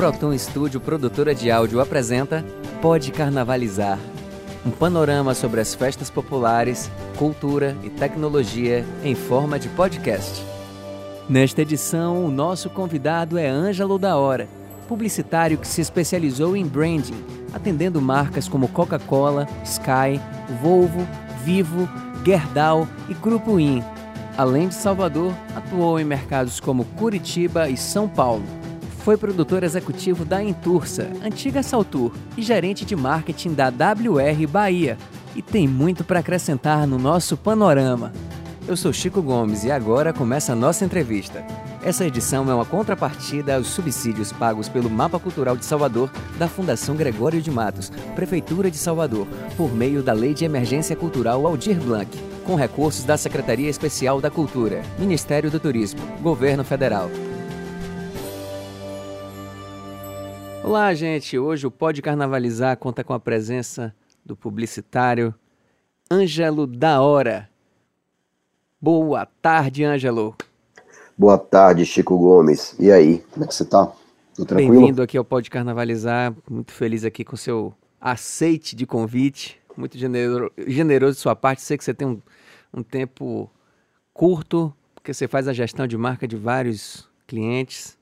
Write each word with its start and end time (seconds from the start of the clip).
Proton 0.00 0.32
Studio 0.38 0.80
Produtora 0.80 1.34
de 1.34 1.50
Áudio 1.50 1.78
apresenta 1.78 2.42
Pode 2.80 3.12
Carnavalizar. 3.12 3.98
Um 4.64 4.70
panorama 4.70 5.34
sobre 5.34 5.60
as 5.60 5.74
festas 5.74 6.08
populares, 6.08 6.90
cultura 7.18 7.76
e 7.84 7.90
tecnologia 7.90 8.82
em 9.04 9.14
forma 9.14 9.58
de 9.58 9.68
podcast. 9.68 10.42
Nesta 11.28 11.60
edição, 11.60 12.24
o 12.24 12.30
nosso 12.30 12.70
convidado 12.70 13.36
é 13.36 13.46
Ângelo 13.46 13.98
da 13.98 14.16
Hora, 14.16 14.48
publicitário 14.88 15.58
que 15.58 15.68
se 15.68 15.82
especializou 15.82 16.56
em 16.56 16.66
branding, 16.66 17.22
atendendo 17.52 18.00
marcas 18.00 18.48
como 18.48 18.68
Coca-Cola, 18.68 19.46
Sky, 19.66 20.18
Volvo, 20.62 21.06
Vivo, 21.44 21.86
Gerdau 22.24 22.88
e 23.06 23.12
Grupo 23.12 23.60
In. 23.60 23.84
Além 24.38 24.68
de 24.68 24.76
Salvador, 24.76 25.34
atuou 25.54 26.00
em 26.00 26.04
mercados 26.04 26.58
como 26.58 26.86
Curitiba 26.86 27.68
e 27.68 27.76
São 27.76 28.08
Paulo. 28.08 28.59
Foi 29.04 29.16
produtor 29.16 29.62
executivo 29.62 30.24
da 30.24 30.42
Intursa, 30.42 31.10
antiga 31.24 31.62
Saltur, 31.62 32.12
e 32.36 32.42
gerente 32.42 32.84
de 32.84 32.94
marketing 32.94 33.54
da 33.54 33.68
WR 33.68 34.46
Bahia. 34.46 34.98
E 35.34 35.40
tem 35.40 35.66
muito 35.66 36.04
para 36.04 36.20
acrescentar 36.20 36.86
no 36.86 36.98
nosso 36.98 37.36
panorama. 37.36 38.12
Eu 38.68 38.76
sou 38.76 38.92
Chico 38.92 39.22
Gomes 39.22 39.64
e 39.64 39.70
agora 39.70 40.12
começa 40.12 40.52
a 40.52 40.56
nossa 40.56 40.84
entrevista. 40.84 41.44
Essa 41.82 42.04
edição 42.04 42.48
é 42.50 42.54
uma 42.54 42.66
contrapartida 42.66 43.56
aos 43.56 43.68
subsídios 43.68 44.32
pagos 44.32 44.68
pelo 44.68 44.90
Mapa 44.90 45.18
Cultural 45.18 45.56
de 45.56 45.64
Salvador 45.64 46.10
da 46.38 46.46
Fundação 46.46 46.94
Gregório 46.94 47.40
de 47.40 47.50
Matos, 47.50 47.90
Prefeitura 48.14 48.70
de 48.70 48.76
Salvador, 48.76 49.26
por 49.56 49.74
meio 49.74 50.02
da 50.02 50.12
Lei 50.12 50.34
de 50.34 50.44
Emergência 50.44 50.94
Cultural 50.94 51.46
Aldir 51.46 51.80
Blanc, 51.80 52.10
com 52.44 52.54
recursos 52.54 53.04
da 53.04 53.16
Secretaria 53.16 53.70
Especial 53.70 54.20
da 54.20 54.30
Cultura, 54.30 54.82
Ministério 54.98 55.50
do 55.50 55.58
Turismo, 55.58 56.00
Governo 56.20 56.62
Federal. 56.62 57.10
Olá, 60.62 60.94
gente. 60.94 61.38
Hoje 61.38 61.66
o 61.66 61.70
Pode 61.70 62.02
Carnavalizar 62.02 62.76
conta 62.76 63.02
com 63.02 63.12
a 63.12 63.18
presença 63.18 63.94
do 64.24 64.36
publicitário 64.36 65.34
Ângelo 66.10 66.66
da 66.66 67.00
Hora. 67.00 67.48
Boa 68.80 69.26
tarde, 69.26 69.84
Ângelo. 69.84 70.36
Boa 71.16 71.38
tarde, 71.38 71.84
Chico 71.84 72.16
Gomes. 72.18 72.76
E 72.78 72.92
aí, 72.92 73.24
como 73.32 73.44
é 73.44 73.48
que 73.48 73.54
você 73.54 73.64
tá? 73.64 73.90
Tudo 74.34 74.46
tranquilo? 74.46 74.72
Bem-vindo 74.72 75.02
aqui 75.02 75.16
ao 75.16 75.24
Pode 75.24 75.50
Carnavalizar. 75.50 76.34
Muito 76.48 76.72
feliz 76.72 77.04
aqui 77.04 77.24
com 77.24 77.34
o 77.34 77.38
seu 77.38 77.74
aceite 78.00 78.76
de 78.76 78.86
convite. 78.86 79.58
Muito 79.76 79.96
genero... 79.96 80.52
generoso 80.66 81.14
de 81.14 81.20
sua 81.20 81.34
parte. 81.34 81.62
Sei 81.62 81.76
que 81.76 81.84
você 81.84 81.94
tem 81.94 82.06
um, 82.06 82.20
um 82.72 82.82
tempo 82.82 83.50
curto, 84.12 84.72
porque 84.94 85.12
você 85.12 85.26
faz 85.26 85.48
a 85.48 85.52
gestão 85.52 85.86
de 85.86 85.96
marca 85.96 86.28
de 86.28 86.36
vários 86.36 87.08
clientes. 87.26 87.98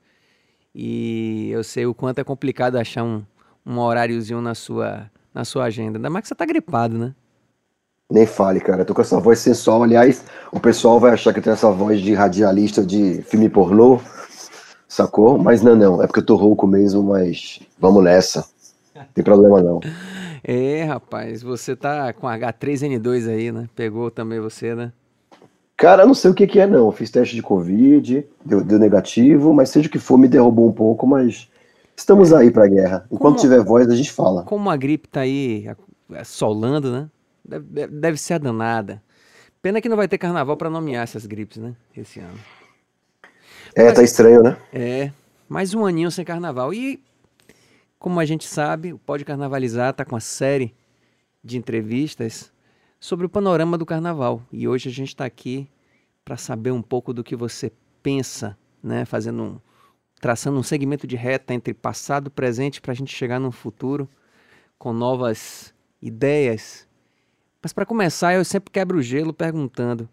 E 0.81 1.51
eu 1.51 1.61
sei 1.61 1.85
o 1.85 1.93
quanto 1.93 2.19
é 2.19 2.23
complicado 2.23 2.77
achar 2.77 3.03
um, 3.03 3.21
um 3.65 3.79
horáriozinho 3.79 4.39
na 4.39 4.55
sua, 4.55 5.11
na 5.33 5.43
sua 5.43 5.65
agenda. 5.65 5.97
Ainda 5.97 6.09
mais 6.09 6.21
que 6.23 6.29
você 6.29 6.35
tá 6.35 6.45
gripado, 6.45 6.97
né? 6.97 7.13
Nem 8.09 8.25
fale, 8.25 8.61
cara. 8.61 8.83
Eu 8.83 8.85
tô 8.85 8.93
com 8.93 9.01
essa 9.01 9.19
voz 9.19 9.39
sensual. 9.39 9.83
Aliás, 9.83 10.23
o 10.53 10.59
pessoal 10.59 10.97
vai 10.97 11.11
achar 11.11 11.33
que 11.33 11.39
eu 11.39 11.43
tenho 11.43 11.53
essa 11.53 11.69
voz 11.69 11.99
de 11.99 12.13
radialista 12.13 12.81
de 12.81 13.21
filme 13.23 13.49
pornô, 13.49 13.99
sacou? 14.87 15.37
Mas 15.37 15.61
não, 15.61 15.75
não. 15.75 16.01
É 16.01 16.07
porque 16.07 16.21
eu 16.21 16.25
tô 16.25 16.37
rouco 16.37 16.65
mesmo, 16.65 17.03
mas 17.03 17.59
vamos 17.77 18.01
nessa. 18.01 18.47
Não 18.95 19.03
tem 19.13 19.23
problema 19.23 19.61
não. 19.61 19.81
É, 20.41 20.85
rapaz, 20.85 21.43
você 21.43 21.75
tá 21.75 22.13
com 22.13 22.25
H3N2 22.25 23.29
aí, 23.29 23.51
né? 23.51 23.67
Pegou 23.75 24.09
também 24.09 24.39
você, 24.39 24.73
né? 24.73 24.93
Cara, 25.79 26.05
não 26.05 26.13
sei 26.13 26.29
o 26.29 26.33
que, 26.33 26.45
que 26.45 26.59
é, 26.59 26.67
não. 26.67 26.91
Fiz 26.91 27.09
teste 27.09 27.33
de 27.33 27.41
Covid, 27.41 28.27
deu, 28.43 28.61
deu, 28.61 28.77
negativo, 28.77 29.53
mas 29.53 29.69
seja 29.69 29.87
o 29.87 29.91
que 29.91 29.97
for, 29.97 30.17
me 30.17 30.27
derrubou 30.27 30.67
um 30.67 30.73
pouco, 30.73 31.07
mas 31.07 31.49
estamos 31.95 32.33
aí 32.33 32.51
pra 32.51 32.67
guerra. 32.67 33.05
Enquanto 33.05 33.37
como, 33.37 33.37
tiver 33.37 33.63
voz, 33.63 33.89
a 33.89 33.95
gente 33.95 34.11
fala. 34.11 34.43
Como 34.43 34.69
a 34.69 34.75
gripe 34.75 35.07
tá 35.07 35.21
aí 35.21 35.73
assolando, 36.17 36.91
né? 36.91 37.09
Deve, 37.45 37.87
deve 37.87 38.17
ser 38.17 38.33
a 38.33 38.37
danada. 38.37 39.01
Pena 39.61 39.79
que 39.79 39.87
não 39.87 39.95
vai 39.95 40.09
ter 40.09 40.17
carnaval 40.17 40.57
para 40.57 40.69
nomear 40.69 41.03
essas 41.03 41.25
gripes, 41.25 41.59
né? 41.59 41.73
Esse 41.95 42.19
ano. 42.19 42.37
É, 43.73 43.85
Mas, 43.85 43.93
tá 43.93 44.03
estranho, 44.03 44.43
né? 44.43 44.57
É, 44.73 45.11
mais 45.47 45.73
um 45.73 45.85
aninho 45.85 46.11
sem 46.11 46.25
carnaval. 46.25 46.73
E, 46.73 47.01
como 47.97 48.19
a 48.19 48.25
gente 48.25 48.45
sabe, 48.45 48.91
o 48.91 48.99
Pode 48.99 49.23
Carnavalizar 49.23 49.93
tá 49.93 50.03
com 50.03 50.17
a 50.17 50.19
série 50.19 50.75
de 51.41 51.57
entrevistas 51.57 52.51
sobre 52.99 53.25
o 53.25 53.29
panorama 53.29 53.77
do 53.77 53.85
carnaval. 53.85 54.41
E 54.51 54.67
hoje 54.67 54.89
a 54.89 54.91
gente 54.91 55.09
está 55.09 55.25
aqui 55.25 55.69
para 56.23 56.37
saber 56.37 56.71
um 56.71 56.81
pouco 56.81 57.13
do 57.13 57.23
que 57.23 57.35
você 57.35 57.71
pensa, 58.03 58.57
né? 58.83 59.05
Fazendo 59.05 59.43
um, 59.43 59.59
traçando 60.19 60.59
um 60.59 60.63
segmento 60.63 61.07
de 61.07 61.15
reta 61.15 61.53
entre 61.53 61.73
passado 61.73 62.27
e 62.27 62.31
presente 62.31 62.81
para 62.81 62.91
a 62.91 62.95
gente 62.95 63.15
chegar 63.15 63.39
no 63.39 63.51
futuro 63.51 64.09
com 64.77 64.93
novas 64.93 65.73
ideias 66.01 66.87
mas 67.61 67.73
para 67.73 67.85
começar, 67.85 68.33
eu 68.33 68.45
sempre 68.45 68.71
quebro 68.71 68.99
o 68.99 69.01
gelo 69.01 69.33
perguntando 69.33 70.07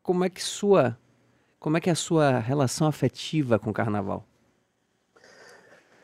como 0.00 0.24
é 0.24 0.30
que 0.30 0.42
sua 0.42 0.96
como 1.58 1.76
é 1.76 1.80
que 1.80 1.88
é 1.88 1.92
a 1.92 1.96
sua 1.96 2.38
relação 2.38 2.86
afetiva 2.86 3.58
com 3.58 3.70
o 3.70 3.72
carnaval? 3.72 4.24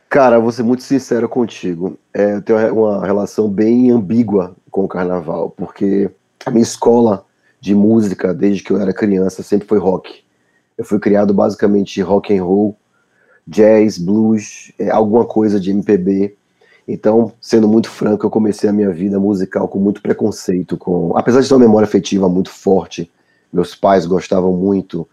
Cara, 0.08 0.40
vou 0.40 0.50
ser 0.50 0.62
muito 0.62 0.82
sincero 0.82 1.28
contigo. 1.28 1.96
É, 2.12 2.34
eu 2.34 2.42
tenho 2.42 2.74
uma 2.74 3.04
relação 3.04 3.48
bem 3.48 3.90
ambígua 3.90 4.56
com 4.70 4.84
o 4.84 4.88
carnaval, 4.88 5.50
porque 5.50 6.10
a 6.44 6.50
minha 6.50 6.62
escola 6.62 7.24
de 7.60 7.74
música, 7.74 8.32
desde 8.32 8.62
que 8.62 8.72
eu 8.72 8.80
era 8.80 8.92
criança, 8.92 9.42
sempre 9.42 9.68
foi 9.68 9.78
rock. 9.78 10.22
Eu 10.76 10.84
fui 10.84 10.98
criado 10.98 11.34
basicamente 11.34 12.00
rock 12.00 12.36
and 12.36 12.42
roll, 12.42 12.76
jazz, 13.46 13.98
blues, 13.98 14.72
é, 14.78 14.90
alguma 14.90 15.24
coisa 15.24 15.60
de 15.60 15.70
MPB. 15.70 16.36
Então, 16.88 17.32
sendo 17.40 17.68
muito 17.68 17.90
franco, 17.90 18.24
eu 18.24 18.30
comecei 18.30 18.68
a 18.68 18.72
minha 18.72 18.90
vida 18.90 19.20
musical 19.20 19.68
com 19.68 19.78
muito 19.78 20.00
preconceito, 20.00 20.76
com, 20.76 21.16
apesar 21.16 21.40
de 21.40 21.48
ter 21.48 21.54
uma 21.54 21.60
memória 21.60 21.86
afetiva 21.86 22.28
muito 22.28 22.50
forte. 22.50 23.10
Meus 23.52 23.74
pais 23.74 24.06
gostavam 24.06 24.52
muito. 24.56 25.06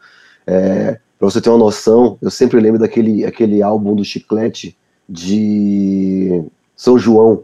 É, 0.46 1.00
para 1.20 1.30
você 1.30 1.42
ter 1.42 1.50
uma 1.50 1.58
noção, 1.58 2.18
eu 2.22 2.32
sempre 2.32 2.60
lembro 2.60 2.80
daquele 2.80 3.26
aquele 3.26 3.62
álbum 3.62 3.96
do 3.96 4.06
Chiclete 4.06 4.78
de 5.10 6.44
São 6.76 6.98
João. 6.98 7.44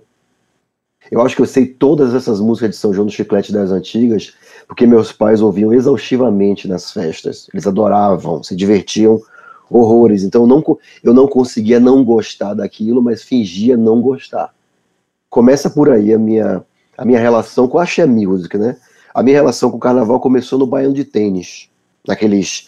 Eu 1.14 1.22
acho 1.22 1.36
que 1.36 1.44
eu 1.44 1.46
sei 1.46 1.68
todas 1.68 2.16
essas 2.16 2.40
músicas 2.40 2.72
de 2.72 2.76
São 2.76 2.92
João 2.92 3.06
do 3.06 3.12
Chiclete 3.12 3.54
das 3.54 3.70
antigas, 3.70 4.34
porque 4.68 4.88
meus 4.88 5.12
pais 5.12 5.42
ouviam 5.42 5.72
exaustivamente 5.72 6.68
nas 6.68 6.92
festas. 6.92 7.48
Eles 7.54 7.68
adoravam, 7.68 8.42
se 8.42 8.56
divertiam 8.56 9.22
horrores. 9.70 10.24
Então 10.24 10.42
eu 10.42 10.48
não, 10.48 10.80
eu 11.04 11.14
não 11.14 11.28
conseguia 11.28 11.80
não 11.80 12.04
gostar 12.04 12.56
daquilo, 12.56 13.00
mas 13.00 13.22
fingia 13.22 13.78
não 13.78 14.02
gostar. 14.02 14.56
Começa 15.30 15.70
por 15.70 15.92
aí 15.92 16.12
a 16.12 16.18
minha, 16.18 16.66
a 16.98 17.06
minha 17.06 17.20
relação 17.20 17.68
com 17.68 17.78
a 17.78 17.84
Axé 17.84 18.08
Music, 18.08 18.58
né? 18.58 18.76
A 19.14 19.22
minha 19.22 19.38
relação 19.38 19.70
com 19.70 19.78
o 19.78 19.80
carnaval 19.80 20.20
começou 20.20 20.58
no 20.58 20.66
baiano 20.66 20.96
de 20.96 21.04
tênis, 21.04 21.70
naqueles 22.08 22.68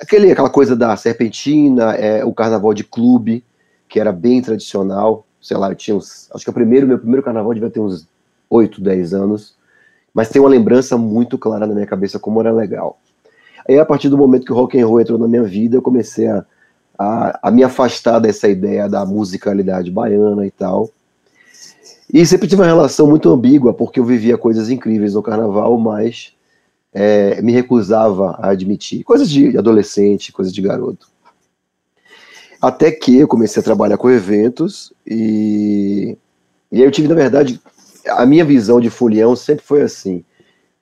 aquele, 0.00 0.32
aquela 0.32 0.50
coisa 0.50 0.74
da 0.74 0.96
serpentina, 0.96 1.94
é, 1.94 2.24
o 2.24 2.34
carnaval 2.34 2.74
de 2.74 2.82
clube, 2.82 3.44
que 3.88 4.00
era 4.00 4.10
bem 4.10 4.42
tradicional. 4.42 5.27
Sei 5.40 5.56
lá, 5.56 5.70
eu 5.70 5.74
tinha 5.74 5.96
uns. 5.96 6.28
Acho 6.34 6.44
que 6.44 6.50
o 6.50 6.54
primeiro, 6.54 6.86
meu 6.86 6.98
primeiro 6.98 7.22
carnaval 7.22 7.54
devia 7.54 7.70
ter 7.70 7.80
uns 7.80 8.06
8, 8.50 8.80
10 8.80 9.14
anos. 9.14 9.56
Mas 10.12 10.28
tem 10.28 10.40
uma 10.40 10.48
lembrança 10.48 10.96
muito 10.96 11.38
clara 11.38 11.66
na 11.66 11.74
minha 11.74 11.86
cabeça 11.86 12.18
como 12.18 12.40
era 12.40 12.52
legal. 12.52 12.98
Aí, 13.68 13.78
a 13.78 13.84
partir 13.84 14.08
do 14.08 14.16
momento 14.16 14.44
que 14.44 14.52
o 14.52 14.54
rock 14.54 14.80
and 14.80 14.86
roll 14.86 15.00
entrou 15.00 15.18
na 15.18 15.28
minha 15.28 15.42
vida, 15.42 15.76
eu 15.76 15.82
comecei 15.82 16.26
a, 16.26 16.44
a, 16.98 17.48
a 17.48 17.50
me 17.50 17.62
afastar 17.62 18.18
dessa 18.18 18.48
ideia 18.48 18.88
da 18.88 19.04
musicalidade 19.04 19.90
baiana 19.90 20.46
e 20.46 20.50
tal. 20.50 20.90
E 22.12 22.24
sempre 22.24 22.48
tive 22.48 22.62
uma 22.62 22.66
relação 22.66 23.06
muito 23.06 23.28
ambígua, 23.28 23.74
porque 23.74 24.00
eu 24.00 24.04
vivia 24.04 24.38
coisas 24.38 24.70
incríveis 24.70 25.14
no 25.14 25.22
carnaval, 25.22 25.78
mas 25.78 26.32
é, 26.92 27.42
me 27.42 27.52
recusava 27.52 28.30
a 28.40 28.48
admitir. 28.48 29.04
Coisas 29.04 29.28
de 29.28 29.56
adolescente, 29.58 30.32
coisas 30.32 30.52
de 30.52 30.62
garoto. 30.62 31.08
Até 32.60 32.90
que 32.90 33.18
eu 33.18 33.28
comecei 33.28 33.60
a 33.60 33.64
trabalhar 33.64 33.96
com 33.96 34.10
eventos 34.10 34.92
e, 35.06 36.16
e 36.72 36.78
aí 36.78 36.84
eu 36.84 36.90
tive, 36.90 37.08
na 37.08 37.14
verdade, 37.14 37.60
a 38.08 38.26
minha 38.26 38.44
visão 38.44 38.80
de 38.80 38.90
folião 38.90 39.36
sempre 39.36 39.64
foi 39.64 39.82
assim. 39.82 40.24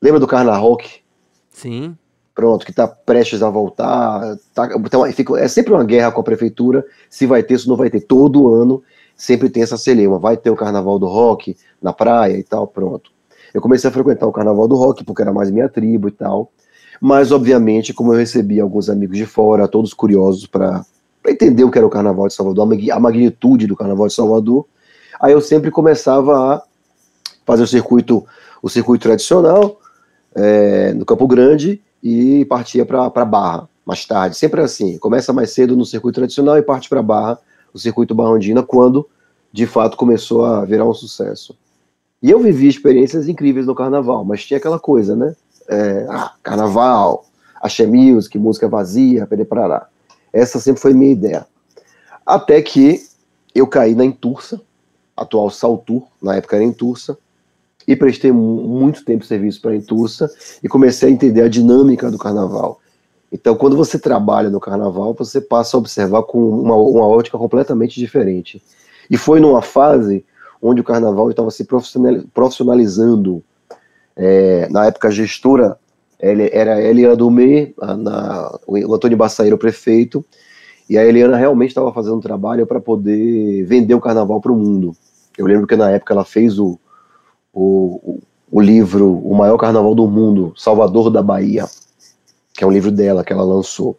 Lembra 0.00 0.20
do 0.20 0.26
Carna 0.26 0.56
Rock? 0.56 1.00
Sim 1.50 1.96
pronto, 2.36 2.66
que 2.66 2.70
está 2.70 2.86
prestes 2.86 3.42
a 3.42 3.48
voltar. 3.48 4.36
Tá, 4.54 4.68
então, 4.76 5.10
fica, 5.10 5.40
é 5.40 5.48
sempre 5.48 5.72
uma 5.72 5.82
guerra 5.82 6.12
com 6.12 6.20
a 6.20 6.24
prefeitura, 6.24 6.84
se 7.08 7.24
vai 7.26 7.42
ter, 7.42 7.58
se 7.58 7.66
não 7.66 7.76
vai 7.76 7.88
ter. 7.88 8.02
Todo 8.02 8.54
ano 8.54 8.82
sempre 9.16 9.48
tem 9.48 9.62
essa 9.62 9.78
celeuma. 9.78 10.18
Vai 10.18 10.36
ter 10.36 10.50
o 10.50 10.54
carnaval 10.54 10.98
do 10.98 11.06
rock 11.06 11.56
na 11.80 11.94
praia 11.94 12.36
e 12.36 12.42
tal, 12.42 12.66
pronto. 12.66 13.10
Eu 13.54 13.62
comecei 13.62 13.88
a 13.88 13.92
frequentar 13.92 14.26
o 14.26 14.32
carnaval 14.32 14.68
do 14.68 14.76
rock, 14.76 15.02
porque 15.02 15.22
era 15.22 15.32
mais 15.32 15.50
minha 15.50 15.68
tribo 15.68 16.08
e 16.08 16.12
tal. 16.12 16.52
Mas, 17.00 17.32
obviamente, 17.32 17.94
como 17.94 18.12
eu 18.12 18.18
recebi 18.18 18.60
alguns 18.60 18.90
amigos 18.90 19.16
de 19.16 19.24
fora, 19.24 19.66
todos 19.66 19.94
curiosos 19.94 20.46
para 20.46 20.84
entender 21.32 21.64
o 21.64 21.70
que 21.70 21.78
era 21.78 21.86
o 21.86 21.90
carnaval 21.90 22.28
de 22.28 22.34
Salvador, 22.34 22.68
a 22.92 23.00
magnitude 23.00 23.66
do 23.66 23.76
carnaval 23.76 24.06
de 24.06 24.14
Salvador, 24.14 24.66
aí 25.20 25.32
eu 25.32 25.40
sempre 25.40 25.70
começava 25.70 26.54
a 26.54 26.62
fazer 27.44 27.62
o 27.62 27.66
circuito, 27.66 28.24
o 28.62 28.68
circuito 28.68 29.02
tradicional 29.02 29.78
é, 30.34 30.92
no 30.92 31.04
Campo 31.04 31.26
Grande 31.26 31.80
e 32.02 32.44
partia 32.44 32.84
para 32.84 33.24
Barra 33.24 33.68
mais 33.86 34.04
tarde. 34.04 34.36
Sempre 34.36 34.60
assim, 34.60 34.98
começa 34.98 35.32
mais 35.32 35.52
cedo 35.52 35.76
no 35.76 35.86
circuito 35.86 36.16
tradicional 36.16 36.58
e 36.58 36.62
parte 36.62 36.88
para 36.88 37.00
Barra, 37.00 37.38
o 37.72 37.78
circuito 37.78 38.14
Barrondina 38.14 38.62
quando, 38.62 39.08
de 39.52 39.64
fato, 39.64 39.96
começou 39.96 40.44
a 40.44 40.64
virar 40.64 40.84
um 40.84 40.92
sucesso. 40.92 41.56
E 42.20 42.30
eu 42.30 42.40
vivi 42.40 42.66
experiências 42.66 43.28
incríveis 43.28 43.66
no 43.66 43.74
carnaval, 43.74 44.24
mas 44.24 44.44
tinha 44.44 44.58
aquela 44.58 44.80
coisa, 44.80 45.14
né? 45.14 45.36
É, 45.68 46.06
ah, 46.10 46.32
carnaval, 46.42 47.24
axé 47.62 47.86
music, 47.86 48.36
música 48.38 48.68
vazia, 48.68 49.26
pereparará. 49.26 49.86
Essa 50.36 50.60
sempre 50.60 50.82
foi 50.82 50.92
minha 50.92 51.12
ideia. 51.12 51.46
Até 52.24 52.60
que 52.60 53.02
eu 53.54 53.66
caí 53.66 53.94
na 53.94 54.04
Intursa, 54.04 54.60
atual 55.16 55.48
Saltur, 55.48 56.02
na 56.20 56.36
época 56.36 56.56
era 56.56 56.64
Intursa, 56.64 57.16
e 57.88 57.96
prestei 57.96 58.30
muito 58.30 59.02
tempo 59.02 59.22
de 59.22 59.28
serviço 59.28 59.62
para 59.62 59.70
a 59.70 59.76
Intursa 59.76 60.30
e 60.62 60.68
comecei 60.68 61.08
a 61.08 61.12
entender 61.12 61.40
a 61.40 61.48
dinâmica 61.48 62.10
do 62.10 62.18
carnaval. 62.18 62.80
Então, 63.32 63.56
quando 63.56 63.76
você 63.76 63.98
trabalha 63.98 64.50
no 64.50 64.60
carnaval, 64.60 65.14
você 65.14 65.40
passa 65.40 65.74
a 65.76 65.80
observar 65.80 66.22
com 66.24 66.38
uma, 66.38 66.76
uma 66.76 67.06
ótica 67.06 67.38
completamente 67.38 67.98
diferente. 67.98 68.62
E 69.10 69.16
foi 69.16 69.40
numa 69.40 69.62
fase 69.62 70.22
onde 70.60 70.82
o 70.82 70.84
carnaval 70.84 71.30
estava 71.30 71.50
se 71.50 71.66
profissionalizando. 72.34 73.42
É, 74.14 74.68
na 74.68 74.84
época, 74.86 75.08
a 75.08 75.10
gestora 75.10 75.78
era 76.18 76.74
a 76.74 76.82
Eliana 76.82 77.16
Dumé, 77.16 77.72
o 78.66 78.94
Antônio 78.94 79.16
Bassaí 79.16 79.46
era 79.46 79.54
o 79.54 79.58
prefeito, 79.58 80.24
e 80.88 80.96
a 80.96 81.04
Eliana 81.04 81.36
realmente 81.36 81.70
estava 81.70 81.92
fazendo 81.92 82.16
um 82.16 82.20
trabalho 82.20 82.66
para 82.66 82.80
poder 82.80 83.64
vender 83.64 83.94
o 83.94 84.00
carnaval 84.00 84.40
para 84.40 84.52
o 84.52 84.56
mundo. 84.56 84.96
Eu 85.36 85.46
lembro 85.46 85.66
que 85.66 85.76
na 85.76 85.90
época 85.90 86.14
ela 86.14 86.24
fez 86.24 86.58
o, 86.58 86.78
o, 87.52 88.20
o 88.50 88.60
livro 88.60 89.12
O 89.24 89.34
Maior 89.34 89.58
Carnaval 89.58 89.94
do 89.94 90.06
Mundo, 90.06 90.52
Salvador 90.56 91.10
da 91.10 91.22
Bahia, 91.22 91.66
que 92.54 92.64
é 92.64 92.66
um 92.66 92.70
livro 92.70 92.90
dela 92.90 93.24
que 93.24 93.32
ela 93.32 93.44
lançou. 93.44 93.98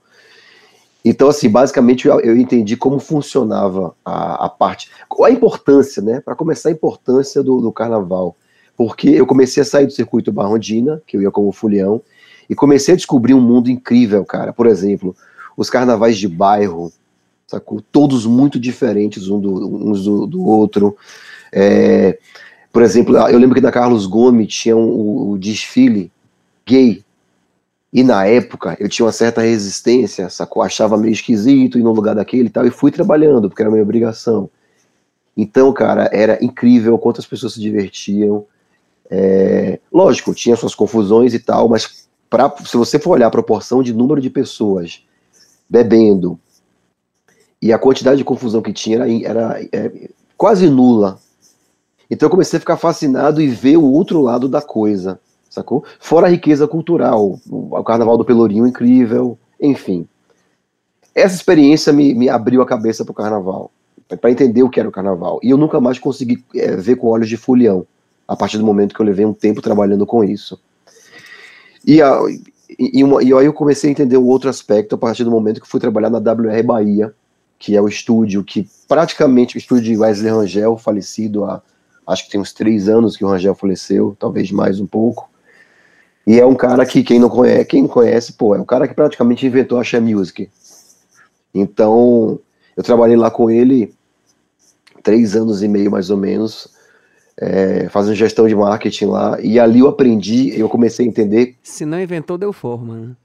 Então, 1.04 1.30
assim, 1.30 1.50
basicamente 1.50 2.08
eu, 2.08 2.20
eu 2.20 2.36
entendi 2.36 2.76
como 2.76 3.00
funcionava 3.00 3.96
a, 4.04 4.46
a, 4.46 4.50
parte, 4.50 4.92
a 5.24 5.32
importância, 5.32 6.02
né? 6.02 6.20
Para 6.20 6.36
começar, 6.36 6.70
a 6.70 6.72
importância 6.72 7.42
do, 7.42 7.62
do, 7.62 7.72
carnaval. 7.72 8.36
Porque 8.78 9.10
eu 9.10 9.26
comecei 9.26 9.62
a 9.62 9.66
sair 9.66 9.88
do 9.88 9.92
circuito 9.92 10.32
Barrondina, 10.32 11.02
que 11.08 11.18
eu 11.18 11.22
ia 11.22 11.32
como 11.32 11.52
fulião, 11.52 12.00
e 12.48 12.54
comecei 12.54 12.94
a 12.94 12.98
descobrir 12.98 13.34
um 13.34 13.42
mundo 13.42 13.72
incrível, 13.72 14.24
cara. 14.24 14.54
Por 14.54 14.68
exemplo, 14.68 15.16
os 15.58 15.70
carnavais 15.70 16.18
de 16.18 16.28
bairro, 16.28 16.94
sacou? 17.48 17.82
Todos 17.92 18.26
muito 18.26 18.60
diferentes 18.60 19.28
um 19.28 19.40
do, 19.40 19.90
uns 19.90 20.04
do, 20.04 20.28
do 20.28 20.46
outro. 20.46 20.96
É, 21.52 22.20
por 22.72 22.84
exemplo, 22.84 23.18
eu 23.18 23.40
lembro 23.40 23.56
que 23.56 23.62
na 23.62 23.72
Carlos 23.72 24.06
Gomes 24.06 24.54
tinha 24.54 24.78
um, 24.78 25.32
o 25.32 25.38
desfile 25.38 26.12
gay 26.66 27.04
e 27.92 28.04
na 28.04 28.26
época 28.26 28.78
eu 28.80 28.88
tinha 28.88 29.06
uma 29.06 29.12
certa 29.12 29.42
resistência, 29.42 30.30
sacou? 30.30 30.62
Achava 30.62 30.98
meio 30.98 31.14
esquisito 31.14 31.80
ir 31.80 31.84
no 31.84 31.94
lugar 31.94 32.14
daquele 32.14 32.48
e 32.48 32.52
tal, 32.52 32.68
e 32.68 32.70
fui 32.70 32.92
trabalhando, 32.92 33.50
porque 33.50 33.64
era 33.64 33.72
minha 33.72 33.82
obrigação. 33.82 34.50
Então, 35.36 35.74
cara, 35.74 36.10
era 36.12 36.38
incrível 36.44 36.98
quantas 37.00 37.26
pessoas 37.26 37.54
se 37.54 37.62
divertiam. 37.62 38.46
É, 39.10 39.80
lógico, 39.92 40.34
tinha 40.34 40.56
suas 40.56 40.76
confusões 40.76 41.34
e 41.34 41.40
tal, 41.40 41.70
mas 41.70 42.08
pra, 42.30 42.54
se 42.66 42.76
você 42.76 43.00
for 43.00 43.12
olhar 43.12 43.28
a 43.28 43.32
proporção 43.32 43.82
de 43.82 43.94
número 43.94 44.20
de 44.20 44.30
pessoas 44.30 45.04
bebendo 45.70 46.40
e 47.62 47.72
a 47.74 47.80
quantidade 47.80 48.18
de 48.18 48.24
confusão 48.24 48.62
que 48.62 48.74
tinha 48.74 48.98
era, 48.98 49.08
era 49.24 49.68
é, 49.72 50.10
quase 50.38 50.70
nula. 50.70 51.20
Então 52.10 52.28
eu 52.28 52.32
comecei 52.32 52.58
a 52.58 52.60
ficar 52.60 52.78
fascinado 52.78 53.42
e 53.42 53.48
ver 53.48 53.78
o 53.78 53.92
outro 53.92 54.22
lado 54.22 54.48
da 54.48 54.62
coisa 54.62 55.20
sacou? 55.58 55.84
Fora 56.00 56.28
a 56.28 56.30
riqueza 56.30 56.68
cultural, 56.68 57.40
o, 57.50 57.84
Carnaval 57.84 58.18
do 58.18 58.26
Pelourinho 58.26 58.68
incrível, 58.68 59.38
enfim. 59.60 60.08
Essa 61.14 61.36
experiência 61.36 61.92
me, 61.92 62.14
me 62.14 62.30
abriu 62.30 62.62
a 62.62 62.66
cabeça 62.66 63.04
para 63.04 63.12
o 63.12 63.16
Carnaval, 63.16 63.72
para 64.22 64.32
entender 64.32 64.64
o 64.64 64.70
que 64.70 64.80
era 64.80 64.88
o 64.88 64.92
Carnaval. 64.92 65.40
E 65.42 65.50
eu 65.50 65.58
nunca 65.58 65.80
mais 65.82 65.98
consegui 65.98 66.44
é, 66.56 66.76
ver 66.76 66.96
com 66.96 67.08
olhos 67.08 67.28
de 67.28 67.38
folião, 67.38 67.86
a 68.28 68.36
partir 68.36 68.58
do 68.58 68.66
momento 68.66 68.94
que 68.94 69.02
eu 69.02 69.06
levei 69.06 69.26
um 69.26 69.34
tempo 69.34 69.62
trabalhando 69.62 70.06
com 70.06 70.24
isso. 70.24 70.60
E, 71.86 72.02
a, 72.02 72.20
e, 72.78 73.04
uma, 73.04 73.24
e 73.24 73.34
aí 73.34 73.46
eu 73.46 73.54
comecei 73.54 73.90
a 73.90 73.92
entender 73.92 74.18
um 74.18 74.26
outro 74.26 74.50
aspecto 74.50 74.96
a 74.96 74.98
partir 74.98 75.24
do 75.24 75.32
momento 75.32 75.62
que 75.62 75.68
fui 75.68 75.80
trabalhar 75.80 76.10
na 76.10 76.18
WR 76.18 76.64
Bahia, 76.64 77.14
que 77.58 77.76
é 77.76 77.82
o 77.82 77.88
estúdio 77.88 78.44
que 78.44 78.68
praticamente, 78.88 79.56
o 79.56 79.60
estúdio 79.60 79.86
de 79.86 79.98
Wesley 79.98 80.32
Rangel, 80.32 80.78
falecido 80.78 81.46
há, 81.46 81.62
acho 82.06 82.26
que 82.26 82.32
tem 82.32 82.40
uns 82.40 82.54
três 82.54 82.88
anos 82.88 83.16
que 83.16 83.26
o 83.26 83.28
Rangel 83.28 83.56
faleceu, 83.56 84.16
talvez 84.20 84.52
mais 84.52 84.80
um 84.80 84.86
pouco, 84.86 85.30
e 86.26 86.40
é 86.40 86.46
um 86.46 86.56
cara 86.56 86.86
que 86.86 87.04
quem 87.04 87.20
não 87.20 87.30
conhece, 87.30 87.66
quem 87.66 87.82
não 87.84 87.90
conhece, 87.90 88.34
pô, 88.34 88.54
é 88.54 88.60
um 88.60 88.66
cara 88.66 88.88
que 88.88 88.94
praticamente 88.94 89.46
inventou 89.46 89.80
a 89.80 89.84
Share 89.84 90.04
Music. 90.04 90.50
Então, 91.54 92.38
eu 92.76 92.84
trabalhei 92.84 93.16
lá 93.16 93.32
com 93.32 93.50
ele 93.50 93.94
três 95.02 95.38
anos 95.38 95.64
e 95.64 95.70
meio 95.70 95.90
mais 95.90 96.10
ou 96.10 96.18
menos, 96.18 96.68
é, 97.40 97.88
fazendo 97.90 98.16
gestão 98.16 98.48
de 98.48 98.56
marketing 98.56 99.06
lá, 99.06 99.40
e 99.42 99.60
ali 99.60 99.80
eu 99.80 99.88
aprendi, 99.88 100.58
eu 100.60 100.68
comecei 100.68 101.06
a 101.06 101.10
entender. 101.10 101.56
Se 101.64 101.86
não 101.86 102.00
inventou, 102.00 102.38
deu 102.38 102.52
forma, 102.52 102.96
né? 102.96 103.16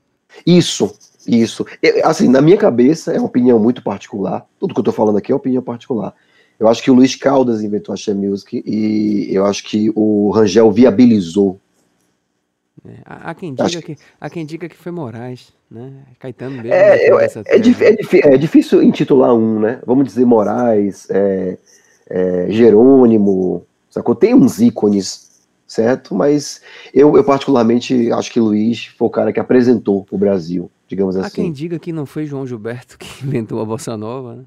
Isso, 0.47 0.95
isso. 1.27 1.67
Eu, 1.83 2.07
assim, 2.07 2.29
na 2.29 2.41
minha 2.41 2.57
cabeça, 2.57 3.13
é 3.13 3.19
uma 3.19 3.27
opinião 3.27 3.59
muito 3.59 3.83
particular, 3.83 4.47
tudo 4.59 4.75
que 4.75 4.81
eu 4.81 4.85
tô 4.85 4.93
falando 4.93 5.19
aqui 5.19 5.33
é 5.33 5.35
opinião 5.35 5.63
particular. 5.63 6.15
Eu 6.59 6.69
acho 6.69 6.83
que 6.83 6.91
o 6.91 6.95
Luiz 6.95 7.17
Caldas 7.17 7.63
inventou 7.63 7.93
a 7.93 7.97
Share 7.97 8.17
Music 8.17 8.63
e 8.65 9.29
eu 9.35 9.45
acho 9.45 9.65
que 9.65 9.91
o 9.97 10.31
Rangel 10.31 10.71
viabilizou 10.71 11.59
é, 12.85 12.97
há, 13.05 13.35
quem 13.35 13.55
diga 13.55 13.83
que, 13.83 13.97
há 14.21 14.29
quem 14.29 14.45
diga 14.45 14.69
que 14.69 14.77
foi 14.77 14.91
Moraes, 14.91 15.53
né? 15.71 15.93
Caetano 16.19 16.57
mesmo. 16.57 16.73
É, 16.73 16.99
é, 16.99 17.11
é, 17.11 17.27
é, 17.47 18.35
é, 18.35 18.37
difícil 18.37 18.83
intitular 18.83 19.33
um, 19.33 19.61
né? 19.61 19.81
Vamos 19.87 20.05
dizer 20.05 20.25
Moraes, 20.25 21.09
é, 21.09 21.59
é, 22.11 22.47
Jerônimo, 22.51 23.65
sacou? 23.93 24.15
Tem 24.15 24.35
uns 24.35 24.61
ícones, 24.61 25.31
certo? 25.67 26.15
Mas 26.15 26.63
eu, 26.93 27.17
eu 27.17 27.23
particularmente 27.23 28.11
acho 28.11 28.33
que 28.33 28.41
Luiz 28.41 28.87
foi 28.87 29.07
o 29.07 29.11
cara 29.11 29.33
que 29.33 29.39
apresentou 29.39 30.07
o 30.11 30.19
Brasil, 30.19 30.71
digamos 30.89 31.15
assim. 31.15 31.27
Há 31.27 31.31
quem 31.31 31.53
diga 31.53 31.79
que 31.79 31.93
não 31.93 32.07
foi 32.07 32.27
João 32.27 32.47
Gilberto 32.47 32.99
que 32.99 33.07
inventou 33.25 33.61
a 33.61 33.65
Bossa 33.65 33.97
Nova, 33.97 34.37
né? 34.37 34.45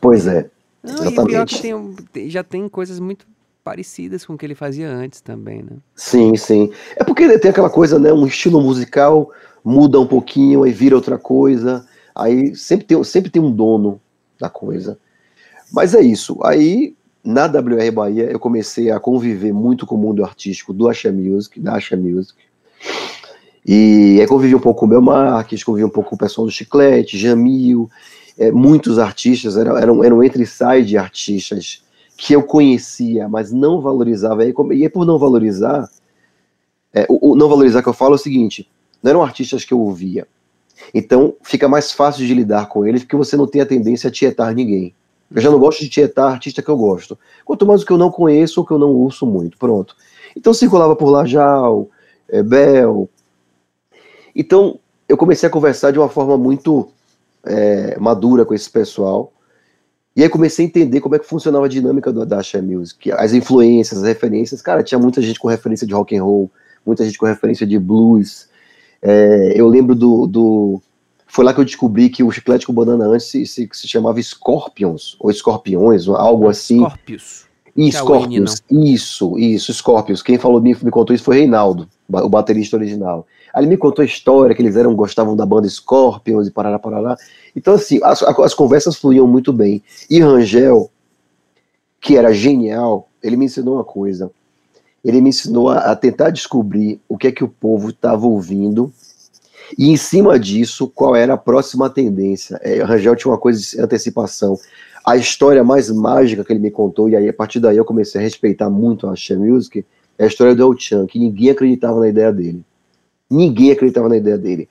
Pois 0.00 0.26
é. 0.26 0.50
Não, 0.82 0.94
exatamente. 0.94 1.20
E 1.20 1.26
pior 1.26 1.46
que 1.46 2.02
tem, 2.12 2.30
já 2.30 2.42
tem 2.42 2.68
coisas 2.68 2.98
muito 2.98 3.26
parecidas 3.62 4.24
com 4.24 4.32
o 4.32 4.38
que 4.38 4.46
ele 4.46 4.54
fazia 4.54 4.88
antes 4.88 5.20
também, 5.20 5.62
né? 5.62 5.76
Sim, 5.94 6.34
sim. 6.36 6.72
É 6.96 7.04
porque 7.04 7.38
tem 7.38 7.50
aquela 7.50 7.68
coisa, 7.68 7.98
né? 7.98 8.12
Um 8.12 8.26
estilo 8.26 8.60
musical 8.60 9.30
muda 9.62 10.00
um 10.00 10.06
pouquinho, 10.06 10.62
aí 10.62 10.72
vira 10.72 10.96
outra 10.96 11.18
coisa, 11.18 11.86
aí 12.14 12.56
sempre 12.56 12.86
tem, 12.86 13.04
sempre 13.04 13.30
tem 13.30 13.42
um 13.42 13.52
dono 13.52 14.00
da 14.40 14.48
coisa. 14.48 14.98
Mas 15.70 15.94
é 15.94 16.00
isso. 16.00 16.38
Aí, 16.42 16.96
na 17.22 17.44
WR 17.44 17.92
Bahia, 17.92 18.24
eu 18.30 18.38
comecei 18.38 18.90
a 18.90 18.98
conviver 18.98 19.52
muito 19.52 19.86
com 19.86 19.94
o 19.94 19.98
mundo 19.98 20.24
artístico 20.24 20.72
do 20.72 20.88
Asha 20.88 21.12
Music, 21.12 21.60
da 21.60 21.78
Music. 21.96 22.38
E 23.66 24.18
aí 24.20 24.26
convivi 24.26 24.54
um 24.54 24.60
pouco 24.60 24.80
com 24.80 24.86
o 24.86 24.88
meu 24.88 25.02
Marques, 25.02 25.62
convivi 25.62 25.84
um 25.84 25.90
pouco 25.90 26.10
com 26.10 26.16
o 26.16 26.18
pessoal 26.18 26.46
do 26.46 26.52
Chiclete, 26.52 27.18
Jamil, 27.18 27.90
é, 28.38 28.50
muitos 28.50 28.98
artistas, 28.98 29.56
eram, 29.56 29.76
eram, 29.76 30.04
eram 30.04 30.24
entre 30.24 30.46
sai 30.46 30.82
de 30.82 30.96
artistas 30.96 31.82
que 32.16 32.34
eu 32.34 32.42
conhecia, 32.42 33.28
mas 33.28 33.52
não 33.52 33.80
valorizava. 33.80 34.44
E, 34.44 34.54
e 34.72 34.88
por 34.88 35.04
não 35.04 35.18
valorizar, 35.18 35.88
é, 36.92 37.06
o, 37.08 37.32
o, 37.32 37.36
não 37.36 37.48
valorizar 37.48 37.82
que 37.82 37.88
eu 37.88 37.94
falo 37.94 38.14
é 38.14 38.16
o 38.16 38.18
seguinte: 38.18 38.68
não 39.02 39.10
eram 39.10 39.22
artistas 39.22 39.64
que 39.64 39.74
eu 39.74 39.80
ouvia. 39.80 40.26
Então 40.94 41.34
fica 41.42 41.68
mais 41.68 41.92
fácil 41.92 42.26
de 42.26 42.32
lidar 42.32 42.66
com 42.66 42.86
eles, 42.86 43.02
porque 43.02 43.16
você 43.16 43.36
não 43.36 43.46
tem 43.46 43.60
a 43.60 43.66
tendência 43.66 44.08
a 44.08 44.10
tietar 44.10 44.54
ninguém. 44.54 44.94
Eu 45.34 45.40
já 45.40 45.50
não 45.50 45.58
gosto 45.58 45.80
de 45.80 45.88
tietar 45.88 46.32
artista 46.32 46.60
que 46.60 46.68
eu 46.68 46.76
gosto. 46.76 47.18
Quanto 47.44 47.66
mais 47.66 47.82
o 47.82 47.86
que 47.86 47.92
eu 47.92 47.98
não 47.98 48.10
conheço 48.10 48.60
ou 48.60 48.66
que 48.66 48.72
eu 48.72 48.78
não 48.78 48.90
ouço 48.90 49.26
muito. 49.26 49.56
Pronto. 49.56 49.96
Então 50.36 50.52
circulava 50.52 50.96
por 50.96 51.08
Lajal, 51.08 51.88
é, 52.28 52.42
Bel. 52.42 53.08
Então 54.34 54.78
eu 55.08 55.16
comecei 55.16 55.48
a 55.48 55.52
conversar 55.52 55.92
de 55.92 55.98
uma 55.98 56.08
forma 56.08 56.36
muito 56.36 56.88
é, 57.44 57.98
madura 57.98 58.44
com 58.44 58.54
esse 58.54 58.68
pessoal. 58.68 59.32
E 60.14 60.22
aí 60.22 60.28
comecei 60.28 60.64
a 60.64 60.68
entender 60.68 61.00
como 61.00 61.14
é 61.14 61.18
que 61.18 61.26
funcionava 61.26 61.66
a 61.66 61.68
dinâmica 61.68 62.12
do, 62.12 62.26
da 62.26 62.40
Axé 62.40 62.60
Music, 62.60 63.12
as 63.12 63.32
influências, 63.32 64.00
as 64.00 64.06
referências. 64.06 64.60
Cara, 64.60 64.82
tinha 64.82 64.98
muita 64.98 65.22
gente 65.22 65.38
com 65.38 65.48
referência 65.48 65.86
de 65.86 65.94
rock 65.94 66.16
and 66.16 66.24
roll, 66.24 66.50
muita 66.84 67.04
gente 67.04 67.18
com 67.18 67.26
referência 67.26 67.66
de 67.66 67.78
blues. 67.78 68.48
É, 69.00 69.52
eu 69.54 69.68
lembro 69.68 69.94
do, 69.94 70.26
do, 70.26 70.82
Foi 71.30 71.44
lá 71.44 71.54
que 71.54 71.60
eu 71.60 71.64
descobri 71.64 72.08
que 72.08 72.24
o 72.24 72.30
Chiclete 72.30 72.66
com 72.66 72.72
Banana 72.72 73.06
antes 73.06 73.26
se, 73.26 73.46
se, 73.46 73.68
se 73.72 73.86
chamava 73.86 74.20
Scorpions, 74.20 75.16
ou 75.20 75.30
Escorpiões, 75.30 76.08
algo 76.08 76.48
assim. 76.48 76.78
Scorpius. 76.78 77.46
E 77.76 77.92
Scorpions, 77.92 78.62
isso, 78.68 79.38
isso, 79.38 79.72
Scorpions. 79.72 80.22
Quem 80.22 80.38
falou 80.38 80.60
me, 80.60 80.76
me 80.82 80.90
contou 80.90 81.14
isso 81.14 81.22
foi 81.22 81.36
Reinaldo, 81.36 81.88
o 82.08 82.28
baterista 82.28 82.76
original. 82.76 83.24
Aí 83.54 83.62
ele 83.62 83.70
me 83.70 83.76
contou 83.76 84.02
a 84.02 84.06
história, 84.06 84.56
que 84.56 84.60
eles 84.60 84.74
eram, 84.74 84.92
gostavam 84.94 85.36
da 85.36 85.46
banda 85.46 85.68
Scorpions 85.68 86.48
e 86.48 86.50
parará, 86.50 86.80
parará. 86.80 87.16
Então, 87.54 87.74
assim, 87.74 88.00
as, 88.02 88.24
as 88.24 88.52
conversas 88.52 88.96
fluíam 88.96 89.26
muito 89.28 89.52
bem. 89.52 89.84
E 90.10 90.20
Rangel, 90.20 90.90
que 92.00 92.16
era 92.16 92.34
genial, 92.34 93.08
ele 93.22 93.36
me 93.36 93.44
ensinou 93.44 93.74
uma 93.76 93.84
coisa. 93.84 94.32
Ele 95.04 95.20
me 95.20 95.28
ensinou 95.28 95.68
a, 95.68 95.92
a 95.92 95.96
tentar 95.96 96.30
descobrir 96.30 97.00
o 97.08 97.16
que 97.16 97.28
é 97.28 97.32
que 97.32 97.44
o 97.44 97.48
povo 97.48 97.90
estava 97.90 98.26
ouvindo 98.26 98.92
E 99.78 99.90
em 99.90 99.96
cima 99.96 100.38
disso, 100.38 100.88
qual 100.88 101.14
era 101.14 101.34
a 101.34 101.38
próxima 101.38 101.88
tendência? 101.88 102.60
É, 102.62 102.82
Rangel 102.82 103.16
tinha 103.16 103.32
uma 103.32 103.38
coisa 103.38 103.60
de 103.60 103.80
antecipação. 103.80 104.58
A 105.04 105.16
história 105.16 105.64
mais 105.64 105.90
mágica 105.90 106.44
que 106.44 106.52
ele 106.52 106.60
me 106.60 106.70
contou, 106.70 107.08
e 107.08 107.16
aí 107.16 107.28
a 107.28 107.32
partir 107.32 107.60
daí 107.60 107.76
eu 107.76 107.84
comecei 107.84 108.20
a 108.20 108.24
respeitar 108.24 108.68
muito 108.68 109.06
a 109.06 109.12
Axé 109.12 109.36
Music, 109.36 109.84
é 110.18 110.24
a 110.24 110.26
história 110.26 110.54
do 110.54 110.62
El 110.62 110.78
Chan, 110.78 111.06
que 111.06 111.18
ninguém 111.18 111.50
acreditava 111.50 111.98
na 112.00 112.08
ideia 112.08 112.32
dele. 112.32 112.62
Ninguém 113.30 113.70
acreditava 113.70 114.08
na 114.08 114.16
ideia 114.16 114.36
dele. 114.36 114.68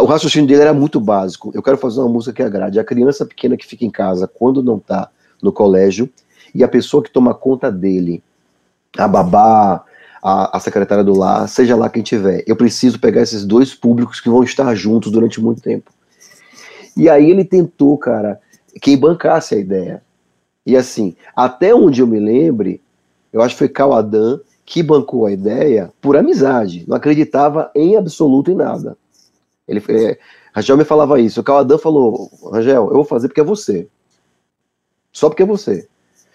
O 0.00 0.04
raciocínio 0.04 0.46
dele 0.46 0.60
era 0.62 0.72
muito 0.72 1.00
básico. 1.00 1.50
Eu 1.54 1.62
quero 1.62 1.76
fazer 1.76 2.00
uma 2.00 2.08
música 2.08 2.32
que 2.32 2.42
agrade 2.42 2.78
a 2.78 2.84
criança 2.84 3.26
pequena 3.26 3.56
que 3.56 3.66
fica 3.66 3.84
em 3.84 3.90
casa 3.90 4.28
quando 4.28 4.62
não 4.62 4.76
está 4.76 5.10
no 5.42 5.52
colégio 5.52 6.08
e 6.54 6.62
a 6.62 6.68
pessoa 6.68 7.02
que 7.02 7.10
toma 7.10 7.34
conta 7.34 7.70
dele, 7.70 8.22
a 8.96 9.08
babá, 9.08 9.84
a, 10.22 10.56
a 10.56 10.60
secretária 10.60 11.02
do 11.02 11.18
lar, 11.18 11.48
seja 11.48 11.74
lá 11.74 11.90
quem 11.90 12.02
tiver. 12.02 12.44
Eu 12.46 12.54
preciso 12.54 13.00
pegar 13.00 13.22
esses 13.22 13.44
dois 13.44 13.74
públicos 13.74 14.20
que 14.20 14.30
vão 14.30 14.44
estar 14.44 14.72
juntos 14.74 15.10
durante 15.10 15.40
muito 15.40 15.60
tempo. 15.60 15.90
E 16.96 17.08
aí 17.08 17.28
ele 17.28 17.44
tentou, 17.44 17.98
cara, 17.98 18.40
quem 18.80 18.96
bancasse 18.96 19.54
a 19.54 19.58
ideia. 19.58 20.02
E 20.64 20.76
assim, 20.76 21.16
até 21.34 21.74
onde 21.74 22.00
eu 22.00 22.06
me 22.06 22.20
lembre, 22.20 22.80
eu 23.32 23.42
acho 23.42 23.54
que 23.54 23.58
foi 23.58 23.68
Cauadan 23.68 24.38
que 24.64 24.82
bancou 24.82 25.26
a 25.26 25.32
ideia 25.32 25.92
por 26.00 26.16
amizade, 26.16 26.84
não 26.86 26.96
acreditava 26.96 27.70
em 27.74 27.96
absoluto 27.96 28.50
em 28.50 28.54
nada. 28.54 28.96
Ele, 29.66 29.82
é, 29.88 30.18
Rangel 30.54 30.76
me 30.76 30.84
falava 30.84 31.20
isso, 31.20 31.40
o 31.40 31.44
Cauadan 31.44 31.78
falou, 31.78 32.30
Rangel, 32.52 32.88
eu 32.88 32.94
vou 32.94 33.04
fazer 33.04 33.26
porque 33.26 33.40
é 33.40 33.44
você. 33.44 33.88
Só 35.12 35.28
porque 35.28 35.42
é 35.42 35.46
você. 35.46 35.88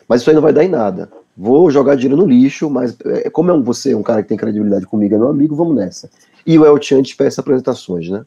Mas 0.07 0.21
isso 0.21 0.29
aí 0.29 0.35
não 0.35 0.41
vai 0.41 0.53
dar 0.53 0.63
em 0.63 0.69
nada. 0.69 1.09
Vou 1.37 1.69
jogar 1.69 1.95
dinheiro 1.95 2.17
no 2.17 2.27
lixo, 2.27 2.67
mas 2.67 2.97
é, 3.05 3.29
como 3.29 3.51
é 3.51 3.53
um, 3.53 3.61
você, 3.61 3.93
um 3.93 4.01
cara 4.01 4.23
que 4.23 4.29
tem 4.29 4.37
credibilidade 4.37 4.87
comigo, 4.87 5.13
é 5.13 5.17
meu 5.19 5.27
amigo, 5.27 5.55
vamos 5.55 5.75
nessa. 5.75 6.09
E 6.45 6.57
o 6.57 6.65
El 6.65 6.81
Chan 6.81 7.03
peça 7.15 7.41
apresentações, 7.41 8.09
né? 8.09 8.25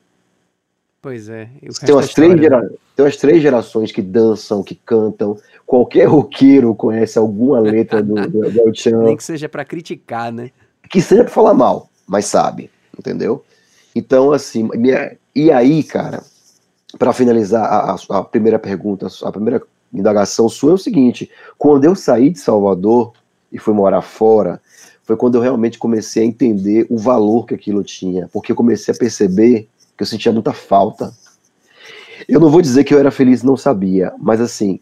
Pois 1.03 1.29
é. 1.29 1.49
Tem 1.85 1.95
umas, 1.95 2.15
três 2.15 2.41
gera... 2.41 2.71
tem 2.95 3.05
umas 3.05 3.17
três 3.17 3.43
gerações 3.43 3.91
que 3.91 4.01
dançam, 4.01 4.63
que 4.63 4.77
cantam. 4.77 5.37
Qualquer 5.67 6.05
roqueiro 6.05 6.73
conhece 6.75 7.19
alguma 7.19 7.59
letra 7.59 8.01
do, 8.01 8.15
do, 8.15 8.51
do 8.51 8.61
El 8.61 8.75
Chan. 8.75 9.03
Nem 9.03 9.17
que 9.17 9.25
seja 9.25 9.49
para 9.49 9.65
criticar, 9.65 10.31
né? 10.31 10.51
Que 10.89 11.01
seja 11.01 11.25
para 11.25 11.33
falar 11.33 11.55
mal, 11.55 11.89
mas 12.07 12.27
sabe, 12.27 12.71
entendeu? 12.97 13.43
Então, 13.97 14.31
assim, 14.31 14.69
minha... 14.77 15.17
e 15.35 15.51
aí, 15.51 15.83
cara, 15.83 16.23
para 16.97 17.13
finalizar 17.13 17.65
a, 17.65 17.97
a, 17.97 18.19
a 18.19 18.23
primeira 18.23 18.59
pergunta, 18.59 19.09
a 19.25 19.33
primeira 19.33 19.63
indagação 19.93 20.49
sua 20.49 20.73
é 20.73 20.75
o 20.75 20.79
seguinte: 20.79 21.31
quando 21.59 21.85
eu 21.85 21.95
saí 21.95 22.31
de 22.31 22.39
Salvador 22.39 23.13
e 23.51 23.59
fui 23.59 23.75
morar 23.75 24.03
fora, 24.03 24.61
foi 25.03 25.17
quando 25.17 25.35
eu 25.35 25.41
realmente 25.41 25.79
comecei 25.79 26.23
a 26.23 26.27
entender 26.27 26.87
o 26.89 26.97
valor 26.97 27.47
que 27.47 27.55
aquilo 27.55 27.83
tinha, 27.83 28.29
porque 28.33 28.53
eu 28.53 28.57
comecei 28.57 28.95
a 28.95 28.97
perceber 28.97 29.69
que 29.97 30.03
eu 30.03 30.07
sentia 30.07 30.33
muita 30.33 30.53
falta. 30.53 31.13
Eu 32.29 32.39
não 32.39 32.51
vou 32.51 32.63
dizer 32.63 32.85
que 32.85 32.95
eu 32.95 32.99
era 32.99 33.11
feliz, 33.11 33.43
não 33.43 33.57
sabia, 33.57 34.13
mas 34.19 34.41
assim, 34.41 34.79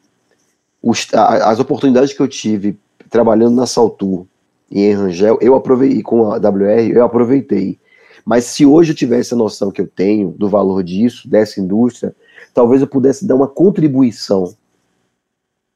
os, 0.83 1.07
a, 1.15 1.51
as 1.51 1.59
oportunidades 1.59 2.13
que 2.13 2.21
eu 2.21 2.29
tive 2.29 2.79
trabalhando 3.09 3.55
na 3.55 3.67
Saltur 3.67 4.27
e 4.71 4.83
em 4.83 4.95
Rangel, 4.95 5.39
eu 5.41 5.55
aproveitei 5.55 6.03
com 6.03 6.31
a 6.31 6.37
WR, 6.37 6.91
eu 6.93 7.05
aproveitei. 7.05 7.79
Mas 8.25 8.45
se 8.45 8.67
hoje 8.67 8.93
eu 8.93 8.97
tivesse 8.97 9.33
a 9.33 9.37
noção 9.37 9.71
que 9.71 9.81
eu 9.81 9.87
tenho 9.87 10.31
do 10.33 10.49
valor 10.49 10.83
disso, 10.83 11.27
dessa 11.27 11.59
indústria, 11.59 12.15
talvez 12.53 12.83
eu 12.83 12.87
pudesse 12.87 13.27
dar 13.27 13.35
uma 13.35 13.49
contribuição 13.49 14.55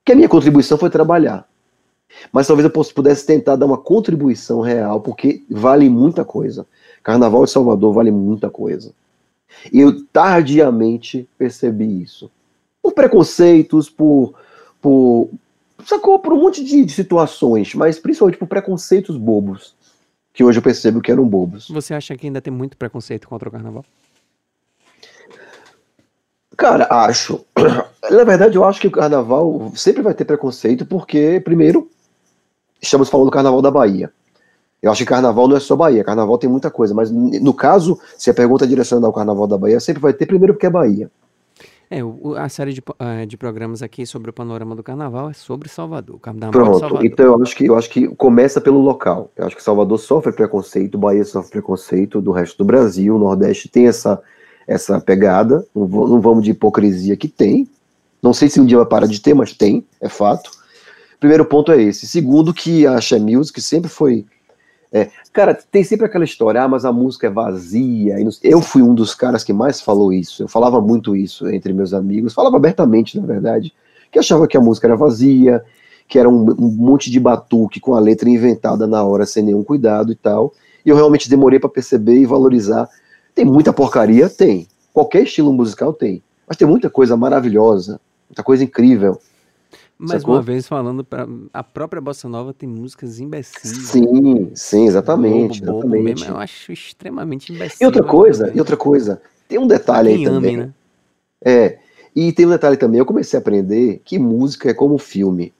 que 0.04 0.12
a 0.12 0.14
minha 0.14 0.28
contribuição 0.28 0.76
foi 0.76 0.90
trabalhar. 0.90 1.46
Mas 2.32 2.46
talvez 2.46 2.64
eu 2.64 2.84
pudesse 2.94 3.26
tentar 3.26 3.56
dar 3.56 3.66
uma 3.66 3.78
contribuição 3.78 4.60
real, 4.60 5.00
porque 5.00 5.42
vale 5.50 5.88
muita 5.88 6.24
coisa. 6.24 6.66
Carnaval 7.02 7.44
de 7.44 7.50
Salvador 7.50 7.92
vale 7.92 8.10
muita 8.10 8.50
coisa. 8.50 8.92
E 9.72 9.80
eu 9.80 10.04
tardiamente 10.06 11.28
percebi 11.38 12.02
isso. 12.02 12.30
Por 12.82 12.92
preconceitos, 12.92 13.88
por. 13.88 14.34
por 14.80 15.30
sacou? 15.84 16.18
Por 16.18 16.32
um 16.32 16.40
monte 16.40 16.64
de, 16.64 16.84
de 16.84 16.92
situações, 16.92 17.74
mas 17.74 17.98
principalmente 17.98 18.38
por 18.38 18.48
preconceitos 18.48 19.16
bobos. 19.16 19.74
Que 20.34 20.42
hoje 20.42 20.58
eu 20.58 20.62
percebo 20.62 21.02
que 21.02 21.12
eram 21.12 21.28
bobos. 21.28 21.68
Você 21.68 21.92
acha 21.92 22.16
que 22.16 22.26
ainda 22.26 22.40
tem 22.40 22.52
muito 22.52 22.76
preconceito 22.76 23.28
contra 23.28 23.48
o 23.48 23.52
carnaval? 23.52 23.84
Cara, 26.56 26.86
acho. 26.90 27.40
Na 28.10 28.24
verdade, 28.24 28.56
eu 28.56 28.64
acho 28.64 28.80
que 28.80 28.88
o 28.88 28.92
carnaval 28.92 29.72
sempre 29.74 30.02
vai 30.02 30.14
ter 30.14 30.24
preconceito, 30.24 30.84
porque, 30.84 31.40
primeiro, 31.44 31.88
estamos 32.80 33.08
falando 33.08 33.26
do 33.26 33.32
carnaval 33.32 33.62
da 33.62 33.70
Bahia. 33.70 34.12
Eu 34.82 34.90
acho 34.90 35.04
que 35.04 35.08
carnaval 35.08 35.46
não 35.46 35.56
é 35.56 35.60
só 35.60 35.76
Bahia, 35.76 36.02
carnaval 36.02 36.36
tem 36.36 36.50
muita 36.50 36.68
coisa, 36.68 36.92
mas 36.92 37.08
no 37.08 37.54
caso, 37.54 37.98
se 38.18 38.28
a 38.30 38.34
pergunta 38.34 38.64
é 38.64 38.68
direcionada 38.68 39.06
ao 39.06 39.12
carnaval 39.12 39.46
da 39.46 39.56
Bahia, 39.56 39.78
sempre 39.78 40.02
vai 40.02 40.12
ter, 40.12 40.26
primeiro, 40.26 40.54
porque 40.54 40.66
é 40.66 40.70
Bahia. 40.70 41.08
É, 41.88 42.00
a 42.38 42.48
série 42.48 42.72
de, 42.72 42.82
eh, 42.98 43.26
de 43.26 43.36
programas 43.36 43.82
aqui 43.82 44.06
sobre 44.06 44.30
o 44.30 44.32
panorama 44.32 44.74
do 44.74 44.82
carnaval 44.82 45.28
é 45.28 45.34
sobre 45.34 45.68
Salvador. 45.68 46.18
Carnaval 46.18 46.50
Pronto, 46.50 46.78
Salvador. 46.80 47.04
então 47.04 47.26
eu 47.26 47.42
acho, 47.42 47.54
que, 47.54 47.66
eu 47.66 47.76
acho 47.76 47.90
que 47.90 48.08
começa 48.16 48.62
pelo 48.62 48.80
local. 48.80 49.30
Eu 49.36 49.46
acho 49.46 49.54
que 49.54 49.62
Salvador 49.62 49.98
sofre 49.98 50.32
preconceito, 50.32 50.96
Bahia 50.96 51.22
sofre 51.22 51.50
preconceito 51.50 52.20
do 52.20 52.32
resto 52.32 52.56
do 52.56 52.64
Brasil, 52.64 53.14
o 53.14 53.18
Nordeste 53.18 53.68
tem 53.68 53.88
essa, 53.88 54.20
essa 54.66 55.00
pegada, 55.00 55.66
não, 55.74 56.20
vamos 56.20 56.44
de 56.44 56.50
hipocrisia 56.50 57.16
que 57.16 57.28
tem. 57.28 57.68
Não 58.22 58.32
sei 58.32 58.48
se 58.48 58.60
um 58.60 58.66
dia 58.66 58.78
vai 58.78 58.86
parar 58.86 59.06
de 59.06 59.20
ter, 59.20 59.34
mas 59.34 59.52
tem, 59.52 59.84
é 60.00 60.08
fato. 60.08 60.50
Primeiro 61.18 61.44
ponto 61.44 61.72
é 61.72 61.80
esse. 61.82 62.06
Segundo, 62.06 62.52
que 62.54 62.86
a 62.86 62.96
Axé 62.96 63.18
Music 63.18 63.60
sempre 63.60 63.90
foi. 63.90 64.24
É, 64.92 65.08
cara, 65.32 65.54
tem 65.54 65.82
sempre 65.82 66.04
aquela 66.04 66.24
história, 66.24 66.62
ah, 66.62 66.68
mas 66.68 66.84
a 66.84 66.92
música 66.92 67.26
é 67.26 67.30
vazia. 67.30 68.16
Eu 68.42 68.60
fui 68.60 68.82
um 68.82 68.94
dos 68.94 69.14
caras 69.14 69.42
que 69.42 69.52
mais 69.52 69.80
falou 69.80 70.12
isso. 70.12 70.42
Eu 70.42 70.48
falava 70.48 70.80
muito 70.80 71.16
isso 71.16 71.48
entre 71.48 71.72
meus 71.72 71.94
amigos, 71.94 72.34
falava 72.34 72.56
abertamente, 72.56 73.18
na 73.18 73.26
verdade, 73.26 73.72
que 74.10 74.18
achava 74.18 74.46
que 74.46 74.56
a 74.56 74.60
música 74.60 74.86
era 74.86 74.96
vazia, 74.96 75.64
que 76.06 76.18
era 76.18 76.28
um, 76.28 76.50
um 76.58 76.70
monte 76.70 77.10
de 77.10 77.18
batuque 77.18 77.80
com 77.80 77.94
a 77.94 78.00
letra 78.00 78.28
inventada 78.28 78.86
na 78.86 79.02
hora 79.02 79.24
sem 79.24 79.42
nenhum 79.42 79.64
cuidado 79.64 80.12
e 80.12 80.14
tal. 80.14 80.52
E 80.84 80.90
eu 80.90 80.96
realmente 80.96 81.30
demorei 81.30 81.58
para 81.58 81.70
perceber 81.70 82.18
e 82.18 82.26
valorizar 82.26 82.88
tem 83.34 83.44
muita 83.44 83.72
porcaria? 83.72 84.28
Tem. 84.28 84.66
Qualquer 84.92 85.22
estilo 85.22 85.52
musical 85.52 85.92
tem. 85.92 86.22
Mas 86.46 86.56
tem 86.56 86.66
muita 86.66 86.90
coisa 86.90 87.16
maravilhosa, 87.16 88.00
muita 88.28 88.42
coisa 88.42 88.64
incrível. 88.64 89.18
Mais 89.98 90.22
Sacou? 90.22 90.34
uma 90.34 90.42
vez 90.42 90.66
falando, 90.66 91.04
pra, 91.04 91.28
a 91.52 91.62
própria 91.62 92.00
Bossa 92.00 92.28
Nova 92.28 92.52
tem 92.52 92.68
músicas 92.68 93.20
imbecis. 93.20 93.88
Sim, 93.88 94.50
sim, 94.54 94.86
exatamente. 94.86 95.60
Bobo, 95.60 95.72
bobo 95.72 95.94
exatamente. 95.94 96.20
Mesmo, 96.20 96.34
eu 96.34 96.38
acho 96.38 96.72
extremamente 96.72 97.52
imbecil. 97.52 97.78
E 97.80 97.86
outra 97.86 98.02
coisa, 98.02 98.52
e 98.52 98.58
outra 98.58 98.76
coisa, 98.76 99.22
tem 99.48 99.58
um 99.58 99.66
detalhe 99.66 100.10
aí 100.10 100.24
também. 100.24 100.56
Ame, 100.56 100.64
né? 100.64 100.74
É, 101.44 101.78
e 102.14 102.32
tem 102.32 102.46
um 102.46 102.50
detalhe 102.50 102.76
também, 102.76 102.98
eu 102.98 103.06
comecei 103.06 103.38
a 103.38 103.40
aprender 103.40 104.00
que 104.04 104.18
música 104.18 104.70
é 104.70 104.74
como 104.74 104.98
filme 104.98 105.52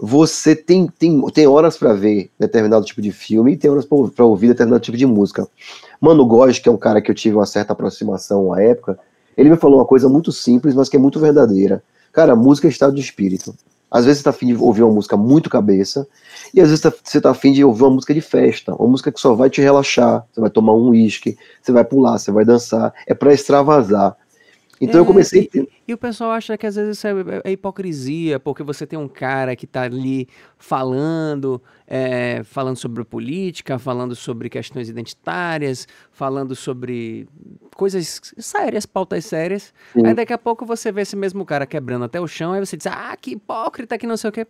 você 0.00 0.56
tem, 0.56 0.86
tem, 0.86 1.20
tem 1.30 1.46
horas 1.46 1.76
para 1.76 1.92
ver 1.92 2.30
determinado 2.38 2.86
tipo 2.86 3.02
de 3.02 3.12
filme 3.12 3.52
e 3.52 3.56
tem 3.56 3.70
horas 3.70 3.84
para 3.84 4.24
ouvir 4.24 4.48
determinado 4.48 4.82
tipo 4.82 4.96
de 4.96 5.04
música. 5.04 5.46
Mano 6.00 6.24
Góes, 6.24 6.58
que 6.58 6.68
é 6.68 6.72
um 6.72 6.78
cara 6.78 7.02
que 7.02 7.10
eu 7.10 7.14
tive 7.14 7.36
uma 7.36 7.46
certa 7.46 7.72
aproximação 7.72 8.52
à 8.52 8.62
época, 8.62 8.98
ele 9.36 9.50
me 9.50 9.56
falou 9.56 9.78
uma 9.78 9.84
coisa 9.84 10.08
muito 10.08 10.32
simples, 10.32 10.74
mas 10.74 10.88
que 10.88 10.96
é 10.96 10.98
muito 10.98 11.20
verdadeira. 11.20 11.82
Cara, 12.12 12.34
música 12.34 12.66
é 12.66 12.70
estado 12.70 12.94
de 12.94 13.00
espírito. 13.00 13.54
Às 13.90 14.04
vezes 14.04 14.18
você 14.18 14.24
tá 14.24 14.30
afim 14.30 14.46
de 14.46 14.56
ouvir 14.56 14.82
uma 14.82 14.92
música 14.92 15.16
muito 15.16 15.50
cabeça, 15.50 16.06
e 16.54 16.60
às 16.60 16.68
vezes 16.68 16.80
tá, 16.80 16.92
você 17.02 17.20
tá 17.20 17.30
afim 17.30 17.52
de 17.52 17.64
ouvir 17.64 17.82
uma 17.82 17.90
música 17.90 18.14
de 18.14 18.20
festa, 18.20 18.74
uma 18.74 18.88
música 18.88 19.10
que 19.10 19.20
só 19.20 19.34
vai 19.34 19.50
te 19.50 19.60
relaxar, 19.60 20.24
você 20.32 20.40
vai 20.40 20.48
tomar 20.48 20.74
um 20.74 20.90
uísque, 20.90 21.36
você 21.60 21.72
vai 21.72 21.84
pular, 21.84 22.18
você 22.18 22.30
vai 22.30 22.44
dançar, 22.44 22.94
é 23.06 23.14
para 23.14 23.32
extravasar. 23.32 24.16
Então 24.80 24.98
é, 24.98 25.02
eu 25.02 25.04
comecei. 25.04 25.50
E, 25.54 25.68
e, 25.88 25.94
o 25.94 25.98
pessoal 25.98 26.30
acha 26.30 26.56
que 26.56 26.66
às 26.66 26.74
vezes 26.74 26.96
isso 26.96 27.06
é, 27.06 27.12
é, 27.44 27.52
hipocrisia, 27.52 28.40
porque 28.40 28.62
você 28.62 28.86
tem 28.86 28.98
um 28.98 29.08
cara 29.08 29.54
que 29.54 29.66
está 29.66 29.82
ali 29.82 30.26
falando, 30.56 31.62
é, 31.86 32.42
falando 32.44 32.76
sobre 32.76 33.04
política, 33.04 33.78
falando 33.78 34.16
sobre 34.16 34.48
questões 34.48 34.88
identitárias, 34.88 35.86
falando 36.10 36.56
sobre 36.56 37.28
coisas 37.76 38.32
sérias, 38.38 38.86
pautas 38.86 39.26
sérias. 39.26 39.74
Sim. 39.92 40.06
Aí 40.06 40.14
daqui 40.14 40.32
a 40.32 40.38
pouco 40.38 40.64
você 40.64 40.90
vê 40.90 41.02
esse 41.02 41.14
mesmo 41.14 41.44
cara 41.44 41.66
quebrando 41.66 42.06
até 42.06 42.18
o 42.18 42.26
chão, 42.26 42.54
aí 42.54 42.60
você 42.60 42.76
diz, 42.76 42.86
ah, 42.86 43.14
que 43.20 43.32
hipócrita, 43.32 43.98
que 43.98 44.06
não 44.06 44.16
sei 44.16 44.30
o 44.30 44.32
quê. 44.32 44.46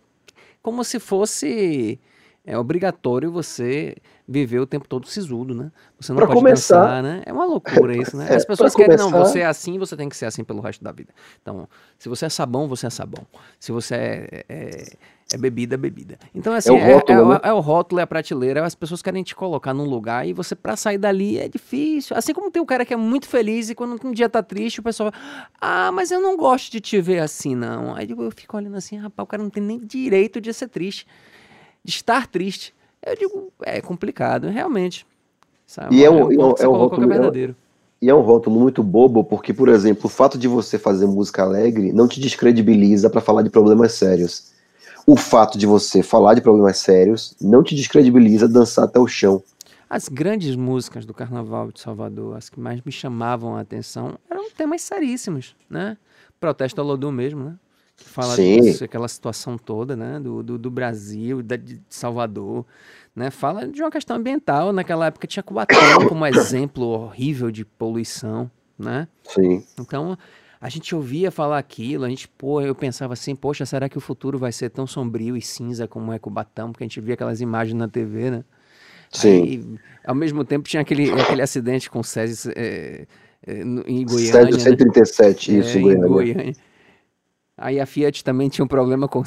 Como 0.61 0.83
se 0.85 0.99
fosse 0.99 1.99
é 2.43 2.57
obrigatório 2.57 3.31
você 3.31 3.95
viver 4.27 4.59
o 4.59 4.65
tempo 4.65 4.87
todo 4.87 5.05
sisudo, 5.07 5.53
né? 5.53 5.71
Você 5.99 6.11
não 6.11 6.17
pra 6.17 6.27
pode 6.27 6.39
começar, 6.39 6.79
dançar, 6.79 7.03
né? 7.03 7.21
É 7.25 7.31
uma 7.31 7.45
loucura 7.45 7.95
isso, 7.95 8.17
né? 8.17 8.27
É, 8.31 8.35
As 8.35 8.45
pessoas 8.45 8.73
querem, 8.73 8.97
começar... 8.97 9.11
não, 9.11 9.25
você 9.25 9.39
é 9.39 9.45
assim, 9.45 9.77
você 9.77 9.95
tem 9.95 10.09
que 10.09 10.15
ser 10.15 10.25
assim 10.25 10.43
pelo 10.43 10.59
resto 10.59 10.83
da 10.83 10.91
vida. 10.91 11.13
Então, 11.41 11.67
se 11.99 12.09
você 12.09 12.25
é 12.25 12.29
sabão, 12.29 12.67
você 12.67 12.87
é 12.87 12.89
sabão. 12.89 13.27
Se 13.59 13.71
você 13.71 13.93
é, 13.93 14.45
é, 14.49 14.93
é 15.33 15.37
bebida, 15.37 15.75
é 15.75 15.77
bebida. 15.77 16.17
Então, 16.33 16.53
assim, 16.53 16.69
é 16.69 16.73
o, 16.73 16.77
é, 16.77 16.93
rótulo, 16.93 17.29
né? 17.29 17.39
é 17.43 17.53
o 17.53 17.59
rótulo, 17.59 17.99
é 17.99 18.03
a 18.03 18.07
prateleira, 18.07 18.65
as 18.65 18.73
pessoas 18.73 19.03
querem 19.03 19.21
te 19.21 19.35
colocar 19.35 19.73
num 19.73 19.85
lugar 19.85 20.27
e 20.27 20.33
você, 20.33 20.55
para 20.55 20.75
sair 20.75 20.97
dali, 20.97 21.37
é 21.37 21.47
difícil. 21.47 22.17
Assim 22.17 22.33
como 22.33 22.49
tem 22.49 22.61
um 22.61 22.65
cara 22.65 22.85
que 22.85 22.93
é 22.93 22.97
muito 22.97 23.27
feliz 23.27 23.69
e 23.69 23.75
quando 23.75 23.99
um 24.03 24.11
dia 24.11 24.29
tá 24.29 24.41
triste, 24.41 24.79
o 24.79 24.83
pessoal 24.83 25.11
ah, 25.59 25.91
mas 25.91 26.09
eu 26.09 26.19
não 26.19 26.35
gosto 26.35 26.71
de 26.71 26.81
te 26.81 26.99
ver 26.99 27.19
assim, 27.19 27.53
não. 27.53 27.95
Aí 27.95 28.09
eu 28.09 28.31
fico 28.31 28.57
olhando 28.57 28.77
assim, 28.77 28.97
rapaz, 28.97 29.23
o 29.23 29.27
cara 29.27 29.43
não 29.43 29.49
tem 29.49 29.61
nem 29.61 29.77
direito 29.77 30.41
de 30.41 30.51
ser 30.53 30.69
triste 30.69 31.05
de 31.83 31.91
estar 31.91 32.27
triste. 32.27 32.73
Eu 33.05 33.15
digo, 33.15 33.53
é 33.63 33.81
complicado, 33.81 34.47
realmente. 34.49 35.05
Sabe? 35.65 35.95
E 35.95 36.05
é, 36.05 36.09
um, 36.09 36.31
é, 36.31 36.45
um, 36.45 36.53
é, 36.57 36.65
rótulo, 36.65 37.03
é 37.03 37.07
verdadeiro. 37.07 37.55
E 38.01 38.09
é 38.09 38.15
um 38.15 38.21
rótulo 38.21 38.59
muito 38.59 38.83
bobo, 38.83 39.23
porque, 39.23 39.53
por 39.53 39.69
exemplo, 39.69 40.05
o 40.05 40.09
fato 40.09 40.37
de 40.37 40.47
você 40.47 40.77
fazer 40.77 41.05
música 41.05 41.43
alegre 41.43 41.93
não 41.93 42.07
te 42.07 42.19
descredibiliza 42.19 43.09
para 43.09 43.21
falar 43.21 43.41
de 43.41 43.49
problemas 43.49 43.93
sérios. 43.93 44.51
O 45.05 45.15
fato 45.15 45.57
de 45.57 45.65
você 45.65 46.03
falar 46.03 46.35
de 46.35 46.41
problemas 46.41 46.77
sérios 46.77 47.35
não 47.41 47.63
te 47.63 47.75
descredibiliza 47.75 48.47
dançar 48.47 48.85
até 48.85 48.99
o 48.99 49.07
chão. 49.07 49.41
As 49.89 50.07
grandes 50.07 50.55
músicas 50.55 51.05
do 51.05 51.13
Carnaval 51.13 51.71
de 51.71 51.81
Salvador, 51.81 52.37
as 52.37 52.49
que 52.49 52.59
mais 52.59 52.81
me 52.81 52.91
chamavam 52.91 53.55
a 53.55 53.61
atenção, 53.61 54.17
eram 54.29 54.49
temas 54.51 54.81
seríssimos, 54.81 55.55
né? 55.69 55.97
Protesto 56.39 56.79
ao 56.79 56.87
Lodum 56.87 57.11
mesmo, 57.11 57.43
né? 57.43 57.55
Que 58.03 58.09
fala 58.09 58.35
disso, 58.35 58.83
aquela 58.83 59.07
situação 59.07 59.57
toda, 59.57 59.95
né? 59.95 60.19
Do, 60.19 60.43
do, 60.43 60.57
do 60.57 60.71
Brasil, 60.71 61.41
da, 61.41 61.55
de 61.55 61.81
Salvador 61.89 62.65
né? 63.15 63.29
Fala 63.29 63.67
de 63.67 63.81
uma 63.81 63.91
questão 63.91 64.17
ambiental. 64.17 64.71
Naquela 64.71 65.07
época 65.07 65.27
tinha 65.27 65.43
Cubatão 65.43 66.07
como 66.07 66.25
exemplo 66.25 66.85
horrível 66.85 67.51
de 67.51 67.65
poluição, 67.65 68.49
né? 68.77 69.07
Sim. 69.23 69.63
Então 69.79 70.17
a 70.59 70.69
gente 70.69 70.93
ouvia 70.95 71.31
falar 71.31 71.57
aquilo, 71.57 72.05
a 72.05 72.09
gente, 72.09 72.27
pô, 72.27 72.61
eu 72.61 72.75
pensava 72.75 73.13
assim, 73.13 73.35
poxa, 73.35 73.65
será 73.65 73.89
que 73.89 73.97
o 73.97 74.01
futuro 74.01 74.37
vai 74.37 74.51
ser 74.51 74.69
tão 74.69 74.85
sombrio 74.85 75.35
e 75.35 75.41
cinza 75.41 75.87
como 75.87 76.13
é 76.13 76.19
Cubatão? 76.19 76.71
Porque 76.71 76.83
a 76.83 76.87
gente 76.87 77.01
via 77.01 77.15
aquelas 77.15 77.41
imagens 77.41 77.75
na 77.75 77.87
TV, 77.87 78.29
né? 78.29 78.43
Sim. 79.09 79.41
Aí, 79.41 79.65
ao 80.05 80.15
mesmo 80.15 80.45
tempo 80.45 80.69
tinha 80.69 80.81
aquele, 80.81 81.11
aquele 81.11 81.41
acidente 81.41 81.89
com 81.89 81.99
o 81.99 82.03
César 82.03 82.53
é, 82.55 83.07
é, 83.45 83.61
em 83.61 84.05
Goiânia. 84.05 84.31
Césio 84.31 84.59
137, 84.59 85.51
né? 85.51 85.59
isso, 85.59 85.77
é, 85.77 85.81
em 85.81 85.83
Goiânia. 85.83 86.05
Em 86.05 86.09
Goiânia. 86.09 86.55
Aí 87.57 87.79
a 87.79 87.85
Fiat 87.85 88.23
também 88.23 88.49
tinha 88.49 88.65
um 88.65 88.67
problema 88.67 89.07
com, 89.07 89.21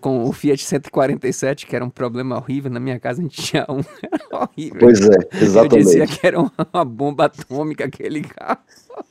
com 0.00 0.24
o 0.24 0.32
Fiat 0.32 0.62
147, 0.64 1.66
que 1.66 1.74
era 1.74 1.84
um 1.84 1.90
problema 1.90 2.36
horrível. 2.36 2.70
Na 2.70 2.78
minha 2.78 3.00
casa 3.00 3.20
a 3.20 3.22
gente 3.22 3.42
tinha 3.42 3.66
um. 3.68 3.80
horrível. 4.32 4.78
Pois 4.78 5.00
é, 5.00 5.18
exatamente. 5.42 5.74
Eu 5.74 5.78
dizia 5.82 6.06
que 6.06 6.26
era 6.26 6.38
uma 6.38 6.84
bomba 6.84 7.24
atômica 7.24 7.84
aquele 7.84 8.22
carro. 8.22 8.60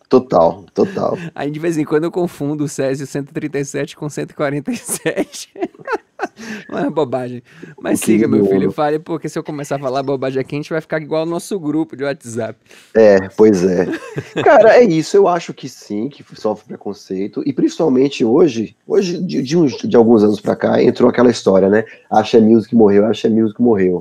Total, 0.07 0.65
total. 0.73 1.17
Aí 1.35 1.51
de 1.51 1.59
vez 1.59 1.77
em 1.77 1.85
quando 1.85 2.05
eu 2.05 2.11
confundo 2.11 2.63
o 2.63 2.67
Césio 2.67 3.05
137 3.05 3.95
com 3.95 4.09
147. 4.09 5.51
Não 6.69 6.79
é 6.79 6.89
bobagem. 6.89 7.43
Mas 7.81 7.99
siga, 7.99 8.27
meu 8.27 8.45
filho, 8.45 8.71
fale, 8.71 8.99
porque 8.99 9.29
se 9.29 9.37
eu 9.37 9.43
começar 9.43 9.75
a 9.75 9.79
falar 9.79 10.03
bobagem 10.03 10.39
aqui, 10.39 10.55
a 10.55 10.57
gente 10.57 10.69
vai 10.69 10.81
ficar 10.81 11.01
igual 11.01 11.21
ao 11.21 11.25
nosso 11.25 11.59
grupo 11.59 11.95
de 11.95 12.03
WhatsApp. 12.03 12.59
É, 12.93 13.29
pois 13.29 13.63
é. 13.63 13.87
Cara, 14.43 14.77
é 14.77 14.83
isso. 14.83 15.15
Eu 15.17 15.27
acho 15.27 15.53
que 15.53 15.67
sim, 15.67 16.09
que 16.09 16.23
sofre 16.35 16.67
preconceito. 16.67 17.43
E 17.45 17.53
principalmente 17.53 18.23
hoje, 18.23 18.75
hoje, 18.87 19.21
de, 19.21 19.41
de, 19.41 19.57
uns, 19.57 19.77
de 19.77 19.95
alguns 19.95 20.23
anos 20.23 20.39
pra 20.39 20.55
cá, 20.55 20.81
entrou 20.81 21.09
aquela 21.09 21.29
história, 21.29 21.69
né? 21.69 21.85
A 22.09 22.19
Axé 22.19 22.39
Music 22.39 22.75
morreu, 22.75 23.05
a 23.05 23.09
Axé 23.09 23.29
Music 23.29 23.61
morreu. 23.61 23.99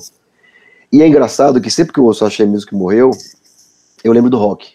E 0.92 1.02
é 1.02 1.06
engraçado 1.06 1.60
que 1.60 1.70
sempre 1.70 1.92
que 1.92 2.00
eu 2.00 2.04
ouço 2.04 2.24
a 2.24 2.28
Axé 2.28 2.44
Music 2.46 2.74
morreu, 2.74 3.10
eu 4.02 4.12
lembro 4.12 4.30
do 4.30 4.38
rock. 4.38 4.72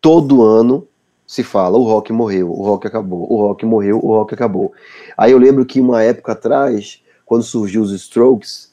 Todo 0.00 0.42
ano 0.42 0.86
se 1.30 1.44
fala, 1.44 1.78
o 1.78 1.84
rock 1.84 2.12
morreu, 2.12 2.50
o 2.50 2.60
rock 2.64 2.88
acabou, 2.88 3.24
o 3.32 3.36
rock 3.36 3.64
morreu, 3.64 4.00
o 4.02 4.08
rock 4.08 4.34
acabou. 4.34 4.72
Aí 5.16 5.30
eu 5.30 5.38
lembro 5.38 5.64
que 5.64 5.80
uma 5.80 6.02
época 6.02 6.32
atrás, 6.32 7.00
quando 7.24 7.44
surgiu 7.44 7.82
os 7.82 7.92
Strokes, 7.92 8.72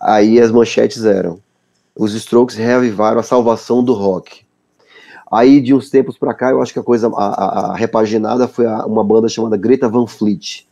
aí 0.00 0.40
as 0.40 0.50
manchetes 0.50 1.04
eram: 1.04 1.38
os 1.94 2.12
Strokes 2.14 2.56
reavivaram 2.56 3.20
a 3.20 3.22
salvação 3.22 3.84
do 3.84 3.92
rock. 3.92 4.44
Aí 5.30 5.60
de 5.60 5.72
uns 5.72 5.90
tempos 5.90 6.18
para 6.18 6.34
cá, 6.34 6.50
eu 6.50 6.60
acho 6.60 6.72
que 6.72 6.80
a 6.80 6.82
coisa 6.82 7.06
a, 7.06 7.24
a, 7.24 7.70
a 7.70 7.76
repaginada 7.76 8.48
foi 8.48 8.66
a, 8.66 8.84
uma 8.84 9.04
banda 9.04 9.28
chamada 9.28 9.56
Greta 9.56 9.88
Van 9.88 10.08
Fleet, 10.08 10.66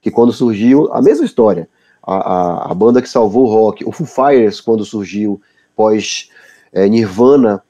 que 0.00 0.10
quando 0.10 0.32
surgiu, 0.32 0.90
a 0.90 1.02
mesma 1.02 1.26
história, 1.26 1.68
a, 2.02 2.70
a, 2.70 2.74
banda 2.74 3.02
que 3.02 3.10
salvou 3.10 3.44
o 3.44 3.52
rock, 3.52 3.84
o 3.84 3.92
Foo 3.92 4.06
Fighters 4.06 4.58
quando 4.58 4.86
surgiu 4.86 5.38
pós 5.76 6.30
é, 6.72 6.88
Nirvana 6.88 7.62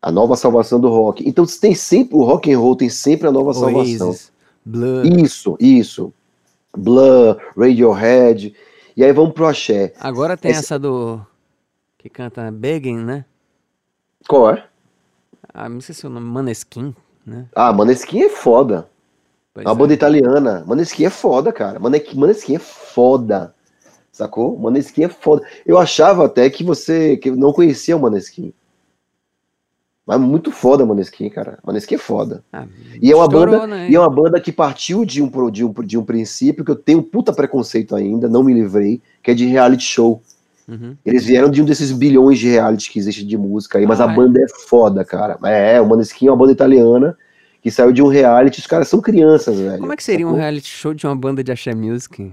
a 0.00 0.12
nova 0.12 0.36
salvação 0.36 0.80
do 0.80 0.88
rock. 0.88 1.26
Então 1.28 1.44
tem 1.46 1.74
sempre 1.74 2.16
o 2.16 2.22
rock 2.22 2.52
and 2.52 2.58
roll 2.58 2.76
tem 2.76 2.88
sempre 2.88 3.26
a 3.28 3.32
nova 3.32 3.50
Oasis, 3.58 3.98
salvação. 3.98 4.30
Blur. 4.64 5.06
Isso, 5.06 5.56
isso. 5.60 6.12
Blur, 6.76 7.36
Radiohead. 7.56 8.54
E 8.96 9.04
aí 9.04 9.12
vamos 9.12 9.32
pro 9.32 9.46
axé. 9.46 9.92
Agora 10.00 10.36
tem 10.36 10.50
Esse... 10.50 10.60
essa 10.60 10.78
do 10.78 11.20
que 11.98 12.08
canta 12.08 12.50
Begging, 12.50 12.98
né? 12.98 13.24
Qual 14.28 14.50
é? 14.50 14.64
Ah, 15.52 15.68
não 15.68 15.80
sei 15.80 15.94
se 15.94 16.04
é 16.04 16.08
o 16.08 16.12
nome 16.12 16.26
Maneskin, 16.26 16.94
né? 17.24 17.46
Ah, 17.54 17.72
Maneskin 17.72 18.22
é 18.22 18.28
foda. 18.28 18.88
Pois 19.54 19.64
é 19.64 19.68
uma 19.68 19.74
é. 19.74 19.78
banda 19.78 19.94
italiana. 19.94 20.64
Maneskin 20.66 21.04
é 21.04 21.10
foda, 21.10 21.52
cara. 21.52 21.78
Maneskin 21.78 22.56
é 22.56 22.58
foda. 22.58 23.54
Sacou? 24.12 24.58
Maneskin 24.58 25.04
é 25.04 25.08
foda. 25.08 25.46
Eu 25.64 25.78
achava 25.78 26.26
até 26.26 26.48
que 26.50 26.64
você 26.64 27.16
que 27.16 27.30
não 27.30 27.52
conhecia 27.52 27.96
o 27.96 28.00
Maneskin. 28.00 28.52
Mas 30.06 30.20
muito 30.20 30.52
foda 30.52 30.86
Maneskin, 30.86 31.28
cara. 31.28 31.58
Maneskin 31.64 31.96
é 31.96 31.98
foda. 31.98 32.44
Ah, 32.52 32.64
e, 33.02 33.10
é 33.10 33.16
uma 33.16 33.24
estourou, 33.24 33.58
banda, 33.58 33.66
né? 33.66 33.90
e 33.90 33.96
é 33.96 33.98
uma 33.98 34.08
banda 34.08 34.40
que 34.40 34.52
partiu 34.52 35.04
de 35.04 35.20
um, 35.20 35.50
de, 35.50 35.64
um, 35.64 35.72
de 35.72 35.98
um 35.98 36.04
princípio 36.04 36.64
que 36.64 36.70
eu 36.70 36.76
tenho 36.76 37.00
um 37.00 37.02
puta 37.02 37.32
preconceito 37.32 37.96
ainda, 37.96 38.28
não 38.28 38.44
me 38.44 38.54
livrei, 38.54 39.02
que 39.20 39.32
é 39.32 39.34
de 39.34 39.44
reality 39.46 39.82
show. 39.82 40.22
Uhum. 40.68 40.96
Eles 41.04 41.24
vieram 41.24 41.50
de 41.50 41.60
um 41.60 41.64
desses 41.64 41.90
bilhões 41.90 42.38
de 42.38 42.48
reality 42.48 42.90
que 42.90 42.98
existe 43.00 43.24
de 43.24 43.36
música 43.36 43.78
aí, 43.78 43.86
mas 43.86 44.00
ah, 44.00 44.08
a 44.08 44.12
é? 44.12 44.14
banda 44.14 44.40
é 44.40 44.46
foda, 44.68 45.04
cara. 45.04 45.38
É, 45.44 45.80
o 45.80 45.88
Maneskin 45.88 46.28
é 46.28 46.30
uma 46.30 46.36
banda 46.36 46.52
italiana 46.52 47.16
que 47.60 47.70
saiu 47.70 47.92
de 47.92 48.00
um 48.00 48.06
reality, 48.06 48.60
os 48.60 48.66
caras 48.66 48.86
são 48.86 49.00
crianças, 49.00 49.58
velho. 49.58 49.80
Como 49.80 49.92
é 49.92 49.96
que 49.96 50.04
seria 50.04 50.26
um 50.26 50.34
reality 50.34 50.68
show 50.68 50.94
de 50.94 51.04
uma 51.04 51.16
banda 51.16 51.42
de 51.42 51.50
axé 51.50 51.74
music? 51.74 52.32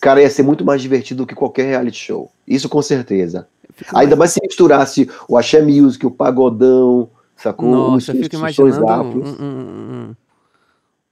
Cara, 0.00 0.20
ia 0.20 0.28
ser 0.28 0.42
muito 0.42 0.64
mais 0.64 0.82
divertido 0.82 1.22
do 1.22 1.26
que 1.26 1.34
qualquer 1.34 1.68
reality 1.68 1.98
show. 1.98 2.30
Isso 2.46 2.68
com 2.68 2.82
certeza. 2.82 3.46
Ainda 3.94 4.16
mais 4.16 4.32
se 4.32 4.40
misturasse 4.42 5.10
o 5.28 5.36
axé 5.36 5.62
music, 5.62 6.04
o 6.06 6.10
pagodão, 6.10 7.10
sacou? 7.36 7.70
Nossa, 7.70 8.12
eu 8.12 8.22
fico 8.22 8.36
imaginando 8.36 8.84
um, 8.86 9.44
um, 9.44 10.16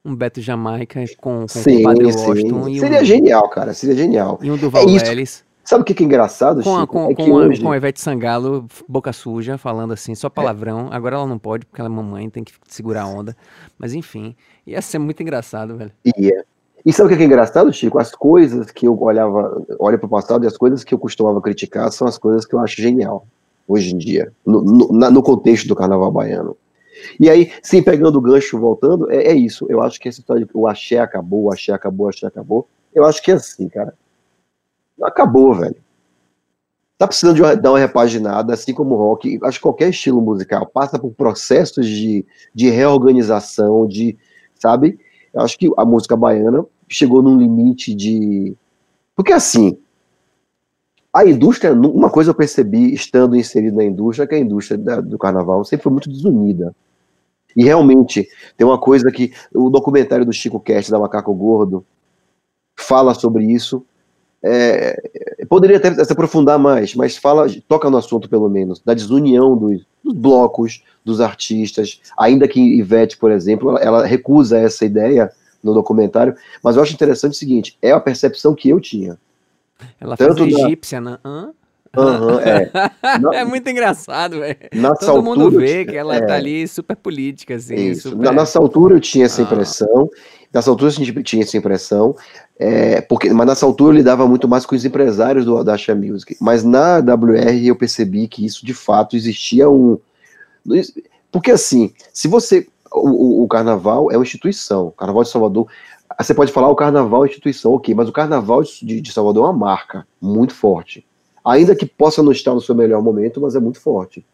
um, 0.04 0.16
Beto 0.16 0.40
Jamaica 0.40 1.04
com, 1.18 1.42
com 1.42 1.48
sim, 1.48 1.80
o 1.80 1.82
Padre 1.82 2.12
sim. 2.12 2.26
Washington. 2.26 2.64
Seria 2.74 3.00
um... 3.00 3.04
genial, 3.04 3.48
cara, 3.48 3.74
seria 3.74 3.96
genial. 3.96 4.38
E 4.42 4.50
um 4.50 4.56
Duval 4.56 4.88
é 4.88 4.98
Vélez. 4.98 5.44
Sabe 5.64 5.80
o 5.80 5.84
que 5.84 6.02
é 6.02 6.06
engraçado, 6.06 6.62
com, 6.62 6.80
Chico? 6.80 6.86
Com, 6.86 7.10
é 7.10 7.14
com, 7.14 7.32
hoje... 7.32 7.62
com 7.62 7.72
a 7.72 7.76
Ivete 7.76 7.98
Sangalo, 7.98 8.68
boca 8.86 9.14
suja, 9.14 9.56
falando 9.56 9.94
assim, 9.94 10.14
só 10.14 10.28
palavrão. 10.28 10.90
É. 10.92 10.96
Agora 10.96 11.16
ela 11.16 11.26
não 11.26 11.38
pode, 11.38 11.64
porque 11.64 11.80
ela 11.80 11.88
é 11.88 11.92
mamãe, 11.92 12.28
tem 12.28 12.44
que 12.44 12.52
segurar 12.68 13.04
a 13.04 13.06
onda. 13.06 13.34
Mas 13.78 13.94
enfim, 13.94 14.36
ia 14.66 14.82
ser 14.82 14.98
muito 14.98 15.22
engraçado, 15.22 15.76
velho. 15.78 15.92
Ia. 16.18 16.44
E 16.84 16.92
sabe 16.92 17.14
o 17.14 17.16
que 17.16 17.22
é 17.22 17.26
engraçado, 17.26 17.72
Chico? 17.72 17.98
As 17.98 18.14
coisas 18.14 18.70
que 18.70 18.86
eu 18.86 19.00
olhava, 19.00 19.64
olho 19.78 19.98
para 19.98 20.06
o 20.06 20.10
passado 20.10 20.44
e 20.44 20.46
as 20.46 20.56
coisas 20.56 20.84
que 20.84 20.92
eu 20.92 20.98
costumava 20.98 21.40
criticar 21.40 21.90
são 21.90 22.06
as 22.06 22.18
coisas 22.18 22.44
que 22.44 22.54
eu 22.54 22.60
acho 22.60 22.80
genial 22.80 23.26
hoje 23.66 23.94
em 23.94 23.98
dia, 23.98 24.30
no, 24.44 24.62
no, 24.62 25.10
no 25.10 25.22
contexto 25.22 25.66
do 25.66 25.74
carnaval 25.74 26.12
baiano. 26.12 26.56
E 27.18 27.28
aí, 27.30 27.50
sim, 27.62 27.82
pegando 27.82 28.18
o 28.18 28.20
gancho, 28.20 28.58
voltando, 28.58 29.10
é, 29.10 29.28
é, 29.28 29.34
isso. 29.34 29.66
Eu 29.68 29.82
acho 29.82 29.98
que 29.98 30.08
essa 30.08 30.20
história 30.20 30.44
de 30.44 30.50
o 30.54 30.66
axé 30.66 30.98
acabou, 30.98 31.44
o 31.44 31.52
axé 31.52 31.72
acabou, 31.72 32.06
o 32.06 32.08
axé 32.10 32.26
acabou. 32.26 32.68
Eu 32.94 33.04
acho 33.04 33.22
que 33.22 33.30
é 33.30 33.34
assim, 33.34 33.68
cara. 33.68 33.94
Acabou, 35.02 35.54
velho. 35.54 35.76
Tá 36.96 37.06
precisando 37.06 37.34
de 37.34 37.42
uma, 37.42 37.56
dar 37.56 37.72
uma 37.72 37.78
repaginada, 37.78 38.54
assim 38.54 38.72
como 38.72 38.94
o 38.94 38.98
rock. 38.98 39.40
Acho 39.42 39.58
que 39.58 39.62
qualquer 39.62 39.90
estilo 39.90 40.20
musical 40.20 40.66
passa 40.66 40.98
por 40.98 41.12
processos 41.12 41.86
de, 41.86 42.24
de 42.54 42.70
reorganização, 42.70 43.86
de, 43.86 44.16
sabe? 44.54 44.98
Acho 45.36 45.58
que 45.58 45.70
a 45.76 45.84
música 45.84 46.16
baiana 46.16 46.64
chegou 46.88 47.22
num 47.22 47.38
limite 47.38 47.94
de. 47.94 48.54
Porque 49.16 49.32
assim, 49.32 49.76
a 51.12 51.24
indústria, 51.24 51.72
uma 51.72 52.10
coisa 52.10 52.30
eu 52.30 52.34
percebi 52.34 52.92
estando 52.92 53.36
inserido 53.36 53.76
na 53.76 53.84
indústria, 53.84 54.26
que 54.26 54.34
a 54.34 54.38
indústria 54.38 54.76
da, 54.76 55.00
do 55.00 55.16
carnaval 55.16 55.64
sempre 55.64 55.84
foi 55.84 55.92
muito 55.92 56.08
desunida. 56.08 56.74
E 57.56 57.62
realmente, 57.62 58.28
tem 58.56 58.66
uma 58.66 58.78
coisa 58.78 59.10
que 59.12 59.32
o 59.54 59.70
documentário 59.70 60.24
do 60.24 60.32
Chico 60.32 60.58
Cast, 60.58 60.90
da 60.90 60.98
Macaco 60.98 61.32
Gordo, 61.32 61.86
fala 62.76 63.14
sobre 63.14 63.44
isso. 63.44 63.86
É, 64.42 65.33
poderia 65.54 65.76
até 65.76 66.04
se 66.04 66.12
aprofundar 66.12 66.58
mais, 66.58 66.96
mas 66.96 67.16
fala, 67.16 67.46
toca 67.68 67.88
no 67.88 67.96
assunto 67.96 68.28
pelo 68.28 68.48
menos, 68.48 68.80
da 68.84 68.92
desunião 68.92 69.56
dos, 69.56 69.82
dos 70.02 70.12
blocos, 70.12 70.82
dos 71.04 71.20
artistas, 71.20 72.00
ainda 72.18 72.48
que 72.48 72.60
Ivete, 72.60 73.16
por 73.16 73.30
exemplo, 73.30 73.70
ela, 73.70 73.80
ela 73.80 74.04
recusa 74.04 74.58
essa 74.58 74.84
ideia, 74.84 75.30
no 75.62 75.72
documentário, 75.72 76.34
mas 76.60 76.74
eu 76.74 76.82
acho 76.82 76.92
interessante 76.92 77.34
o 77.34 77.36
seguinte, 77.36 77.78
é 77.80 77.92
a 77.92 78.00
percepção 78.00 78.52
que 78.52 78.68
eu 78.68 78.80
tinha. 78.80 79.16
Ela 80.00 80.16
faz 80.16 80.36
egípcia, 80.36 81.00
né? 81.00 81.18
Hã? 81.24 81.52
Uhum, 81.96 82.40
é. 82.40 82.70
Na, 83.20 83.34
é 83.36 83.44
muito 83.44 83.70
engraçado, 83.70 84.40
velho. 84.40 84.56
Todo 84.72 84.86
altura, 84.86 85.22
mundo 85.22 85.50
vê 85.52 85.84
que 85.84 85.96
ela 85.96 86.16
é, 86.16 86.20
tá 86.20 86.34
ali 86.34 86.66
super 86.66 86.96
política, 86.96 87.54
assim. 87.54 87.94
Super... 87.94 88.32
Nessa 88.32 88.58
altura 88.58 88.96
eu 88.96 89.00
tinha 89.00 89.26
essa 89.26 89.42
ah. 89.42 90.10
Nessa 90.54 90.70
altura 90.70 90.88
a 90.88 90.94
gente 90.94 91.22
tinha 91.24 91.42
essa 91.42 91.58
impressão. 91.58 92.14
É, 92.56 93.00
porque, 93.00 93.28
mas 93.32 93.46
nessa 93.46 93.66
altura 93.66 93.92
eu 93.92 93.96
lidava 93.96 94.26
muito 94.28 94.46
mais 94.46 94.64
com 94.64 94.76
os 94.76 94.84
empresários 94.84 95.44
do, 95.44 95.64
da 95.64 95.74
Asha 95.74 95.96
Music. 95.96 96.36
Mas 96.40 96.62
na 96.62 96.98
WR 96.98 97.66
eu 97.66 97.74
percebi 97.74 98.28
que 98.28 98.46
isso 98.46 98.64
de 98.64 98.72
fato 98.72 99.16
existia 99.16 99.68
um. 99.68 99.98
Porque 101.32 101.50
assim, 101.50 101.92
se 102.12 102.28
você 102.28 102.68
o, 102.94 103.42
o, 103.42 103.48
carnaval 103.48 104.10
é 104.12 104.16
uma 104.16 104.22
instituição. 104.22 104.86
O 104.86 104.92
carnaval 104.92 105.24
de 105.24 105.30
Salvador. 105.30 105.66
Você 106.16 106.32
pode 106.32 106.52
falar 106.52 106.68
o 106.68 106.76
carnaval 106.76 107.24
é 107.24 107.28
instituição, 107.28 107.72
ok, 107.72 107.92
mas 107.92 108.08
o 108.08 108.12
carnaval 108.12 108.62
de, 108.62 109.00
de 109.00 109.12
Salvador 109.12 109.44
é 109.44 109.46
uma 109.48 109.58
marca 109.58 110.06
muito 110.20 110.54
forte. 110.54 111.04
Ainda 111.44 111.74
que 111.74 111.84
possa 111.84 112.22
não 112.22 112.30
estar 112.30 112.54
no 112.54 112.60
seu 112.60 112.74
melhor 112.74 113.02
momento, 113.02 113.40
mas 113.40 113.56
é 113.56 113.60
muito 113.60 113.80
forte. 113.80 114.24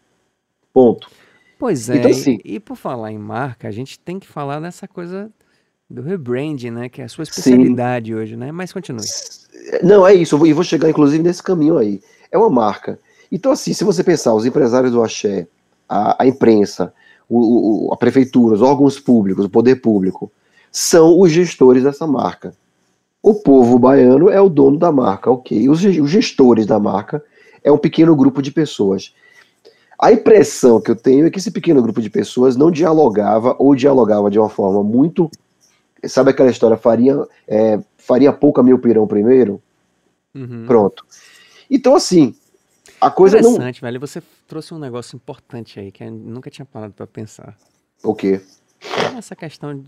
Ponto. 0.75 1.11
Pois 1.59 1.89
é, 1.89 1.97
então, 1.97 2.11
assim, 2.11 2.39
e, 2.45 2.57
e, 2.57 2.61
por 2.61 2.77
falar 2.77 3.13
em 3.13 3.19
marca, 3.19 3.67
a 3.69 3.71
gente 3.71 3.99
tem 3.99 4.19
que 4.19 4.27
falar 4.27 4.61
dessa 4.61 4.87
coisa 4.87 5.31
do 5.91 6.03
rebranding, 6.03 6.71
né? 6.71 6.89
Que 6.89 7.03
é 7.03 7.05
a 7.05 7.09
sua 7.09 7.25
especialidade 7.25 8.07
sim. 8.07 8.15
hoje, 8.15 8.37
né? 8.37 8.53
Mas 8.53 8.73
continue. 8.73 9.05
Não, 9.83 10.07
é 10.07 10.15
isso, 10.15 10.47
e 10.47 10.53
vou, 10.53 10.63
chegar 10.63 10.89
inclusive 10.89 11.23
nesse 11.23 11.43
caminho 11.43 11.77
aí. 11.77 12.01
É 12.31 12.39
uma 12.39 12.49
marca. 12.49 12.99
Então, 13.31 13.51
assim, 13.51 13.73
se 13.73 13.85
você 13.85 14.05
pensar, 14.05 14.33
os 14.35 14.47
empresários 14.47 14.93
do 14.93 15.03
axé, 15.03 15.47
a, 15.89 16.23
a 16.23 16.27
imprensa, 16.27 16.93
o, 17.29 17.89
o, 17.89 17.93
a 17.93 17.97
prefeitura, 17.97 18.55
os 18.55 18.63
órgãos 18.63 18.99
públicos, 19.01 19.45
o 19.45 19.51
poder 19.51 19.77
público, 19.77 20.31
são 20.71 21.19
os 21.19 21.33
gestores 21.33 21.83
dessa 21.83 22.07
marca. 22.07 22.55
O 23.23 23.35
povo 23.35 23.79
baiano 23.79 24.31
é 24.31 24.41
o 24.41 24.49
dono 24.49 24.79
da 24.79 24.91
marca, 24.91 25.31
ok. 25.31 25.69
Os, 25.69 25.85
os 25.85 26.11
gestores 26.11 26.67
da 26.67 26.79
marca 26.79 27.23
é 27.63 27.71
um 27.71 27.79
pequeno 27.79 28.15
grupo 28.15 28.41
de 28.41 28.51
pessoas. 28.51 29.13
A 30.01 30.13
impressão 30.13 30.81
que 30.81 30.91
eu 30.91 30.97
tenho 30.97 31.27
é 31.27 31.31
que 31.31 31.39
esse 31.39 31.51
pequeno 31.51 31.83
grupo 31.83 32.01
de 32.01 32.09
pessoas 32.09 32.57
não 32.57 32.71
dialogava 32.71 33.55
ou 33.59 33.75
dialogava 33.75 34.31
de 34.31 34.39
uma 34.39 34.49
forma 34.49 34.83
muito. 34.83 35.31
Sabe 36.07 36.31
aquela 36.31 36.51
história? 36.51 36.77
Faria, 36.77 37.17
é, 37.47 37.79
faria 37.99 38.33
pouca 38.33 38.63
meu 38.63 38.79
pirão 38.79 39.07
primeiro? 39.07 39.61
Uhum. 40.35 40.65
Pronto. 40.67 41.05
Então, 41.71 41.95
assim, 41.95 42.35
a 43.01 43.11
coisa 43.11 43.39
Interessante, 43.39 43.83
não... 43.83 43.87
velho. 43.87 44.01
Você 44.01 44.23
trouxe 44.47 44.75
um 44.75 44.79
negócio 44.79 45.17
importante 45.17 45.79
aí 45.81 45.91
que 45.91 46.05
eu 46.05 46.11
nunca 46.11 46.51
tinha 46.51 46.67
parado 46.67 46.93
para 46.93 47.07
pensar. 47.07 47.57
O 48.03 48.15
quê? 48.15 48.41
Essa 49.17 49.37
questão 49.37 49.83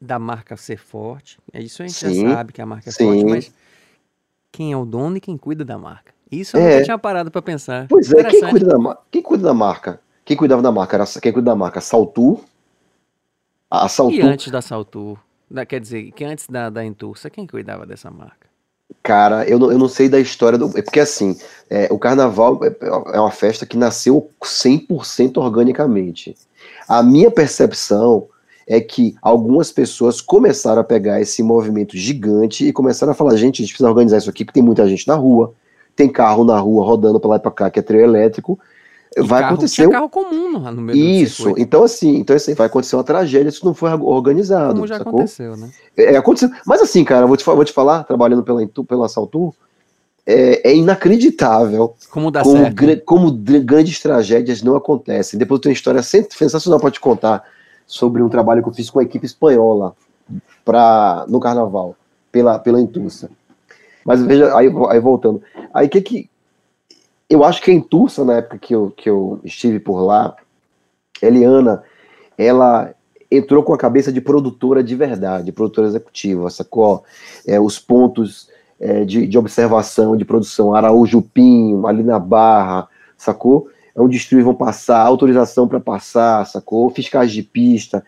da 0.00 0.18
marca 0.18 0.56
ser 0.56 0.78
forte. 0.78 1.38
É 1.52 1.60
isso 1.60 1.82
a 1.82 1.86
gente 1.86 1.98
sim, 1.98 2.28
já 2.28 2.34
sabe 2.34 2.52
que 2.52 2.60
a 2.60 2.66
marca 2.66 2.88
é 2.88 2.92
sim. 2.92 3.04
forte, 3.04 3.24
mas 3.24 3.52
quem 4.50 4.72
é 4.72 4.76
o 4.76 4.84
dono 4.84 5.16
e 5.16 5.20
quem 5.20 5.36
cuida 5.36 5.64
da 5.64 5.78
marca. 5.78 6.12
Isso 6.30 6.56
eu 6.56 6.60
é. 6.60 6.70
nunca 6.70 6.84
tinha 6.84 6.98
parado 6.98 7.30
para 7.30 7.42
pensar. 7.42 7.86
Pois 7.88 8.12
é, 8.12 8.24
quem 8.24 8.40
cuida, 8.48 8.66
da, 8.66 8.98
quem 9.10 9.22
cuida 9.22 9.44
da 9.44 9.54
marca? 9.54 10.00
Quem 10.24 10.36
cuidava 10.36 10.62
da 10.62 10.72
marca? 10.72 10.96
Era, 10.96 11.06
quem 11.20 11.32
cuida 11.32 11.50
da 11.50 11.56
marca? 11.56 11.80
Saltur? 11.80 12.40
A 13.72 13.88
Saltur. 13.88 14.18
E 14.18 14.20
antes 14.20 14.50
da 14.50 14.60
Saltur? 14.60 15.16
Da, 15.50 15.64
quer 15.64 15.80
dizer, 15.80 16.12
que 16.12 16.22
antes 16.24 16.46
da, 16.46 16.68
da 16.68 16.84
Intursa, 16.84 17.30
quem 17.30 17.46
cuidava 17.46 17.86
dessa 17.86 18.10
marca? 18.10 18.46
Cara, 19.02 19.48
eu 19.48 19.58
não, 19.58 19.72
eu 19.72 19.78
não 19.78 19.88
sei 19.88 20.10
da 20.10 20.20
história 20.20 20.58
do. 20.58 20.66
É 20.76 20.82
porque 20.82 21.00
assim, 21.00 21.34
é, 21.70 21.88
o 21.90 21.98
carnaval 21.98 22.60
é, 22.62 22.76
é 23.16 23.18
uma 23.18 23.30
festa 23.30 23.64
que 23.64 23.78
nasceu 23.78 24.28
100% 24.42 25.38
organicamente. 25.38 26.34
A 26.86 27.02
minha 27.02 27.30
percepção 27.30 28.28
é 28.66 28.78
que 28.78 29.16
algumas 29.22 29.72
pessoas 29.72 30.20
começaram 30.20 30.82
a 30.82 30.84
pegar 30.84 31.22
esse 31.22 31.42
movimento 31.42 31.96
gigante 31.96 32.68
e 32.68 32.74
começaram 32.74 33.12
a 33.12 33.14
falar: 33.14 33.36
gente, 33.36 33.62
a 33.62 33.64
gente 33.64 33.72
precisa 33.72 33.88
organizar 33.88 34.18
isso 34.18 34.28
aqui, 34.28 34.44
porque 34.44 34.60
tem 34.60 34.62
muita 34.62 34.86
gente 34.86 35.08
na 35.08 35.14
rua, 35.14 35.54
tem 35.96 36.10
carro 36.10 36.44
na 36.44 36.58
rua 36.58 36.84
rodando 36.84 37.18
para 37.18 37.30
lá 37.30 37.36
e 37.36 37.40
para 37.40 37.50
cá, 37.50 37.70
que 37.70 37.78
é 37.78 37.82
trio 37.82 38.02
elétrico. 38.02 38.60
E 39.16 39.22
vai 39.22 39.40
carro, 39.40 39.54
acontecer. 39.54 39.82
Tinha 39.82 39.90
carro 39.90 40.08
comum 40.08 40.50
no 40.58 40.82
meio 40.82 40.98
Isso, 40.98 41.54
então 41.58 41.84
assim, 41.84 42.16
então 42.16 42.34
assim, 42.34 42.54
vai 42.54 42.66
acontecer 42.66 42.96
uma 42.96 43.04
tragédia 43.04 43.50
se 43.50 43.64
não 43.64 43.74
for 43.74 43.92
organizado. 44.02 44.74
Como 44.74 44.86
já 44.86 44.98
sacou? 44.98 45.12
aconteceu, 45.12 45.56
né? 45.56 45.70
É, 45.96 46.16
aconteceu. 46.16 46.50
Mas 46.66 46.80
assim, 46.80 47.04
cara, 47.04 47.26
vou 47.26 47.36
te, 47.36 47.44
vou 47.44 47.64
te 47.64 47.72
falar, 47.72 48.04
trabalhando 48.04 48.42
pela, 48.42 48.66
pela 48.66 49.08
Saltur, 49.08 49.52
é, 50.26 50.70
é, 50.70 50.76
inacreditável 50.76 51.94
como, 52.10 52.30
dá 52.30 52.42
como, 52.42 52.56
certo. 52.56 52.74
Gra 52.74 52.96
como 53.04 53.32
grandes 53.32 54.00
tragédias 54.00 54.62
não 54.62 54.76
acontecem. 54.76 55.38
Depois 55.38 55.58
eu 55.58 55.62
tenho 55.62 55.72
uma 55.72 55.76
história 55.76 56.02
sensacional 56.02 56.80
para 56.80 56.90
te 56.90 57.00
contar 57.00 57.44
sobre 57.86 58.22
um 58.22 58.28
trabalho 58.28 58.62
que 58.62 58.68
eu 58.68 58.72
fiz 58.72 58.88
com 58.88 59.00
a 59.00 59.02
equipe 59.02 59.26
espanhola 59.26 59.94
pra, 60.64 61.26
no 61.28 61.40
carnaval, 61.40 61.96
pela, 62.30 62.58
pela 62.58 62.80
Intursa. 62.80 63.30
Mas 64.04 64.22
veja, 64.22 64.56
aí, 64.56 64.72
aí 64.88 65.00
voltando. 65.00 65.42
Aí 65.72 65.88
que 65.88 66.00
que. 66.00 66.30
Eu 67.28 67.44
acho 67.44 67.62
que 67.62 67.70
a 67.70 67.74
Intursa, 67.74 68.24
na 68.24 68.38
época 68.38 68.58
que 68.58 68.74
eu, 68.74 68.90
que 68.90 69.08
eu 69.08 69.40
estive 69.42 69.80
por 69.80 70.00
lá, 70.00 70.36
Eliana, 71.20 71.82
ela 72.36 72.94
entrou 73.30 73.62
com 73.62 73.72
a 73.72 73.78
cabeça 73.78 74.12
de 74.12 74.20
produtora 74.20 74.82
de 74.82 74.94
verdade, 74.94 75.52
produtora 75.52 75.86
executiva, 75.86 76.50
sacou? 76.50 77.02
É, 77.46 77.58
os 77.58 77.78
pontos 77.78 78.48
é, 78.78 79.04
de, 79.04 79.26
de 79.26 79.38
observação, 79.38 80.16
de 80.16 80.24
produção, 80.24 80.74
Araújo 80.74 81.22
Pinho, 81.22 81.86
ali 81.86 82.02
na 82.02 82.18
Barra, 82.18 82.88
sacou? 83.16 83.68
É 83.94 84.00
onde 84.00 84.16
os 84.16 84.44
vão 84.44 84.54
passar, 84.54 85.00
autorização 85.00 85.68
para 85.68 85.80
passar, 85.80 86.46
sacou? 86.46 86.90
Fiscais 86.90 87.30
de 87.30 87.42
pista. 87.42 88.04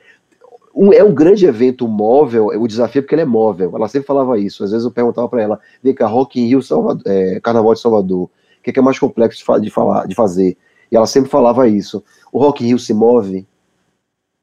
Um, 0.74 0.92
é 0.92 1.04
um 1.04 1.14
grande 1.14 1.46
evento 1.46 1.86
móvel, 1.86 2.46
o 2.48 2.66
desafio 2.66 2.98
é 2.98 3.02
porque 3.02 3.14
ele 3.14 3.22
é 3.22 3.26
móvel. 3.26 3.72
Ela 3.74 3.86
sempre 3.86 4.06
falava 4.06 4.38
isso. 4.38 4.64
Às 4.64 4.72
vezes 4.72 4.84
eu 4.84 4.90
perguntava 4.90 5.28
para 5.28 5.40
ela, 5.40 5.60
vem 5.82 5.94
cá, 5.94 6.06
Rock 6.06 6.40
in 6.40 6.46
Rio, 6.48 6.62
Salvador, 6.62 7.02
é, 7.06 7.38
Carnaval 7.40 7.74
de 7.74 7.80
Salvador, 7.80 8.28
que 8.64 8.70
é, 8.70 8.72
que 8.72 8.78
é 8.78 8.82
mais 8.82 8.98
complexo 8.98 9.44
de, 9.60 9.70
falar, 9.70 10.06
de 10.06 10.14
fazer? 10.14 10.56
E 10.90 10.96
ela 10.96 11.06
sempre 11.06 11.30
falava 11.30 11.68
isso. 11.68 12.02
O 12.32 12.38
Rock 12.38 12.64
in 12.64 12.68
Rio 12.68 12.78
se 12.78 12.94
move? 12.94 13.46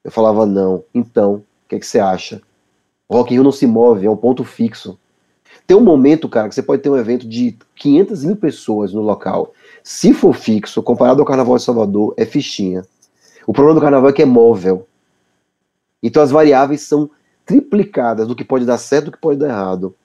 Eu 0.04 0.12
falava, 0.12 0.46
não. 0.46 0.84
Então, 0.94 1.36
o 1.36 1.44
que, 1.68 1.76
é 1.76 1.80
que 1.80 1.86
você 1.86 2.00
acha? 2.00 2.42
O 3.10 3.16
Rock 3.16 3.34
in 3.34 3.38
Rio 3.38 3.44
não 3.44 3.52
se 3.52 3.66
move, 3.66 4.06
é 4.06 4.10
um 4.10 4.16
ponto 4.16 4.44
fixo. 4.44 4.98
Tem 5.66 5.76
um 5.76 5.82
momento, 5.82 6.30
cara, 6.30 6.48
que 6.48 6.56
você 6.56 6.62
pode 6.62 6.82
ter 6.82 6.90
um 6.90 6.98
evento 6.98 7.28
de 7.28 7.58
500 7.76 8.24
mil 8.24 8.36
pessoas 8.36 8.94
no 8.94 9.02
local. 9.02 9.54
Se 9.84 10.14
for 10.14 10.34
fixo, 10.34 10.84
comparado 10.84 11.22
ao 11.22 11.26
Carnaval 11.26 11.58
de 11.58 11.64
Salvador, 11.64 12.14
é 12.16 12.26
fichinha. 12.26 12.84
O 13.48 13.54
problema 13.54 13.80
do 13.80 13.84
Carnaval 13.84 14.10
é 14.10 14.14
que 14.14 14.22
é 14.22 14.26
móvel. 14.26 14.88
Então 16.02 16.22
as 16.22 16.32
variáveis 16.32 16.82
são 16.82 17.10
triplicadas 17.46 18.28
do 18.28 18.36
que 18.36 18.44
pode 18.44 18.66
dar 18.66 18.78
certo 18.78 19.06
do 19.06 19.12
que 19.12 19.18
pode 19.18 19.40
dar 19.40 19.50
errado. 19.50 19.96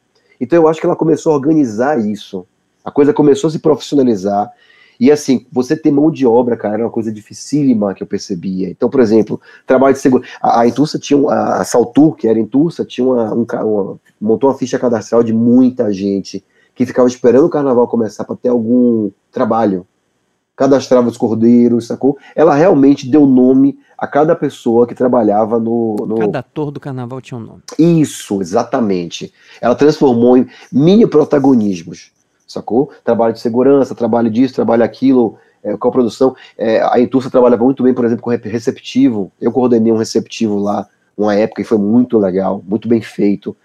Então 0.40 0.60
eu 0.60 0.68
acho 0.68 0.80
que 0.80 0.86
ela 0.86 0.96
começou 0.96 1.32
a 1.32 1.36
organizar 1.36 1.98
isso. 1.98 2.46
A 2.86 2.90
coisa 2.92 3.12
começou 3.12 3.48
a 3.48 3.50
se 3.50 3.58
profissionalizar. 3.58 4.48
E 4.98 5.10
assim, 5.10 5.44
você 5.50 5.76
ter 5.76 5.90
mão 5.90 6.08
de 6.08 6.24
obra, 6.24 6.56
cara, 6.56 6.74
era 6.74 6.84
uma 6.84 6.90
coisa 6.90 7.10
dificílima 7.10 7.92
que 7.92 8.00
eu 8.00 8.06
percebia. 8.06 8.70
Então, 8.70 8.88
por 8.88 9.00
exemplo, 9.00 9.40
trabalho 9.66 9.94
de 9.94 10.00
segurança. 10.00 10.30
A, 10.40 10.60
a 10.60 10.68
Intursa 10.68 10.96
tinha, 10.96 11.20
a, 11.28 11.62
a 11.62 11.64
Saltur, 11.64 12.14
que 12.14 12.28
era 12.28 12.38
Intursa, 12.38 12.84
tinha 12.84 13.04
uma, 13.04 13.34
um, 13.34 13.44
uma, 13.44 14.00
montou 14.20 14.48
uma 14.48 14.56
ficha 14.56 14.78
cadastral 14.78 15.24
de 15.24 15.32
muita 15.32 15.92
gente 15.92 16.44
que 16.76 16.86
ficava 16.86 17.08
esperando 17.08 17.46
o 17.46 17.50
carnaval 17.50 17.88
começar 17.88 18.22
para 18.22 18.36
ter 18.36 18.50
algum 18.50 19.10
trabalho. 19.32 19.84
Cadastrava 20.54 21.08
os 21.08 21.16
cordeiros, 21.16 21.88
sacou? 21.88 22.16
Ela 22.36 22.54
realmente 22.54 23.10
deu 23.10 23.26
nome 23.26 23.78
a 23.98 24.06
cada 24.06 24.36
pessoa 24.36 24.86
que 24.86 24.94
trabalhava 24.94 25.58
no. 25.58 25.96
no... 26.06 26.14
Cada 26.14 26.38
ator 26.38 26.70
do 26.70 26.78
carnaval 26.78 27.20
tinha 27.20 27.36
um 27.36 27.42
nome. 27.42 27.62
Isso, 27.76 28.40
exatamente. 28.40 29.34
Ela 29.60 29.74
transformou 29.74 30.36
em 30.36 30.46
mini 30.72 31.04
protagonismos, 31.04 32.12
sacou? 32.56 32.90
Trabalho 33.04 33.32
de 33.32 33.40
segurança, 33.40 33.94
trabalho 33.94 34.30
disso, 34.30 34.54
trabalho 34.54 34.84
aquilo, 34.84 35.38
é, 35.62 35.72
a 35.72 35.76
produção. 35.76 36.34
É, 36.56 36.80
a 36.82 37.00
Intursa 37.00 37.30
trabalhava 37.30 37.64
muito 37.64 37.82
bem, 37.82 37.94
por 37.94 38.04
exemplo, 38.04 38.22
com 38.22 38.30
receptivo. 38.30 39.32
Eu 39.40 39.52
coordenei 39.52 39.92
um 39.92 39.96
receptivo 39.96 40.58
lá, 40.58 40.86
uma 41.16 41.34
época, 41.34 41.62
e 41.62 41.64
foi 41.64 41.78
muito 41.78 42.18
legal, 42.18 42.62
muito 42.66 42.88
bem 42.88 43.00
feito. 43.00 43.56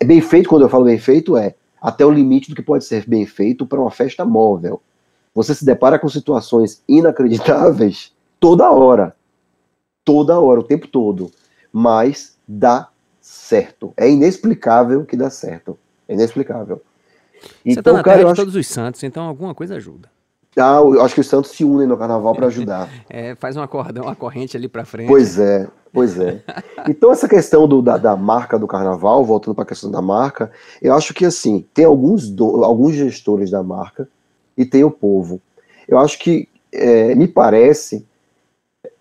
É 0.00 0.04
bem 0.04 0.20
feito, 0.20 0.48
quando 0.48 0.62
eu 0.62 0.68
falo 0.68 0.84
bem 0.84 0.98
feito, 0.98 1.36
é 1.36 1.54
até 1.80 2.04
o 2.04 2.10
limite 2.10 2.50
do 2.50 2.56
que 2.56 2.62
pode 2.62 2.84
ser 2.84 3.04
bem 3.06 3.24
feito 3.26 3.66
para 3.66 3.80
uma 3.80 3.90
festa 3.90 4.24
móvel. 4.24 4.80
Você 5.34 5.54
se 5.54 5.64
depara 5.64 5.98
com 5.98 6.08
situações 6.08 6.82
inacreditáveis 6.88 8.12
toda 8.40 8.70
hora. 8.70 9.14
Toda 10.04 10.40
hora, 10.40 10.60
o 10.60 10.64
tempo 10.64 10.88
todo. 10.88 11.30
Mas 11.72 12.36
dá 12.46 12.88
certo. 13.20 13.92
É 13.96 14.10
inexplicável 14.10 15.04
que 15.04 15.16
dá 15.16 15.30
certo. 15.30 15.78
É 16.08 16.14
inexplicável. 16.14 16.82
Você 17.40 17.78
então, 17.80 17.82
tá 17.82 17.92
na 17.94 18.02
cara, 18.02 18.24
de 18.24 18.34
todos 18.34 18.54
os 18.54 18.66
santos, 18.66 19.02
então 19.02 19.24
alguma 19.24 19.54
coisa 19.54 19.76
ajuda. 19.76 20.08
Ah, 20.56 20.80
eu 20.80 21.02
acho 21.02 21.14
que 21.14 21.20
os 21.20 21.26
santos 21.26 21.52
se 21.52 21.64
unem 21.64 21.86
no 21.86 21.96
carnaval 21.96 22.34
para 22.34 22.46
ajudar. 22.46 22.88
é, 23.08 23.34
faz 23.36 23.56
uma, 23.56 23.68
corda, 23.68 24.02
uma 24.02 24.16
corrente 24.16 24.56
ali 24.56 24.68
para 24.68 24.84
frente. 24.84 25.06
Pois 25.06 25.38
é, 25.38 25.68
pois 25.92 26.18
é. 26.18 26.42
Então, 26.88 27.12
essa 27.12 27.28
questão 27.28 27.68
do, 27.68 27.82
da, 27.82 27.96
da, 27.96 28.16
marca 28.16 28.58
do 28.58 28.66
carnaval, 28.66 29.24
voltando 29.24 29.54
para 29.54 29.64
a 29.64 29.66
questão 29.66 29.90
da 29.90 30.02
marca, 30.02 30.50
eu 30.80 30.94
acho 30.94 31.14
que 31.14 31.24
assim, 31.24 31.64
tem 31.72 31.84
alguns, 31.84 32.28
do, 32.28 32.64
alguns 32.64 32.94
gestores 32.94 33.50
da 33.50 33.62
marca 33.62 34.08
e 34.56 34.64
tem 34.64 34.82
o 34.82 34.90
povo. 34.90 35.40
Eu 35.86 35.98
acho 35.98 36.18
que, 36.18 36.48
é, 36.72 37.14
me 37.14 37.28
parece 37.28 38.04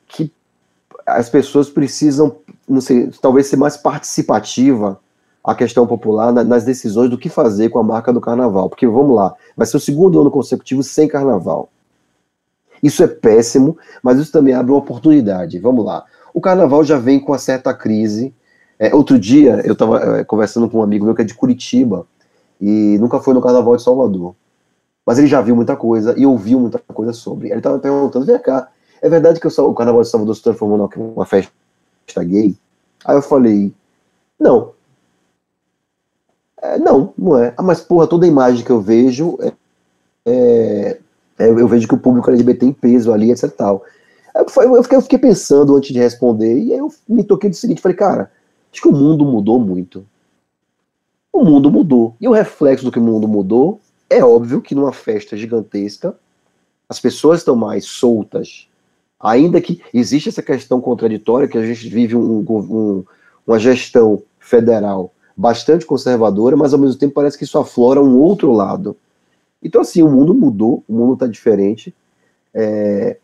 que 0.08 0.32
as 1.06 1.30
pessoas 1.30 1.70
precisam, 1.70 2.38
não 2.68 2.82
sei, 2.82 3.10
talvez 3.22 3.48
ser 3.48 3.58
mais 3.58 3.78
participativa 3.78 5.00
a 5.48 5.56
questão 5.56 5.88
popular 5.88 6.34
nas 6.34 6.66
decisões 6.66 7.10
do 7.10 7.18
que 7.18 7.30
fazer 7.30 7.70
com 7.70 7.80
a 7.80 7.84
marca 7.84 8.12
do 8.12 8.20
carnaval. 8.20 8.68
Porque 8.68 8.86
vamos 8.86 9.16
lá, 9.16 9.34
vai 9.56 9.66
ser 9.66 9.78
o 9.78 9.80
segundo 9.80 10.20
ano 10.20 10.30
consecutivo 10.30 10.84
sem 10.84 11.08
carnaval. 11.08 11.70
Isso 12.84 13.02
é 13.02 13.08
péssimo, 13.08 13.78
mas 14.04 14.20
isso 14.20 14.30
também 14.30 14.54
abre 14.54 14.74
uma 14.74 14.80
oportunidade. 14.80 15.58
Vamos 15.60 15.86
lá. 15.86 16.04
O 16.34 16.42
carnaval 16.42 16.84
já 16.84 17.00
vem 17.00 17.18
com 17.18 17.32
uma 17.32 17.38
certa 17.38 17.74
crise. 17.74 18.34
É, 18.78 18.94
outro 18.94 19.18
dia 19.18 19.62
eu 19.64 19.72
estava 19.72 20.20
é, 20.20 20.24
conversando 20.26 20.70
com 20.70 20.80
um 20.80 20.84
amigo 20.84 21.06
meu 21.06 21.16
que 21.16 21.22
é 21.22 21.26
de 21.26 21.34
Curitiba 21.34 22.06
e 22.60 22.98
nunca 23.00 23.22
foi 23.22 23.34
no 23.34 23.42
carnaval 23.42 23.78
de 23.78 23.84
Salvador. 23.84 24.36
Mas 25.06 25.18
ele 25.18 25.28
já 25.28 25.40
viu 25.40 25.56
muita 25.56 25.78
coisa 25.78 26.14
e 26.18 26.26
ouviu 26.26 26.60
muita 26.60 26.78
coisa 26.94 27.14
sobre. 27.14 27.48
Ele 27.48 27.60
estava 27.60 27.80
perguntando: 27.80 28.26
vem 28.26 28.38
cá, 28.38 28.68
é 29.02 29.08
verdade 29.08 29.40
que 29.40 29.48
o 29.48 29.74
carnaval 29.74 30.02
de 30.02 30.10
Salvador 30.10 30.36
se 30.36 30.44
transformou 30.44 30.90
numa 30.94 31.26
festa 31.26 31.50
gay? 32.18 32.54
Aí 33.06 33.16
eu 33.16 33.22
falei: 33.22 33.74
não, 34.38 34.76
é, 36.62 36.78
não, 36.78 37.14
não 37.18 37.38
é. 37.38 37.54
Ah, 37.58 37.64
mas, 37.64 37.82
porra, 37.82 38.08
toda 38.08 38.28
imagem 38.28 38.66
que 38.66 38.72
eu 38.72 38.82
vejo, 38.82 39.38
é, 39.42 39.54
é, 40.26 41.00
é 41.40 41.50
eu 41.50 41.68
vejo 41.68 41.88
que 41.88 41.94
o 41.94 42.00
público 42.00 42.30
LGBT 42.30 42.60
tem 42.60 42.74
peso 42.74 43.14
ali, 43.14 43.32
etc 43.32 43.52
tal. 43.56 43.84
Eu, 44.36 44.48
fiquei, 44.48 44.98
eu 44.98 45.02
fiquei 45.02 45.20
pensando 45.20 45.76
antes 45.76 45.94
de 45.94 46.00
responder, 46.00 46.58
e 46.58 46.74
aí 46.74 46.80
eu 46.80 46.92
me 47.08 47.24
toquei 47.24 47.50
do 47.50 47.56
seguinte, 47.56 47.82
falei, 47.82 47.98
cara, 47.98 48.32
acho 48.72 48.82
que 48.82 48.88
o 48.88 48.94
mundo 48.94 49.26
mudou 49.26 49.60
muito. 49.60 50.06
O 51.32 51.44
mundo 51.44 51.72
mudou. 51.72 52.16
E 52.20 52.28
o 52.28 52.32
reflexo 52.32 52.86
do 52.86 52.92
que 52.92 53.00
o 53.00 53.04
mundo 53.04 53.28
mudou 53.28 53.80
é 54.10 54.24
óbvio 54.24 54.62
que 54.62 54.74
numa 54.74 54.94
festa 54.94 55.36
gigantesca 55.38 56.16
as 56.90 57.00
pessoas 57.00 57.40
estão 57.40 57.56
mais 57.56 57.86
soltas. 57.86 58.68
Ainda 59.20 59.60
que 59.60 59.82
existe 59.94 60.30
essa 60.30 60.42
questão 60.42 60.80
contraditória 60.80 61.48
que 61.48 61.58
a 61.58 61.66
gente 61.66 61.90
vive 61.90 62.16
um, 62.16 62.46
um, 62.48 63.04
uma 63.46 63.60
gestão 63.60 64.24
federal 64.40 65.12
bastante 65.38 65.86
conservadora, 65.86 66.58
mas 66.58 66.74
ao 66.74 66.80
mesmo 66.80 67.00
tempo 67.00 67.14
parece 67.14 67.38
que 67.38 67.44
isso 67.44 67.60
aflora 67.60 68.02
um 68.02 68.18
outro 68.18 68.52
lado. 68.52 68.98
Então, 69.62 69.82
assim, 69.82 70.02
o 70.02 70.10
mundo 70.10 70.34
mudou, 70.34 70.84
o 70.88 70.94
mundo 70.94 71.14
está 71.14 71.28
diferente. 71.28 71.94
É, 72.54 73.18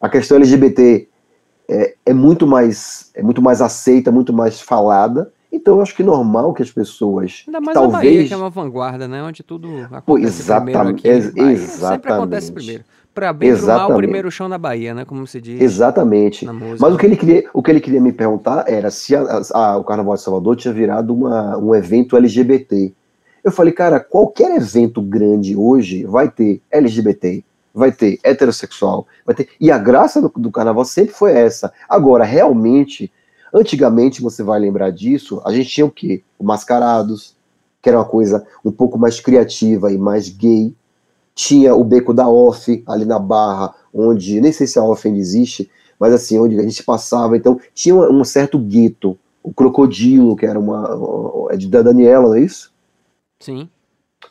a 0.00 0.08
questão 0.08 0.36
LGBT 0.36 1.08
é, 1.68 1.94
é, 2.06 2.12
muito 2.12 2.46
mais 2.46 3.10
é 3.14 3.22
muito 3.22 3.40
mais 3.40 3.62
aceita, 3.62 4.10
muito 4.10 4.32
mais 4.32 4.60
falada. 4.60 5.32
Então, 5.52 5.76
eu 5.76 5.82
acho 5.82 5.94
que 5.94 6.02
é 6.02 6.04
normal 6.04 6.52
que 6.52 6.62
as 6.62 6.70
pessoas. 6.70 7.44
Ainda 7.46 7.60
mais 7.60 7.74
talvez... 7.74 7.94
a 7.94 7.98
Bahia, 7.98 8.26
que 8.26 8.34
é 8.34 8.36
uma 8.36 8.50
vanguarda, 8.50 9.06
né? 9.06 9.22
Onde 9.22 9.42
tudo 9.42 9.68
acontece 9.78 10.06
Pô, 10.06 10.18
exatamente, 10.18 11.02
primeiro 11.02 11.28
aqui. 11.28 11.40
Exatamente. 11.40 11.70
Sempre 11.70 12.12
acontece 12.12 12.52
primeiro. 12.52 12.84
Para 13.20 13.34
bem 13.34 13.52
ou 13.52 13.66
mal, 13.66 13.92
o 13.92 13.96
primeiro 13.96 14.30
chão 14.30 14.48
na 14.48 14.56
Bahia, 14.56 14.94
né? 14.94 15.04
Como 15.04 15.26
se 15.26 15.42
diz. 15.42 15.60
Exatamente. 15.60 16.46
Mas 16.46 16.94
o 16.94 16.96
que, 16.96 17.04
ele 17.04 17.16
queria, 17.16 17.44
o 17.52 17.62
que 17.62 17.70
ele 17.70 17.80
queria 17.80 18.00
me 18.00 18.14
perguntar 18.14 18.64
era 18.66 18.90
se 18.90 19.14
a, 19.14 19.42
a, 19.52 19.76
o 19.76 19.84
Carnaval 19.84 20.14
de 20.14 20.22
Salvador 20.22 20.56
tinha 20.56 20.72
virado 20.72 21.12
uma, 21.12 21.58
um 21.58 21.74
evento 21.74 22.16
LGBT. 22.16 22.94
Eu 23.44 23.52
falei, 23.52 23.74
cara, 23.74 24.00
qualquer 24.00 24.56
evento 24.56 25.02
grande 25.02 25.54
hoje 25.54 26.02
vai 26.04 26.30
ter 26.30 26.62
LGBT, 26.70 27.44
vai 27.74 27.92
ter 27.92 28.18
heterossexual, 28.24 29.06
vai 29.26 29.34
ter. 29.34 29.50
E 29.60 29.70
a 29.70 29.76
graça 29.76 30.22
do, 30.22 30.32
do 30.34 30.50
carnaval 30.50 30.86
sempre 30.86 31.12
foi 31.12 31.32
essa. 31.32 31.70
Agora, 31.86 32.24
realmente, 32.24 33.12
antigamente, 33.52 34.22
você 34.22 34.42
vai 34.42 34.58
lembrar 34.58 34.92
disso, 34.92 35.42
a 35.44 35.52
gente 35.52 35.68
tinha 35.68 35.84
o 35.84 35.90
quê? 35.90 36.22
O 36.38 36.44
Mascarados, 36.44 37.36
que 37.82 37.88
era 37.90 37.98
uma 37.98 38.04
coisa 38.06 38.46
um 38.64 38.72
pouco 38.72 38.98
mais 38.98 39.20
criativa 39.20 39.92
e 39.92 39.98
mais 39.98 40.30
gay 40.30 40.74
tinha 41.34 41.74
o 41.74 41.84
beco 41.84 42.12
da 42.12 42.28
Off 42.28 42.82
ali 42.86 43.04
na 43.04 43.18
Barra, 43.18 43.74
onde 43.92 44.40
nem 44.40 44.52
sei 44.52 44.66
se 44.66 44.78
a 44.78 44.84
Off 44.84 45.06
ainda 45.06 45.18
existe, 45.18 45.70
mas 45.98 46.12
assim, 46.12 46.38
onde 46.38 46.58
a 46.58 46.62
gente 46.62 46.82
passava, 46.82 47.36
então 47.36 47.60
tinha 47.74 47.94
um 47.94 48.24
certo 48.24 48.58
gueto, 48.58 49.18
o 49.42 49.52
Crocodilo, 49.52 50.36
que 50.36 50.46
era 50.46 50.58
uma 50.58 51.48
é 51.50 51.56
de 51.56 51.68
da 51.68 51.82
Daniela, 51.82 52.28
não 52.28 52.34
é 52.34 52.40
isso? 52.40 52.72
Sim. 53.38 53.68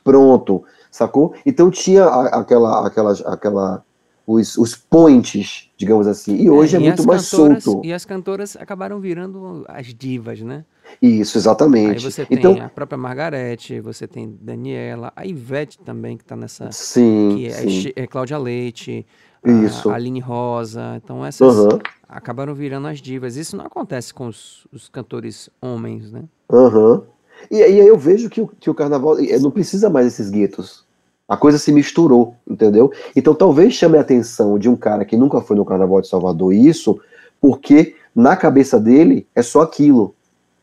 Pronto, 0.04 0.64
sacou? 0.92 1.34
Então 1.46 1.72
tinha 1.72 2.06
aquela 2.06 2.86
aquela 2.86 3.12
aquela 3.26 3.84
os, 4.30 4.56
os 4.58 4.76
points, 4.76 5.72
digamos 5.76 6.06
assim. 6.06 6.36
E 6.36 6.50
hoje 6.52 6.76
é, 6.76 6.80
é 6.80 6.80
muito 6.80 7.04
mais 7.04 7.28
cantoras, 7.28 7.64
solto. 7.64 7.86
E 7.86 7.92
as 7.92 8.06
cantoras 8.06 8.56
acabaram 8.56 9.00
virando 9.00 9.66
as 9.68 9.88
divas, 9.88 10.42
né? 10.42 10.64
Isso, 11.02 11.38
exatamente. 11.38 12.06
Aí 12.06 12.12
você 12.12 12.26
tem 12.26 12.38
então, 12.38 12.62
a 12.62 12.70
própria 12.70 12.98
Margarete, 12.98 13.80
você 13.80 14.08
tem 14.08 14.38
Daniela, 14.42 15.12
a 15.16 15.26
Ivete 15.26 15.80
também, 15.80 16.18
que 16.18 16.24
está 16.24 16.36
nessa. 16.36 16.72
Sim. 16.72 17.36
Que 17.36 17.48
é, 17.48 17.52
sim. 17.52 17.92
é 17.96 18.08
Cláudia 18.08 18.38
Leite, 18.38 19.06
Isso. 19.46 19.90
a 19.90 19.96
Aline 19.96 20.20
Rosa. 20.20 21.00
Então 21.04 21.26
essas 21.26 21.58
uhum. 21.58 21.80
acabaram 22.08 22.54
virando 22.54 22.88
as 22.88 23.00
divas. 23.00 23.36
Isso 23.36 23.56
não 23.56 23.66
acontece 23.66 24.14
com 24.14 24.28
os, 24.28 24.68
os 24.72 24.90
cantores 24.90 25.50
homens, 25.62 26.12
né? 26.12 26.24
Uhum. 26.52 27.04
E 27.50 27.62
aí 27.62 27.80
eu 27.80 27.98
vejo 27.98 28.30
que 28.30 28.42
o, 28.42 28.48
que 28.48 28.70
o 28.70 28.74
carnaval 28.74 29.16
não 29.42 29.52
precisa 29.52 29.90
mais 29.90 30.06
desses 30.06 30.30
guetos. 30.30 30.86
A 31.28 31.38
coisa 31.38 31.60
se 31.60 31.72
misturou, 31.72 32.36
entendeu? 32.48 32.92
Então 33.16 33.36
talvez 33.36 33.74
chame 33.74 33.98
a 33.98 34.02
atenção 34.02 34.58
de 34.58 34.68
um 34.68 34.76
cara 34.76 35.06
que 35.06 35.16
nunca 35.16 35.40
foi 35.40 35.56
no 35.56 35.64
Carnaval 35.64 36.02
de 36.02 36.08
Salvador 36.08 36.52
isso, 36.52 37.00
porque 37.40 37.96
na 38.16 38.36
cabeça 38.36 38.80
dele 38.80 39.28
é 39.36 39.44
só 39.44 39.62
aquilo 39.62 40.16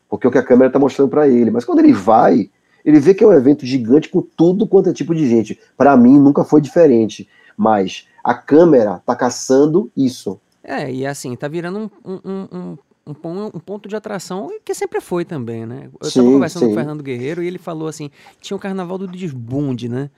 porque 0.09 0.25
é 0.25 0.29
o 0.29 0.31
que 0.31 0.37
a 0.37 0.43
câmera 0.43 0.67
está 0.67 0.79
mostrando 0.79 1.09
para 1.09 1.27
ele. 1.27 1.51
Mas 1.51 1.65
quando 1.65 1.79
ele 1.79 1.93
vai, 1.93 2.49
ele 2.83 2.99
vê 2.99 3.13
que 3.13 3.23
é 3.23 3.27
um 3.27 3.33
evento 3.33 3.65
gigante 3.65 4.09
com 4.09 4.21
tudo 4.21 4.67
quanto 4.67 4.89
é 4.89 4.93
tipo 4.93 5.13
de 5.13 5.27
gente. 5.27 5.59
Para 5.75 5.95
mim, 5.97 6.17
nunca 6.19 6.43
foi 6.43 6.61
diferente. 6.61 7.27
Mas 7.55 8.07
a 8.23 8.33
câmera 8.33 9.01
tá 9.05 9.15
caçando 9.15 9.91
isso. 9.95 10.39
É, 10.63 10.91
e 10.91 11.05
assim, 11.05 11.35
tá 11.35 11.47
virando 11.47 11.91
um, 12.05 12.11
um, 12.11 12.19
um, 12.25 12.77
um, 13.07 13.51
um 13.53 13.59
ponto 13.59 13.87
de 13.87 13.95
atração 13.95 14.49
que 14.63 14.73
sempre 14.73 14.99
foi 14.99 15.23
também, 15.23 15.65
né? 15.65 15.89
Eu 15.99 16.09
sim, 16.09 16.19
tava 16.19 16.31
conversando 16.33 16.59
sim. 16.61 16.65
com 16.67 16.71
o 16.73 16.75
Fernando 16.75 17.03
Guerreiro 17.03 17.41
e 17.41 17.47
ele 17.47 17.57
falou 17.57 17.87
assim: 17.87 18.11
tinha 18.41 18.55
o 18.55 18.59
carnaval 18.59 18.97
do 18.97 19.07
desbunde, 19.07 19.87
né? 19.87 20.09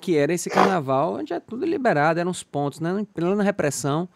Que 0.00 0.16
era 0.16 0.32
esse 0.32 0.48
carnaval 0.48 1.14
onde 1.14 1.32
é 1.32 1.40
tudo 1.40 1.64
liberado, 1.64 2.20
eram 2.20 2.30
os 2.30 2.42
pontos, 2.42 2.80
né? 2.80 3.06
Plena 3.14 3.42
repressão 3.42 4.08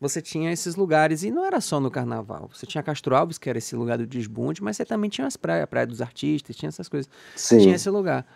você 0.00 0.20
tinha 0.20 0.52
esses 0.52 0.76
lugares, 0.76 1.22
e 1.22 1.30
não 1.30 1.44
era 1.44 1.60
só 1.60 1.80
no 1.80 1.90
carnaval. 1.90 2.50
Você 2.52 2.66
tinha 2.66 2.82
Castro 2.82 3.16
Alves, 3.16 3.38
que 3.38 3.48
era 3.48 3.58
esse 3.58 3.74
lugar 3.74 3.96
do 3.98 4.06
desbunde, 4.06 4.62
mas 4.62 4.76
você 4.76 4.84
também 4.84 5.08
tinha 5.08 5.26
as 5.26 5.36
praias, 5.36 5.64
a 5.64 5.66
Praia 5.66 5.86
dos 5.86 6.02
Artistas, 6.02 6.54
tinha 6.54 6.68
essas 6.68 6.88
coisas. 6.88 7.10
Sim. 7.34 7.58
Tinha 7.58 7.74
esse 7.74 7.88
lugar. 7.88 8.26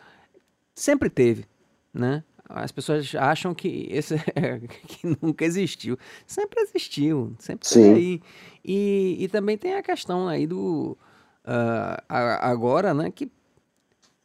Sempre 0.74 1.10
teve, 1.10 1.44
né? 1.92 2.24
As 2.48 2.72
pessoas 2.72 3.14
acham 3.14 3.54
que 3.54 3.86
esse 3.90 4.16
que 4.88 5.16
nunca 5.22 5.44
existiu. 5.44 5.98
Sempre 6.26 6.60
existiu, 6.62 7.34
sempre 7.38 7.68
Sim. 7.68 7.94
aí. 7.94 8.22
E, 8.64 9.16
e 9.20 9.28
também 9.28 9.56
tem 9.56 9.74
a 9.74 9.82
questão 9.82 10.26
aí 10.26 10.46
do 10.46 10.96
uh, 11.44 12.02
agora, 12.08 12.92
né, 12.92 13.10
que 13.10 13.30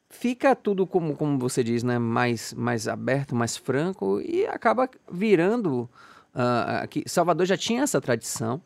fica 0.09 0.55
tudo 0.55 0.87
como, 0.87 1.15
como 1.15 1.37
você 1.37 1.63
diz, 1.63 1.83
né, 1.83 1.99
mais, 1.99 2.53
mais 2.53 2.87
aberto, 2.87 3.35
mais 3.35 3.57
franco 3.57 4.21
e 4.21 4.45
acaba 4.47 4.89
virando 5.11 5.89
Uh, 6.35 6.87
que 6.89 7.03
Salvador 7.07 7.45
já 7.45 7.55
tinha 7.55 7.83
essa 7.83 8.01
tradição. 8.01 8.61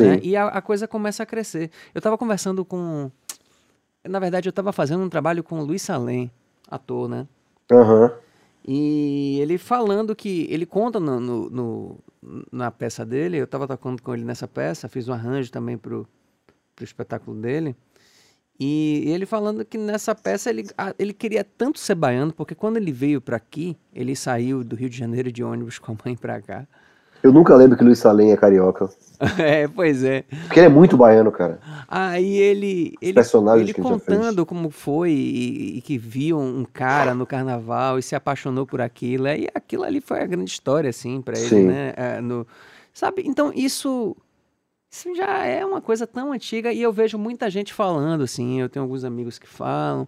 Né? 0.00 0.18
E 0.22 0.36
a, 0.36 0.48
a, 0.48 0.60
coisa 0.60 0.88
começa 0.88 1.22
a 1.22 1.26
crescer. 1.26 1.70
Eu 1.94 2.00
estava 2.00 2.18
conversando 2.18 2.64
com. 2.64 3.10
Na 4.04 4.18
verdade, 4.18 4.48
eu 4.48 4.50
estava 4.50 4.72
fazendo 4.72 5.04
um 5.04 5.08
trabalho 5.08 5.44
com 5.44 5.60
o 5.60 5.64
Luiz 5.64 5.82
Salem, 5.82 6.30
ator, 6.68 7.08
né? 7.08 7.28
Uhum. 7.70 8.10
E 8.66 9.38
ele 9.40 9.58
falando 9.58 10.16
que. 10.16 10.46
Ele 10.50 10.66
conta 10.66 10.98
no, 10.98 11.20
no, 11.20 11.50
no 11.50 11.98
na 12.50 12.70
peça 12.70 13.04
dele, 13.04 13.38
eu 13.38 13.44
estava 13.44 13.66
tocando 13.66 14.02
com 14.02 14.14
ele 14.14 14.24
nessa 14.24 14.46
peça, 14.46 14.88
fiz 14.88 15.08
um 15.08 15.12
arranjo 15.12 15.50
também 15.50 15.76
pro, 15.76 16.08
pro 16.74 16.84
espetáculo 16.84 17.40
dele. 17.40 17.76
E 18.58 19.04
ele 19.06 19.26
falando 19.26 19.64
que 19.64 19.76
nessa 19.76 20.14
peça 20.14 20.50
ele, 20.50 20.64
ele 20.98 21.12
queria 21.12 21.42
tanto 21.42 21.80
ser 21.80 21.96
baiano, 21.96 22.32
porque 22.32 22.54
quando 22.54 22.76
ele 22.76 22.92
veio 22.92 23.20
para 23.20 23.36
aqui, 23.36 23.76
ele 23.92 24.14
saiu 24.14 24.62
do 24.62 24.76
Rio 24.76 24.88
de 24.88 24.96
Janeiro 24.96 25.32
de 25.32 25.42
ônibus 25.42 25.78
com 25.80 25.92
a 25.92 25.96
mãe 26.04 26.16
para 26.16 26.40
cá. 26.40 26.66
Eu 27.22 27.32
nunca 27.32 27.54
lembro 27.54 27.76
que 27.76 27.84
Luiz 27.84 27.98
Salem 27.98 28.32
é 28.32 28.36
carioca. 28.36 28.90
é, 29.38 29.68
pois 29.68 30.02
é. 30.02 30.24
Porque 30.46 30.58
ele 30.58 30.66
é 30.66 30.68
muito 30.68 30.96
baiano, 30.96 31.30
cara. 31.30 31.60
Aí 31.86 32.36
ele. 32.36 32.94
ele 33.00 33.20
ele 33.60 33.74
contando 33.74 34.44
como 34.44 34.70
foi 34.70 35.12
e, 35.12 35.78
e, 35.78 35.80
que 35.82 35.96
viu 35.96 36.38
um 36.38 36.64
cara 36.64 37.14
no 37.14 37.24
carnaval 37.24 37.98
e 37.98 38.02
se 38.02 38.16
apaixonou 38.16 38.66
por 38.66 38.80
aquilo. 38.80 39.28
E 39.28 39.48
aquilo 39.54 39.84
ali 39.84 40.00
foi 40.00 40.20
a 40.20 40.26
grande 40.26 40.50
história, 40.50 40.90
assim, 40.90 41.22
para 41.22 41.38
ele, 41.38 41.48
Sim. 41.48 41.66
né? 41.66 41.94
É, 41.96 42.20
no, 42.20 42.46
sabe? 42.92 43.22
Então 43.24 43.52
isso. 43.54 44.16
Isso 44.90 45.14
já 45.14 45.46
é 45.46 45.64
uma 45.64 45.80
coisa 45.80 46.06
tão 46.06 46.32
antiga 46.32 46.70
e 46.70 46.82
eu 46.82 46.92
vejo 46.92 47.16
muita 47.16 47.48
gente 47.48 47.72
falando, 47.72 48.24
assim. 48.24 48.60
Eu 48.60 48.68
tenho 48.68 48.82
alguns 48.82 49.04
amigos 49.04 49.38
que 49.38 49.48
falam. 49.48 50.06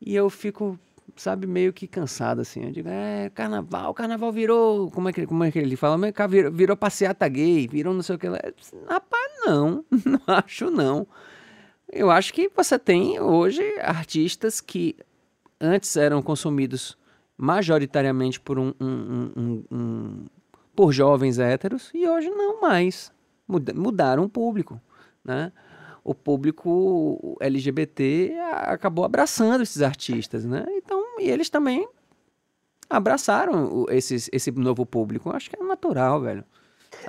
E 0.00 0.14
eu 0.14 0.30
fico 0.30 0.78
sabe, 1.14 1.46
meio 1.46 1.72
que 1.72 1.86
cansado, 1.86 2.40
assim. 2.40 2.64
Eu 2.64 2.72
digo, 2.72 2.88
é, 2.88 3.30
carnaval, 3.30 3.94
carnaval 3.94 4.32
virou. 4.32 4.90
Como 4.90 5.08
é 5.08 5.12
que, 5.12 5.26
como 5.26 5.44
é 5.44 5.50
que 5.50 5.58
ele 5.58 5.76
fala? 5.76 5.98
Virou, 6.28 6.52
virou 6.52 6.76
passeata 6.76 7.28
gay, 7.28 7.68
virou 7.68 7.94
não 7.94 8.02
sei 8.02 8.16
o 8.16 8.18
que 8.18 8.28
lá. 8.28 8.38
Rapaz, 8.88 9.32
não, 9.44 9.84
não 10.04 10.20
acho 10.26 10.70
não. 10.70 11.06
Eu 11.92 12.10
acho 12.10 12.32
que 12.34 12.50
você 12.54 12.78
tem 12.78 13.20
hoje 13.20 13.62
artistas 13.80 14.60
que 14.60 14.96
antes 15.60 15.96
eram 15.96 16.20
consumidos 16.20 16.98
majoritariamente 17.36 18.40
por 18.40 18.58
um, 18.58 18.72
um, 18.80 19.32
um, 19.36 19.64
um 19.70 20.26
por 20.74 20.92
jovens 20.92 21.38
héteros 21.38 21.90
e 21.94 22.06
hoje 22.06 22.28
não 22.28 22.60
mais. 22.60 23.12
Mudaram 23.48 24.24
o 24.24 24.28
público, 24.28 24.80
né? 25.24 25.52
O 26.06 26.14
público 26.14 27.36
LGBT 27.40 28.32
acabou 28.62 29.04
abraçando 29.04 29.62
esses 29.62 29.82
artistas, 29.82 30.44
né? 30.44 30.64
Então, 30.70 31.02
e 31.18 31.28
eles 31.28 31.50
também 31.50 31.88
abraçaram 32.88 33.86
esses, 33.90 34.30
esse 34.32 34.52
novo 34.52 34.86
público. 34.86 35.28
Eu 35.28 35.32
acho 35.34 35.50
que 35.50 35.60
é 35.60 35.64
natural, 35.64 36.20
velho. 36.20 36.44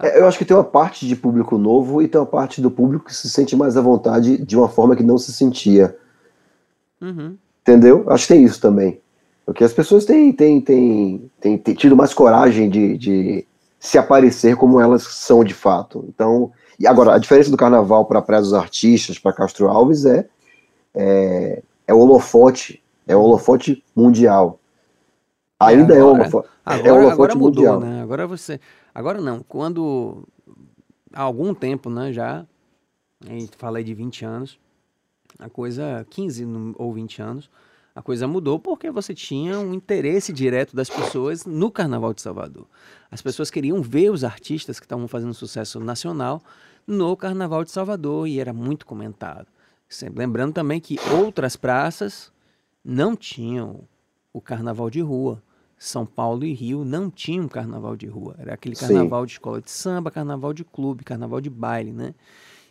É, 0.01 0.19
eu 0.19 0.27
acho 0.27 0.39
que 0.39 0.43
tem 0.43 0.57
uma 0.57 0.63
parte 0.63 1.07
de 1.07 1.15
público 1.15 1.59
novo 1.59 2.01
e 2.01 2.07
tem 2.07 2.19
uma 2.19 2.25
parte 2.25 2.59
do 2.59 2.71
público 2.71 3.05
que 3.05 3.15
se 3.15 3.29
sente 3.29 3.55
mais 3.55 3.77
à 3.77 3.81
vontade 3.81 4.43
de 4.43 4.57
uma 4.57 4.67
forma 4.67 4.95
que 4.95 5.03
não 5.03 5.19
se 5.19 5.31
sentia. 5.31 5.95
Uhum. 6.99 7.37
Entendeu? 7.61 8.03
Acho 8.09 8.25
que 8.25 8.33
tem 8.33 8.43
isso 8.43 8.59
também. 8.59 8.99
Porque 9.45 9.63
as 9.63 9.73
pessoas 9.73 10.05
têm, 10.05 10.33
têm, 10.33 10.59
têm, 10.59 11.31
têm, 11.39 11.57
têm 11.59 11.75
tido 11.75 11.95
mais 11.95 12.15
coragem 12.15 12.67
de, 12.67 12.97
de 12.97 13.47
se 13.79 13.97
aparecer 13.97 14.55
como 14.55 14.79
elas 14.79 15.03
são 15.03 15.43
de 15.43 15.53
fato. 15.53 16.05
Então, 16.07 16.51
e 16.79 16.85
agora, 16.85 17.15
a 17.15 17.17
diferença 17.17 17.49
do 17.49 17.57
carnaval 17.57 18.05
para 18.05 18.19
a 18.19 18.21
Praia 18.21 18.41
dos 18.41 18.53
Artistas, 18.53 19.17
para 19.17 19.33
Castro 19.33 19.67
Alves, 19.67 20.05
é, 20.05 20.27
é, 20.93 21.63
é 21.87 21.93
o 21.93 21.99
holofote, 21.99 22.83
é 23.07 23.15
o 23.15 23.21
holofote 23.21 23.83
mundial. 23.95 24.59
Ainda 25.59 25.95
é, 25.95 25.99
agora, 25.99 26.17
é, 26.17 26.21
holofote, 26.21 26.49
agora, 26.65 26.87
é 26.87 26.91
holofote 26.91 27.13
agora 27.13 27.35
mudou, 27.35 27.63
mundial. 27.63 27.79
Né? 27.79 28.01
Agora 28.01 28.27
você. 28.27 28.59
Agora 28.93 29.21
não, 29.21 29.41
quando 29.47 30.23
há 31.13 31.21
algum 31.21 31.53
tempo, 31.53 31.89
né, 31.89 32.11
já, 32.11 32.45
a 33.25 33.29
gente 33.29 33.57
fala 33.57 33.79
aí 33.79 33.83
de 33.83 33.93
20 33.93 34.25
anos, 34.25 34.59
a 35.39 35.49
coisa, 35.49 36.05
15 36.09 36.45
ou 36.77 36.93
20 36.93 37.21
anos, 37.21 37.49
a 37.97 38.01
coisa 38.03 38.27
mudou 38.27 38.59
porque 38.59 38.91
você 38.91 39.11
tinha 39.11 39.57
um 39.57 39.73
interesse 39.73 40.31
direto 40.31 40.75
das 40.75 40.87
pessoas 40.87 41.47
no 41.47 41.71
Carnaval 41.71 42.13
de 42.13 42.21
Salvador. 42.21 42.67
As 43.09 43.23
pessoas 43.23 43.49
queriam 43.49 43.81
ver 43.81 44.11
os 44.11 44.23
artistas 44.23 44.79
que 44.79 44.85
estavam 44.85 45.07
fazendo 45.07 45.33
sucesso 45.33 45.79
nacional 45.79 46.39
no 46.85 47.17
Carnaval 47.17 47.63
de 47.63 47.71
Salvador 47.71 48.27
e 48.27 48.39
era 48.39 48.53
muito 48.53 48.85
comentado. 48.85 49.47
Lembrando 50.15 50.53
também 50.53 50.79
que 50.79 50.99
outras 51.11 51.55
praças 51.55 52.31
não 52.85 53.15
tinham 53.15 53.79
o 54.31 54.39
carnaval 54.39 54.91
de 54.91 55.01
rua. 55.01 55.41
São 55.75 56.05
Paulo 56.05 56.45
e 56.45 56.53
Rio 56.53 56.85
não 56.85 57.09
tinham 57.09 57.47
carnaval 57.47 57.95
de 57.95 58.05
rua. 58.05 58.35
Era 58.37 58.53
aquele 58.53 58.75
carnaval 58.75 59.21
Sim. 59.21 59.25
de 59.25 59.31
escola 59.31 59.59
de 59.59 59.71
samba, 59.71 60.11
carnaval 60.11 60.53
de 60.53 60.63
clube, 60.63 61.03
carnaval 61.03 61.41
de 61.41 61.49
baile, 61.49 61.91
né? 61.91 62.13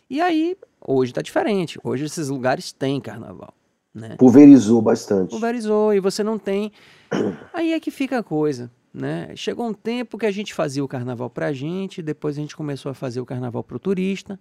E 0.09 0.21
aí, 0.21 0.57
hoje 0.79 1.11
está 1.11 1.21
diferente. 1.21 1.77
Hoje 1.83 2.05
esses 2.05 2.29
lugares 2.29 2.71
têm 2.71 3.01
carnaval. 3.01 3.53
Né? 3.97 4.15
Pulverizou 4.15 4.79
bastante. 4.79 5.31
Pulverizou 5.31 5.91
e 5.91 5.99
você 5.99 6.23
não 6.23 6.37
tem. 6.37 6.71
Aí 7.51 7.73
é 7.73 7.79
que 7.79 7.89
fica 7.89 8.19
a 8.19 8.23
coisa. 8.23 8.69
Né? 8.93 9.35
Chegou 9.35 9.67
um 9.67 9.73
tempo 9.73 10.17
que 10.17 10.25
a 10.25 10.31
gente 10.31 10.53
fazia 10.53 10.83
o 10.83 10.87
carnaval 10.87 11.29
para 11.31 11.47
a 11.47 11.53
gente, 11.53 12.01
depois 12.01 12.37
a 12.37 12.41
gente 12.41 12.55
começou 12.55 12.91
a 12.91 12.93
fazer 12.93 13.19
o 13.19 13.25
carnaval 13.25 13.63
para 13.63 13.75
o 13.75 13.79
turista, 13.79 14.39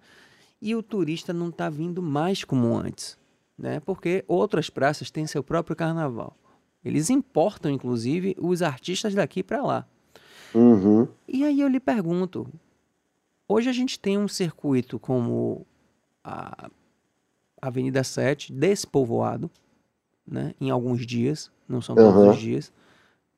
e 0.60 0.74
o 0.74 0.82
turista 0.82 1.32
não 1.32 1.48
está 1.48 1.70
vindo 1.70 2.02
mais 2.02 2.44
como 2.44 2.76
antes, 2.76 3.18
né? 3.58 3.80
porque 3.80 4.24
outras 4.28 4.70
praças 4.70 5.10
têm 5.10 5.26
seu 5.26 5.42
próprio 5.42 5.74
carnaval. 5.74 6.36
Eles 6.84 7.10
importam, 7.10 7.70
inclusive, 7.70 8.36
os 8.38 8.62
artistas 8.62 9.14
daqui 9.14 9.42
para 9.42 9.62
lá. 9.62 9.86
Uhum. 10.54 11.08
E 11.26 11.44
aí 11.44 11.60
eu 11.60 11.68
lhe 11.68 11.80
pergunto: 11.80 12.46
hoje 13.48 13.68
a 13.68 13.72
gente 13.72 13.98
tem 13.98 14.16
um 14.16 14.28
circuito 14.28 14.98
como 14.98 15.66
a 16.22 16.70
Avenida 17.66 18.02
7 18.04 18.52
despovoado, 18.52 19.50
né? 20.26 20.54
em 20.60 20.70
alguns 20.70 21.06
dias, 21.06 21.50
não 21.68 21.80
são 21.80 21.94
todos 21.94 22.14
uhum. 22.14 22.30
os 22.30 22.38
dias. 22.38 22.72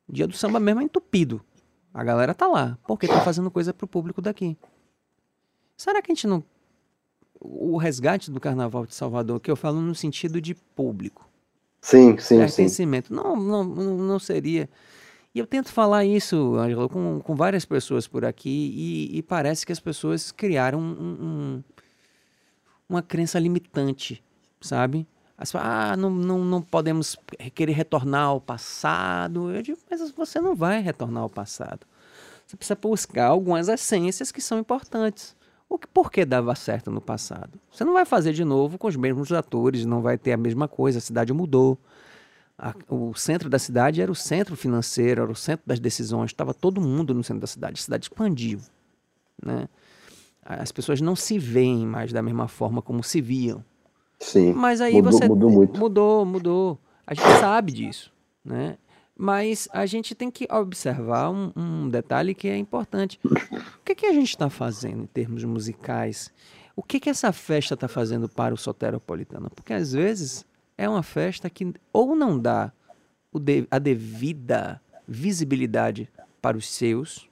Dia 0.08 0.26
do 0.26 0.36
samba 0.36 0.58
mesmo 0.58 0.80
é 0.80 0.84
entupido. 0.84 1.40
A 1.92 2.02
galera 2.04 2.34
tá 2.34 2.46
lá, 2.46 2.78
porque 2.86 3.06
tá 3.06 3.20
fazendo 3.20 3.50
coisa 3.50 3.74
pro 3.74 3.86
público 3.86 4.22
daqui. 4.22 4.56
Será 5.76 6.02
que 6.02 6.10
a 6.10 6.14
gente 6.14 6.26
não. 6.26 6.42
O 7.40 7.76
resgate 7.76 8.30
do 8.30 8.40
Carnaval 8.40 8.84
de 8.84 8.94
Salvador, 8.94 9.38
que 9.40 9.50
eu 9.50 9.56
falo 9.56 9.80
no 9.80 9.94
sentido 9.94 10.40
de 10.40 10.54
público. 10.54 11.28
Sim, 11.80 12.18
sim, 12.18 12.38
pertencimento. 12.38 13.08
sim. 13.08 13.14
Não, 13.14 13.36
não, 13.36 13.64
não 13.64 14.18
seria. 14.18 14.68
E 15.34 15.38
eu 15.38 15.46
tento 15.46 15.70
falar 15.70 16.04
isso, 16.04 16.56
Angela, 16.56 16.88
com, 16.88 17.20
com 17.20 17.34
várias 17.36 17.64
pessoas 17.64 18.08
por 18.08 18.24
aqui, 18.24 18.72
e, 18.74 19.18
e 19.18 19.22
parece 19.22 19.64
que 19.64 19.72
as 19.72 19.78
pessoas 19.78 20.32
criaram 20.32 20.80
um, 20.80 20.82
um, 20.82 21.64
uma 22.88 23.02
crença 23.02 23.38
limitante, 23.38 24.22
sabe? 24.60 25.06
As 25.36 25.54
ah, 25.54 25.96
não, 25.96 26.10
não, 26.10 26.38
não 26.44 26.62
podemos 26.62 27.16
querer 27.54 27.72
retornar 27.72 28.24
ao 28.24 28.40
passado. 28.40 29.52
Eu 29.52 29.62
digo, 29.62 29.78
mas 29.88 30.10
você 30.10 30.40
não 30.40 30.56
vai 30.56 30.80
retornar 30.80 31.22
ao 31.22 31.30
passado. 31.30 31.86
Você 32.44 32.56
precisa 32.56 32.78
buscar 32.80 33.26
algumas 33.26 33.68
essências 33.68 34.32
que 34.32 34.40
são 34.40 34.58
importantes. 34.58 35.36
O 35.68 35.78
que, 35.78 35.86
por 35.86 36.10
que 36.10 36.24
dava 36.24 36.54
certo 36.54 36.90
no 36.90 37.00
passado? 37.00 37.60
Você 37.70 37.84
não 37.84 37.92
vai 37.92 38.06
fazer 38.06 38.32
de 38.32 38.42
novo 38.42 38.78
com 38.78 38.88
os 38.88 38.96
mesmos 38.96 39.30
atores, 39.30 39.84
não 39.84 40.00
vai 40.00 40.16
ter 40.16 40.32
a 40.32 40.36
mesma 40.36 40.66
coisa, 40.66 40.98
a 40.98 41.00
cidade 41.00 41.32
mudou. 41.32 41.78
A, 42.58 42.74
o 42.88 43.14
centro 43.14 43.50
da 43.50 43.58
cidade 43.58 44.00
era 44.00 44.10
o 44.10 44.14
centro 44.14 44.56
financeiro, 44.56 45.22
era 45.22 45.30
o 45.30 45.36
centro 45.36 45.64
das 45.66 45.78
decisões, 45.78 46.30
estava 46.30 46.54
todo 46.54 46.80
mundo 46.80 47.12
no 47.14 47.22
centro 47.22 47.42
da 47.42 47.46
cidade, 47.46 47.78
a 47.78 47.82
cidade 47.82 48.06
expandiu. 48.06 48.60
Né? 49.40 49.68
As 50.50 50.72
pessoas 50.72 50.98
não 51.02 51.14
se 51.14 51.38
veem 51.38 51.86
mais 51.86 52.10
da 52.10 52.22
mesma 52.22 52.48
forma 52.48 52.80
como 52.80 53.02
se 53.02 53.20
viam. 53.20 53.62
Sim. 54.18 54.54
Mas 54.54 54.80
aí 54.80 54.94
mudou, 54.94 55.12
você 55.12 55.28
mudou 55.28 55.50
muito. 55.50 55.78
Mudou, 55.78 56.24
mudou. 56.24 56.78
A 57.06 57.12
gente 57.12 57.28
sabe 57.38 57.70
disso, 57.70 58.10
né? 58.42 58.78
Mas 59.14 59.68
a 59.72 59.84
gente 59.84 60.14
tem 60.14 60.30
que 60.30 60.48
observar 60.50 61.30
um, 61.30 61.52
um 61.54 61.88
detalhe 61.88 62.34
que 62.34 62.48
é 62.48 62.56
importante. 62.56 63.20
O 63.24 63.84
que, 63.84 63.94
que 63.94 64.06
a 64.06 64.12
gente 64.12 64.30
está 64.30 64.48
fazendo 64.48 65.02
em 65.02 65.06
termos 65.06 65.44
musicais? 65.44 66.32
O 66.74 66.82
que, 66.82 66.98
que 66.98 67.10
essa 67.10 67.30
festa 67.30 67.74
está 67.74 67.88
fazendo 67.88 68.26
para 68.28 68.54
o 68.54 68.56
Soteropolitano? 68.56 69.50
Porque 69.50 69.74
às 69.74 69.92
vezes 69.92 70.46
é 70.78 70.88
uma 70.88 71.02
festa 71.02 71.50
que 71.50 71.74
ou 71.92 72.16
não 72.16 72.38
dá 72.38 72.72
a 73.70 73.78
devida 73.78 74.80
visibilidade 75.06 76.08
para 76.40 76.56
os 76.56 76.68
seus, 76.68 77.27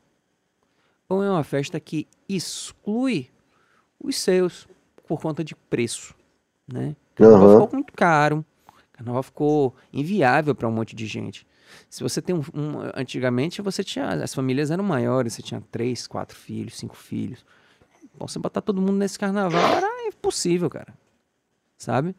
ou 1.08 1.22
é 1.22 1.30
uma 1.30 1.44
festa 1.44 1.78
que 1.80 2.06
exclui 2.28 3.30
os 3.98 4.16
seus 4.16 4.68
por 5.06 5.20
conta 5.20 5.44
de 5.44 5.54
preço 5.54 6.14
né? 6.66 6.96
Carnaval 7.14 7.48
uhum. 7.48 7.60
ficou 7.60 7.74
muito 7.74 7.92
caro. 7.92 8.44
Carnaval 8.92 9.22
ficou 9.22 9.74
inviável 9.92 10.54
para 10.54 10.68
um 10.68 10.72
monte 10.72 10.96
de 10.96 11.06
gente. 11.06 11.46
Se 11.88 12.02
você 12.02 12.22
tem 12.22 12.34
um, 12.34 12.42
um, 12.54 12.90
Antigamente 12.94 13.62
você 13.62 13.84
tinha. 13.84 14.08
As 14.08 14.34
famílias 14.34 14.70
eram 14.70 14.84
maiores, 14.84 15.34
você 15.34 15.42
tinha 15.42 15.62
três, 15.70 16.06
quatro 16.06 16.36
filhos, 16.36 16.76
cinco 16.76 16.96
filhos. 16.96 17.44
Bom, 18.18 18.26
você 18.26 18.38
botar 18.38 18.62
todo 18.62 18.80
mundo 18.80 18.96
nesse 18.96 19.18
carnaval 19.18 19.60
era 19.60 20.06
impossível, 20.06 20.70
cara. 20.70 20.94
Sabe? 21.76 22.16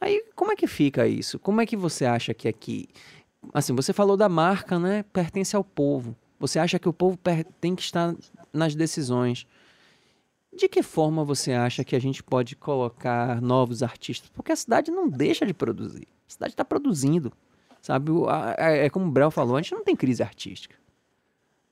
Aí, 0.00 0.24
como 0.34 0.52
é 0.52 0.56
que 0.56 0.66
fica 0.66 1.06
isso? 1.06 1.38
Como 1.38 1.60
é 1.60 1.66
que 1.66 1.76
você 1.76 2.04
acha 2.04 2.34
que 2.34 2.48
aqui. 2.48 2.88
Assim, 3.52 3.74
você 3.74 3.92
falou 3.92 4.16
da 4.16 4.28
marca, 4.28 4.78
né? 4.78 5.04
Pertence 5.12 5.54
ao 5.54 5.62
povo. 5.62 6.16
Você 6.42 6.58
acha 6.58 6.76
que 6.76 6.88
o 6.88 6.92
povo 6.92 7.16
tem 7.60 7.76
que 7.76 7.82
estar 7.82 8.16
nas 8.52 8.74
decisões. 8.74 9.46
De 10.52 10.68
que 10.68 10.82
forma 10.82 11.24
você 11.24 11.52
acha 11.52 11.84
que 11.84 11.94
a 11.94 12.00
gente 12.00 12.20
pode 12.20 12.56
colocar 12.56 13.40
novos 13.40 13.80
artistas? 13.80 14.28
Porque 14.34 14.50
a 14.50 14.56
cidade 14.56 14.90
não 14.90 15.08
deixa 15.08 15.46
de 15.46 15.54
produzir. 15.54 16.08
A 16.28 16.32
cidade 16.32 16.52
está 16.54 16.64
produzindo. 16.64 17.32
Sabe? 17.80 18.10
É 18.58 18.90
como 18.90 19.06
o 19.06 19.10
Brel 19.10 19.30
falou, 19.30 19.56
a 19.56 19.62
gente 19.62 19.72
não 19.72 19.84
tem 19.84 19.94
crise 19.94 20.20
artística. 20.20 20.74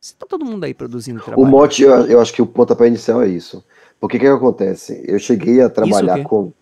Se 0.00 0.14
tá 0.14 0.24
todo 0.24 0.44
mundo 0.44 0.62
aí 0.62 0.72
produzindo 0.72 1.20
trabalho. 1.20 1.48
O 1.48 1.50
mote, 1.50 1.82
eu, 1.82 2.06
eu 2.06 2.20
acho 2.20 2.32
que 2.32 2.40
o 2.40 2.46
pontapé 2.46 2.86
inicial 2.86 3.20
é 3.22 3.28
isso. 3.28 3.64
Porque 3.98 4.18
o 4.18 4.20
que, 4.20 4.26
que 4.26 4.32
acontece? 4.32 5.04
Eu 5.04 5.18
cheguei 5.18 5.60
a 5.60 5.68
trabalhar 5.68 6.22
com 6.22 6.52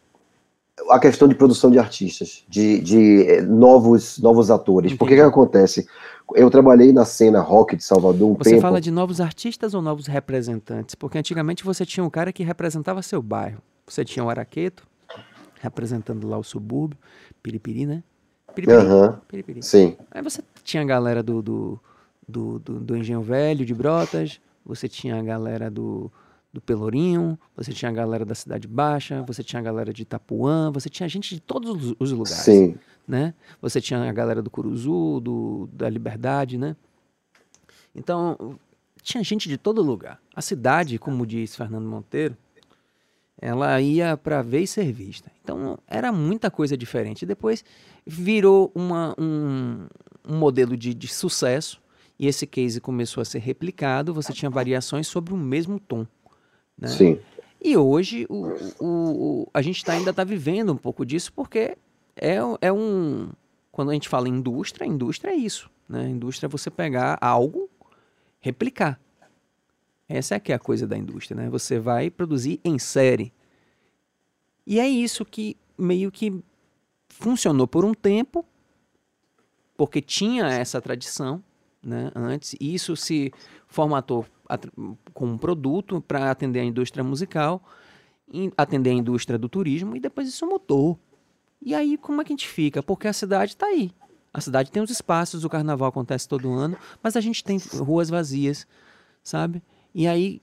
a 0.90 0.98
questão 0.98 1.28
de 1.28 1.34
produção 1.34 1.70
de 1.70 1.78
artistas, 1.78 2.44
de, 2.48 2.80
de 2.80 3.22
eh, 3.22 3.42
novos, 3.42 4.18
novos 4.18 4.50
atores. 4.50 4.92
Entendi. 4.92 4.98
Porque 4.98 5.14
que 5.14 5.20
acontece? 5.20 5.86
Eu 6.34 6.50
trabalhei 6.50 6.92
na 6.92 7.04
cena 7.04 7.40
rock 7.40 7.76
de 7.76 7.84
Salvador 7.84 8.30
um 8.30 8.34
você 8.34 8.50
tempo. 8.50 8.62
fala 8.62 8.80
de 8.80 8.90
novos 8.90 9.20
artistas 9.20 9.74
ou 9.74 9.80
novos 9.80 10.06
representantes? 10.06 10.94
Porque 10.94 11.18
antigamente 11.18 11.64
você 11.64 11.86
tinha 11.86 12.04
um 12.04 12.10
cara 12.10 12.32
que 12.32 12.42
representava 12.42 13.02
seu 13.02 13.22
bairro. 13.22 13.60
Você 13.86 14.04
tinha 14.04 14.24
o 14.24 14.28
Araqueto, 14.28 14.86
representando 15.60 16.28
lá 16.28 16.36
o 16.36 16.44
subúrbio, 16.44 16.98
Piripiri, 17.42 17.86
né? 17.86 18.02
Piripiri. 18.54 18.78
Uhum. 18.78 19.12
Piripiri. 19.26 19.62
Sim. 19.62 19.96
Aí 20.10 20.22
você 20.22 20.42
tinha 20.62 20.82
a 20.82 20.86
galera 20.86 21.22
do, 21.22 21.40
do, 21.40 21.80
do, 22.28 22.58
do, 22.58 22.80
do 22.80 22.96
Engenho 22.96 23.22
Velho, 23.22 23.64
de 23.64 23.74
Brotas, 23.74 24.40
você 24.64 24.86
tinha 24.88 25.18
a 25.18 25.22
galera 25.22 25.70
do 25.70 26.12
do 26.58 26.62
Pelourinho, 26.62 27.38
você 27.56 27.72
tinha 27.72 27.88
a 27.88 27.94
galera 27.94 28.24
da 28.24 28.34
Cidade 28.34 28.66
Baixa, 28.66 29.22
você 29.22 29.42
tinha 29.42 29.60
a 29.60 29.62
galera 29.62 29.92
de 29.92 30.02
Itapuã, 30.02 30.70
você 30.72 30.88
tinha 30.88 31.08
gente 31.08 31.34
de 31.34 31.40
todos 31.40 31.94
os 31.98 32.12
lugares. 32.12 32.44
Sim. 32.44 32.76
Né? 33.06 33.32
Você 33.62 33.80
tinha 33.80 34.08
a 34.08 34.12
galera 34.12 34.42
do 34.42 34.50
Curuzu, 34.50 35.20
do, 35.20 35.68
da 35.72 35.88
Liberdade, 35.88 36.58
né? 36.58 36.76
Então, 37.94 38.58
tinha 39.02 39.24
gente 39.24 39.48
de 39.48 39.56
todo 39.56 39.80
lugar. 39.82 40.20
A 40.34 40.42
cidade, 40.42 40.98
como 40.98 41.26
diz 41.26 41.56
Fernando 41.56 41.86
Monteiro, 41.86 42.36
ela 43.40 43.80
ia 43.80 44.16
para 44.16 44.42
ver 44.42 44.62
e 44.62 44.66
ser 44.66 44.92
vista. 44.92 45.30
Então, 45.42 45.78
era 45.86 46.12
muita 46.12 46.50
coisa 46.50 46.76
diferente. 46.76 47.24
Depois 47.24 47.64
virou 48.04 48.70
uma, 48.74 49.14
um, 49.18 49.86
um 50.28 50.36
modelo 50.36 50.76
de, 50.76 50.92
de 50.92 51.08
sucesso, 51.08 51.80
e 52.18 52.26
esse 52.26 52.46
case 52.46 52.80
começou 52.80 53.20
a 53.20 53.24
ser 53.24 53.38
replicado, 53.38 54.12
você 54.12 54.32
tinha 54.32 54.50
variações 54.50 55.06
sobre 55.06 55.32
o 55.32 55.36
mesmo 55.36 55.78
tom. 55.78 56.04
Né? 56.78 56.88
Sim. 56.88 57.18
E 57.60 57.76
hoje 57.76 58.26
o, 58.28 58.46
o, 58.78 58.86
o 59.42 59.50
a 59.52 59.60
gente 59.60 59.84
tá, 59.84 59.92
ainda 59.92 60.10
está 60.10 60.22
vivendo 60.22 60.72
um 60.72 60.76
pouco 60.76 61.04
disso 61.04 61.32
porque 61.32 61.76
é, 62.16 62.38
é 62.60 62.72
um. 62.72 63.30
Quando 63.72 63.90
a 63.90 63.94
gente 63.94 64.08
fala 64.08 64.28
indústria, 64.28 64.86
indústria 64.86 65.32
é 65.32 65.34
isso. 65.34 65.70
Né? 65.88 66.08
Indústria 66.08 66.46
é 66.46 66.50
você 66.50 66.70
pegar 66.70 67.18
algo, 67.20 67.68
replicar. 68.40 69.00
Essa 70.08 70.36
é 70.36 70.40
que 70.40 70.52
é 70.52 70.54
a 70.54 70.58
coisa 70.58 70.86
da 70.86 70.96
indústria, 70.96 71.36
né? 71.36 71.50
Você 71.50 71.78
vai 71.78 72.10
produzir 72.10 72.60
em 72.64 72.78
série. 72.78 73.32
E 74.66 74.80
é 74.80 74.88
isso 74.88 75.24
que 75.24 75.56
meio 75.76 76.10
que 76.10 76.42
funcionou 77.08 77.68
por 77.68 77.84
um 77.84 77.92
tempo, 77.92 78.44
porque 79.76 80.00
tinha 80.00 80.46
essa 80.46 80.80
tradição, 80.80 81.44
né? 81.82 82.10
Antes, 82.14 82.56
isso 82.58 82.96
se 82.96 83.30
formatou 83.66 84.24
com 85.12 85.26
um 85.26 85.38
produto 85.38 86.00
para 86.00 86.30
atender 86.30 86.60
a 86.60 86.64
indústria 86.64 87.04
musical, 87.04 87.62
atender 88.56 88.90
a 88.90 88.94
indústria 88.94 89.38
do 89.38 89.48
turismo 89.48 89.96
e 89.96 90.00
depois 90.00 90.28
isso 90.28 90.46
mudou. 90.46 90.98
E 91.60 91.74
aí 91.74 91.96
como 91.98 92.20
é 92.20 92.24
que 92.24 92.32
a 92.32 92.36
gente 92.36 92.48
fica? 92.48 92.82
Porque 92.82 93.08
a 93.08 93.12
cidade 93.12 93.52
está 93.52 93.66
aí. 93.66 93.90
A 94.32 94.40
cidade 94.40 94.70
tem 94.70 94.82
os 94.82 94.90
espaços, 94.90 95.44
o 95.44 95.48
carnaval 95.48 95.88
acontece 95.88 96.28
todo 96.28 96.52
ano, 96.52 96.76
mas 97.02 97.16
a 97.16 97.20
gente 97.20 97.42
tem 97.42 97.58
ruas 97.78 98.08
vazias, 98.08 98.66
sabe? 99.22 99.62
E 99.94 100.06
aí 100.06 100.40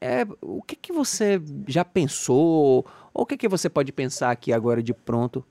é, 0.00 0.26
o 0.40 0.60
que, 0.60 0.74
que 0.74 0.92
você 0.92 1.40
já 1.68 1.84
pensou? 1.84 2.84
Ou 3.14 3.22
o 3.22 3.26
que, 3.26 3.36
que 3.36 3.48
você 3.48 3.68
pode 3.68 3.92
pensar 3.92 4.32
aqui 4.32 4.52
agora 4.52 4.82
de 4.82 4.92
pronto? 4.92 5.44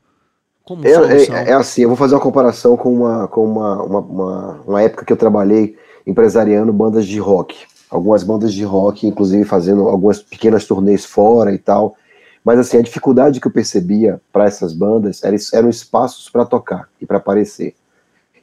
Como 0.64 0.86
é, 0.86 0.91
é, 0.91 1.49
é, 1.49 1.54
assim, 1.54 1.84
eu 1.84 1.88
vou 1.88 1.97
fazer 1.97 2.16
uma 2.16 2.22
comparação 2.22 2.76
com, 2.78 2.93
uma, 2.93 3.28
com 3.30 3.45
uma, 3.45 3.82
uma, 3.82 3.99
uma, 3.99 4.62
uma 4.68 4.82
época 4.82 5.06
que 5.06 5.12
eu 5.12 5.18
trabalhei 5.18 5.78
empresariando 6.06 6.72
bandas 6.74 7.06
de 7.06 7.20
rock. 7.20 7.66
Algumas 7.89 8.24
bandas 8.24 8.54
de 8.54 8.64
rock, 8.64 9.06
inclusive 9.06 9.43
fazendo 9.43 9.88
algumas 9.88 10.22
pequenas 10.22 10.66
turnês 10.66 11.04
fora 11.06 11.54
e 11.54 11.58
tal. 11.58 11.95
Mas 12.43 12.58
assim, 12.58 12.78
a 12.78 12.82
dificuldade 12.82 13.39
que 13.39 13.47
eu 13.47 13.52
percebia 13.52 14.22
para 14.32 14.45
essas 14.45 14.74
bandas 14.74 15.24
era, 15.24 15.36
eram 15.54 15.70
espaços 15.70 16.30
para 16.30 16.45
tocar 16.45 16.89
e 16.99 17.06
para 17.06 17.18
aparecer. 17.18 17.76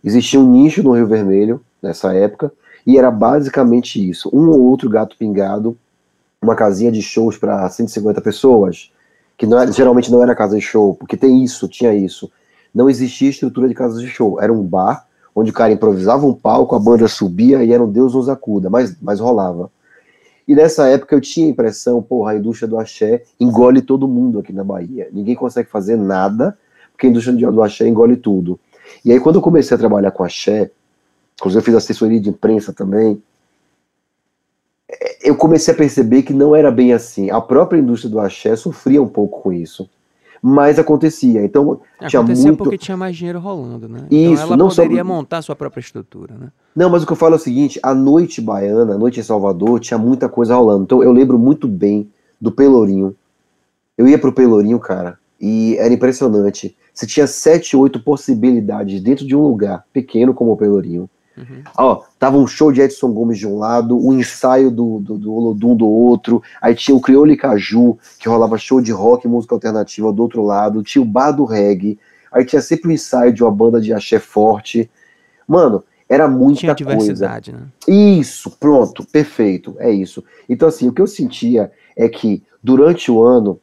Existia 0.04 0.38
um 0.38 0.48
nicho 0.48 0.82
no 0.82 0.92
Rio 0.92 1.06
Vermelho 1.06 1.61
nessa 1.82 2.14
época 2.14 2.52
e 2.86 2.96
era 2.96 3.11
basicamente 3.11 4.09
isso: 4.09 4.30
um 4.32 4.48
ou 4.48 4.61
outro 4.61 4.88
gato 4.88 5.16
pingado, 5.16 5.76
uma 6.40 6.54
casinha 6.54 6.92
de 6.92 7.02
shows 7.02 7.36
para 7.36 7.68
150 7.68 8.20
pessoas, 8.20 8.92
que 9.36 9.46
não 9.46 9.59
era, 9.59 9.72
geralmente 9.72 10.11
não 10.11 10.22
era 10.22 10.34
casa 10.34 10.56
de 10.56 10.62
show, 10.62 10.94
porque 10.94 11.16
tem 11.16 11.42
isso, 11.42 11.68
tinha 11.68 11.92
isso. 11.92 12.30
Não 12.72 12.88
existia 12.88 13.30
estrutura 13.30 13.66
de 13.66 13.74
casa 13.74 13.98
de 13.98 14.06
show, 14.06 14.40
era 14.40 14.52
um 14.52 14.62
bar 14.62 15.07
onde 15.39 15.51
o 15.51 15.55
cara 15.55 15.72
improvisava 15.72 16.26
um 16.26 16.34
palco, 16.34 16.74
a 16.74 16.78
banda 16.78 17.07
subia 17.07 17.62
e 17.62 17.72
era 17.72 17.82
um 17.82 17.91
Deus 17.91 18.14
nos 18.14 18.28
acuda, 18.28 18.68
mas, 18.68 18.97
mas 19.01 19.20
rolava. 19.20 19.70
E 20.47 20.55
nessa 20.55 20.89
época 20.89 21.14
eu 21.14 21.20
tinha 21.20 21.47
a 21.47 21.51
impressão, 21.51 22.03
porra, 22.03 22.32
a 22.32 22.36
indústria 22.36 22.66
do 22.66 22.78
axé 22.78 23.22
engole 23.39 23.80
todo 23.82 24.09
mundo 24.09 24.39
aqui 24.39 24.53
na 24.53 24.64
Bahia. 24.64 25.09
Ninguém 25.12 25.34
consegue 25.34 25.68
fazer 25.68 25.97
nada, 25.97 26.59
porque 26.91 27.07
a 27.07 27.11
indústria 27.11 27.53
do 27.53 27.62
axé 27.62 27.86
engole 27.86 28.16
tudo. 28.16 28.59
E 29.05 29.12
aí 29.12 29.20
quando 29.20 29.36
eu 29.36 29.43
comecei 29.43 29.74
a 29.74 29.78
trabalhar 29.78 30.11
com 30.11 30.24
axé, 30.24 30.70
inclusive 31.36 31.61
eu 31.61 31.64
fiz 31.64 31.74
assessoria 31.74 32.20
de 32.20 32.30
imprensa 32.30 32.72
também, 32.72 33.22
eu 35.22 35.36
comecei 35.36 35.72
a 35.72 35.76
perceber 35.76 36.22
que 36.22 36.32
não 36.32 36.57
era 36.57 36.70
bem 36.70 36.93
assim. 36.93 37.30
A 37.30 37.41
própria 37.41 37.78
indústria 37.78 38.11
do 38.11 38.18
axé 38.18 38.57
sofria 38.57 39.01
um 39.01 39.09
pouco 39.09 39.43
com 39.43 39.53
isso 39.53 39.89
mas 40.43 40.78
acontecia. 40.78 41.45
Então, 41.45 41.80
acontecia 41.99 42.09
tinha 42.09 42.22
muito... 42.22 42.57
porque 42.59 42.78
tinha 42.78 42.97
mais 42.97 43.16
dinheiro 43.16 43.39
rolando, 43.39 43.89
né? 43.89 44.07
Então, 44.07 44.18
Isso, 44.18 44.32
então 44.32 44.47
ela 44.47 44.57
não 44.57 44.68
poderia 44.68 44.99
só... 44.99 45.05
montar 45.05 45.43
sua 45.43 45.57
própria 45.57 45.80
estrutura, 45.80 46.34
né? 46.39 46.49
Não, 46.74 46.89
mas 46.89 47.03
o 47.03 47.07
que 47.07 47.12
eu 47.12 47.16
falo 47.16 47.34
é 47.34 47.36
o 47.36 47.41
seguinte, 47.41 47.78
a 47.82 47.95
noite 47.95 48.41
baiana, 48.41 48.95
a 48.95 48.99
noite 48.99 49.20
em 49.20 49.22
Salvador, 49.22 49.80
tinha 49.80 49.99
muita 49.99 50.28
coisa 50.28 50.55
rolando. 50.55 50.84
Então, 50.84 51.03
eu 51.03 51.12
lembro 51.12 51.39
muito 51.39 51.66
bem 51.66 52.09
do 52.41 52.53
Pelourinho. 52.53 53.14
Eu 53.97 54.07
ia 54.07 54.18
pro 54.18 54.32
Pelourinho, 54.32 54.78
cara, 54.78 55.18
e 55.41 55.76
era 55.78 55.93
impressionante. 55.93 56.76
Você 56.95 57.07
tinha 57.07 57.26
sete, 57.26 57.76
oito 57.76 58.01
possibilidades 58.01 59.01
dentro 59.01 59.26
de 59.26 59.34
um 59.34 59.43
lugar 59.43 59.84
pequeno 59.93 60.32
como 60.32 60.53
o 60.53 60.57
Pelourinho 60.57 61.09
Uhum. 61.39 61.62
Ó, 61.76 62.03
tava 62.18 62.36
um 62.36 62.47
show 62.47 62.72
de 62.72 62.80
Edson 62.80 63.12
Gomes 63.12 63.39
de 63.39 63.47
um 63.47 63.59
lado, 63.59 63.97
um 63.97 64.12
ensaio 64.12 64.70
do, 64.70 64.99
do, 64.99 65.18
do 65.18 65.32
Olodum 65.32 65.76
do 65.76 65.86
outro, 65.86 66.43
aí 66.61 66.74
tinha 66.74 66.97
o 66.97 67.01
Crioulo 67.01 67.30
e 67.30 67.36
Caju, 67.36 67.99
que 68.18 68.28
rolava 68.28 68.59
show 68.59 68.80
de 68.80 68.93
rock 68.93 69.26
e 69.26 69.30
música 69.30 69.55
alternativa 69.55 70.12
do 70.12 70.22
outro 70.22 70.43
lado, 70.43 70.82
tinha 70.82 71.03
o 71.03 71.07
bar 71.07 71.32
do 71.32 71.45
reggae, 71.45 71.99
aí 72.32 72.45
tinha 72.45 72.61
sempre 72.61 72.89
o 72.89 72.91
um 72.91 72.95
ensaio 72.95 73.32
de 73.32 73.43
uma 73.43 73.51
banda 73.51 73.80
de 73.80 73.93
axé 73.93 74.18
forte. 74.18 74.91
Mano, 75.47 75.84
era 76.09 76.26
muita 76.26 76.61
tinha 76.61 76.74
diversidade, 76.74 77.51
coisa. 77.53 77.66
Né? 77.66 78.18
Isso, 78.18 78.51
pronto, 78.59 79.07
perfeito, 79.07 79.76
é 79.78 79.91
isso. 79.91 80.24
Então, 80.49 80.68
assim, 80.68 80.89
o 80.89 80.93
que 80.93 81.03
eu 81.03 81.07
sentia 81.07 81.70
é 81.97 82.09
que 82.09 82.43
durante 82.62 83.11
o 83.11 83.22
ano, 83.22 83.61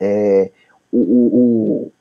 é, 0.00 0.50
o, 0.90 0.98
o, 0.98 1.92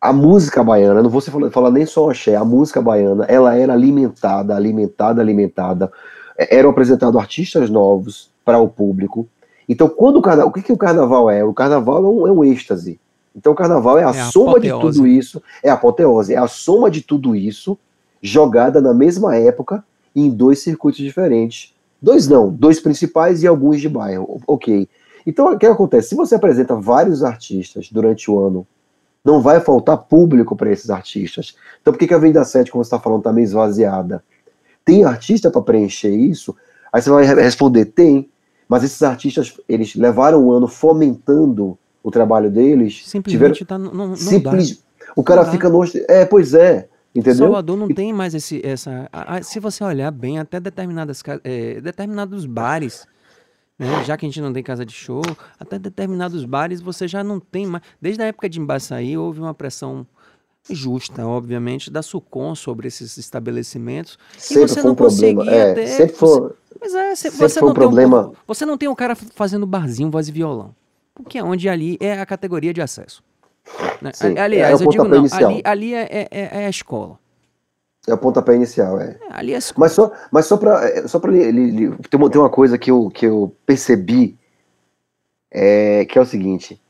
a 0.00 0.12
música 0.12 0.62
baiana, 0.62 1.02
não 1.02 1.10
vou 1.10 1.20
falar, 1.20 1.50
falar 1.50 1.70
nem 1.70 1.84
só 1.84 2.10
axé, 2.10 2.36
a 2.36 2.44
música 2.44 2.80
baiana, 2.80 3.24
ela 3.24 3.56
era 3.56 3.72
alimentada, 3.72 4.54
alimentada, 4.54 5.20
alimentada. 5.20 5.92
É, 6.36 6.56
eram 6.56 6.70
apresentados 6.70 7.20
artistas 7.20 7.68
novos 7.68 8.30
para 8.44 8.58
o 8.58 8.68
público. 8.68 9.28
Então, 9.68 9.88
quando 9.88 10.16
o 10.16 10.22
carnaval, 10.22 10.50
o 10.50 10.52
que, 10.52 10.62
que 10.62 10.72
o 10.72 10.76
carnaval 10.76 11.28
é? 11.28 11.44
O 11.44 11.52
carnaval 11.52 12.04
é 12.04 12.08
um, 12.08 12.26
é 12.28 12.32
um 12.32 12.44
êxtase. 12.44 13.00
Então, 13.34 13.52
o 13.52 13.56
carnaval 13.56 13.98
é 13.98 14.04
a 14.04 14.10
é 14.10 14.24
soma 14.30 14.52
apoteose. 14.52 14.86
de 14.86 14.96
tudo 14.96 15.06
isso, 15.06 15.42
é 15.62 15.68
a 15.70 15.74
apoteose, 15.74 16.34
é 16.34 16.38
a 16.38 16.46
soma 16.46 16.90
de 16.90 17.02
tudo 17.02 17.34
isso 17.34 17.76
jogada 18.22 18.80
na 18.80 18.94
mesma 18.94 19.36
época 19.36 19.84
em 20.14 20.30
dois 20.30 20.60
circuitos 20.60 21.00
diferentes. 21.00 21.74
Dois 22.00 22.28
não, 22.28 22.48
dois 22.48 22.80
principais 22.80 23.42
e 23.42 23.46
alguns 23.46 23.80
de 23.80 23.88
bairro. 23.88 24.40
Ok. 24.46 24.88
Então, 25.26 25.52
o 25.52 25.58
que 25.58 25.66
acontece? 25.66 26.10
Se 26.10 26.14
você 26.14 26.36
apresenta 26.36 26.74
vários 26.76 27.22
artistas 27.22 27.90
durante 27.90 28.30
o 28.30 28.40
ano 28.40 28.66
não 29.28 29.42
vai 29.42 29.60
faltar 29.60 29.98
público 29.98 30.56
para 30.56 30.72
esses 30.72 30.88
artistas. 30.88 31.54
Então 31.80 31.92
por 31.92 31.98
que, 31.98 32.06
que 32.06 32.14
a 32.14 32.16
Avenida 32.16 32.42
7, 32.42 32.70
como 32.70 32.82
você 32.82 32.88
está 32.88 32.98
falando, 32.98 33.20
está 33.20 33.32
meio 33.32 33.44
esvaziada? 33.44 34.24
Tem 34.84 35.04
artista 35.04 35.50
para 35.50 35.60
preencher 35.60 36.10
isso? 36.10 36.56
Aí 36.90 37.02
você 37.02 37.10
vai 37.10 37.24
responder, 37.24 37.84
tem, 37.84 38.30
mas 38.66 38.82
esses 38.82 39.02
artistas, 39.02 39.60
eles 39.68 39.94
levaram 39.94 40.46
um 40.46 40.50
ano 40.50 40.66
fomentando 40.66 41.78
o 42.02 42.10
trabalho 42.10 42.50
deles. 42.50 43.02
Simplesmente 43.06 43.58
tiveram, 43.58 43.66
tá, 43.66 43.78
não, 43.78 44.08
não 44.08 44.16
simples. 44.16 44.82
O 45.14 45.22
cara 45.22 45.44
fica 45.44 45.68
no... 45.68 45.84
É, 46.08 46.24
pois 46.24 46.54
é. 46.54 46.88
Entendeu? 47.14 47.46
Salvador 47.46 47.76
não 47.76 47.88
tem 47.88 48.12
mais 48.12 48.34
esse, 48.34 48.64
essa. 48.64 49.10
Se 49.42 49.58
você 49.58 49.82
olhar 49.82 50.10
bem, 50.10 50.38
até 50.38 50.60
determinadas, 50.60 51.22
é, 51.42 51.80
determinados 51.80 52.46
bares 52.46 53.06
né? 53.78 54.04
Já 54.04 54.16
que 54.16 54.26
a 54.26 54.28
gente 54.28 54.40
não 54.40 54.52
tem 54.52 54.62
casa 54.62 54.84
de 54.84 54.92
show, 54.92 55.22
até 55.58 55.78
determinados 55.78 56.44
bares 56.44 56.80
você 56.80 57.06
já 57.06 57.22
não 57.22 57.38
tem 57.38 57.66
mais. 57.66 57.82
Desde 58.00 58.22
a 58.22 58.26
época 58.26 58.48
de 58.48 58.60
Embaçaí 58.60 59.16
houve 59.16 59.40
uma 59.40 59.54
pressão 59.54 60.06
justa, 60.68 61.26
obviamente, 61.26 61.90
da 61.90 62.02
Sucom 62.02 62.54
sobre 62.54 62.88
esses 62.88 63.16
estabelecimentos. 63.16 64.18
Sempre 64.36 64.64
e 64.64 64.68
você 64.68 64.82
não 64.82 64.92
um 64.92 64.96
conseguia 64.96 65.50
é, 65.50 65.74
ter. 65.74 65.86
Sempre 65.86 66.14
foi, 66.16 66.50
mas 66.80 66.94
é, 66.94 67.14
você, 67.14 67.30
você 67.30 67.60
não 67.60 67.68
um 67.68 67.74
problema. 67.74 68.28
Um, 68.28 68.32
você 68.46 68.66
não 68.66 68.76
tem 68.76 68.88
um 68.88 68.94
cara 68.94 69.14
fazendo 69.14 69.66
barzinho, 69.66 70.10
voz 70.10 70.28
e 70.28 70.32
violão. 70.32 70.74
Porque 71.14 71.38
é 71.38 71.42
onde 71.42 71.68
ali 71.68 71.96
é 72.00 72.20
a 72.20 72.26
categoria 72.26 72.72
de 72.72 72.80
acesso. 72.80 73.22
Né? 74.00 74.12
Aliás, 74.40 74.80
é 74.80 74.84
eu 74.84 74.88
digo 74.88 75.04
não, 75.04 75.26
ali, 75.32 75.60
ali 75.64 75.94
é, 75.94 76.28
é, 76.30 76.48
é 76.62 76.66
a 76.66 76.70
escola. 76.70 77.18
É 78.08 78.14
o 78.14 78.18
pontapé 78.18 78.54
inicial, 78.54 78.98
é. 78.98 79.16
é 79.20 79.32
ali 79.32 79.54
é 79.54 79.58
mas 79.76 79.92
só, 79.92 80.10
mas 80.32 80.46
só 80.46 80.56
para 80.56 80.88
é, 80.88 81.06
só 81.06 81.20
para 81.20 81.32
tem, 81.32 81.92
uma, 82.14 82.30
tem 82.30 82.40
uma 82.40 82.50
coisa 82.50 82.78
que 82.78 82.90
eu, 82.90 83.10
que 83.10 83.26
eu 83.26 83.54
percebi 83.66 84.38
é, 85.50 86.04
que 86.04 86.18
é 86.18 86.20
o 86.20 86.26
seguinte. 86.26 86.80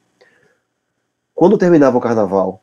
Quando 1.34 1.58
terminava 1.58 1.96
o 1.96 2.00
carnaval, 2.00 2.60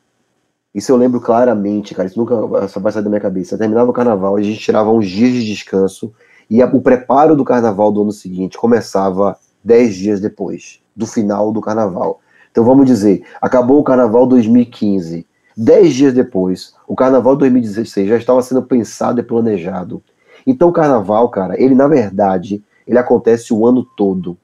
isso 0.74 0.92
eu 0.92 0.96
lembro 0.96 1.20
claramente, 1.20 1.94
cara, 1.94 2.06
isso 2.06 2.18
nunca 2.18 2.68
vai 2.78 2.92
sair 2.92 3.02
da 3.02 3.08
minha 3.08 3.20
cabeça. 3.20 3.56
Terminava 3.56 3.90
o 3.90 3.94
carnaval, 3.94 4.36
a 4.36 4.42
gente 4.42 4.58
tirava 4.58 4.90
uns 4.90 5.08
dias 5.08 5.32
de 5.32 5.44
descanso 5.44 6.12
e 6.50 6.60
a, 6.62 6.66
o 6.66 6.80
preparo 6.80 7.34
do 7.34 7.44
carnaval 7.44 7.90
do 7.90 8.02
ano 8.02 8.12
seguinte 8.12 8.58
começava 8.58 9.38
dez 9.64 9.94
dias 9.94 10.20
depois 10.20 10.80
do 10.94 11.06
final 11.06 11.52
do 11.52 11.60
carnaval. 11.60 12.20
Então 12.50 12.64
vamos 12.64 12.86
dizer, 12.86 13.24
acabou 13.40 13.80
o 13.80 13.84
carnaval 13.84 14.26
2015 14.26 15.26
Dez 15.56 15.94
dias 15.94 16.12
depois, 16.12 16.74
o 16.86 16.94
carnaval 16.94 17.34
de 17.34 17.40
2016 17.40 18.08
já 18.08 18.16
estava 18.16 18.42
sendo 18.42 18.62
pensado 18.62 19.20
e 19.20 19.22
planejado. 19.22 20.02
Então 20.46 20.68
o 20.68 20.72
carnaval, 20.72 21.28
cara, 21.30 21.60
ele 21.60 21.74
na 21.74 21.88
verdade, 21.88 22.62
ele 22.86 22.98
acontece 22.98 23.54
o 23.54 23.66
ano 23.66 23.82
todo. 23.96 24.36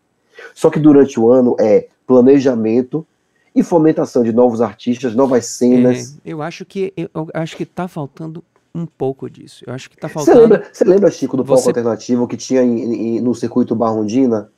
Só 0.54 0.70
que 0.70 0.80
durante 0.80 1.20
o 1.20 1.30
ano 1.30 1.54
é 1.60 1.88
planejamento 2.06 3.06
e 3.54 3.62
fomentação 3.62 4.22
de 4.22 4.32
novos 4.32 4.60
artistas, 4.60 5.14
novas 5.14 5.46
cenas. 5.46 6.16
É, 6.24 6.32
eu 6.32 6.40
acho 6.40 6.64
que 6.64 6.92
eu, 6.96 7.28
acho 7.34 7.56
que 7.56 7.66
tá 7.66 7.86
faltando 7.86 8.42
um 8.74 8.86
pouco 8.86 9.28
disso. 9.28 9.64
Eu 9.66 9.74
acho 9.74 9.90
que 9.90 9.96
tá 9.96 10.08
faltando. 10.08 10.38
Você 10.38 10.42
lembra, 10.42 10.70
você 10.72 10.84
lembra 10.84 11.10
Chico, 11.10 11.36
do 11.36 11.44
palco 11.44 11.68
alternativo 11.68 12.26
que 12.26 12.36
tinha 12.36 12.62
em, 12.62 13.18
em, 13.18 13.20
no 13.20 13.34
circuito 13.34 13.76
Barrondina? 13.76 14.50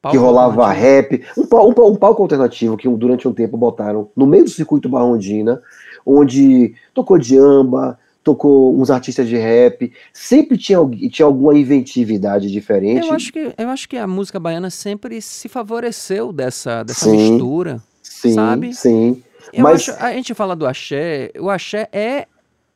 Palco 0.00 0.16
que 0.16 0.22
rolava 0.22 0.70
rap, 0.70 1.24
um, 1.36 1.42
um, 1.42 1.86
um, 1.90 1.96
palco 1.96 2.22
alternativo 2.22 2.76
que 2.76 2.88
durante 2.88 3.26
um 3.26 3.32
tempo 3.32 3.56
botaram 3.56 4.10
no 4.14 4.26
meio 4.26 4.44
do 4.44 4.50
circuito 4.50 4.88
Barrondina, 4.88 5.60
onde 6.06 6.74
tocou 6.94 7.18
Diamba, 7.18 7.98
tocou 8.22 8.80
uns 8.80 8.90
artistas 8.90 9.26
de 9.26 9.36
rap, 9.36 9.92
sempre 10.12 10.56
tinha, 10.56 10.78
tinha 11.10 11.26
alguma 11.26 11.58
inventividade 11.58 12.48
diferente. 12.48 13.08
Eu 13.08 13.12
acho 13.12 13.32
que, 13.32 13.52
eu 13.58 13.68
acho 13.68 13.88
que 13.88 13.96
a 13.96 14.06
música 14.06 14.38
baiana 14.38 14.70
sempre 14.70 15.20
se 15.20 15.48
favoreceu 15.48 16.32
dessa, 16.32 16.84
dessa 16.84 17.10
sim, 17.10 17.16
mistura, 17.16 17.82
sim, 18.00 18.34
sabe? 18.34 18.74
Sim, 18.74 19.22
eu 19.52 19.62
Mas... 19.64 19.88
Acho, 19.88 20.04
a 20.04 20.12
gente 20.12 20.32
fala 20.32 20.54
do 20.54 20.66
axé, 20.66 21.32
o 21.40 21.50
axé 21.50 21.88
é 21.92 22.26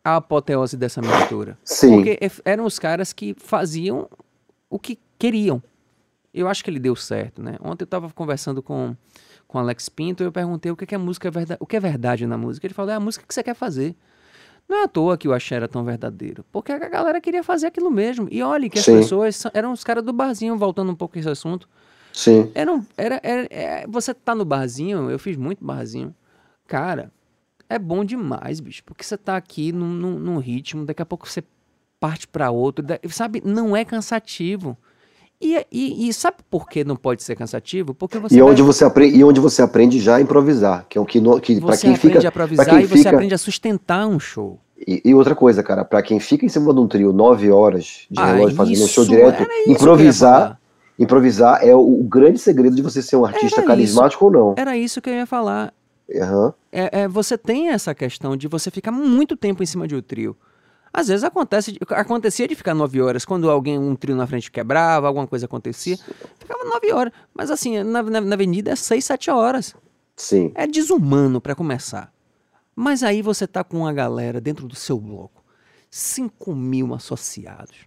a 0.05 0.17
apoteose 0.17 0.77
dessa 0.77 1.01
mistura. 1.01 1.57
Sim. 1.65 1.97
Porque 1.97 2.19
eram 2.45 2.65
os 2.65 2.81
caras 2.81 3.13
que 3.13 3.37
faziam 3.39 4.09
o 4.69 4.79
que 4.79 4.99
queriam 5.19 5.63
eu 6.33 6.49
acho 6.49 6.65
que 6.65 6.71
ele 6.71 6.79
deu 6.79 6.97
certo, 6.97 7.43
né? 7.43 7.57
Ontem 7.61 7.83
eu 7.83 7.87
estava 7.87 8.11
conversando 8.11 8.63
com 8.63 8.97
com 9.47 9.59
Alex 9.59 9.91
Pinto, 9.91 10.23
e 10.23 10.27
eu 10.27 10.33
perguntei 10.33 10.73
o 10.73 10.77
que 10.77 10.95
é, 10.95 10.99
música 10.99 11.31
verdade, 11.31 11.59
o 11.61 11.67
que 11.67 11.77
é 11.77 11.81
verdade 11.81 12.27
na 12.27 12.39
música. 12.39 12.67
Ele 12.67 12.73
falou: 12.73 12.91
"É 12.91 12.95
a 12.95 13.01
música 13.01 13.25
que 13.27 13.35
você 13.35 13.43
quer 13.43 13.55
fazer". 13.55 13.95
Não 14.67 14.79
é 14.79 14.85
à 14.85 14.89
toa 14.89 15.19
que 15.19 15.29
o 15.29 15.35
axé 15.35 15.57
era 15.57 15.69
tão 15.69 15.85
verdadeiro, 15.85 16.45
porque 16.51 16.73
a 16.73 16.79
galera 16.79 17.21
queria 17.21 17.43
fazer 17.43 17.67
aquilo 17.67 17.91
mesmo. 17.91 18.29
E 18.31 18.43
olhe 18.43 18.71
que 18.71 18.79
as 18.79 18.85
Sim. 18.85 19.01
pessoas 19.01 19.43
eram 19.53 19.73
os 19.73 19.85
caras 19.85 20.03
do 20.03 20.13
barzinho, 20.13 20.57
voltando 20.57 20.91
um 20.91 20.95
pouco 20.95 21.19
esse 21.19 21.29
assunto. 21.29 21.69
Sim. 22.13 22.51
Era, 22.55 22.83
era, 22.97 23.49
é, 23.51 23.87
você 23.87 24.15
tá 24.15 24.35
no 24.35 24.45
barzinho, 24.45 25.11
eu 25.11 25.19
fiz 25.19 25.37
muito 25.37 25.63
barzinho. 25.63 26.15
Cara, 26.67 27.13
é 27.69 27.79
bom 27.79 28.05
demais, 28.05 28.61
bicho, 28.61 28.83
porque 28.85 29.05
você 29.05 29.17
tá 29.17 29.37
aqui 29.37 29.73
num, 29.73 29.89
num, 29.89 30.19
num 30.19 30.39
ritmo, 30.39 30.87
daqui 30.87 31.03
a 31.03 31.07
pouco 31.07 31.29
você 31.29 31.43
parte 31.99 32.27
para 32.27 32.51
outro, 32.51 32.85
sabe? 33.11 33.43
Não 33.45 33.77
é 33.77 33.85
cansativo. 33.85 34.77
E, 35.43 35.67
e, 35.73 36.09
e, 36.09 36.13
sabe 36.13 36.37
por 36.49 36.69
que 36.69 36.85
não 36.85 36.95
pode 36.95 37.21
ser 37.25 37.35
cansativo? 37.35 37.93
Porque 37.93 38.17
você 38.17 38.37
e 38.37 38.41
onde 38.41 38.63
vai... 38.63 38.73
você 38.73 38.85
aprende 38.85 39.17
e 39.19 39.25
onde 39.25 39.41
você 39.41 39.61
aprende 39.61 39.99
já 39.99 40.17
a 40.17 40.21
improvisar, 40.21 40.87
que 40.89 40.97
é 40.97 41.01
o 41.01 41.05
que, 41.05 41.21
no, 41.21 41.41
que 41.41 41.61
para 41.61 41.77
quem 41.77 41.97
fica 41.97 42.21
a 42.21 42.23
improvisar 42.23 42.81
e 42.81 42.87
fica... 42.87 43.03
você 43.03 43.09
aprende 43.09 43.35
a 43.35 43.39
sustentar 43.39 44.07
um 44.07 44.21
show. 44.21 44.61
E, 44.87 45.03
e 45.05 45.15
outra 45.15 45.35
coisa, 45.35 45.61
cara, 45.61 45.85
para 45.85 46.01
quem 46.01 46.21
fica 46.21 46.47
em 46.47 46.49
cima 46.49 46.73
de 46.73 46.79
um 46.79 46.87
trio 46.87 47.13
nove 47.13 47.51
horas 47.51 48.07
de 48.09 48.21
ah, 48.21 48.27
relógio 48.27 48.57
fazendo 48.57 48.85
um 48.85 48.87
show 48.87 49.05
direto, 49.05 49.45
improvisar, 49.67 50.61
improvisar 50.97 51.67
é 51.67 51.75
o, 51.75 51.81
o, 51.81 52.05
grande 52.05 52.39
segredo 52.39 52.77
de 52.77 52.83
você 52.83 53.03
ser 53.03 53.17
um 53.17 53.25
artista 53.25 53.61
era 53.61 53.67
carismático 53.67 54.25
isso, 54.25 54.37
ou 54.37 54.47
não. 54.49 54.55
Era 54.57 54.77
isso 54.77 55.01
que 55.01 55.11
eu 55.11 55.15
ia 55.15 55.27
falar. 55.27 55.75
Uhum. 56.09 56.53
É, 56.71 57.03
é, 57.03 57.09
você 57.09 57.37
tem 57.37 57.71
essa 57.71 57.93
questão 57.95 58.37
de 58.37 58.47
você 58.47 58.71
ficar 58.71 58.93
muito 58.93 59.37
tempo 59.37 59.61
em 59.63 59.67
cima 59.67 59.89
de 59.89 59.97
um 59.97 60.03
trio. 60.03 60.37
Às 60.93 61.09
vezes 61.09 61.25
acontece, 61.25 61.79
acontecia 61.89 62.47
de 62.47 62.55
ficar 62.55 62.75
nove 62.75 63.01
horas, 63.01 63.25
quando 63.25 63.51
alguém, 63.51 63.79
um 63.79 63.97
trio 63.97 64.15
na 64.15 64.27
frente 64.27 64.51
quebrava, 64.51 65.07
alguma 65.07 65.27
coisa 65.27 65.47
acontecia, 65.47 65.97
ficava 66.39 66.65
nove 66.65 66.93
horas. 66.93 67.13
Mas 67.33 67.51
assim, 67.51 67.83
na, 67.83 68.03
na, 68.03 68.21
na 68.21 68.35
avenida 68.35 68.71
é 68.73 68.77
seis, 68.77 69.05
sete 69.07 69.31
horas. 69.31 69.75
Sim. 70.15 70.53
É 70.55 70.67
desumano 70.67 71.41
para 71.41 71.55
começar. 71.55 72.13
Mas 72.77 73.03
aí 73.03 73.23
você 73.23 73.47
tá 73.47 73.65
com 73.65 73.79
uma 73.79 73.93
galera 73.93 74.41
dentro 74.41 74.67
do 74.69 74.75
seu 74.75 74.99
bloco, 74.99 75.43
cinco 75.91 76.55
mil 76.55 76.95
associados. 76.95 77.87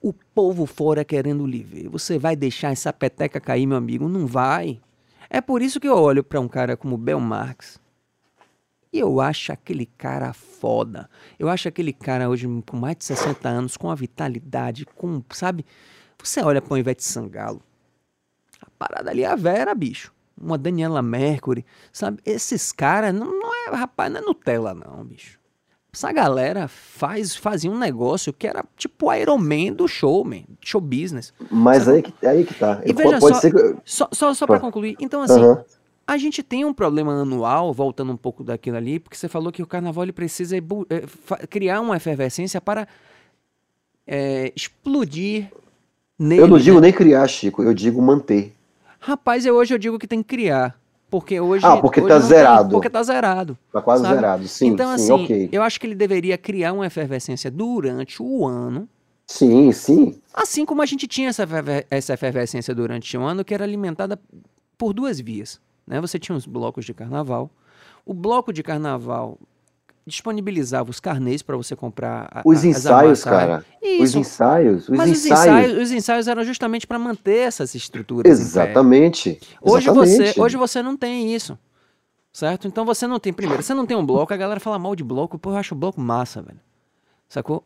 O 0.00 0.12
povo 0.12 0.66
fora 0.66 1.04
querendo 1.04 1.46
lhe 1.46 1.62
ver. 1.62 1.88
Você 1.88 2.18
vai 2.18 2.36
deixar 2.36 2.72
essa 2.72 2.92
peteca 2.92 3.40
cair, 3.40 3.66
meu 3.66 3.76
amigo? 3.76 4.08
Não 4.08 4.26
vai. 4.26 4.80
É 5.28 5.40
por 5.40 5.62
isso 5.62 5.80
que 5.80 5.88
eu 5.88 5.96
olho 5.96 6.22
para 6.22 6.40
um 6.40 6.48
cara 6.48 6.76
como 6.76 6.96
Bel 6.96 7.20
Marx, 7.20 7.80
e 8.92 8.98
eu 8.98 9.20
acho 9.20 9.52
aquele 9.52 9.86
cara 9.86 10.32
foda. 10.32 11.08
Eu 11.38 11.48
acho 11.48 11.68
aquele 11.68 11.92
cara 11.92 12.28
hoje 12.28 12.48
com 12.66 12.76
mais 12.76 12.96
de 12.96 13.04
60 13.04 13.48
anos, 13.48 13.76
com 13.76 13.90
a 13.90 13.94
vitalidade, 13.94 14.86
com, 14.86 15.22
sabe? 15.30 15.64
Você 16.22 16.40
olha 16.40 16.62
para 16.62 16.74
o 16.74 16.78
Ivete 16.78 17.04
Sangalo. 17.04 17.60
A 18.60 18.70
parada 18.78 19.10
ali 19.10 19.22
é 19.22 19.26
a 19.26 19.36
Vera, 19.36 19.74
bicho. 19.74 20.12
Uma 20.40 20.58
Daniela 20.58 21.02
Mercury, 21.02 21.64
sabe? 21.92 22.20
Esses 22.24 22.72
caras 22.72 23.14
não, 23.14 23.26
não 23.26 23.54
é, 23.54 23.74
rapaz, 23.74 24.12
não 24.12 24.20
é 24.20 24.22
Nutella 24.22 24.74
não, 24.74 25.04
bicho. 25.04 25.38
Essa 25.92 26.12
galera 26.12 26.68
faz, 26.68 27.34
fazia 27.34 27.70
um 27.70 27.78
negócio 27.78 28.30
que 28.30 28.46
era 28.46 28.62
tipo 28.76 29.06
o 29.06 29.14
Iron 29.14 29.38
Man 29.38 29.72
do 29.72 29.88
show, 29.88 30.22
man, 30.26 30.42
show 30.60 30.78
business. 30.78 31.32
Mas 31.50 31.88
aí 31.88 32.02
que, 32.02 32.26
aí 32.26 32.44
que 32.44 32.52
tá. 32.52 32.82
E 32.84 32.92
veja 32.92 33.18
pode 33.18 33.34
só, 33.34 33.40
ser... 33.40 33.76
só, 33.82 34.08
só, 34.12 34.34
só 34.34 34.46
para 34.46 34.60
concluir. 34.60 34.94
Então, 35.00 35.22
assim, 35.22 35.40
uhum. 35.40 35.64
A 36.06 36.16
gente 36.16 36.42
tem 36.42 36.64
um 36.64 36.72
problema 36.72 37.12
anual, 37.12 37.72
voltando 37.72 38.12
um 38.12 38.16
pouco 38.16 38.44
daquilo 38.44 38.76
ali, 38.76 39.00
porque 39.00 39.16
você 39.16 39.28
falou 39.28 39.50
que 39.50 39.62
o 39.62 39.66
carnaval 39.66 40.04
ele 40.04 40.12
precisa 40.12 40.56
é, 40.56 40.60
criar 41.48 41.80
uma 41.80 41.96
efervescência 41.96 42.60
para 42.60 42.86
é, 44.06 44.52
explodir 44.54 45.50
nele. 46.16 46.42
Eu 46.42 46.46
não 46.46 46.58
digo 46.58 46.76
né? 46.76 46.88
nem 46.88 46.92
criar, 46.92 47.26
Chico, 47.26 47.62
eu 47.62 47.74
digo 47.74 48.00
manter. 48.00 48.54
Rapaz, 49.00 49.44
eu, 49.44 49.56
hoje 49.56 49.74
eu 49.74 49.78
digo 49.78 49.98
que 49.98 50.06
tem 50.06 50.22
que 50.22 50.28
criar. 50.28 50.78
Porque 51.10 51.40
hoje. 51.40 51.64
Ah, 51.64 51.76
porque 51.76 52.00
hoje 52.00 52.08
tá 52.08 52.18
zerado. 52.20 52.68
Tem, 52.68 52.70
porque 52.70 52.90
tá 52.90 53.02
zerado. 53.02 53.58
Tá 53.72 53.80
quase 53.80 54.02
sabe? 54.02 54.14
zerado, 54.14 54.48
sim. 54.48 54.66
Então, 54.68 54.96
sim, 54.96 55.12
assim, 55.12 55.24
okay. 55.24 55.48
eu 55.52 55.62
acho 55.62 55.80
que 55.80 55.86
ele 55.86 55.94
deveria 55.94 56.36
criar 56.36 56.72
uma 56.72 56.86
efervescência 56.86 57.50
durante 57.50 58.22
o 58.22 58.46
ano. 58.46 58.88
Sim, 59.26 59.72
sim. 59.72 60.20
Assim 60.32 60.64
como 60.64 60.82
a 60.82 60.86
gente 60.86 61.06
tinha 61.06 61.28
essa, 61.28 61.46
essa 61.90 62.14
efervescência 62.14 62.74
durante 62.74 63.16
o 63.16 63.22
ano, 63.22 63.44
que 63.44 63.52
era 63.52 63.64
alimentada 63.64 64.18
por 64.78 64.92
duas 64.92 65.20
vias. 65.20 65.60
Né? 65.86 66.00
Você 66.00 66.18
tinha 66.18 66.36
os 66.36 66.46
blocos 66.46 66.84
de 66.84 66.92
carnaval. 66.92 67.50
O 68.04 68.12
bloco 68.12 68.52
de 68.52 68.62
carnaval 68.62 69.38
disponibilizava 70.06 70.88
os 70.88 71.00
carnês 71.00 71.42
para 71.42 71.56
você 71.56 71.74
comprar 71.74 72.28
a, 72.30 72.42
os 72.44 72.64
ensaios, 72.64 73.24
cara. 73.24 73.64
Isso. 73.82 74.02
Os 74.02 74.14
ensaios, 74.14 74.88
os 74.88 74.96
Mas 74.96 75.10
ensaios. 75.10 75.12
Os, 75.12 75.26
ensaios, 75.26 75.82
os 75.82 75.92
ensaios 75.92 76.28
eram 76.28 76.44
justamente 76.44 76.86
para 76.86 76.98
manter 76.98 77.38
essas 77.38 77.74
estruturas. 77.74 78.30
Exatamente. 78.30 79.40
Hoje 79.60 79.88
Exatamente. 79.88 80.32
você, 80.32 80.40
hoje 80.40 80.56
você 80.56 80.82
não 80.82 80.96
tem 80.96 81.34
isso. 81.34 81.58
Certo? 82.32 82.68
Então 82.68 82.84
você 82.84 83.06
não 83.06 83.18
tem 83.18 83.32
primeiro, 83.32 83.62
você 83.62 83.72
não 83.72 83.86
tem 83.86 83.96
um 83.96 84.04
bloco, 84.04 84.32
a 84.32 84.36
galera 84.36 84.60
fala 84.60 84.78
mal 84.78 84.94
de 84.94 85.02
bloco, 85.02 85.38
pô, 85.38 85.52
eu 85.52 85.56
acho 85.56 85.74
o 85.74 85.78
bloco 85.78 85.98
massa, 85.98 86.42
velho. 86.42 86.60
Sacou? 87.28 87.64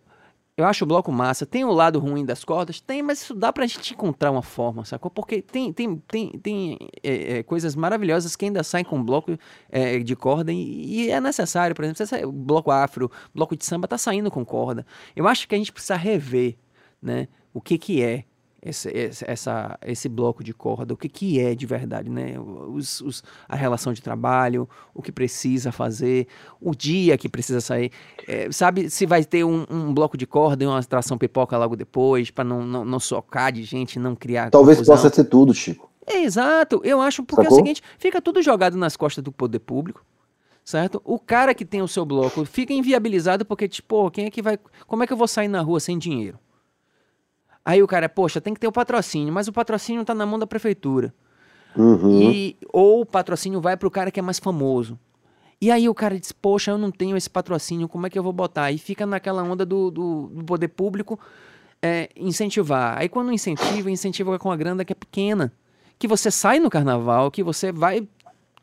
Eu 0.61 0.67
acho 0.67 0.85
o 0.85 0.87
bloco 0.87 1.11
massa. 1.11 1.47
Tem 1.47 1.65
o 1.65 1.73
lado 1.73 1.99
ruim 1.99 2.25
das 2.25 2.45
cordas? 2.45 2.81
Tem, 2.81 3.03
mas 3.03 3.23
isso 3.23 3.35
dá 3.35 3.51
pra 3.51 3.67
gente 3.67 3.95
encontrar 3.95 4.31
uma 4.31 4.43
forma, 4.43 4.85
sacou? 4.85 5.11
Porque 5.11 5.41
tem, 5.41 5.73
tem, 5.73 5.97
tem, 5.97 6.31
tem 6.39 6.79
é, 7.03 7.39
é, 7.39 7.43
coisas 7.43 7.75
maravilhosas 7.75 8.37
que 8.37 8.45
ainda 8.45 8.63
saem 8.63 8.85
com 8.85 9.03
bloco 9.03 9.39
é, 9.71 9.99
de 10.01 10.15
corda 10.15 10.53
e, 10.53 11.07
e, 11.07 11.11
é 11.11 11.19
necessário. 11.19 11.75
Por 11.75 11.85
exemplo, 11.85 12.29
o 12.29 12.33
bloco 12.33 12.71
afro, 12.71 13.11
bloco 13.35 13.57
de 13.57 13.65
samba 13.65 13.89
tá 13.89 13.97
saindo 13.97 14.31
com 14.31 14.45
corda. 14.45 14.85
Eu 15.17 15.27
acho 15.27 15.49
que 15.49 15.55
a 15.55 15.59
gente 15.59 15.73
precisa 15.73 15.97
rever, 15.97 16.57
né? 17.01 17.27
O 17.55 17.61
que 17.61 17.79
que 17.79 18.03
é 18.03 18.25
esse, 18.63 18.91
essa, 19.27 19.79
esse 19.87 20.09
bloco 20.09 20.45
de 20.45 20.53
corda, 20.53 20.93
o 20.93 20.97
que, 20.97 21.09
que 21.09 21.41
é 21.41 21.55
de 21.55 21.65
verdade, 21.65 22.11
né? 22.11 22.39
Os, 22.39 23.01
os, 23.01 23.25
a 23.49 23.57
relação 23.57 23.93
de 23.93 24.03
trabalho, 24.03 24.69
o 24.95 25.03
que 25.03 25.11
precisa 25.11 25.73
fazer, 25.73 26.27
o 26.61 26.75
dia 26.75 27.17
que 27.17 27.29
precisa 27.29 27.61
sair. 27.61 27.91
É, 28.29 28.53
sabe 28.53 28.91
se 28.91 29.07
vai 29.07 29.25
ter 29.25 29.45
um, 29.45 29.65
um, 29.71 29.95
bloco 29.95 30.17
de 30.17 30.27
corda 30.27 30.63
e 30.63 30.67
uma 30.67 30.79
atração 30.79 31.17
pipoca 31.17 31.57
logo 31.57 31.75
depois, 31.75 32.31
para 32.31 32.45
não, 32.45 32.65
não, 32.67 32.85
não 32.85 33.01
socar 33.01 33.51
de 33.51 33.63
gente, 33.63 33.99
não 33.99 34.15
criar. 34.15 34.51
Talvez 34.51 34.79
confusão. 34.79 34.97
possa 34.97 35.15
ser 35.15 35.25
tudo, 35.25 35.55
Chico. 35.55 35.91
É, 36.07 36.23
exato, 36.23 36.81
eu 36.85 37.01
acho, 37.01 37.23
porque 37.23 37.45
Sacou? 37.45 37.59
é 37.59 37.61
o 37.61 37.65
seguinte: 37.65 37.83
fica 37.99 38.21
tudo 38.21 38.43
jogado 38.43 38.77
nas 38.77 38.97
costas 38.97 39.25
do 39.25 39.33
poder 39.33 39.61
público 39.61 40.05
certo? 40.63 41.03
O 41.05 41.19
cara 41.19 41.53
que 41.53 41.65
tem 41.65 41.83
o 41.83 41.89
seu 41.89 42.05
bloco 42.05 42.45
fica 42.45 42.73
inviabilizado 42.73 43.45
porque, 43.45 43.67
tipo, 43.67 44.09
quem 44.11 44.27
é 44.27 44.31
que 44.31 44.41
vai. 44.41 44.57
Como 44.87 45.03
é 45.03 45.07
que 45.07 45.13
eu 45.13 45.17
vou 45.17 45.27
sair 45.27 45.49
na 45.49 45.61
rua 45.61 45.81
sem 45.81 45.99
dinheiro? 45.99 46.39
Aí 47.65 47.83
o 47.83 47.87
cara, 47.87 48.09
poxa, 48.09 48.41
tem 48.41 48.55
que 48.55 48.61
ter 48.61 48.67
o 48.67 48.73
patrocínio, 48.73 49.33
mas 49.33 49.49
o 49.49 49.53
patrocínio 49.53 50.03
está 50.03 50.15
na 50.15 50.25
mão 50.25 50.39
da 50.39 50.47
prefeitura. 50.47 51.15
Uhum. 51.77 52.21
E, 52.21 52.57
ou 52.73 53.03
o 53.03 53.07
patrocínio 53.07 53.61
vai 53.61 53.77
para 53.77 53.87
o 53.87 53.91
cara 53.91 54.11
que 54.11 54.19
é 54.19 54.23
mais 54.23 54.39
famoso. 54.39 54.99
E 55.61 55.71
aí 55.71 55.89
o 55.89 55.95
cara 55.95 56.19
diz, 56.19 56.33
poxa, 56.33 56.71
eu 56.71 56.79
não 56.79 56.91
tenho 56.91 57.17
esse 57.17 57.29
patrocínio, 57.29 57.87
como 57.87 58.07
é 58.07 58.11
que 58.11 58.19
eu 58.19 58.23
vou 58.23 58.33
botar? 58.33 58.73
E 58.73 58.79
fica 58.79 59.05
naquela 59.05 59.43
onda 59.43 59.67
do, 59.67 59.91
do, 59.91 60.29
do 60.29 60.45
poder 60.45 60.69
público 60.69 61.21
é, 61.83 62.09
incentivar. 62.17 62.99
Aí 62.99 63.09
quando 63.09 63.31
incentiva, 63.31 63.91
incentiva 63.91 64.39
com 64.39 64.51
a 64.51 64.57
grana 64.57 64.85
que 64.85 64.93
é 64.93 64.97
pequena. 64.97 65.53
Que 65.99 66.09
você 66.09 66.31
sai 66.31 66.59
no 66.59 66.71
carnaval, 66.71 67.31
que 67.31 67.43
você 67.43 67.71
vai 67.71 68.09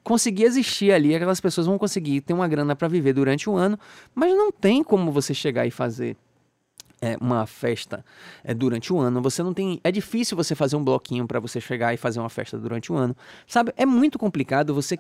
conseguir 0.04 0.46
existir 0.46 0.92
ali, 0.92 1.14
aquelas 1.14 1.40
pessoas 1.40 1.68
vão 1.68 1.78
conseguir 1.78 2.22
ter 2.22 2.34
uma 2.34 2.48
grana 2.48 2.76
para 2.76 2.88
viver 2.88 3.14
durante 3.14 3.48
o 3.50 3.56
ano, 3.56 3.78
mas 4.16 4.36
não 4.36 4.52
tem 4.52 4.82
como 4.82 5.12
você 5.12 5.34
chegar 5.34 5.68
e 5.68 5.72
fazer 5.72 6.16
é, 7.02 7.18
uma 7.20 7.46
festa 7.46 8.04
é, 8.44 8.54
durante 8.54 8.92
o 8.92 9.00
ano, 9.00 9.22
você 9.22 9.44
não 9.44 9.54
tem. 9.54 9.80
É 9.84 9.92
difícil 9.92 10.36
você 10.36 10.56
fazer 10.56 10.76
um 10.76 10.84
bloquinho 10.84 11.28
para 11.28 11.40
você 11.40 11.62
chegar 11.62 11.94
e 11.94 11.98
fazer 11.98 12.20
uma 12.20 12.30
festa 12.30 12.58
durante 12.58 12.92
o 12.92 12.96
ano. 12.96 13.16
Sabe? 13.46 13.74
É 13.78 13.86
muito 13.86 14.18
complicado 14.18 14.74
você 14.74 14.98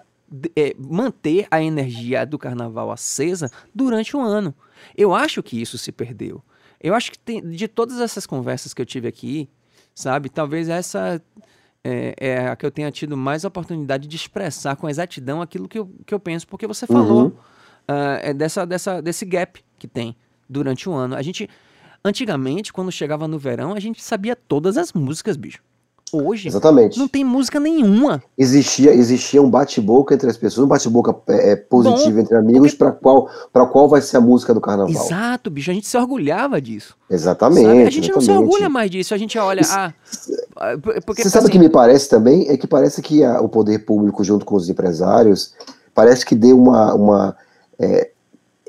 é, 0.55 0.75
manter 0.77 1.47
a 1.49 1.61
energia 1.61 2.25
do 2.25 2.37
carnaval 2.37 2.91
acesa 2.91 3.49
durante 3.73 4.15
o 4.15 4.19
ano. 4.19 4.53
Eu 4.95 5.13
acho 5.13 5.41
que 5.41 5.59
isso 5.61 5.77
se 5.77 5.91
perdeu. 5.91 6.43
Eu 6.79 6.93
acho 6.93 7.11
que 7.11 7.17
tem, 7.17 7.41
de 7.49 7.67
todas 7.67 7.99
essas 7.99 8.27
conversas 8.27 8.73
que 8.73 8.81
eu 8.81 8.85
tive 8.85 9.07
aqui, 9.07 9.49
sabe, 9.95 10.29
talvez 10.29 10.69
essa 10.69 11.21
é, 11.83 12.13
é, 12.19 12.47
a 12.47 12.55
que 12.55 12.65
eu 12.65 12.71
tenha 12.71 12.91
tido 12.91 13.17
mais 13.17 13.43
oportunidade 13.43 14.07
de 14.07 14.15
expressar 14.15 14.75
com 14.75 14.87
exatidão 14.87 15.41
aquilo 15.41 15.67
que 15.67 15.79
eu, 15.79 15.89
que 16.05 16.13
eu 16.13 16.19
penso, 16.19 16.47
porque 16.47 16.67
você 16.67 16.85
falou 16.85 17.23
uhum. 17.23 17.27
uh, 17.29 18.19
é 18.21 18.33
dessa, 18.33 18.65
dessa, 18.65 19.01
desse 19.01 19.25
gap 19.25 19.63
que 19.79 19.87
tem 19.87 20.15
durante 20.47 20.87
o 20.87 20.93
ano. 20.93 21.15
A 21.15 21.21
gente 21.21 21.49
Antigamente, 22.07 22.71
quando 22.71 22.89
chegava 22.89 23.27
no 23.27 23.37
verão, 23.37 23.73
a 23.73 23.81
gente 23.81 24.01
sabia 24.01 24.33
todas 24.33 24.77
as 24.77 24.93
músicas, 24.93 25.35
bicho. 25.35 25.59
Hoje, 26.13 26.47
Exatamente. 26.47 26.97
não 26.97 27.05
tem 27.05 27.21
música 27.21 27.59
nenhuma. 27.59 28.23
Existia, 28.37 28.93
existia 28.93 29.41
um 29.41 29.49
bate-boca 29.49 30.15
entre 30.15 30.29
as 30.29 30.37
pessoas, 30.37 30.63
um 30.63 30.69
bate-boca 30.69 31.13
é, 31.27 31.51
é 31.51 31.55
positivo 31.57 32.15
Bom, 32.15 32.21
entre 32.21 32.37
amigos, 32.37 32.73
porque... 32.73 32.93
para 32.93 33.25
qual, 33.51 33.67
qual 33.69 33.89
vai 33.89 34.01
ser 34.01 34.15
a 34.15 34.21
música 34.21 34.53
do 34.53 34.61
carnaval. 34.61 34.89
Exato, 34.89 35.49
bicho, 35.49 35.69
a 35.69 35.73
gente 35.73 35.85
se 35.85 35.97
orgulhava 35.97 36.61
disso. 36.61 36.95
Exatamente. 37.09 37.65
Sabe? 37.65 37.81
A 37.81 37.89
gente 37.89 38.09
exatamente. 38.09 38.11
não 38.15 38.21
se 38.21 38.31
orgulha 38.31 38.69
mais 38.69 38.89
disso, 38.89 39.13
a 39.13 39.17
gente 39.17 39.37
olha. 39.37 39.59
Isso, 39.59 39.73
ah, 39.75 39.93
porque, 41.05 41.23
você 41.23 41.29
sabe 41.29 41.43
o 41.43 41.49
assim... 41.49 41.51
que 41.51 41.59
me 41.59 41.69
parece 41.69 42.07
também? 42.07 42.47
É 42.47 42.55
que 42.55 42.67
parece 42.67 43.01
que 43.01 43.21
a, 43.21 43.41
o 43.41 43.49
poder 43.49 43.79
público, 43.79 44.23
junto 44.23 44.45
com 44.45 44.55
os 44.55 44.69
empresários, 44.69 45.53
parece 45.93 46.25
que 46.25 46.35
deu 46.35 46.57
uma. 46.57 46.93
uma 46.93 47.35
é, 47.77 48.11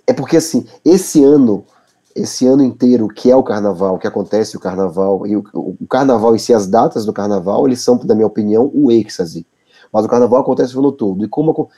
é 0.09 0.12
porque 0.12 0.39
assim, 0.39 0.66
esse 0.84 1.22
ano 1.22 1.64
esse 2.21 2.47
ano 2.47 2.62
inteiro 2.62 3.09
que 3.09 3.31
é 3.31 3.37
o 3.37 3.43
carnaval, 3.43 3.99
que 3.99 4.07
acontece 4.07 4.57
o 4.57 4.61
carnaval, 4.61 5.27
e 5.27 5.37
o, 5.37 5.45
o, 5.53 5.87
carnaval 5.87 6.35
em 6.35 6.39
si, 6.39 6.53
as 6.53 6.66
datas 6.66 7.05
do 7.05 7.12
carnaval, 7.12 7.66
eles 7.66 7.81
são, 7.81 7.99
na 8.05 8.14
minha 8.14 8.27
opinião, 8.27 8.71
o 8.75 8.91
êxtase. 8.91 9.47
Mas 9.93 10.05
o 10.05 10.09
carnaval 10.09 10.41
acontece 10.41 10.77
o 10.77 10.81
ano 10.81 10.93
todo. 10.93 11.25
E 11.25 11.29
como 11.29 11.69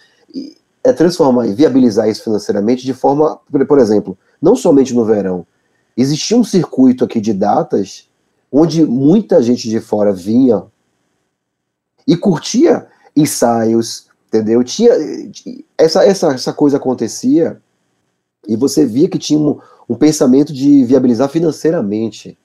é 0.82 0.93
transformar 0.93 1.47
e 1.47 1.55
viabilizar 1.55 2.09
isso 2.09 2.24
financeiramente 2.24 2.84
de 2.84 2.95
forma, 2.95 3.38
por 3.68 3.78
exemplo, 3.78 4.18
não 4.41 4.57
somente 4.57 4.95
no 4.95 5.05
verão. 5.05 5.47
Existia 5.97 6.36
um 6.36 6.45
circuito 6.45 7.05
aqui 7.05 7.20
de 7.20 7.32
datas 7.32 8.09
onde 8.51 8.84
muita 8.84 9.43
gente 9.43 9.68
de 9.68 9.80
fora 9.80 10.12
vinha 10.12 10.64
e 12.07 12.16
curtia 12.16 12.88
ensaios, 13.14 14.09
entendeu? 14.28 14.64
Tinha 14.64 14.93
essa, 15.76 16.05
essa, 16.05 16.32
essa 16.32 16.53
coisa 16.53 16.78
acontecia 16.78 17.61
e 18.49 18.57
você 18.57 18.84
via 18.86 19.09
que 19.09 19.18
tinha 19.18 19.38
um, 19.38 19.59
um 19.91 19.97
pensamento 19.97 20.53
de 20.53 20.84
viabilizar 20.84 21.28
financeiramente. 21.28 22.38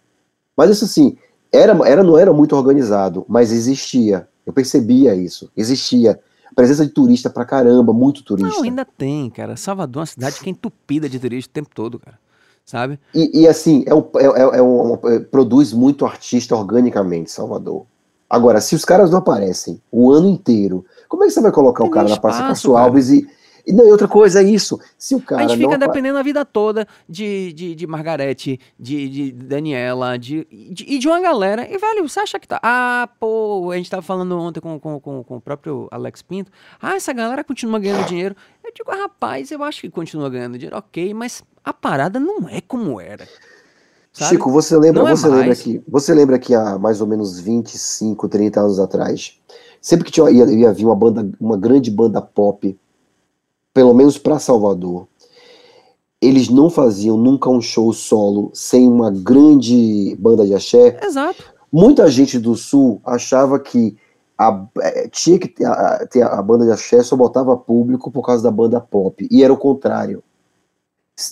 Mas 0.58 0.72
isso 0.72 0.86
assim, 0.86 1.16
era, 1.54 1.78
era, 1.88 2.04
não 2.04 2.18
era 2.18 2.34
muito 2.34 2.56
organizado, 2.56 3.24
mas 3.30 3.52
existia. 3.52 4.28
Eu 4.44 4.52
percebia 4.52 5.14
isso. 5.14 5.52
Existia. 5.56 6.20
Presença 6.56 6.84
de 6.88 6.92
turista 6.92 7.30
pra 7.30 7.46
caramba, 7.46 7.94
muito 7.94 8.24
turista. 8.24 8.50
Não, 8.50 8.64
ainda 8.64 8.84
tem, 8.84 9.30
cara. 9.30 9.56
Salvador 9.56 10.00
é 10.00 10.02
uma 10.02 10.06
cidade 10.08 10.40
que 10.40 10.50
é 10.50 10.52
entupida 10.52 11.08
de 11.08 11.20
turista 11.20 11.52
o 11.52 11.54
tempo 11.54 11.70
todo, 11.72 12.00
cara. 12.00 12.18
Sabe? 12.66 13.00
E, 13.14 13.42
e 13.42 13.48
assim, 13.48 13.84
é 13.86 13.94
um, 13.94 14.04
é, 14.16 14.26
é, 14.26 14.58
é 14.58 14.62
um, 14.64 14.96
é, 15.04 15.20
produz 15.20 15.72
muito 15.72 16.04
artista 16.04 16.56
organicamente, 16.56 17.30
Salvador. 17.30 17.86
Agora, 18.28 18.60
se 18.60 18.74
os 18.74 18.84
caras 18.84 19.12
não 19.12 19.20
aparecem 19.20 19.80
o 19.92 20.12
ano 20.12 20.30
inteiro, 20.30 20.84
como 21.08 21.24
é 21.24 21.28
que 21.28 21.34
você 21.34 21.42
vai 21.42 21.52
colocar 21.52 21.84
tem 21.84 21.92
o 21.92 21.94
cara 21.94 22.10
na 22.10 22.18
Praça 22.18 22.40
Castro 22.40 22.76
Alves 22.76 23.12
e, 23.12 23.28
e, 23.66 23.74
não, 23.74 23.86
outra 23.88 24.08
coisa 24.08 24.42
é 24.42 24.44
isso. 24.44 24.80
Se 24.98 25.16
o 25.16 25.22
cara. 25.22 25.44
A 25.44 25.48
gente 25.48 25.58
fica 25.58 25.78
não... 25.78 25.88
dependendo 25.88 26.18
a 26.18 26.24
vida 26.24 26.46
toda 26.46 26.88
de, 27.10 27.52
de, 27.54 27.76
de 27.76 27.88
Margarete, 27.88 28.60
de, 28.80 29.10
de 29.10 29.32
Daniela, 29.32 30.18
de, 30.18 30.46
de, 30.72 30.86
e 30.88 31.00
de 31.00 31.08
uma 31.08 31.20
galera. 31.20 31.68
E, 31.70 31.78
velho, 31.78 32.08
você 32.08 32.20
acha 32.20 32.40
que 32.40 32.48
tá. 32.48 32.60
Ah, 32.62 33.10
pô, 33.20 33.72
a 33.72 33.78
gente 33.78 33.90
tava 33.90 34.02
falando 34.02 34.38
ontem 34.38 34.60
com, 34.60 34.80
com, 34.80 35.00
com, 35.00 35.24
com 35.24 35.38
o 35.38 35.42
próprio 35.42 35.88
Alex 35.92 36.22
Pinto. 36.22 36.52
Ah, 36.82 36.96
essa 36.96 37.12
galera 37.14 37.44
continua 37.44 37.80
ganhando 37.80 38.08
dinheiro. 38.08 38.36
Eu 38.64 38.72
digo, 38.74 38.92
ah, 38.92 39.04
rapaz, 39.04 39.52
eu 39.52 39.64
acho 39.64 39.82
que 39.82 39.90
continua 39.90 40.30
ganhando 40.30 40.58
dinheiro, 40.58 40.78
ok, 40.78 41.14
mas 41.14 41.44
a 41.64 41.74
parada 41.74 42.20
não 42.20 42.48
é 42.50 42.62
como 42.62 43.00
era. 43.00 43.28
Sabe? 44.12 44.30
Chico, 44.30 44.52
você 44.52 44.78
lembra, 44.78 45.04
é 45.04 45.16
você 45.16 45.28
lembra 45.28 45.56
que 45.56 45.84
você 45.88 46.14
lembra 46.14 46.40
que 46.40 46.56
há 46.56 46.80
mais 46.80 47.02
ou 47.02 47.08
menos 47.08 47.40
25, 47.40 48.30
30 48.30 48.60
anos 48.62 48.80
atrás, 48.80 49.38
sempre 49.82 50.06
que 50.06 50.12
tinha, 50.12 50.30
ia, 50.30 50.46
ia 50.46 50.72
vir 50.72 50.86
uma 50.86 50.96
banda, 50.96 51.30
uma 51.40 51.58
grande 51.58 51.92
banda 51.92 52.22
pop 52.22 52.78
pelo 53.76 53.94
menos 53.94 54.18
para 54.18 54.40
Salvador, 54.40 55.06
eles 56.22 56.48
não 56.48 56.70
faziam 56.70 57.18
nunca 57.18 57.50
um 57.50 57.62
show 57.62 57.92
solo 57.92 58.50
sem 58.54 58.88
uma 58.88 59.12
grande 59.12 60.16
banda 60.18 60.46
de 60.46 60.56
axé. 60.56 60.98
Exato. 61.04 61.44
Muita 61.70 62.10
gente 62.10 62.40
do 62.40 62.56
Sul 62.56 63.02
achava 63.06 63.60
que 63.60 63.98
a, 64.38 64.66
é, 64.80 65.10
tinha 65.10 65.38
que 65.38 65.50
ter 65.50 65.66
a, 65.66 66.08
ter 66.10 66.22
a, 66.22 66.42
banda 66.42 66.64
de 66.64 66.72
axé 66.72 67.04
só 67.04 67.18
botava 67.18 67.58
público 67.58 68.10
por 68.10 68.26
causa 68.26 68.42
da 68.42 68.50
banda 68.50 68.80
pop. 68.80 69.28
E 69.30 69.44
era 69.44 69.52
o 69.52 69.58
contrário. 69.58 70.24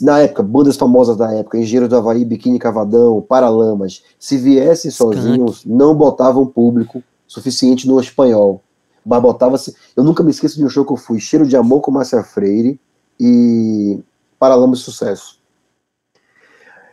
Na 0.02 0.20
época, 0.20 0.44
bandas 0.44 0.76
famosas 0.76 1.16
da 1.16 1.34
época, 1.34 1.58
Engenheiro 1.58 1.88
do 1.88 1.96
Havaí, 1.96 2.26
Biquíni 2.26 2.60
Cavadão, 2.60 3.22
Paralamas, 3.22 4.04
se 4.20 4.38
viessem 4.38 4.92
sozinhos, 4.92 5.64
não 5.66 5.96
botavam 5.96 6.46
público 6.46 7.02
suficiente 7.26 7.88
no 7.88 8.02
espanhol. 8.02 8.62
Mas 9.06 9.22
botava-se. 9.22 9.76
Eu 9.96 10.04
nunca 10.04 10.24
me 10.24 10.32
esqueço 10.32 10.58
de 10.58 10.66
um 10.66 10.70
show 10.70 10.86
que 10.86 10.94
eu 10.94 10.98
fui, 10.98 11.20
Cheiro 11.20 11.46
de 11.46 11.56
Amor 11.56 11.82
com 11.82 11.92
Márcia 11.92 12.24
Freire 12.24 12.80
e 13.20 14.00
Paralamas 14.40 14.80
Sucesso. 14.80 15.40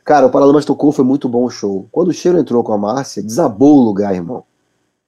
Cara, 0.05 0.27
o 0.27 0.31
Paralamas 0.31 0.65
tocou, 0.65 0.93
foi 0.93 1.05
muito 1.05 1.29
bom 1.29 1.45
o 1.45 1.51
show. 1.51 1.87
Quando 1.93 2.09
o 2.09 2.13
Cheiro 2.13 2.39
entrou 2.39 2.65
com 2.65 2.73
a 2.73 2.79
Márcia, 2.79 3.23
desabou 3.23 3.79
o 3.79 3.85
lugar, 3.85 4.15
irmão. 4.15 4.45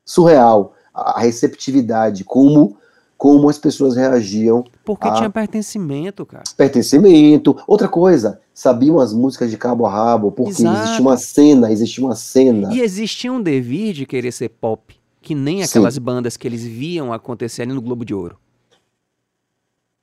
Surreal. 0.05 0.75
A 0.95 1.21
receptividade, 1.21 2.23
como 2.23 2.77
como 3.23 3.49
as 3.49 3.57
pessoas 3.57 3.95
reagiam. 3.95 4.65
Porque 4.85 5.07
a... 5.07 5.13
tinha 5.13 5.31
pertencimento, 5.31 6.27
cara. 6.27 6.43
Pertencimento. 6.57 7.57
Outra 7.69 7.87
coisa, 7.87 8.41
sabiam 8.53 8.99
as 8.99 9.13
músicas 9.13 9.49
de 9.49 9.57
cabo 9.57 9.87
a 9.87 9.91
rabo, 9.91 10.33
porque 10.33 10.51
Exato. 10.51 10.77
existia 10.77 11.01
uma 11.01 11.17
cena, 11.17 11.71
existia 11.71 12.05
uma 12.05 12.17
cena. 12.17 12.75
E 12.75 12.81
existia 12.81 13.33
um 13.33 13.41
devir 13.41 13.95
de 13.95 14.07
querer 14.07 14.33
ser 14.33 14.49
pop 14.49 14.97
que 15.23 15.35
nem 15.35 15.63
aquelas 15.63 15.95
Sim. 15.95 16.01
bandas 16.01 16.37
que 16.37 16.47
eles 16.47 16.65
viam 16.65 17.13
acontecer 17.13 17.63
ali 17.63 17.73
no 17.73 17.81
Globo 17.81 18.05
de 18.05 18.13
Ouro. 18.13 18.37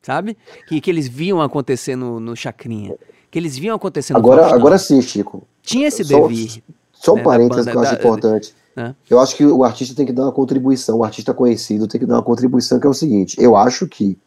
Sabe? 0.01 0.37
Que, 0.67 0.79
que 0.79 0.89
eles 0.89 1.07
viam 1.07 1.41
acontecer 1.41 1.95
no, 1.95 2.19
no 2.19 2.35
Chacrinha. 2.35 2.95
Que 3.29 3.37
eles 3.37 3.57
viam 3.57 3.75
acontecer 3.75 4.13
no 4.13 4.19
Agora, 4.19 4.47
agora 4.47 4.77
sim, 4.77 5.01
Chico. 5.01 5.43
Tinha 5.61 5.87
esse 5.89 6.03
só, 6.05 6.21
devir. 6.21 6.63
Só 6.93 7.13
um 7.13 7.17
né, 7.17 7.23
parênteses 7.23 7.65
que 7.65 7.75
eu 7.75 7.81
acho 7.81 7.91
da, 7.91 7.97
importante. 7.99 8.55
Né? 8.75 8.95
Eu 9.09 9.19
acho 9.19 9.35
que 9.35 9.45
o 9.45 9.63
artista 9.63 9.93
tem 9.93 10.05
que 10.05 10.13
dar 10.13 10.23
uma 10.23 10.31
contribuição, 10.31 10.99
o 10.99 11.03
artista 11.03 11.33
conhecido 11.33 11.85
tem 11.85 11.99
que 11.99 12.07
dar 12.07 12.15
uma 12.15 12.23
contribuição 12.23 12.79
que 12.79 12.87
é 12.87 12.89
o 12.89 12.93
seguinte. 12.93 13.35
Eu 13.39 13.57
acho 13.57 13.87
que 13.87 14.17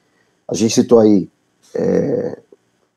a 0.46 0.54
gente 0.54 0.74
citou 0.74 1.00
aí 1.00 1.28
é, 1.74 2.38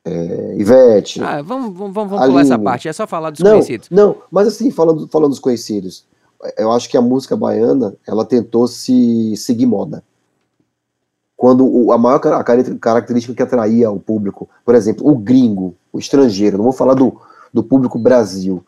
é, 0.04 0.56
Ivete. 0.58 1.24
Ah, 1.24 1.42
vamos, 1.42 1.76
vamos, 1.76 1.94
vamos 1.94 2.10
pular 2.10 2.42
essa 2.42 2.60
parte, 2.60 2.90
é 2.90 2.94
só 2.94 3.08
falar 3.08 3.30
dos 3.30 3.40
não, 3.40 3.52
conhecidos. 3.52 3.90
Não, 3.90 4.18
mas 4.30 4.50
assim, 4.50 4.70
falando, 4.70 5.08
falando 5.08 5.30
dos 5.30 5.40
conhecidos 5.40 6.06
eu 6.58 6.72
acho 6.72 6.90
que 6.90 6.98
a 6.98 7.02
música 7.02 7.36
baiana 7.36 7.96
ela 8.08 8.26
tentou 8.26 8.68
se 8.68 9.36
seguir 9.38 9.66
moda. 9.66 10.04
Quando 11.36 11.92
a 11.92 11.98
maior 11.98 12.22
a 12.28 12.44
característica 12.44 13.34
que 13.34 13.44
atraía 13.44 13.92
o 13.92 14.00
público, 14.00 14.50
por 14.64 14.74
exemplo, 14.74 15.08
o 15.08 15.16
gringo, 15.16 15.76
o 15.92 16.00
estrangeiro, 16.00 16.58
não 16.58 16.64
vou 16.64 16.74
falar 16.74 16.94
do, 16.94 17.20
do 17.54 17.62
público 17.62 18.00
Brasil, 18.00 18.66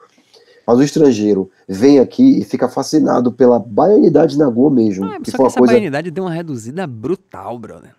mas 0.65 0.78
o 0.78 0.84
estrangeiro 0.84 1.49
vem 1.65 1.99
aqui 1.99 2.39
e 2.39 2.43
fica 2.43 2.67
fascinado 2.67 3.32
pela 3.32 3.57
baianidade 3.57 4.38
na 4.38 4.49
Goa 4.49 4.69
mesmo. 4.69 5.05
Ah, 5.05 5.17
que 5.21 5.32
só 5.32 5.38
que 5.38 5.43
essa 5.43 5.57
coisa... 5.57 5.73
baianidade 5.73 6.11
deu 6.11 6.25
uma 6.25 6.34
reduzida 6.34 6.86
brutal, 6.86 7.57
brother. 7.57 7.95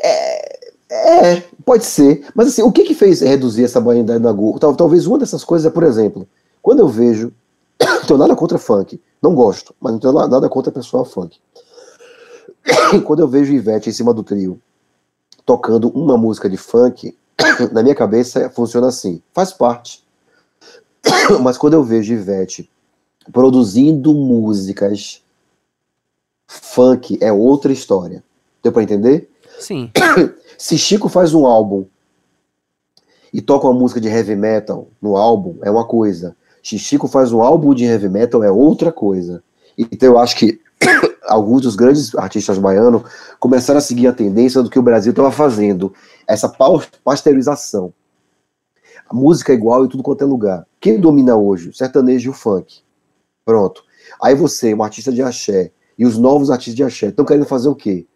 É, 0.00 0.58
é, 0.90 1.42
pode 1.64 1.84
ser. 1.84 2.24
Mas 2.36 2.48
assim, 2.48 2.62
o 2.62 2.70
que 2.70 2.84
que 2.84 2.94
fez 2.94 3.20
reduzir 3.20 3.64
essa 3.64 3.80
baianidade 3.80 4.22
na 4.22 4.30
Goa? 4.30 4.60
Talvez 4.60 5.06
uma 5.06 5.18
dessas 5.18 5.42
coisas 5.42 5.66
é, 5.66 5.74
por 5.74 5.82
exemplo, 5.82 6.28
quando 6.62 6.78
eu 6.78 6.88
vejo 6.88 7.32
não 7.80 8.02
tenho 8.06 8.18
nada 8.18 8.34
contra 8.36 8.58
funk. 8.58 9.00
Não 9.22 9.34
gosto, 9.34 9.74
mas 9.80 9.92
não 9.92 9.98
tenho 9.98 10.12
nada 10.12 10.48
contra 10.48 10.72
pessoal 10.72 11.04
funk. 11.04 11.38
Quando 13.04 13.20
eu 13.20 13.28
vejo 13.28 13.52
Ivete 13.52 13.90
em 13.90 13.92
cima 13.92 14.12
do 14.12 14.22
trio 14.22 14.60
tocando 15.44 15.88
uma 15.88 16.18
música 16.18 16.48
de 16.48 16.58
funk, 16.58 17.16
na 17.72 17.82
minha 17.82 17.94
cabeça 17.94 18.50
funciona 18.50 18.88
assim, 18.88 19.22
faz 19.32 19.52
parte. 19.52 20.06
Mas 21.40 21.56
quando 21.56 21.74
eu 21.74 21.82
vejo 21.82 22.12
Ivete 22.12 22.70
produzindo 23.32 24.12
músicas 24.12 25.22
funk 26.46 27.18
é 27.20 27.32
outra 27.32 27.72
história. 27.72 28.22
Deu 28.62 28.72
para 28.72 28.82
entender? 28.82 29.30
Sim. 29.58 29.90
Se 30.58 30.76
Chico 30.76 31.08
faz 31.08 31.34
um 31.34 31.46
álbum 31.46 31.86
e 33.32 33.40
toca 33.40 33.66
uma 33.66 33.78
música 33.78 34.00
de 34.00 34.08
heavy 34.08 34.34
metal 34.34 34.88
no 35.00 35.16
álbum, 35.16 35.56
é 35.62 35.70
uma 35.70 35.86
coisa. 35.86 36.36
Chico 36.76 37.06
faz 37.06 37.32
um 37.32 37.40
álbum 37.40 37.72
de 37.72 37.84
heavy 37.84 38.08
metal 38.08 38.42
é 38.42 38.50
outra 38.50 38.90
coisa. 38.90 39.42
Então 39.78 40.08
eu 40.08 40.18
acho 40.18 40.36
que 40.36 40.60
alguns 41.28 41.62
dos 41.62 41.76
grandes 41.76 42.12
artistas 42.16 42.58
baianos 42.58 43.02
começaram 43.38 43.78
a 43.78 43.80
seguir 43.80 44.08
a 44.08 44.12
tendência 44.12 44.60
do 44.60 44.68
que 44.68 44.78
o 44.78 44.82
Brasil 44.82 45.10
estava 45.10 45.30
fazendo, 45.30 45.94
essa 46.26 46.52
pasteurização. 47.04 47.92
A 49.08 49.14
música 49.14 49.52
é 49.52 49.54
igual 49.54 49.84
em 49.84 49.88
tudo 49.88 50.02
quanto 50.02 50.22
é 50.22 50.26
lugar. 50.26 50.66
Quem 50.80 51.00
domina 51.00 51.36
hoje? 51.36 51.70
O 51.70 51.74
sertanejo 51.74 52.28
e 52.28 52.30
o 52.30 52.34
funk. 52.34 52.80
Pronto. 53.44 53.82
Aí 54.20 54.34
você, 54.34 54.74
um 54.74 54.82
artista 54.82 55.10
de 55.10 55.22
axé, 55.22 55.70
e 55.98 56.04
os 56.04 56.18
novos 56.18 56.50
artistas 56.50 56.74
de 56.74 56.84
axé, 56.84 57.06
estão 57.06 57.24
querendo 57.24 57.46
fazer 57.46 57.68
o 57.68 57.74
quê? 57.74 58.06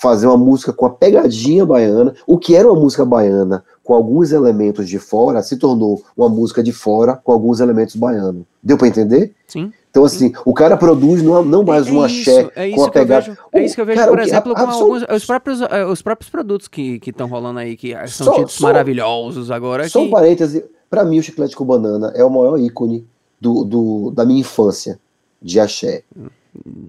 Fazer 0.00 0.26
uma 0.26 0.38
música 0.38 0.72
com 0.72 0.86
a 0.86 0.90
pegadinha 0.90 1.66
baiana, 1.66 2.14
o 2.26 2.38
que 2.38 2.56
era 2.56 2.70
uma 2.70 2.80
música 2.80 3.04
baiana, 3.04 3.62
com 3.92 3.96
alguns 3.96 4.32
elementos 4.32 4.88
de 4.88 4.98
fora, 4.98 5.42
se 5.42 5.58
tornou 5.58 6.02
uma 6.16 6.26
música 6.26 6.62
de 6.62 6.72
fora 6.72 7.14
com 7.14 7.30
alguns 7.30 7.60
elementos 7.60 7.94
baianos. 7.94 8.44
Deu 8.62 8.78
para 8.78 8.88
entender? 8.88 9.34
Sim. 9.46 9.70
Então, 9.90 10.02
assim, 10.02 10.28
Sim. 10.28 10.34
o 10.46 10.54
cara 10.54 10.78
produz 10.78 11.22
não, 11.22 11.44
não 11.44 11.62
mais 11.62 11.86
é, 11.86 11.90
é 11.90 11.92
um 11.92 12.02
axé 12.02 12.50
é 12.56 12.70
com 12.70 12.84
a 12.84 12.90
pegada. 12.90 13.26
Vejo, 13.26 13.38
é 13.52 13.62
isso 13.62 13.74
que 13.74 13.80
eu 13.82 13.84
vejo, 13.84 13.98
cara, 13.98 14.10
por 14.10 14.20
exemplo, 14.20 14.54
com 14.54 14.62
alguns, 14.62 15.02
os, 15.02 15.26
próprios, 15.26 15.60
eh, 15.60 15.84
os 15.84 16.00
próprios 16.00 16.30
produtos 16.30 16.68
que 16.68 16.98
estão 17.06 17.28
rolando 17.28 17.58
aí, 17.58 17.76
que 17.76 17.92
são 18.08 18.28
só, 18.28 18.34
tidos 18.36 18.54
só, 18.54 18.68
maravilhosos 18.68 19.50
agora. 19.50 19.86
Só 19.86 20.00
que... 20.00 20.06
um 20.06 20.10
parêntese, 20.10 20.64
para 20.88 21.04
mim 21.04 21.18
o 21.18 21.22
Chiclete 21.22 21.54
com 21.54 21.66
Banana 21.66 22.10
é 22.14 22.24
o 22.24 22.30
maior 22.30 22.58
ícone 22.58 23.06
do, 23.38 23.62
do, 23.62 24.10
da 24.12 24.24
minha 24.24 24.40
infância 24.40 24.98
de 25.42 25.60
axé. 25.60 26.02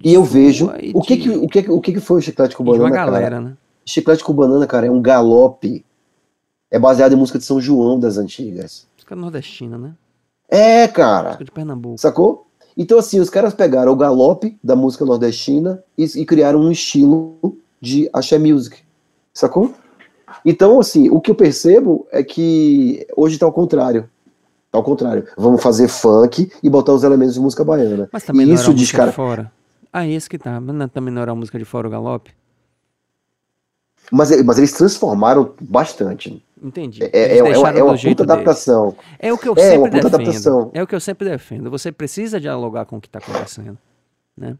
E 0.02 0.14
eu 0.14 0.24
vejo. 0.24 0.72
O 0.94 1.02
que, 1.02 1.18
que, 1.18 1.28
o, 1.28 1.48
que, 1.48 1.70
o 1.70 1.80
que, 1.82 1.92
que 1.92 2.00
foi 2.00 2.20
o 2.20 2.22
Chiclete 2.22 2.56
com 2.56 2.64
Banana? 2.64 2.84
Uma 2.84 2.90
galera, 2.90 3.30
cara? 3.30 3.40
né? 3.42 3.52
Chiclete 3.84 4.24
com 4.24 4.32
Banana, 4.32 4.66
cara, 4.66 4.86
é 4.86 4.90
um 4.90 5.02
galope 5.02 5.84
é 6.70 6.78
baseado 6.78 7.12
em 7.12 7.16
música 7.16 7.38
de 7.38 7.44
São 7.44 7.60
João 7.60 7.98
das 7.98 8.18
antigas. 8.18 8.86
Música 8.96 9.16
nordestina, 9.16 9.78
né? 9.78 9.94
É, 10.48 10.88
cara. 10.88 11.28
Música 11.28 11.44
de 11.44 11.50
Pernambuco. 11.50 11.98
Sacou? 11.98 12.46
Então, 12.76 12.98
assim, 12.98 13.20
os 13.20 13.30
caras 13.30 13.54
pegaram 13.54 13.92
o 13.92 13.96
galope 13.96 14.58
da 14.62 14.74
música 14.74 15.04
nordestina 15.04 15.82
e, 15.96 16.04
e 16.04 16.26
criaram 16.26 16.60
um 16.60 16.70
estilo 16.70 17.56
de 17.80 18.08
axé 18.12 18.38
music. 18.38 18.78
Sacou? 19.32 19.72
Então, 20.44 20.80
assim, 20.80 21.08
o 21.08 21.20
que 21.20 21.30
eu 21.30 21.34
percebo 21.34 22.06
é 22.10 22.22
que 22.22 23.06
hoje 23.16 23.38
tá 23.38 23.46
ao 23.46 23.52
contrário. 23.52 24.08
Tá 24.70 24.78
ao 24.78 24.82
contrário. 24.82 25.26
Vamos 25.36 25.62
fazer 25.62 25.86
funk 25.86 26.50
e 26.62 26.68
botar 26.68 26.92
os 26.92 27.04
elementos 27.04 27.34
de 27.34 27.40
música 27.40 27.64
baiana. 27.64 28.08
Mas 28.12 28.24
também 28.24 28.44
e 28.44 28.48
não 28.48 28.54
isso 28.54 28.70
era 28.70 28.74
diz, 28.74 28.90
cara... 28.90 29.10
de 29.10 29.16
fora. 29.16 29.52
Ah, 29.92 30.06
esse 30.06 30.28
que 30.28 30.38
tá. 30.38 30.60
Mas 30.60 30.90
também 30.90 31.14
não 31.14 31.22
era 31.22 31.30
a 31.30 31.34
música 31.34 31.58
de 31.58 31.64
fora 31.64 31.86
o 31.86 31.90
galope? 31.90 32.32
Mas, 34.10 34.42
mas 34.42 34.58
eles 34.58 34.72
transformaram 34.72 35.54
bastante. 35.60 36.42
Entendi. 36.64 37.02
É, 37.02 37.10
é, 37.12 37.38
é, 37.38 37.42
uma, 37.58 37.68
é 37.68 38.08
puta 38.08 38.22
adaptação. 38.22 38.96
É 39.18 39.30
o 39.30 39.36
que 39.36 39.46
eu 39.46 39.52
é, 39.54 39.72
sempre 39.72 39.90
defendo. 39.90 40.14
Adaptação. 40.14 40.70
É 40.72 40.82
o 40.82 40.86
que 40.86 40.94
eu 40.94 41.00
sempre 41.00 41.28
defendo. 41.28 41.70
Você 41.70 41.92
precisa 41.92 42.40
dialogar 42.40 42.86
com 42.86 42.96
o 42.96 43.00
que 43.02 43.06
está 43.06 43.18
acontecendo, 43.18 43.76
né? 44.34 44.56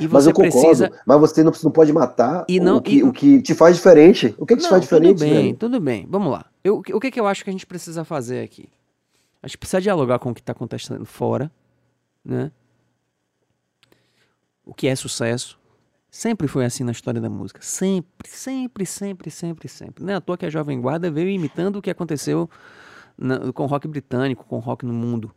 E 0.00 0.06
você 0.06 0.14
mas 0.14 0.26
eu 0.26 0.32
concordo, 0.32 0.60
precisa... 0.60 0.92
mas 1.06 1.20
você 1.20 1.44
não, 1.44 1.52
não 1.62 1.70
pode 1.70 1.92
matar 1.92 2.44
e 2.48 2.58
não, 2.58 2.78
o, 2.78 2.82
que, 2.82 2.96
e... 2.96 3.02
o 3.04 3.12
que 3.12 3.40
te 3.40 3.54
faz 3.54 3.76
diferente. 3.76 4.34
O 4.36 4.44
que, 4.44 4.56
que 4.56 4.62
não, 4.62 4.68
te 4.68 4.70
faz 4.70 4.82
diferente? 4.82 5.18
Tudo 5.18 5.28
bem, 5.28 5.54
tudo 5.54 5.80
bem. 5.80 6.06
Vamos 6.08 6.32
lá. 6.32 6.46
Eu, 6.62 6.78
o 6.78 7.00
que, 7.00 7.10
que 7.10 7.20
eu 7.20 7.26
acho 7.26 7.44
que 7.44 7.50
a 7.50 7.52
gente 7.52 7.66
precisa 7.66 8.04
fazer 8.04 8.42
aqui? 8.42 8.68
A 9.40 9.46
gente 9.46 9.58
precisa 9.58 9.80
dialogar 9.80 10.18
com 10.18 10.30
o 10.30 10.34
que 10.34 10.40
está 10.40 10.52
acontecendo 10.52 11.04
fora, 11.04 11.50
né? 12.24 12.50
O 14.64 14.74
que 14.74 14.88
é 14.88 14.96
sucesso? 14.96 15.57
Sempre 16.10 16.48
foi 16.48 16.64
assim 16.64 16.84
na 16.84 16.92
história 16.92 17.20
da 17.20 17.28
música. 17.28 17.60
Sempre, 17.62 18.28
sempre, 18.28 18.86
sempre, 18.86 19.30
sempre, 19.30 19.68
sempre. 19.68 20.04
Não 20.04 20.12
é 20.12 20.16
à 20.16 20.20
toa 20.20 20.38
que 20.38 20.46
a 20.46 20.50
Jovem 20.50 20.80
Guarda 20.80 21.10
veio 21.10 21.28
imitando 21.28 21.76
o 21.76 21.82
que 21.82 21.90
aconteceu 21.90 22.48
na, 23.16 23.52
com 23.52 23.64
o 23.64 23.66
rock 23.66 23.86
britânico, 23.86 24.44
com 24.46 24.56
o 24.56 24.60
rock 24.60 24.86
no 24.86 24.94
mundo. 24.94 25.30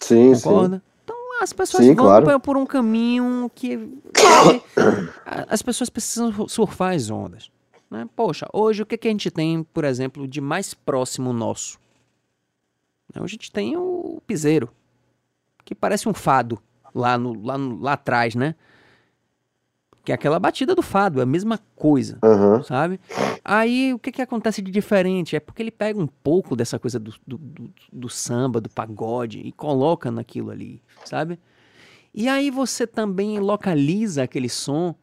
Sim, 0.00 0.32
Concorda? 0.34 0.76
sim. 0.76 0.82
Então 1.04 1.42
as 1.42 1.52
pessoas 1.52 1.84
Sim, 1.84 1.94
vão 1.94 2.06
claro. 2.06 2.40
por 2.40 2.56
um 2.56 2.64
caminho 2.64 3.50
que, 3.54 3.76
que 3.76 4.62
as 5.48 5.60
pessoas 5.62 5.90
precisam 5.90 6.48
surfar 6.48 6.94
as 6.94 7.10
ondas. 7.10 7.50
Né? 7.90 8.08
Poxa, 8.14 8.46
hoje 8.52 8.82
o 8.82 8.86
que, 8.86 8.96
que 8.96 9.08
a 9.08 9.10
gente 9.10 9.30
tem, 9.30 9.62
por 9.62 9.84
exemplo, 9.84 10.26
de 10.26 10.40
mais 10.40 10.74
próximo 10.74 11.32
nosso? 11.32 11.78
Hoje 13.14 13.24
a 13.24 13.26
gente 13.26 13.52
tem 13.52 13.76
o 13.76 14.22
piseiro, 14.26 14.70
que 15.64 15.74
parece 15.74 16.08
um 16.08 16.14
fado 16.14 16.60
lá, 16.94 17.16
no, 17.16 17.42
lá, 17.44 17.58
no, 17.58 17.80
lá 17.80 17.92
atrás, 17.94 18.34
né? 18.34 18.54
Que 20.08 20.12
é 20.12 20.14
aquela 20.14 20.38
batida 20.38 20.74
do 20.74 20.80
fado, 20.80 21.20
é 21.20 21.22
a 21.22 21.26
mesma 21.26 21.60
coisa, 21.76 22.18
Aham. 22.24 22.62
sabe? 22.62 22.98
Aí 23.44 23.92
o 23.92 23.98
que, 23.98 24.10
que 24.10 24.22
acontece 24.22 24.62
de 24.62 24.70
diferente? 24.70 25.36
É 25.36 25.40
porque 25.40 25.60
ele 25.60 25.70
pega 25.70 26.00
um 26.00 26.06
pouco 26.06 26.56
dessa 26.56 26.78
coisa 26.78 26.98
do, 26.98 27.12
do, 27.26 27.36
do, 27.36 27.70
do 27.92 28.08
samba, 28.08 28.58
do 28.58 28.70
pagode 28.70 29.40
e 29.40 29.52
coloca 29.52 30.10
naquilo 30.10 30.50
ali, 30.50 30.80
sabe? 31.04 31.38
E 32.14 32.26
aí 32.26 32.50
você 32.50 32.86
também 32.86 33.38
localiza 33.38 34.22
aquele 34.22 34.48
som 34.48 34.94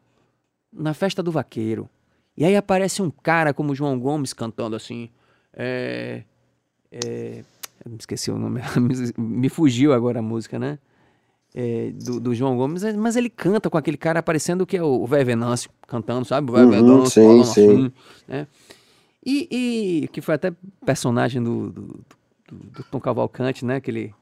na 0.72 0.92
festa 0.92 1.22
do 1.22 1.30
vaqueiro. 1.30 1.88
E 2.36 2.44
aí 2.44 2.56
aparece 2.56 3.00
um 3.00 3.08
cara 3.08 3.54
como 3.54 3.70
o 3.70 3.74
João 3.76 3.96
Gomes 4.00 4.32
cantando 4.32 4.74
assim. 4.74 5.08
É, 5.52 6.24
é, 6.90 7.44
me 7.86 7.96
esqueci 7.96 8.28
o 8.28 8.36
nome, 8.36 8.60
me 9.16 9.48
fugiu 9.48 9.92
agora 9.92 10.18
a 10.18 10.22
música, 10.22 10.58
né? 10.58 10.80
É, 11.58 11.90
do, 11.90 12.20
do 12.20 12.34
João 12.34 12.54
Gomes, 12.54 12.82
mas 12.96 13.16
ele 13.16 13.30
canta 13.30 13.70
com 13.70 13.78
aquele 13.78 13.96
cara 13.96 14.22
parecendo 14.22 14.66
que 14.66 14.76
é 14.76 14.82
o 14.82 15.06
Vé 15.06 15.24
Venâncio 15.24 15.70
cantando, 15.88 16.26
sabe? 16.26 16.50
O 16.50 16.54
Vé 16.54 16.62
Uhum, 16.62 16.70
Venâncio 16.70 17.10
sim, 17.10 17.26
falando 17.26 17.44
sim. 17.46 17.70
assim, 17.70 17.92
né? 18.28 18.46
E, 19.24 19.48
e 20.04 20.08
que 20.08 20.20
foi 20.20 20.34
até 20.34 20.52
personagem 20.84 21.42
do, 21.42 21.70
do, 21.70 22.04
do, 22.52 22.84
Tom 22.84 23.00
Cavalcante, 23.00 23.64
né? 23.64 23.76
Aquele 23.76 24.14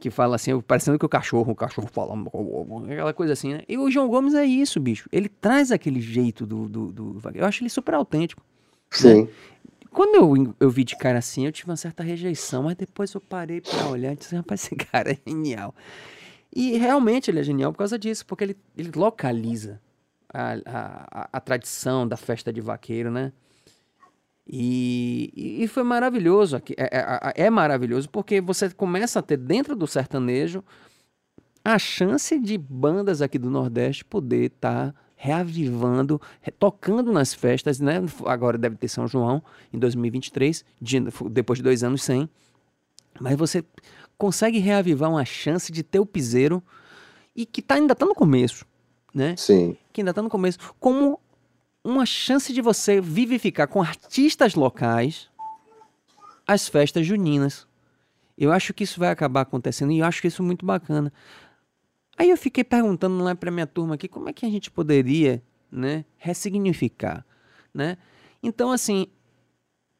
que 0.00 0.10
fala 0.10 0.36
assim, 0.36 0.58
parecendo 0.60 0.98
que 0.98 1.04
o 1.04 1.08
cachorro, 1.08 1.52
o 1.52 1.54
cachorro 1.54 1.86
falando, 1.86 2.30
aquela 2.90 3.12
coisa 3.12 3.34
assim, 3.34 3.52
né? 3.52 3.62
E 3.68 3.76
o 3.76 3.90
João 3.90 4.08
Gomes 4.08 4.32
é 4.32 4.46
isso, 4.46 4.80
bicho. 4.80 5.06
Ele 5.12 5.28
traz 5.28 5.70
aquele 5.70 6.00
jeito 6.00 6.46
do, 6.46 6.66
do, 6.66 6.86
do. 6.90 7.20
Eu 7.34 7.44
acho 7.44 7.62
ele 7.62 7.68
super 7.68 7.94
autêntico. 7.94 8.42
Sim. 8.90 9.28
Quando 9.90 10.14
eu, 10.14 10.54
eu 10.58 10.70
vi 10.70 10.82
de 10.82 10.96
cara 10.96 11.18
assim, 11.18 11.44
eu 11.46 11.52
tive 11.52 11.70
uma 11.70 11.76
certa 11.76 12.02
rejeição, 12.02 12.62
mas 12.62 12.76
depois 12.76 13.12
eu 13.12 13.20
parei 13.20 13.60
pra 13.60 13.88
olhar 13.88 14.12
e 14.12 14.16
disse, 14.16 14.34
rapaz, 14.34 14.64
esse 14.64 14.74
cara 14.76 15.12
é 15.12 15.18
genial. 15.26 15.74
E 16.54 16.76
realmente 16.78 17.30
ele 17.30 17.40
é 17.40 17.42
genial 17.42 17.72
por 17.72 17.78
causa 17.78 17.98
disso, 17.98 18.24
porque 18.26 18.44
ele, 18.44 18.56
ele 18.76 18.90
localiza 18.94 19.80
a, 20.32 20.54
a, 20.66 21.28
a, 21.34 21.40
tradição 21.40 22.06
da 22.08 22.16
festa 22.16 22.52
de 22.52 22.60
vaqueiro, 22.60 23.10
né? 23.10 23.32
E, 24.50 25.58
e 25.62 25.68
foi 25.68 25.82
maravilhoso, 25.82 26.56
aqui- 26.56 26.74
é, 26.78 26.88
é- 27.36 27.44
é 27.46 27.50
maravilhoso, 27.50 28.08
porque 28.08 28.40
você 28.40 28.70
começa 28.70 29.18
a 29.18 29.22
ter 29.22 29.36
dentro 29.36 29.76
do 29.76 29.86
sertanejo 29.86 30.64
a 31.62 31.78
chance 31.78 32.38
de 32.38 32.56
bandas 32.56 33.20
aqui 33.20 33.38
do 33.38 33.50
Nordeste 33.50 34.04
poder 34.06 34.46
estar 34.52 34.94
reavivando, 35.16 36.18
re- 36.40 36.50
tocando 36.52 37.12
nas 37.12 37.34
festas, 37.34 37.78
né? 37.78 37.96
Agora 38.24 38.56
deve 38.56 38.76
ter 38.76 38.88
São 38.88 39.06
João 39.06 39.42
em 39.72 39.78
2023, 39.78 40.64
de- 40.80 41.00
depois 41.30 41.58
de 41.58 41.62
dois 41.62 41.84
anos 41.84 42.02
sem. 42.02 42.28
Mas 43.20 43.36
você 43.36 43.62
consegue 44.18 44.58
reavivar 44.58 45.08
uma 45.08 45.24
chance 45.24 45.70
de 45.72 45.82
ter 45.82 46.00
o 46.00 46.04
piseiro 46.04 46.62
e 47.34 47.46
que 47.46 47.62
tá, 47.62 47.76
ainda 47.76 47.92
está 47.92 48.04
no 48.04 48.14
começo, 48.14 48.66
né? 49.14 49.36
Sim. 49.36 49.76
que 49.92 50.00
ainda 50.00 50.10
está 50.10 50.20
no 50.20 50.28
começo, 50.28 50.58
como 50.80 51.20
uma 51.84 52.04
chance 52.04 52.52
de 52.52 52.60
você 52.60 53.00
vivificar 53.00 53.68
com 53.68 53.80
artistas 53.80 54.54
locais 54.54 55.30
as 56.46 56.66
festas 56.66 57.06
juninas. 57.06 57.66
Eu 58.36 58.52
acho 58.52 58.72
que 58.74 58.84
isso 58.84 58.98
vai 58.98 59.10
acabar 59.10 59.42
acontecendo 59.42 59.92
e 59.92 59.98
eu 59.98 60.06
acho 60.06 60.20
que 60.20 60.28
isso 60.28 60.42
é 60.42 60.44
muito 60.44 60.66
bacana. 60.66 61.12
Aí 62.16 62.30
eu 62.30 62.36
fiquei 62.36 62.64
perguntando 62.64 63.22
lá 63.22 63.34
para 63.34 63.50
minha 63.50 63.66
turma 63.66 63.94
aqui 63.94 64.08
como 64.08 64.28
é 64.28 64.32
que 64.32 64.44
a 64.44 64.50
gente 64.50 64.70
poderia, 64.70 65.42
né, 65.70 66.04
ressignificar, 66.16 67.24
né? 67.72 67.96
Então 68.42 68.72
assim, 68.72 69.06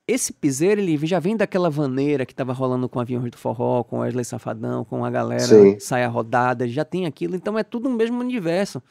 esse 0.08 0.32
piseiro 0.32 0.80
ele 0.80 0.96
já 1.06 1.20
vem 1.20 1.36
daquela 1.36 1.68
vaneira 1.68 2.24
que 2.26 2.32
estava 2.32 2.52
rolando 2.52 2.88
com 2.88 2.98
Aviões 2.98 3.30
do 3.30 3.36
Forró, 3.36 3.84
com 3.84 3.98
Wesley 3.98 4.24
Safadão, 4.24 4.84
com 4.84 5.04
a 5.04 5.10
galera 5.10 5.40
Sim. 5.46 5.78
Saia 5.78 6.08
Rodada, 6.08 6.66
já 6.66 6.84
tem 6.84 7.04
aquilo, 7.06 7.36
então 7.36 7.58
é 7.58 7.62
tudo 7.62 7.88
no 7.88 7.94
mesmo 7.96 8.18
universo, 8.18 8.82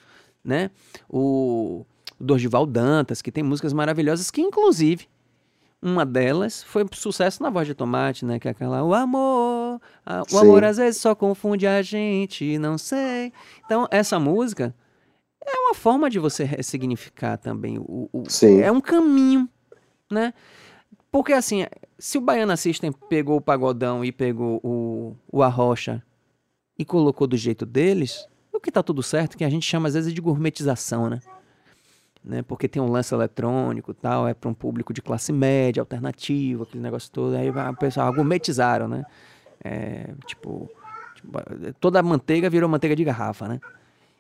né? 0.44 0.70
O, 1.10 1.86
o 2.20 2.24
Dorival 2.24 2.66
Dantas, 2.66 3.22
que 3.22 3.32
tem 3.32 3.44
músicas 3.44 3.74
maravilhosas, 3.74 4.30
que 4.32 4.42
inclusive 4.42 5.08
uma 5.82 6.06
delas 6.06 6.64
foi 6.64 6.84
um 6.84 6.88
sucesso 6.92 7.42
na 7.44 7.50
voz 7.50 7.68
de 7.68 7.74
tomate, 7.74 8.24
né? 8.26 8.40
Que 8.40 8.48
é 8.48 8.52
aquela 8.52 8.84
O 8.84 8.94
amor, 8.94 9.80
a- 10.06 10.22
o 10.24 10.30
Sim. 10.30 10.38
amor 10.40 10.64
às 10.64 10.78
vezes 10.78 11.00
só 11.02 11.14
confunde 11.16 11.68
a 11.68 11.82
gente, 11.82 12.58
não 12.58 12.78
sei. 12.78 13.32
Então, 13.66 13.88
essa 13.92 14.20
música 14.20 14.74
é 15.46 15.58
uma 15.60 15.74
forma 15.76 16.10
de 16.10 16.18
você 16.20 16.44
ressignificar 16.44 17.38
também. 17.38 17.78
O, 17.78 18.10
o- 18.12 18.24
Sim. 18.28 18.60
É 18.60 18.72
um 18.72 18.82
caminho, 18.82 19.48
né? 20.12 20.34
Porque 21.12 21.34
assim, 21.34 21.66
se 21.98 22.18
o 22.18 22.22
Baiana 22.22 22.58
System 22.58 22.92
pegou 22.92 23.38
o 23.38 23.42
pagodão 23.42 24.04
e 24.04 24.12
pegou 24.12 24.60
o, 24.64 25.16
o 25.32 25.42
arrocha 25.42 26.04
e 26.78 26.86
colocou 26.86 27.26
do 27.28 27.38
jeito 27.38 27.66
deles, 27.66 28.28
o 28.54 28.60
que 28.60 28.72
tá 28.72 28.84
tudo 28.84 29.02
certo, 29.02 29.38
que 29.38 29.44
a 29.44 29.50
gente 29.50 29.66
chama 29.66 29.88
às 29.88 29.94
vezes 29.94 30.14
de 30.14 30.22
gourmetização, 30.22 31.10
né? 31.10 31.20
né? 32.24 32.42
Porque 32.42 32.68
tem 32.68 32.82
um 32.82 32.92
lance 32.92 33.14
eletrônico 33.14 33.94
tal, 33.94 34.28
é 34.28 34.34
para 34.34 34.50
um 34.50 34.54
público 34.54 34.94
de 34.94 35.02
classe 35.02 35.32
média, 35.32 35.82
alternativo, 35.82 36.64
aquele 36.64 36.84
negócio 36.84 37.10
todo. 37.12 37.36
Aí 37.36 37.50
o 37.50 37.76
pessoal 37.78 38.14
gourmetizaram, 38.14 38.88
né? 38.88 39.06
É, 39.64 40.14
tipo, 40.26 40.70
tipo, 41.16 41.32
toda 41.80 42.00
a 42.00 42.04
manteiga 42.04 42.50
virou 42.50 42.70
manteiga 42.70 42.96
de 42.96 43.04
garrafa, 43.04 43.48
né? 43.48 43.60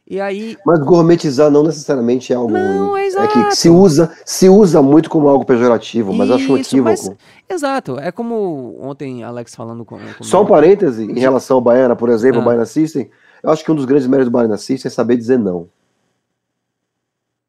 E 0.10 0.22
aí, 0.22 0.58
Mas 0.66 0.80
gourmetizar 0.80 1.52
não 1.52 1.64
necessariamente 1.64 2.32
é 2.32 2.36
algo 2.38 2.54
Não, 2.54 2.90
ruim. 2.92 3.02
é 3.02 3.08
É 3.08 3.28
que 3.28 3.40
exato. 3.40 3.56
se 3.58 3.70
usa, 3.70 4.12
se 4.26 4.48
usa 4.48 4.82
muito 4.82 5.10
como 5.10 5.28
algo 5.28 5.44
pejorativo, 5.46 6.14
mas 6.14 6.30
eu 6.30 6.36
acho 6.36 6.54
um 6.54 6.58
Isso, 6.58 6.82
mas- 6.82 7.02
equívoco. 7.02 7.22
exato, 7.50 8.00
é 8.00 8.10
como 8.10 8.78
ontem 8.82 9.22
Alex 9.24 9.54
falando 9.54 9.84
com, 9.84 9.98
com 9.98 10.24
Só 10.24 10.44
um 10.44 10.46
parêntese 10.46 11.04
em 11.04 11.20
relação 11.20 11.58
ao 11.58 11.62
Baiana, 11.62 11.94
por 11.94 12.08
exemplo, 12.10 12.40
Ah. 12.40 12.42
o 12.42 12.46
Baiana 12.46 12.66
System, 12.66 13.10
eu 13.44 13.50
acho 13.50 13.66
que 13.66 13.72
um 13.72 13.76
dos 13.76 13.84
grandes 13.84 14.08
méritos 14.08 14.30
do 14.32 14.34
Baiana 14.34 14.58
System 14.58 14.90
é 14.90 14.94
saber 14.94 15.18
dizer 15.18 15.38
não. 15.38 15.68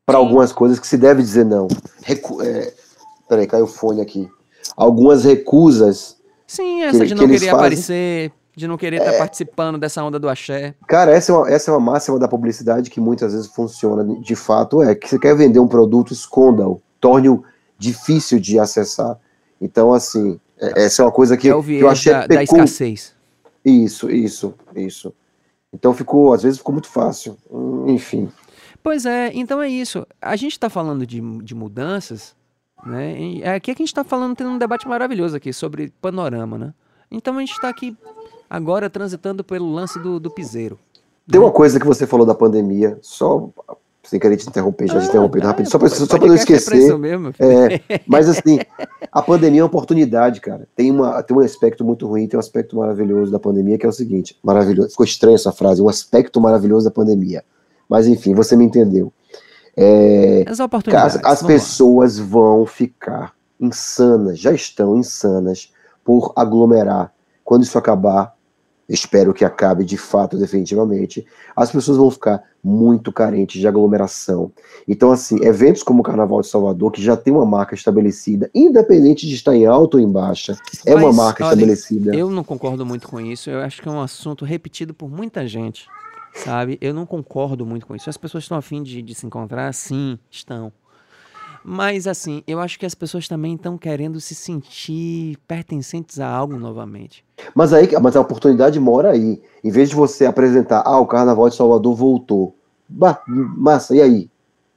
Para 0.05 0.19
algumas 0.19 0.53
coisas 0.53 0.81
que 0.81 0.87
se 0.87 0.97
deve 0.97 1.23
dizer 1.23 1.45
não. 1.45 1.69
Recu 2.03 2.43
é... 2.43 2.73
Peraí, 3.29 3.47
caiu 3.47 3.65
o 3.65 3.69
fone 3.69 4.01
aqui. 4.01 4.27
Algumas 4.77 5.23
recusas. 5.23 6.17
Sim, 6.47 6.83
essa 6.83 6.99
que- 7.01 7.05
de 7.07 7.15
que 7.15 7.21
não 7.21 7.25
eles 7.29 7.41
querer 7.41 7.51
fazem. 7.53 7.67
aparecer, 7.67 8.33
de 8.59 8.67
não 8.67 8.77
querer 8.77 8.99
estar 8.99 9.17
participando 9.17 9.79
dessa 9.79 10.03
onda 10.03 10.19
do 10.19 10.29
axé. 10.29 10.75
Cara, 10.87 11.13
essa 11.13 11.33
é, 11.33 11.35
uma, 11.35 11.49
essa 11.49 11.71
é 11.71 11.75
uma 11.75 11.81
máxima 11.81 12.19
da 12.19 12.27
publicidade 12.29 12.91
que 12.91 13.01
muitas 13.01 13.33
vezes 13.33 13.47
funciona 13.47 14.05
de 14.21 14.35
fato. 14.37 14.83
É 14.83 14.95
que 14.95 15.09
você 15.09 15.19
quer 15.19 15.35
vender 15.37 15.61
um 15.61 15.69
produto, 15.69 16.13
esconda-o. 16.13 16.83
Torne-o 17.01 17.45
difícil 17.79 18.41
de 18.41 18.59
acessar. 18.59 19.17
Então, 19.61 19.93
assim, 19.93 20.39
é- 20.59 20.85
essa 20.85 21.03
é 21.03 21.05
uma 21.05 21.13
coisa 21.13 21.37
que, 21.37 21.49
é 21.49 21.55
o 21.55 21.63
que 21.63 21.79
eu 21.79 21.89
achei 21.89 22.13
da, 22.13 22.27
da 22.27 22.43
escassez. 22.43 23.15
Isso, 23.65 24.11
isso, 24.11 24.55
isso. 24.75 25.15
Então 25.73 25.95
ficou, 25.95 26.33
às 26.33 26.43
vezes 26.43 26.59
ficou 26.59 26.73
muito 26.73 26.89
fácil. 26.89 27.37
Hum, 27.51 27.85
Enfim. 27.89 28.29
Pois 28.83 29.05
é, 29.05 29.31
então 29.35 29.61
é 29.61 29.69
isso. 29.69 30.07
A 30.21 30.35
gente 30.37 30.53
está 30.53 30.71
falando 30.71 31.07
de, 31.07 31.21
de 31.43 31.55
mudanças, 31.55 32.35
né? 32.87 33.21
E 33.21 33.43
é 33.43 33.55
aqui 33.55 33.75
que 33.75 33.83
a 33.83 33.85
gente 33.85 33.93
está 33.93 34.05
falando, 34.05 34.37
tendo 34.37 34.51
um 34.51 34.59
debate 34.59 34.89
maravilhoso 34.89 35.37
aqui 35.37 35.53
sobre 35.53 35.93
panorama, 36.01 36.57
né? 36.57 36.75
Então 37.11 37.37
a 37.37 37.41
gente 37.41 37.53
está 37.53 37.69
aqui 37.69 37.97
agora 38.49 38.89
transitando 38.91 39.43
pelo 39.45 39.73
lance 39.73 39.99
do, 39.99 40.19
do 40.19 40.31
piseiro. 40.31 40.79
Tem 41.31 41.41
uma 41.41 41.51
coisa 41.53 41.79
que 41.79 41.87
você 41.87 42.07
falou 42.07 42.25
da 42.27 42.35
pandemia, 42.35 42.99
só 43.03 43.51
sem 44.03 44.19
querer 44.19 44.39
te 44.39 44.49
interromper, 44.49 44.87
já 44.89 44.99
te 45.01 45.09
interrompendo 45.09 45.45
Ah, 45.45 45.49
rápido, 45.49 45.67
é, 45.67 45.71
só 45.71 45.79
para 45.79 45.89
só 45.91 46.17
não 46.17 46.33
é 46.33 46.37
esquecer. 46.37 46.79
isso 46.79 46.99
mesmo. 46.99 47.35
É, 47.39 48.01
mas 48.07 48.27
assim, 48.27 48.59
a 49.13 49.21
pandemia 49.21 49.61
é 49.61 49.63
uma 49.63 49.69
oportunidade, 49.69 50.41
cara. 50.41 50.67
Tem, 50.75 50.91
uma, 50.91 51.23
tem 51.23 51.37
um 51.37 51.41
aspecto 51.41 51.85
muito 51.85 52.07
ruim, 52.07 52.27
tem 52.27 52.39
um 52.39 52.41
aspecto 52.41 52.75
maravilhoso 52.77 53.31
da 53.31 53.39
pandemia, 53.39 53.77
que 53.77 53.85
é 53.85 53.89
o 53.89 53.93
seguinte: 53.93 54.39
maravilhoso. 54.43 54.91
Ficou 54.91 55.05
estranha 55.05 55.35
essa 55.35 55.53
frase, 55.53 55.83
um 55.83 55.89
aspecto 55.91 56.41
maravilhoso 56.41 56.87
da 56.87 56.91
pandemia. 56.91 57.45
Mas 57.87 58.07
enfim, 58.07 58.35
você 58.35 58.57
me 58.57 58.65
entendeu. 58.65 59.13
É, 59.77 60.45
As 60.49 60.59
oportunidades. 60.59 61.17
As, 61.17 61.23
as 61.25 61.25
vamos 61.25 61.43
lá. 61.43 61.49
pessoas 61.49 62.19
vão 62.19 62.65
ficar 62.65 63.35
insanas, 63.61 64.39
já 64.39 64.53
estão 64.53 64.97
insanas 64.97 65.71
por 66.03 66.33
aglomerar. 66.35 67.13
Quando 67.45 67.63
isso 67.65 67.77
acabar, 67.77 68.35
espero 68.89 69.35
que 69.35 69.45
acabe 69.45 69.85
de 69.85 69.99
fato, 69.99 70.39
definitivamente, 70.39 71.27
as 71.55 71.71
pessoas 71.71 71.99
vão 71.99 72.11
ficar 72.11 72.43
muito 72.65 73.13
carentes 73.13 73.61
de 73.61 73.69
aglomeração. 73.69 74.51
Então, 74.87 75.13
assim, 75.13 75.45
eventos 75.45 75.83
como 75.83 76.01
o 76.01 76.03
Carnaval 76.03 76.41
de 76.41 76.49
Salvador, 76.49 76.91
que 76.91 77.03
já 77.03 77.17
tem 77.17 77.33
uma 77.33 77.45
marca 77.45 77.75
estabelecida, 77.75 78.51
independente 78.55 79.27
de 79.27 79.35
estar 79.35 79.55
em 79.55 79.67
alta 79.67 79.99
ou 79.99 80.03
em 80.03 80.11
baixa, 80.11 80.57
é 80.87 80.95
Mas, 80.95 81.05
uma 81.05 81.13
marca 81.13 81.45
olha, 81.45 81.53
estabelecida. 81.53 82.17
Eu 82.17 82.31
não 82.31 82.43
concordo 82.43 82.85
muito 82.87 83.07
com 83.07 83.21
isso, 83.21 83.51
eu 83.51 83.61
acho 83.61 83.83
que 83.83 83.89
é 83.89 83.93
um 83.93 84.01
assunto 84.01 84.45
repetido 84.45 84.95
por 84.95 85.11
muita 85.11 85.47
gente, 85.47 85.87
sabe? 86.35 86.79
Eu 86.81 86.95
não 86.95 87.05
concordo 87.05 87.67
muito 87.67 87.87
com 87.87 87.95
isso. 87.95 88.09
As 88.09 88.17
pessoas 88.17 88.45
estão 88.45 88.57
afim 88.57 88.83
de, 88.83 89.03
de 89.03 89.15
se 89.15 89.27
encontrar? 89.27 89.73
Sim, 89.75 90.19
estão. 90.31 90.73
Mas 91.65 92.07
assim, 92.07 92.43
eu 92.47 92.61
acho 92.61 92.79
que 92.79 92.87
as 92.87 92.95
pessoas 92.95 93.29
também 93.29 93.55
estão 93.55 93.77
querendo 93.77 94.21
se 94.21 94.35
sentir 94.35 95.37
pertencentes 95.47 96.21
a 96.21 96.29
algo 96.29 96.57
novamente. 96.57 97.25
Mas 97.55 97.73
aí, 97.73 97.89
mas 98.01 98.17
a 98.17 98.21
oportunidade 98.21 98.79
mora 98.81 99.11
aí. 99.11 99.43
Em 99.63 99.71
vez 99.71 99.91
de 99.91 99.95
você 99.95 100.27
apresentar, 100.27 100.83
ah, 100.85 100.99
o 100.99 101.07
Carnaval 101.07 101.49
de 101.49 101.57
Salvador 101.57 101.95
voltou. 101.95 102.57
Bah, 102.89 103.23
massa, 103.27 103.95
e 103.95 104.01
aí? 104.01 104.31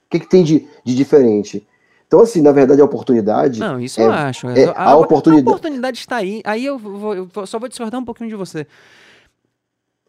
O 0.06 0.10
que, 0.10 0.20
que 0.20 0.28
tem 0.28 0.44
de, 0.44 0.68
de 0.84 0.94
diferente? 0.94 1.66
Então, 2.06 2.20
assim, 2.20 2.42
na 2.42 2.52
verdade, 2.52 2.78
a 2.80 2.84
oportunidade. 2.84 3.58
Não, 3.58 3.80
isso 3.80 3.98
é, 3.98 4.04
eu 4.04 4.12
acho. 4.12 4.46
É, 4.48 4.66
a, 4.76 4.90
a, 4.90 4.96
oportunidade... 4.96 5.48
a 5.48 5.50
oportunidade 5.50 5.98
está 5.98 6.16
aí. 6.16 6.42
Aí 6.44 6.66
eu, 6.66 6.78
vou, 6.78 7.14
eu 7.14 7.46
só 7.46 7.58
vou 7.58 7.70
discordar 7.70 7.98
um 7.98 8.04
pouquinho 8.04 8.28
de 8.28 8.36
você. 8.36 8.66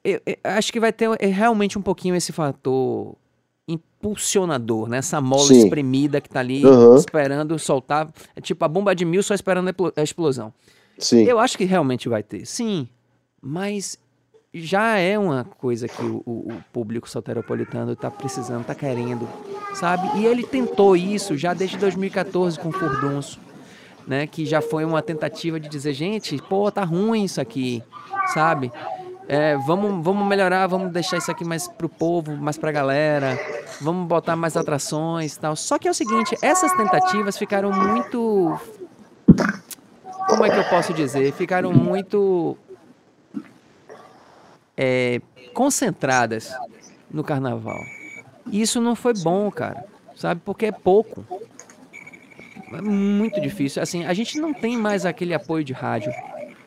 Eu, 0.04 0.20
eu, 0.26 0.36
acho 0.44 0.74
que 0.74 0.82
vai 0.82 0.92
ter 0.92 1.10
é, 1.18 1.28
realmente 1.28 1.80
um 1.80 1.82
pouquinho 1.82 2.14
esse 2.14 2.34
fator 2.34 3.16
impulsionador, 3.68 4.90
né? 4.90 4.98
Essa 4.98 5.22
mola 5.22 5.48
Sim. 5.48 5.64
espremida 5.64 6.20
que 6.20 6.30
tá 6.30 6.40
ali 6.40 6.66
uhum. 6.66 6.96
esperando 6.96 7.58
soltar. 7.58 8.12
É 8.36 8.42
tipo 8.42 8.64
a 8.66 8.68
bomba 8.68 8.94
de 8.94 9.06
mil 9.06 9.24
só 9.24 9.34
esperando 9.34 9.74
a 9.96 10.04
explosão. 10.04 10.54
Sim. 10.98 11.24
Eu 11.24 11.40
acho 11.40 11.58
que 11.58 11.66
realmente 11.66 12.10
vai 12.10 12.22
ter. 12.22 12.46
Sim. 12.46 12.88
Mas 13.42 13.98
já 14.54 14.98
é 14.98 15.18
uma 15.18 15.44
coisa 15.44 15.88
que 15.88 16.02
o, 16.04 16.22
o, 16.26 16.54
o 16.54 16.64
público 16.72 17.10
soteropolitano 17.10 17.96
tá 17.96 18.12
precisando, 18.12 18.66
tá 18.66 18.76
querendo, 18.76 19.28
sabe? 19.74 20.20
E 20.20 20.26
ele 20.26 20.44
tentou 20.44 20.96
isso 20.96 21.36
já 21.36 21.54
desde 21.54 21.78
2014 21.78 22.60
com 22.60 22.70
o 22.70 22.72
Furdunço, 22.72 23.40
né? 24.06 24.28
Que 24.28 24.46
já 24.46 24.62
foi 24.62 24.86
uma 24.86 25.02
tentativa 25.02 25.60
de 25.60 25.68
dizer, 25.68 25.94
gente, 25.94 26.38
pô, 26.48 26.72
tá 26.72 26.84
ruim 26.84 27.24
isso 27.24 27.42
aqui, 27.42 27.82
sabe? 28.34 28.72
É, 29.28 29.56
vamos, 29.58 30.04
vamos 30.04 30.28
melhorar, 30.28 30.68
vamos 30.68 30.92
deixar 30.92 31.18
isso 31.18 31.32
aqui 31.32 31.46
mais 31.46 31.68
pro 31.68 31.88
povo, 31.88 32.36
mais 32.36 32.58
pra 32.58 32.72
galera, 32.72 33.40
vamos 33.80 34.08
botar 34.08 34.36
mais 34.36 34.58
atrações 34.58 35.36
e 35.36 35.40
tal. 35.40 35.56
Só 35.56 35.80
que 35.80 35.88
é 35.88 35.92
o 35.92 35.94
seguinte, 35.94 36.38
essas 36.42 36.74
tentativas 36.74 37.38
ficaram 37.38 37.72
muito. 37.72 38.60
Como 40.28 40.46
é 40.46 40.50
que 40.50 40.58
eu 40.58 40.64
posso 40.66 40.94
dizer? 40.94 41.32
Ficaram 41.34 41.72
muito. 41.72 42.58
É, 44.76 45.22
concentradas 45.54 46.54
no 47.12 47.24
carnaval. 47.24 47.80
E 48.48 48.62
isso 48.62 48.82
não 48.82 48.96
foi 48.96 49.14
bom, 49.14 49.50
cara. 49.52 49.86
Sabe? 50.16 50.42
Porque 50.44 50.66
é 50.66 50.72
pouco. 50.72 51.26
É 52.74 52.82
muito 52.82 53.40
difícil. 53.40 53.82
Assim, 53.82 54.04
a 54.06 54.14
gente 54.14 54.40
não 54.40 54.54
tem 54.54 54.76
mais 54.76 55.06
aquele 55.06 55.34
apoio 55.34 55.64
de 55.64 55.74
rádio 55.74 56.12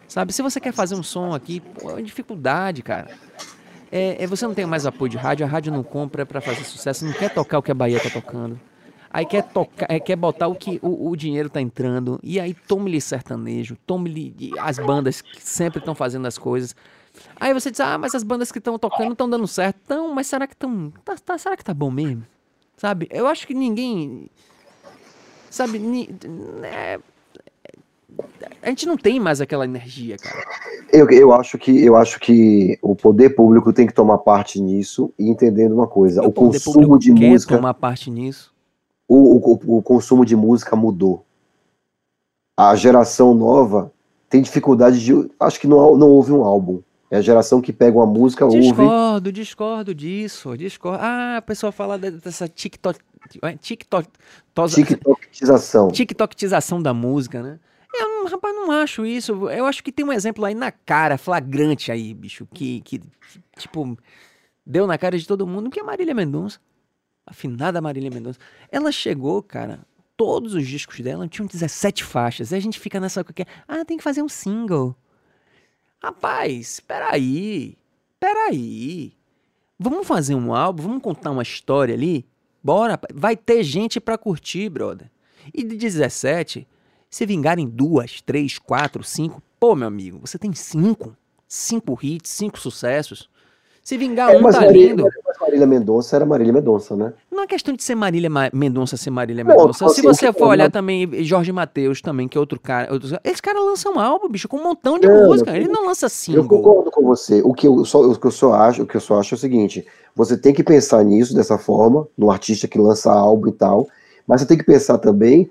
Sabe? 0.09 0.33
Se 0.33 0.43
você 0.43 0.61
quer 0.61 0.73
fazer 0.73 0.95
um 0.95 1.03
som 1.03 1.35
aqui, 1.35 1.61
pô, 1.61 1.91
é 1.91 1.95
uma 1.95 2.03
dificuldade, 2.03 2.83
cara. 2.83 3.11
É, 3.91 4.23
é, 4.25 4.27
você 4.27 4.47
não 4.47 4.55
tem 4.55 4.67
mais 4.67 4.87
apoio 4.87 5.11
de 5.11 5.17
rádio, 5.17 5.47
a 5.47 5.49
rádio 5.49 5.73
não 5.73 5.83
compra 5.83 6.27
para 6.27 6.41
fazer 6.41 6.65
sucesso, 6.65 7.05
não 7.05 7.13
quer 7.13 7.33
tocar 7.33 7.59
o 7.59 7.63
que 7.63 7.71
a 7.71 7.75
Bahia 7.75 8.01
tá 8.01 8.11
tocando. 8.11 8.61
Aí 9.11 9.25
quer 9.25 9.43
tocar, 9.45 9.87
é, 9.89 9.99
quer 9.99 10.17
botar 10.17 10.49
o 10.49 10.55
que 10.55 10.79
o, 10.83 11.09
o 11.09 11.17
dinheiro 11.17 11.49
tá 11.49 11.61
entrando. 11.61 12.21
E 12.23 12.39
aí 12.39 12.53
tome-lhe 12.53 13.01
sertanejo, 13.01 13.77
tome-lhe 13.87 14.53
as 14.59 14.79
bandas 14.79 15.23
que 15.23 15.41
sempre 15.41 15.79
estão 15.79 15.95
fazendo 15.95 16.27
as 16.27 16.37
coisas. 16.37 16.75
Aí 17.41 17.55
você 17.55 17.71
diz, 17.71 17.81
ah, 17.81 17.97
mas 17.97 18.15
as 18.15 18.23
bandas 18.23 18.53
que 18.53 18.59
estão 18.59 18.79
tocando 18.79 19.13
estão 19.13 19.29
dando 19.29 19.47
certo. 19.47 19.79
Então, 19.85 20.15
mas 20.15 20.27
será 20.27 20.47
que 20.47 20.55
estão. 20.55 20.93
Tá, 21.05 21.17
tá, 21.17 21.39
será 21.39 21.57
que 21.57 21.65
tá 21.65 21.73
bom 21.73 21.91
mesmo? 21.91 22.27
Sabe? 22.77 23.09
Eu 23.11 23.27
acho 23.27 23.47
que 23.47 23.55
ninguém. 23.55 24.29
Sabe? 25.49 25.79
Ni, 25.79 26.11
é, 26.63 26.99
a 28.63 28.69
gente 28.69 28.87
não 28.87 28.97
tem 28.97 29.21
mais 29.21 29.41
aquela 29.41 29.65
energia, 29.65 30.17
cara. 30.17 30.45
Eu, 30.93 31.09
eu, 31.11 31.33
acho 31.33 31.57
que, 31.59 31.85
eu 31.85 31.97
acho 31.97 32.19
que 32.19 32.79
o 32.83 32.97
poder 32.97 33.31
público 33.31 33.73
tem 33.73 33.87
que 33.87 33.95
tomar 33.95 34.19
parte 34.19 34.61
nisso 34.61 35.13
e 35.19 35.29
entendendo 35.29 35.73
uma 35.73 35.87
coisa: 35.87 36.23
o, 36.23 36.27
o 36.27 36.33
consumo 36.33 36.99
de 36.99 37.15
quer 37.15 37.31
música. 37.31 37.57
tomar 37.57 37.75
parte 37.75 38.11
nisso. 38.11 38.53
O, 39.09 39.37
o, 39.37 39.79
o 39.79 39.83
consumo 39.83 40.25
de 40.25 40.35
música 40.35 40.75
mudou. 40.75 41.25
A 42.57 42.75
geração 42.75 43.35
nova 43.35 43.93
tem 44.29 44.43
dificuldade 44.43 45.05
de. 45.05 45.13
Acho 45.39 45.61
que 45.61 45.67
não, 45.67 45.97
não 45.97 46.09
houve 46.09 46.33
um 46.33 46.43
álbum. 46.43 46.81
É 47.11 47.19
a 47.19 47.21
geração 47.21 47.61
que 47.61 47.73
pega 47.73 47.97
uma 47.97 48.07
música, 48.07 48.45
discordo, 48.49 48.67
ouve. 48.67 48.83
Discordo, 48.83 49.33
discordo 49.33 49.95
disso. 49.95 50.57
Discordo. 50.57 50.99
Ah, 51.01 51.37
a 51.37 51.43
pessoa 51.43 51.71
fala 51.71 51.97
dessa 51.97 52.49
TikTok. 52.49 52.99
TikTok. 53.61 54.09
TikTokização. 54.69 55.89
TikTokização 55.89 56.83
da 56.83 56.93
música, 56.93 57.43
né? 57.43 57.59
Rapaz, 58.27 58.55
não 58.55 58.71
acho 58.71 59.05
isso. 59.07 59.49
Eu 59.49 59.67
acho 59.67 59.83
que 59.83 59.93
tem 59.93 60.05
um 60.05 60.13
exemplo 60.13 60.45
aí 60.45 60.55
na 60.55 60.71
cara, 60.71 61.19
flagrante 61.19 61.91
aí, 61.91 62.13
bicho, 62.15 62.47
que, 62.53 62.81
que 62.83 63.01
tipo, 63.59 63.97
deu 64.65 64.87
na 64.87 64.99
cara 64.99 65.19
de 65.19 65.27
todo 65.27 65.47
mundo, 65.47 65.71
que 65.71 65.81
é 65.81 65.83
Marília 65.83 66.15
Mendonça. 66.15 66.61
Afinada 67.27 67.81
Marília 67.81 68.11
Mendonça. 68.11 68.39
Ela 68.71 68.93
chegou, 68.93 69.43
cara, 69.43 69.81
todos 70.17 70.55
os 70.55 70.67
discos 70.67 71.01
dela 71.01 71.29
tinham 71.29 71.47
17 71.47 72.05
faixas. 72.05 72.53
Aí 72.53 72.59
a 72.59 72.63
gente 72.63 72.81
fica 72.81 72.99
nessa 72.99 73.23
coisa, 73.23 73.49
ah, 73.67 73.85
tem 73.85 73.97
que 73.97 74.03
fazer 74.03 74.23
um 74.23 74.29
single. 74.29 74.97
Rapaz, 76.03 76.81
peraí, 76.81 77.77
peraí. 78.19 79.13
Vamos 79.79 80.07
fazer 80.07 80.35
um 80.35 80.55
álbum, 80.55 80.85
vamos 80.85 81.03
contar 81.03 81.31
uma 81.31 81.43
história 81.43 81.95
ali? 81.95 82.27
Bora, 82.63 82.99
vai 83.15 83.37
ter 83.37 83.63
gente 83.63 84.01
pra 84.01 84.17
curtir, 84.17 84.69
brother. 84.69 85.11
E 85.53 85.63
de 85.63 85.77
17, 85.77 86.67
se 87.17 87.25
vingar 87.25 87.59
em 87.59 87.67
duas, 87.67 88.21
três, 88.21 88.59
quatro, 88.59 89.03
cinco, 89.03 89.41
pô, 89.59 89.75
meu 89.75 89.89
amigo, 89.89 90.19
você 90.21 90.37
tem 90.37 90.53
cinco. 90.53 91.17
Cinco 91.49 91.99
hits, 92.03 92.29
cinco 92.29 92.59
sucessos. 92.59 93.31
Se 93.83 93.97
vingar 93.97 94.35
é, 94.35 94.37
um, 94.37 94.43
tá 94.43 94.61
Marília, 94.61 94.89
lindo. 94.89 95.09
Mas 95.27 95.39
Marília 95.41 95.67
Mendonça 95.67 96.15
era 96.15 96.27
Marília 96.27 96.53
Mendonça, 96.53 96.95
né? 96.95 97.15
Não 97.31 97.45
é 97.45 97.47
questão 97.47 97.75
de 97.75 97.83
ser 97.83 97.95
Marília 97.95 98.29
Mendonça 98.53 98.99
ser 98.99 99.09
Marília 99.09 99.43
Mendonça. 99.43 99.89
Se 99.89 100.03
você 100.03 100.31
for 100.31 100.49
olhar 100.49 100.71
também 100.71 101.25
Jorge 101.25 101.51
Matheus 101.53 102.03
também, 102.03 102.29
que 102.29 102.37
é 102.37 102.41
outro 102.41 102.61
cara. 102.61 102.93
Outro... 102.93 103.09
Esse 103.25 103.41
cara 103.41 103.61
lança 103.61 103.89
um 103.89 103.99
álbum, 103.99 104.29
bicho, 104.29 104.47
com 104.47 104.59
um 104.59 104.65
montão 104.65 104.99
de 104.99 105.09
não, 105.09 105.29
música. 105.29 105.57
Ele 105.57 105.69
não 105.69 105.87
lança 105.87 106.11
single. 106.11 106.43
Eu 106.43 106.49
concordo 106.49 106.91
com 106.91 107.03
você. 107.03 107.41
O 107.43 107.55
que 107.55 107.67
eu, 107.67 107.83
só, 107.87 108.03
o 108.03 108.15
que 108.19 108.27
eu 108.27 108.31
só 108.31 108.53
acho, 108.53 108.83
o 108.83 108.87
que 108.87 108.97
eu 108.97 109.01
só 109.01 109.21
acho 109.21 109.35
é 109.35 109.37
o 109.37 109.41
seguinte: 109.41 109.87
você 110.15 110.37
tem 110.37 110.53
que 110.53 110.63
pensar 110.63 111.03
nisso 111.03 111.35
dessa 111.35 111.57
forma, 111.57 112.07
no 112.19 112.31
artista 112.31 112.69
que 112.69 112.77
lança 112.77 113.11
álbum 113.11 113.49
e 113.49 113.53
tal. 113.53 113.89
Mas 114.27 114.41
você 114.41 114.47
tem 114.47 114.59
que 114.59 114.65
pensar 114.65 114.99
também 114.99 115.49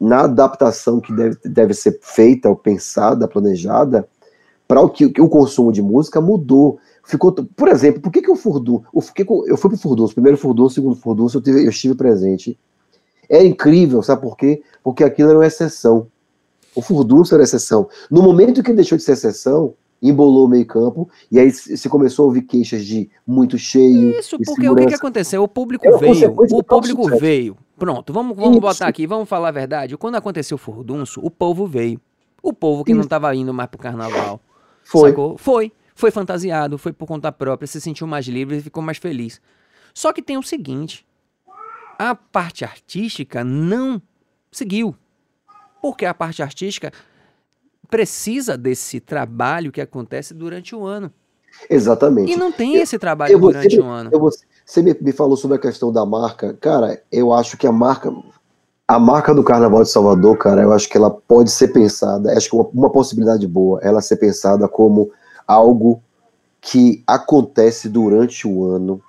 na 0.00 0.20
adaptação 0.20 1.00
que 1.00 1.12
deve, 1.12 1.36
deve 1.44 1.74
ser 1.74 1.98
feita, 2.00 2.48
ou 2.48 2.56
pensada, 2.56 3.26
planejada, 3.26 4.08
para 4.68 4.80
o 4.80 4.88
que, 4.88 5.08
que, 5.10 5.20
o 5.20 5.28
consumo 5.28 5.72
de 5.72 5.82
música 5.82 6.20
mudou. 6.20 6.78
Ficou, 7.04 7.32
por 7.32 7.68
exemplo, 7.68 8.00
por 8.00 8.10
que, 8.10 8.22
que 8.22 8.30
o 8.30 8.36
Furdun, 8.36 8.82
eu, 8.94 9.56
fui 9.56 9.70
para 9.70 9.76
o 9.76 9.78
Furdun, 9.78 10.06
primeiro 10.08 10.38
Furdun, 10.38 10.68
segundo 10.68 10.96
Furdun, 10.96 11.26
eu, 11.34 11.40
tive, 11.40 11.64
eu 11.64 11.70
estive 11.70 11.94
presente. 11.94 12.58
É 13.28 13.44
incrível, 13.44 14.02
sabe 14.02 14.22
por 14.22 14.36
quê? 14.36 14.62
Porque 14.82 15.02
aquilo 15.02 15.30
era 15.30 15.38
uma 15.38 15.46
exceção. 15.46 16.06
O 16.74 16.82
Furdunço 16.82 17.34
era 17.34 17.44
exceção. 17.44 17.88
No 18.10 18.22
momento 18.22 18.62
que 18.62 18.70
ele 18.70 18.76
deixou 18.76 18.96
de 18.96 19.04
ser 19.04 19.12
exceção, 19.12 19.74
embolou 20.02 20.46
o 20.46 20.48
meio 20.48 20.66
campo, 20.66 21.08
e 21.30 21.38
aí 21.38 21.50
se 21.50 21.88
começou 21.88 22.24
a 22.24 22.26
ouvir 22.26 22.42
queixas 22.42 22.84
de 22.84 23.10
muito 23.26 23.56
cheio. 23.56 24.18
Isso, 24.18 24.38
porque 24.44 24.68
o 24.68 24.74
que, 24.76 24.86
que, 24.86 24.94
aconteceu? 24.94 25.42
O 25.42 25.48
público 25.48 25.86
é 25.86 25.96
veio, 25.96 26.34
o 26.36 26.62
público 26.62 27.08
veio. 27.18 27.56
Pronto, 27.76 28.12
vamos, 28.12 28.36
vamos 28.36 28.58
botar 28.58 28.86
aqui, 28.86 29.06
vamos 29.06 29.28
falar 29.28 29.48
a 29.48 29.52
verdade. 29.52 29.96
Quando 29.96 30.14
aconteceu 30.14 30.54
o 30.54 30.58
furdunço, 30.58 31.20
o 31.20 31.30
povo 31.30 31.66
veio. 31.66 32.00
O 32.42 32.52
povo 32.52 32.84
que 32.84 32.94
não 32.94 33.02
estava 33.02 33.34
indo 33.34 33.52
mais 33.52 33.68
pro 33.68 33.78
carnaval. 33.78 34.40
Foi. 34.84 35.10
Sacou? 35.10 35.38
Foi. 35.38 35.72
Foi 35.94 36.10
fantasiado, 36.10 36.76
foi 36.76 36.92
por 36.92 37.06
conta 37.06 37.30
própria, 37.30 37.66
se 37.66 37.80
sentiu 37.80 38.06
mais 38.06 38.26
livre 38.26 38.56
e 38.56 38.60
ficou 38.60 38.82
mais 38.82 38.98
feliz. 38.98 39.40
Só 39.94 40.12
que 40.12 40.20
tem 40.20 40.36
o 40.36 40.42
seguinte: 40.42 41.06
a 41.98 42.14
parte 42.14 42.64
artística 42.64 43.44
não 43.44 44.02
seguiu. 44.50 44.94
Porque 45.80 46.04
a 46.04 46.14
parte 46.14 46.42
artística 46.42 46.92
precisa 47.88 48.56
desse 48.56 49.00
trabalho 49.00 49.70
que 49.70 49.80
acontece 49.80 50.34
durante 50.34 50.74
o 50.74 50.84
ano. 50.84 51.12
Exatamente. 51.70 52.32
E 52.32 52.36
não 52.36 52.50
tem 52.50 52.76
eu, 52.76 52.82
esse 52.82 52.98
trabalho 52.98 53.38
durante 53.38 53.78
o 53.78 53.84
ano. 53.84 54.10
Você 54.64 54.82
me, 54.82 54.96
me, 55.00 55.12
falou 55.12 55.36
sobre 55.36 55.56
a 55.56 55.60
questão 55.60 55.92
da 55.92 56.06
marca. 56.06 56.54
Cara, 56.54 57.02
eu 57.10 57.32
acho 57.32 57.56
que 57.56 57.66
a 57.66 57.72
marca. 57.72 58.12
A 58.86 58.98
marca 58.98 59.34
do 59.34 59.42
Carnaval 59.42 59.82
de 59.82 59.88
Salvador, 59.88 60.36
cara, 60.36 60.62
eu 60.62 60.70
acho 60.70 60.90
que 60.90 60.96
ela 60.96 61.10
pode 61.10 61.50
ser 61.50 61.68
pensada, 61.68 62.36
acho 62.36 62.50
que 62.50 62.54
uma, 62.54 62.68
uma 62.70 62.90
possibilidade 62.90 63.46
boa, 63.46 63.80
ela 63.82 64.02
ser 64.02 64.16
pensada 64.16 64.68
como 64.68 65.10
algo 65.46 66.02
que 66.60 67.02
acontece 67.06 67.88
durante 67.88 68.46
o 68.46 68.62
ano 68.62 69.00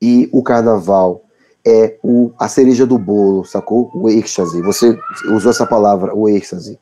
e 0.00 0.28
o 0.32 0.42
carnaval 0.42 1.22
é 1.66 1.98
o, 2.02 2.30
a 2.38 2.46
cereja 2.46 2.84
do 2.84 2.98
bolo, 2.98 3.44
sacou? 3.44 3.90
O 3.94 4.08
êxtase. 4.08 4.60
Você 4.60 4.98
usou 5.32 5.50
essa 5.50 5.66
palavra, 5.66 6.14
o 6.14 6.28
êxtase. 6.28 6.78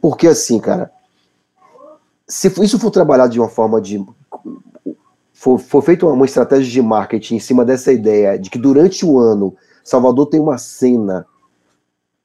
Porque 0.00 0.26
assim, 0.26 0.58
cara, 0.58 0.90
se 2.26 2.48
isso 2.64 2.80
for 2.80 2.90
trabalhado 2.90 3.32
de 3.32 3.38
uma 3.38 3.48
forma 3.48 3.80
de. 3.80 4.04
For 5.44 5.82
feita 5.82 6.06
uma, 6.06 6.14
uma 6.14 6.24
estratégia 6.24 6.72
de 6.72 6.80
marketing 6.80 7.36
em 7.36 7.40
cima 7.40 7.66
dessa 7.66 7.92
ideia 7.92 8.38
de 8.38 8.48
que 8.48 8.58
durante 8.58 9.04
o 9.04 9.18
ano 9.18 9.54
Salvador 9.84 10.26
tem 10.28 10.40
uma 10.40 10.56
cena 10.56 11.26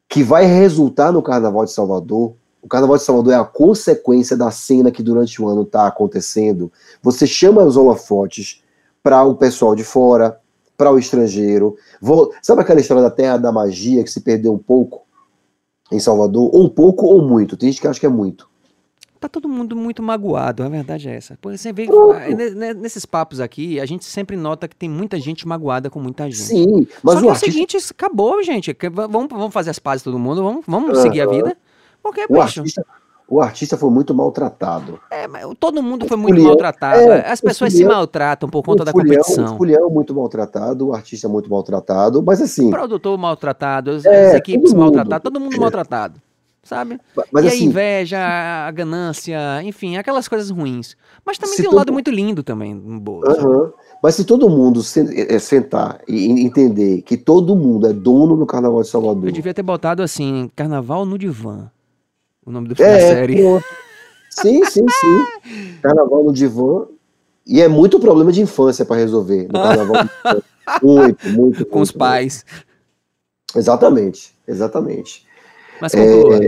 que 0.08 0.24
vai 0.24 0.46
resultar 0.46 1.12
no 1.12 1.22
Carnaval 1.22 1.66
de 1.66 1.72
Salvador. 1.74 2.34
O 2.62 2.68
Carnaval 2.68 2.96
de 2.96 3.04
Salvador 3.04 3.34
é 3.34 3.36
a 3.36 3.44
consequência 3.44 4.38
da 4.38 4.50
cena 4.50 4.90
que 4.90 5.04
durante 5.04 5.42
o 5.42 5.50
ano 5.50 5.64
está 5.64 5.86
acontecendo. 5.86 6.72
Você 7.02 7.28
chama 7.28 7.64
os 7.64 7.76
holofotes 7.76 8.64
para 9.04 9.24
o 9.24 9.36
pessoal 9.36 9.76
de 9.76 9.84
fora, 9.84 10.40
para 10.78 10.90
o 10.90 10.98
estrangeiro. 10.98 11.76
Vou, 12.02 12.34
sabe 12.42 12.62
aquela 12.62 12.80
história 12.80 13.04
da 13.04 13.12
Terra 13.12 13.38
da 13.38 13.52
Magia 13.52 14.04
que 14.04 14.12
se 14.12 14.22
perdeu 14.22 14.54
um 14.54 14.58
pouco 14.58 15.02
em 15.92 16.00
Salvador? 16.00 16.50
Ou 16.54 16.64
um 16.64 16.70
pouco 16.70 17.06
ou 17.06 17.22
muito. 17.22 17.58
Tem 17.58 17.70
gente 17.70 17.82
que 17.82 17.88
acha 17.88 18.00
que 18.00 18.06
é 18.06 18.10
muito. 18.10 18.49
Tá 19.20 19.28
todo 19.28 19.50
mundo 19.50 19.76
muito 19.76 20.02
magoado, 20.02 20.64
a 20.64 20.70
verdade 20.70 21.10
é 21.10 21.16
essa. 21.16 21.38
Porque 21.42 21.58
você 21.58 21.74
vê, 21.74 21.88
nesses 22.78 23.06
papos 23.06 23.42
aqui, 23.42 23.78
a 23.80 23.86
gente 23.86 24.06
sempre 24.06 24.38
nota 24.38 24.66
que 24.68 24.76
tem 24.76 24.88
muita 24.90 25.20
gente 25.20 25.46
magoada 25.46 25.90
com 25.90 26.00
muita 26.00 26.24
gente. 26.26 26.38
Sim, 26.38 26.88
mas 27.04 27.16
Só 27.16 27.20
o 27.20 27.24
que 27.24 27.28
artista... 27.30 27.46
é 27.46 27.50
o 27.50 27.52
seguinte, 27.54 27.78
acabou, 27.92 28.42
gente. 28.42 28.76
Vamos, 28.94 29.28
vamos 29.30 29.54
fazer 29.54 29.72
as 29.72 29.80
pazes 29.80 30.04
todo 30.04 30.18
mundo, 30.18 30.42
vamos, 30.42 30.64
vamos 30.66 30.90
Uhum. 30.98 31.02
seguir 31.02 31.22
a 31.22 31.28
vida. 31.28 31.58
Porque, 32.02 32.24
o, 32.30 32.34
bicho, 32.42 32.60
artista, 32.62 32.86
o 33.28 33.42
artista 33.42 33.76
foi 33.78 33.90
muito 33.90 34.16
maltratado. 34.16 34.98
é, 35.12 35.28
mas 35.28 35.46
todo 35.60 35.84
mundo 35.84 36.08
foi 36.08 36.16
O 36.16 36.20
muito 36.20 36.36
Fulião- 36.36 36.48
maltratado. 36.52 37.00
é, 37.02 37.30
As 37.30 37.40
o 37.40 37.44
pessoas 37.44 37.74
se 37.74 37.84
maltratam 37.84 38.48
por 38.50 38.64
conta 38.64 38.84
o 38.84 38.86
da 38.86 38.92
Fulião, 38.94 39.18
competição. 39.22 39.54
O 39.54 39.58
Fulião 39.58 39.90
muito 39.90 40.16
maltratado, 40.16 40.88
o 40.88 40.94
artista 40.94 41.28
muito 41.28 41.50
maltratado, 41.50 42.24
mas 42.24 42.42
assim, 42.42 42.70
O 42.70 42.72
produtor 42.72 43.18
maltratado, 43.18 43.92
as, 43.92 44.06
É, 44.06 44.38
equipes 44.38 44.72
maltratadas, 44.74 45.22
todo 45.22 45.42
mundo 45.42 45.60
maltratado. 45.60 46.22
Sabe? 46.62 47.00
mas 47.32 47.46
e 47.46 47.48
a 47.48 47.52
assim, 47.52 47.66
inveja, 47.66 48.20
a 48.20 48.72
ganância, 48.72 49.64
enfim, 49.64 49.98
aquelas 49.98 50.28
coisas 50.28 50.50
ruins. 50.50 50.96
Mas 51.26 51.38
também 51.38 51.56
tem 51.56 51.68
um 51.68 51.74
lado 51.74 51.86
todo- 51.88 51.94
muito 51.94 52.12
lindo 52.12 52.44
também 52.44 52.74
sabe? 53.26 53.40
aham. 53.40 53.74
mas 54.04 54.16
se 54.16 54.26
todo 54.26 54.50
mundo 54.50 54.82
eh, 55.16 55.40
sentar 55.40 56.02
e 56.08 56.26
entender 56.44 57.02
que 57.02 57.18
todo 57.18 57.56
mundo 57.56 57.88
é 57.88 57.94
dono 57.94 58.36
do 58.36 58.46
Carnaval 58.46 58.82
de 58.82 58.90
Salvador, 58.90 59.28
Eu 59.28 59.32
devia 59.32 59.54
ter 59.54 59.64
botado 59.64 60.04
assim, 60.04 60.50
Carnaval 60.56 61.06
no 61.06 61.18
Divã. 61.18 61.72
O 62.46 62.52
nome 62.52 62.68
do, 62.68 62.76
da 62.76 62.84
é, 62.84 63.00
série. 63.00 63.36
pronto. 63.42 63.66
sim, 64.30 64.66
sim, 64.66 64.86
sim, 64.90 65.26
Carnaval 65.82 66.24
no 66.24 66.34
divã 66.34 66.86
e 67.46 67.62
é 67.62 67.68
muito 67.68 68.00
problema 68.00 68.32
de 68.32 68.42
infância 68.42 68.84
para 68.86 68.96
resolver 68.98 69.44
no 69.48 69.54
Carnaval. 69.54 70.04
divã. 70.04 70.42
muito, 70.84 71.30
muito, 71.30 71.66
Com 71.66 71.82
os 71.82 71.90
muito, 71.92 71.98
pais. 72.00 72.46
Exatamente, 73.56 74.34
exatamente. 74.48 75.26
Mas 75.82 75.94
conclua. 75.94 76.40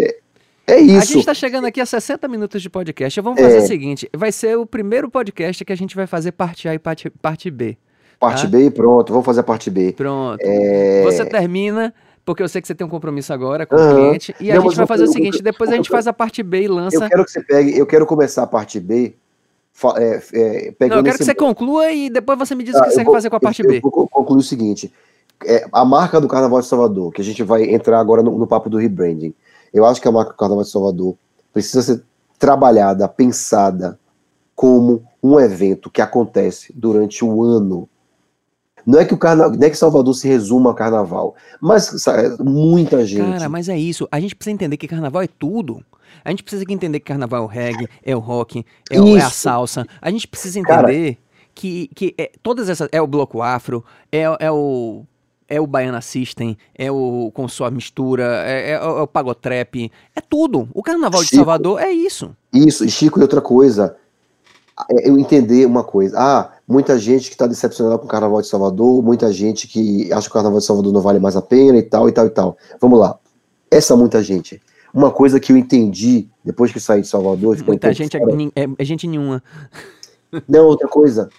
É 0.68 0.74
A 0.76 0.80
isso. 0.80 1.14
gente 1.14 1.26
tá 1.26 1.34
chegando 1.34 1.66
aqui 1.66 1.82
a 1.82 1.86
60 1.86 2.28
minutos 2.28 2.62
de 2.62 2.70
podcast. 2.70 3.20
Vamos 3.22 3.42
fazer 3.42 3.58
É. 3.58 3.62
o 3.62 3.68
seguinte: 3.68 4.10
vai 4.16 4.32
ser 4.32 4.58
o 4.58 4.66
primeiro 4.66 5.10
podcast 5.10 5.66
que 5.66 5.74
a 5.74 5.76
gente 5.76 5.96
vai 5.96 6.08
fazer 6.08 6.32
parte 6.32 6.68
A 6.68 6.74
e 6.74 6.80
parte, 6.80 7.10
parte 7.10 7.50
B. 7.50 7.78
Parte 8.20 8.44
tá? 8.44 8.50
B, 8.50 8.70
pronto, 8.70 9.12
vamos 9.12 9.26
fazer 9.26 9.40
a 9.40 9.44
parte 9.44 9.70
B. 9.72 9.94
Pronto. 9.94 10.38
É, 10.42 11.02
Você 11.04 11.26
termina, 11.26 11.92
porque 12.24 12.44
eu 12.44 12.48
sei 12.48 12.62
que 12.62 12.68
você 12.68 12.76
tem 12.76 12.86
um 12.86 12.90
compromisso 12.90 13.34
agora 13.34 13.66
com 13.66 13.76
o 13.76 13.80
cliente. 13.96 14.36
E 14.40 14.52
a 14.52 14.56
Não, 14.56 14.62
gente 14.62 14.68
mas 14.70 14.76
vai 14.78 14.84
eu- 14.84 14.88
fazer 14.88 15.04
o 15.04 15.08
eu- 15.08 15.12
seguinte: 15.12 15.38
eu- 15.38 15.44
depois 15.44 15.70
a 15.70 15.74
eu- 15.74 15.78
gente 15.78 15.90
faz 15.90 16.06
a 16.08 16.14
parte 16.14 16.44
B 16.44 16.62
e 16.62 16.66
Eu 16.66 16.74
lança. 16.76 17.10
quero 17.10 17.26
que 17.26 17.32
você 17.32 17.42
pegue, 17.44 17.78
eu 17.78 17.86
quero 17.88 18.06
começar 18.06 18.44
a 18.44 18.48
parte 18.48 18.80
B, 18.80 19.16
é, 19.98 20.22
é, 20.34 20.88
Não, 20.88 20.98
eu 20.98 21.04
quero 21.04 21.18
que 21.18 21.24
você 21.26 21.34
conclua 21.36 21.92
e 21.92 22.10
depois 22.10 22.38
você 22.38 22.54
me 22.54 22.64
diz 22.64 22.76
o 22.76 22.78
Tá, 22.78 22.84
que 22.86 22.92
você 22.92 22.96
eu 22.96 23.00
quer 23.00 23.06
vou- 23.06 23.14
fazer 23.16 23.30
com 23.30 23.36
a 23.36 23.38
eu- 23.38 23.42
parte 23.42 23.64
eu 23.64 23.68
B. 23.70 23.80
vou 23.82 23.92
co- 23.92 24.08
concluir 24.08 24.40
o 24.40 24.44
seguinte: 24.44 24.92
é, 25.46 25.66
a 25.72 25.84
marca 25.86 26.20
do 26.20 26.28
Carnaval 26.28 26.60
de 26.62 26.68
Salvador, 26.68 27.12
que 27.12 27.22
a 27.22 27.24
gente 27.24 27.44
vai 27.44 27.64
entrar 27.64 28.00
agora 28.00 28.22
no, 28.22 28.38
no 28.38 28.48
papo 28.48 28.70
do 28.70 28.78
rebranding. 28.78 29.34
Eu 29.74 29.86
acho 29.86 30.02
que 30.02 30.08
a 30.08 30.12
marca 30.12 30.32
do 30.32 30.38
Carnaval 30.38 30.64
de 30.64 30.70
Salvador 30.70 31.16
precisa 31.54 31.82
ser 31.82 32.04
trabalhada, 32.38 33.08
pensada 33.08 34.00
como 34.56 35.04
um 35.24 35.40
evento 35.40 35.90
que 35.90 36.02
acontece 36.02 36.74
durante 36.76 37.24
o 37.24 37.44
ano. 37.44 37.88
Não 38.86 39.00
é 39.00 39.06
que 39.06 39.14
o 39.14 39.18
carna... 39.18 39.48
não 39.48 39.68
é 39.68 39.70
que 39.70 39.78
Salvador 39.78 40.14
se 40.16 40.28
resuma 40.28 40.72
ao 40.72 40.76
carnaval, 40.76 41.36
mas 41.60 41.84
sa- 42.02 42.36
muita 42.40 43.06
gente. 43.06 43.22
Cara, 43.32 43.48
mas 43.48 43.70
é 43.70 43.78
isso. 43.78 44.08
A 44.12 44.20
gente 44.20 44.36
precisa 44.36 44.54
entender 44.56 44.78
que 44.78 44.88
carnaval 44.88 45.22
é 45.22 45.28
tudo. 45.28 45.84
A 46.26 46.32
gente 46.32 46.44
precisa 46.44 46.64
entender 46.68 47.00
que 47.00 47.06
carnaval 47.06 47.44
é 47.44 47.46
o 47.46 47.48
reggae, 47.48 47.88
é 48.04 48.16
o 48.16 48.20
rock, 48.20 48.66
é, 48.90 49.00
o- 49.00 49.16
é 49.18 49.22
a 49.22 49.30
salsa. 49.30 49.86
A 50.02 50.10
gente 50.10 50.28
precisa 50.28 50.60
Cara. 50.64 50.92
entender 50.92 51.18
que, 51.54 51.90
que 51.96 52.16
é, 52.18 52.32
todas 52.42 52.70
essas. 52.70 52.90
É 52.92 53.02
o 53.02 53.08
bloco 53.08 53.42
afro, 53.42 53.84
é, 54.12 54.24
é 54.40 54.52
o. 54.52 55.06
É 55.54 55.60
o 55.60 55.68
Baiana 55.68 56.00
System, 56.00 56.58
é 56.74 56.90
o 56.90 57.30
com 57.34 57.46
sua 57.48 57.70
mistura, 57.70 58.24
é, 58.46 58.72
é, 58.72 58.80
o- 58.80 59.00
é 59.00 59.02
o 59.02 59.08
pagotrap, 59.08 59.92
é 60.16 60.22
tudo. 60.22 60.70
O 60.74 60.82
carnaval 60.82 61.20
de 61.22 61.28
Chico. 61.28 61.36
Salvador 61.38 61.82
é 61.82 61.92
isso. 61.92 62.32
Isso, 62.54 62.86
e 62.86 62.90
Chico, 62.90 63.20
e 63.20 63.22
outra 63.22 63.42
coisa, 63.42 63.98
é 64.90 65.10
eu 65.10 65.20
entender 65.20 65.66
uma 65.66 65.84
coisa. 65.84 66.18
Ah, 66.18 66.52
muita 66.68 66.98
gente 66.98 67.26
que 67.28 67.36
está 67.36 67.46
decepcionada 67.48 67.98
com 67.98 68.06
o 68.06 68.08
Carnaval 68.08 68.42
de 68.42 68.48
Salvador, 68.48 69.04
muita 69.04 69.32
gente 69.34 69.68
que 69.68 70.12
acha 70.14 70.22
que 70.28 70.32
o 70.32 70.34
Carnaval 70.34 70.60
de 70.60 70.66
Salvador 70.66 70.94
não 70.94 71.02
vale 71.02 71.20
mais 71.20 71.36
a 71.36 71.42
pena 71.42 71.78
e 71.78 71.84
tal, 71.84 72.08
e 72.08 72.12
tal, 72.14 72.26
e 72.26 72.30
tal. 72.30 72.58
Vamos 72.80 72.98
lá. 72.98 73.18
Essa 73.70 73.96
muita 73.96 74.24
gente. 74.24 74.62
Uma 74.94 75.12
coisa 75.12 75.40
que 75.40 75.52
eu 75.52 75.58
entendi 75.58 76.28
depois 76.44 76.72
que 76.72 76.80
saí 76.80 77.02
de 77.02 77.08
Salvador, 77.08 77.58
Muita 77.68 77.94
gente 77.94 78.16
é, 78.16 78.20
fora. 78.20 78.38
é, 78.56 78.68
é 78.78 78.86
gente 78.86 79.06
nenhuma. 79.08 79.44
Não, 80.48 80.66
outra 80.66 80.88
coisa. 80.88 81.30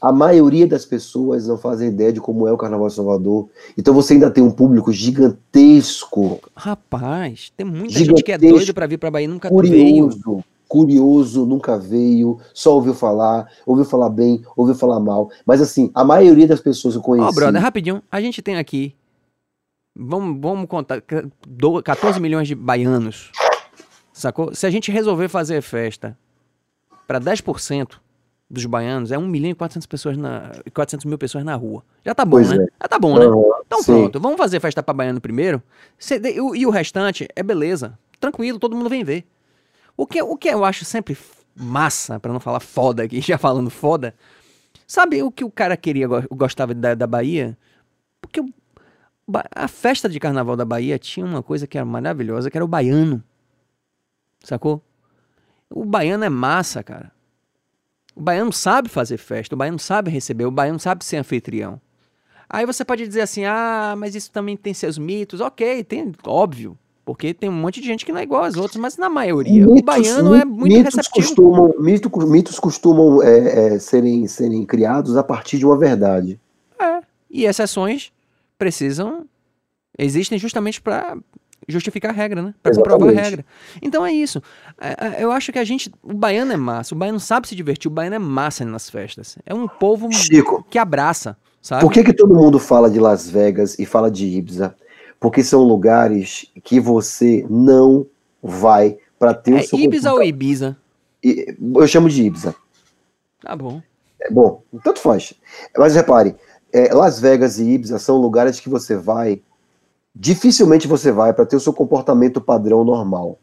A 0.00 0.12
maioria 0.12 0.66
das 0.66 0.86
pessoas 0.86 1.46
não 1.46 1.58
fazem 1.58 1.88
ideia 1.88 2.12
de 2.12 2.20
como 2.20 2.48
é 2.48 2.52
o 2.52 2.56
Carnaval 2.56 2.88
de 2.88 2.94
Salvador. 2.94 3.48
Então 3.76 3.92
você 3.92 4.14
ainda 4.14 4.30
tem 4.30 4.42
um 4.42 4.50
público 4.50 4.90
gigantesco, 4.92 6.40
Rapaz, 6.56 7.52
tem 7.56 7.66
muita 7.66 7.98
gente 7.98 8.22
que 8.22 8.32
é 8.32 8.38
doido 8.38 8.72
pra 8.72 8.86
vir 8.86 8.98
pra 8.98 9.10
Bahia 9.10 9.26
e 9.26 9.28
nunca 9.28 9.48
veio. 9.50 10.08
curioso, 10.08 10.44
curioso, 10.66 11.44
nunca 11.46 11.78
veio, 11.78 12.38
só 12.54 12.74
ouviu 12.74 12.94
falar, 12.94 13.50
ouviu 13.66 13.84
falar 13.84 14.08
bem, 14.08 14.42
ouviu 14.56 14.74
falar 14.74 15.00
mal. 15.00 15.30
Mas 15.44 15.60
assim, 15.60 15.90
a 15.94 16.02
maioria 16.04 16.46
das 16.46 16.60
pessoas 16.60 16.94
que 16.94 16.98
eu 16.98 17.02
Ó, 17.02 17.04
conheci. 17.04 17.34
brother, 17.34 17.60
rapidinho. 17.60 18.02
A 18.10 18.20
gente 18.20 18.40
tem 18.40 18.56
aqui. 18.56 18.94
Vamos, 19.94 20.40
vamos 20.40 20.66
contar. 20.66 21.00
ca- 21.02 21.24
do- 21.46 21.82
14 21.82 22.18
milhões 22.20 22.48
de 22.48 22.54
baianos. 22.54 23.32
Sacou? 24.12 24.54
Se 24.54 24.66
a 24.66 24.70
gente 24.70 24.90
resolver 24.90 25.28
fazer 25.28 25.60
festa 25.62 26.16
para 27.06 27.18
10% 27.20 28.00
dos 28.50 28.64
baianos, 28.66 29.12
é 29.12 29.18
1 29.18 29.26
milhão 29.28 29.50
e 29.50 29.54
400, 29.54 29.86
pessoas 29.86 30.16
na, 30.16 30.50
400 30.74 31.04
mil 31.06 31.16
pessoas 31.16 31.44
na 31.44 31.54
rua. 31.54 31.84
Já 32.04 32.14
tá 32.14 32.24
bom, 32.24 32.32
Pois 32.38 32.50
né? 32.50 32.56
é. 32.64 32.66
Já 32.82 32.88
tá 32.88 32.98
bom, 32.98 33.16
né? 33.16 33.24
Então 33.66 33.80
sim. 33.82 33.92
pronto, 33.92 34.18
vamos 34.18 34.36
fazer 34.38 34.58
festa 34.58 34.82
pra 34.82 34.92
baiano 34.92 35.20
primeiro. 35.20 35.62
Cê- 35.98 36.20
e, 36.20 36.40
o- 36.40 36.54
e 36.56 36.66
o 36.66 36.70
restante 36.70 37.28
é 37.36 37.42
beleza. 37.42 37.96
Tranquilo, 38.18 38.58
todo 38.58 38.74
mundo 38.76 38.90
vem 38.90 39.04
ver. 39.04 39.24
O 39.96 40.06
que, 40.06 40.20
o 40.20 40.36
que 40.36 40.48
eu 40.48 40.64
acho 40.64 40.84
sempre 40.84 41.16
massa, 41.54 42.18
pra 42.18 42.32
não 42.32 42.40
falar 42.40 42.58
foda 42.60 43.04
aqui, 43.04 43.20
já 43.22 43.38
falando 43.38 43.70
foda, 43.70 44.14
sabe 44.86 45.22
o 45.22 45.30
que 45.30 45.44
o 45.44 45.50
cara 45.50 45.76
queria, 45.76 46.08
go- 46.08 46.24
gostava 46.32 46.74
da, 46.74 46.94
da 46.94 47.06
Bahia? 47.06 47.56
Porque 48.20 48.42
a 49.54 49.68
festa 49.68 50.08
de 50.08 50.18
carnaval 50.18 50.56
da 50.56 50.64
Bahia 50.64 50.98
tinha 50.98 51.24
uma 51.24 51.40
coisa 51.42 51.66
que 51.68 51.78
era 51.78 51.84
maravilhosa, 51.84 52.50
que 52.50 52.58
era 52.58 52.64
o 52.64 52.68
baiano. 52.68 53.22
Sacou? 54.42 54.82
O 55.70 55.84
baiano 55.84 56.24
é 56.24 56.28
massa, 56.28 56.82
cara. 56.82 57.12
O 58.20 58.22
baiano 58.22 58.52
sabe 58.52 58.90
fazer 58.90 59.16
festa, 59.16 59.54
o 59.54 59.58
baiano 59.58 59.78
sabe 59.78 60.10
receber, 60.10 60.44
o 60.44 60.50
baiano 60.50 60.78
sabe 60.78 61.02
ser 61.06 61.16
anfitrião. 61.16 61.80
Aí 62.50 62.66
você 62.66 62.84
pode 62.84 63.06
dizer 63.08 63.22
assim, 63.22 63.46
ah, 63.46 63.94
mas 63.96 64.14
isso 64.14 64.30
também 64.30 64.58
tem 64.58 64.74
seus 64.74 64.98
mitos. 64.98 65.40
Ok, 65.40 65.82
tem, 65.84 66.12
óbvio. 66.26 66.76
Porque 67.02 67.32
tem 67.32 67.48
um 67.48 67.52
monte 67.54 67.80
de 67.80 67.86
gente 67.86 68.04
que 68.04 68.12
não 68.12 68.20
é 68.20 68.22
igual 68.24 68.42
às 68.44 68.56
outras, 68.56 68.76
mas 68.76 68.98
na 68.98 69.08
maioria. 69.08 69.66
o 69.66 69.72
Mitos- 69.72 69.86
baiano 69.86 70.34
é 70.34 70.44
muito 70.44 70.64
mitos 70.76 70.94
receptivo. 70.94 71.26
Costumam, 71.28 71.74
mito- 71.78 72.26
mitos 72.28 72.58
costumam 72.60 73.22
é, 73.22 73.74
é, 73.74 73.78
serem, 73.78 74.26
serem 74.26 74.66
criados 74.66 75.16
a 75.16 75.22
partir 75.22 75.56
de 75.58 75.64
uma 75.64 75.78
verdade. 75.78 76.38
É. 76.78 77.00
E 77.30 77.46
exceções 77.46 78.12
precisam. 78.58 79.24
Existem 79.98 80.38
justamente 80.38 80.78
para 80.82 81.16
justificar 81.70 82.10
a 82.10 82.14
regra, 82.14 82.42
né? 82.42 82.54
Para 82.62 82.74
comprovar 82.74 83.08
a 83.08 83.20
regra. 83.20 83.44
Então 83.80 84.04
é 84.04 84.12
isso. 84.12 84.42
É, 84.80 85.20
é, 85.20 85.24
Eu 85.24 85.32
acho 85.32 85.52
que 85.52 85.58
a 85.58 85.64
gente. 85.64 85.92
O 86.02 86.14
baiano 86.14 86.52
é 86.52 86.56
massa. 86.56 86.94
O 86.94 86.98
baiano 86.98 87.20
sabe 87.20 87.48
se 87.48 87.56
divertir. 87.56 87.88
O 87.90 87.94
baiano 87.94 88.16
é 88.16 88.18
massa 88.18 88.64
nas 88.64 88.88
festas. 88.88 89.38
É 89.44 89.54
um 89.54 89.66
povo 89.66 90.10
Chico, 90.12 90.64
que 90.68 90.78
abraça, 90.78 91.36
sabe? 91.60 91.82
por 91.82 91.92
que, 91.92 92.04
que 92.04 92.12
todo 92.12 92.34
mundo 92.34 92.58
fala 92.58 92.90
de 92.90 92.98
Las 92.98 93.28
Vegas 93.28 93.78
e 93.78 93.86
fala 93.86 94.10
de 94.10 94.26
Ibiza? 94.26 94.74
Porque 95.18 95.42
são 95.42 95.62
lugares 95.62 96.46
que 96.64 96.80
você 96.80 97.46
não 97.48 98.06
vai 98.42 98.96
para 99.18 99.34
ter 99.34 99.52
É 99.52 99.60
o 99.60 99.62
seu 99.62 99.78
Ibiza 99.78 100.12
ou 100.12 100.22
Ibiza? 100.22 100.76
Eu 101.22 101.86
chamo 101.86 102.08
de 102.08 102.22
Ibiza. 102.22 102.54
Tá 103.42 103.54
bom. 103.54 103.82
É 104.20 104.30
bom, 104.30 104.62
tanto 104.84 105.00
faz. 105.00 105.34
Mas 105.76 105.94
repare, 105.94 106.36
é, 106.72 106.92
Las 106.94 107.18
Vegas 107.20 107.58
e 107.58 107.64
Ibiza 107.64 107.98
são 107.98 108.16
lugares 108.16 108.60
que 108.60 108.68
você 108.68 108.96
vai, 108.96 109.42
dificilmente 110.14 110.88
você 110.88 111.12
vai 111.12 111.32
para 111.32 111.46
ter 111.46 111.56
o 111.56 111.60
seu 111.60 111.72
comportamento 111.72 112.40
padrão 112.40 112.84
normal. 112.84 113.38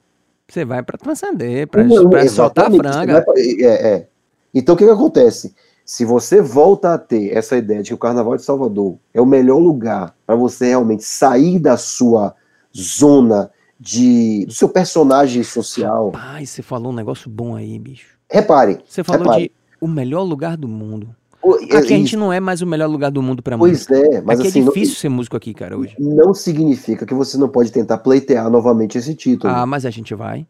Você 0.47 0.63
vai 0.63 0.81
para 0.81 0.97
transcender, 0.97 1.67
para 1.67 1.87
soltar 2.29 2.67
a 2.67 2.71
franga. 2.71 3.21
pra- 3.21 3.33
é, 3.37 3.93
é. 3.95 4.07
Então 4.53 4.75
o 4.75 4.77
que, 4.77 4.85
que 4.85 4.91
acontece? 4.91 5.53
Se 5.83 6.03
você 6.03 6.41
volta 6.41 6.93
a 6.93 6.97
ter 6.97 7.35
essa 7.35 7.55
ideia 7.57 7.81
de 7.81 7.89
que 7.89 7.93
o 7.93 7.97
Carnaval 7.97 8.35
de 8.35 8.43
Salvador 8.43 8.97
é 9.13 9.21
o 9.21 9.25
melhor 9.25 9.57
lugar 9.57 10.15
para 10.25 10.35
você 10.35 10.67
realmente 10.67 11.03
sair 11.03 11.59
da 11.59 11.77
sua 11.77 12.35
zona 12.75 13.49
de, 13.79 14.45
do 14.45 14.53
seu 14.53 14.67
personagem 14.67 15.43
social. 15.43 16.11
Pai, 16.11 16.45
você 16.45 16.61
falou 16.61 16.91
um 16.91 16.95
negócio 16.95 17.29
bom 17.29 17.55
aí, 17.55 17.77
bicho. 17.79 18.17
Repare. 18.29 18.79
Você 18.85 19.03
falou 19.03 19.23
repare. 19.23 19.43
de 19.43 19.51
o 19.79 19.87
melhor 19.87 20.23
lugar 20.23 20.57
do 20.57 20.67
mundo. 20.67 21.15
Aqui 21.55 21.75
a 21.75 21.79
isso- 21.79 21.87
gente 21.87 22.17
não 22.17 22.31
é 22.33 22.39
mais 22.39 22.61
o 22.61 22.67
melhor 22.67 22.87
lugar 22.89 23.11
do 23.11 23.21
mundo 23.21 23.41
pra 23.43 23.57
música. 23.57 23.93
Pois 23.95 24.03
é, 24.13 24.21
mas 24.21 24.39
Aqui 24.39 24.49
assim, 24.49 24.59
é 24.61 24.63
não- 24.63 24.73
difícil 24.73 24.95
ser 24.95 25.09
músico 25.09 25.35
aqui, 25.37 25.53
cara, 25.53 25.77
hoje. 25.77 25.95
não 25.99 26.33
significa 26.33 27.05
que 27.05 27.13
você 27.13 27.37
não 27.37 27.49
pode 27.49 27.71
tentar 27.71 27.97
pleitear 27.99 28.49
novamente 28.49 28.97
esse 28.97 29.13
título. 29.15 29.51
Ah, 29.53 29.65
mas 29.65 29.85
a 29.85 29.89
gente 29.89 30.13
vai. 30.15 30.45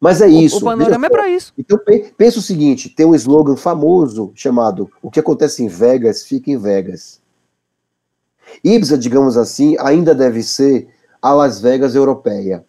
Mas 0.00 0.22
é 0.22 0.28
isso. 0.28 0.56
o, 0.56 0.58
o 0.60 0.64
panorama 0.64 1.06
é 1.06 1.10
pra 1.10 1.28
isso. 1.28 1.52
Então 1.58 1.76
pe- 1.78 2.12
pensa 2.16 2.38
o 2.38 2.42
seguinte, 2.42 2.88
tem 2.88 3.04
um 3.04 3.14
slogan 3.14 3.54
famoso 3.56 4.32
chamado 4.34 4.90
O 5.02 5.10
que 5.10 5.20
acontece 5.20 5.62
em 5.62 5.68
Vegas, 5.68 6.22
fica 6.24 6.50
em 6.50 6.56
Vegas. 6.56 7.20
Ibiza, 8.64 8.98
digamos 8.98 9.36
assim, 9.36 9.76
ainda 9.78 10.14
deve 10.14 10.42
ser 10.42 10.88
a 11.20 11.32
Las 11.32 11.60
Vegas 11.60 11.94
europeia. 11.94 12.64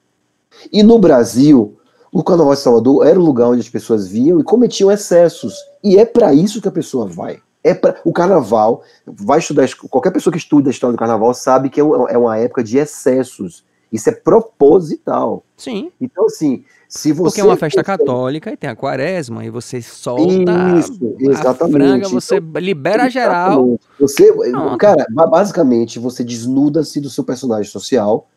E 0.72 0.84
no 0.84 1.00
Brasil, 1.00 1.78
o 2.12 2.22
Carnaval 2.24 2.54
de 2.54 2.60
Salvador 2.60 3.08
era 3.08 3.20
o 3.20 3.24
lugar 3.24 3.48
onde 3.48 3.62
as 3.62 3.70
pessoas 3.70 4.08
viam 4.08 4.40
e 4.40 4.44
cometiam 4.44 4.92
excessos. 4.92 5.56
E 5.84 5.98
é 5.98 6.06
para 6.06 6.34
isso 6.34 6.62
que 6.62 6.68
a 6.68 6.72
pessoa 6.72 7.08
vai. 7.08 7.40
É 7.64 7.74
pra, 7.74 8.00
o 8.04 8.12
carnaval, 8.12 8.84
vai 9.06 9.40
estudar, 9.40 9.68
qualquer 9.90 10.12
pessoa 10.12 10.32
que 10.32 10.40
estuda 10.40 10.70
a 10.70 10.72
história 10.72 10.96
do 10.96 11.00
carnaval 11.00 11.34
sabe 11.34 11.70
que 11.70 11.80
é 11.80 11.84
é 11.84 12.18
uma 12.18 12.38
época 12.38 12.64
de 12.64 12.78
excessos. 12.78 13.64
Isso 13.92 14.10
é 14.10 14.14
proposital. 14.14 15.44
Sim. 15.58 15.92
Então, 16.00 16.26
assim, 16.26 16.64
se 16.88 17.12
você. 17.12 17.24
Porque 17.24 17.42
é 17.42 17.44
uma 17.44 17.58
festa 17.58 17.84
católica 17.84 18.52
e 18.52 18.58
tem 18.58 18.70
a 18.70 18.76
quaresma, 18.76 19.46
e 19.46 19.50
você 19.50 19.82
solta 19.82 20.52
Isso, 20.80 21.16
a 21.20 21.32
exatamente. 21.32 21.74
franga, 21.74 22.10
você 22.10 22.40
libera 22.56 23.10
geral. 23.10 23.78
Você, 24.00 24.32
Pronto. 24.32 24.78
cara, 24.78 25.06
ba- 25.12 25.28
basicamente 25.28 26.00
você 26.00 26.24
desnuda-se 26.24 27.00
do 27.02 27.10
seu 27.10 27.24
personagem 27.24 27.70
social 27.70 28.28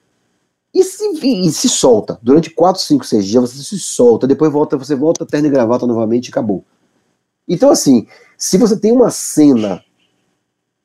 e 0.75 0.83
se, 0.83 1.05
e 1.23 1.51
se 1.53 1.69
solta. 1.69 2.19
Durante 2.21 2.51
4, 2.51 2.83
5, 2.83 3.07
6 3.07 3.25
dias 3.25 3.43
você 3.53 3.63
se 3.63 3.79
solta, 3.79 4.27
depois 4.27 4.53
volta, 4.53 4.77
você 4.77 4.95
volta 4.97 5.25
terno 5.25 5.47
e 5.47 5.51
gravata 5.51 5.87
novamente 5.87 6.27
e 6.27 6.31
acabou. 6.31 6.65
Então, 7.49 7.71
assim, 7.71 8.07
se 8.37 8.57
você 8.59 8.79
tem 8.79 8.93
uma 8.93 9.11
cena 9.11 9.83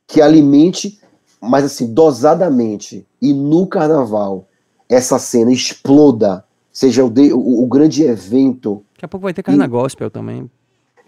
que 0.08 0.22
alimente, 0.22 1.00
mas 1.42 1.64
assim, 1.66 1.94
dosadamente, 1.94 3.06
e 3.22 3.34
no 3.34 3.68
carnaval 3.68 4.48
essa 4.88 5.20
cena 5.20 5.52
exploda, 5.52 6.44
seja 6.72 7.04
o, 7.06 7.10
de- 7.10 7.32
o- 7.34 7.64
o 7.64 7.68
grande 7.68 8.04
evento 8.04 8.84
Daqui 8.94 9.06
a 9.06 9.08
pouco 9.08 9.24
vai 9.24 9.34
ter 9.34 9.44
carna 9.44 9.68
gospel 9.68 10.10
também. 10.10 10.50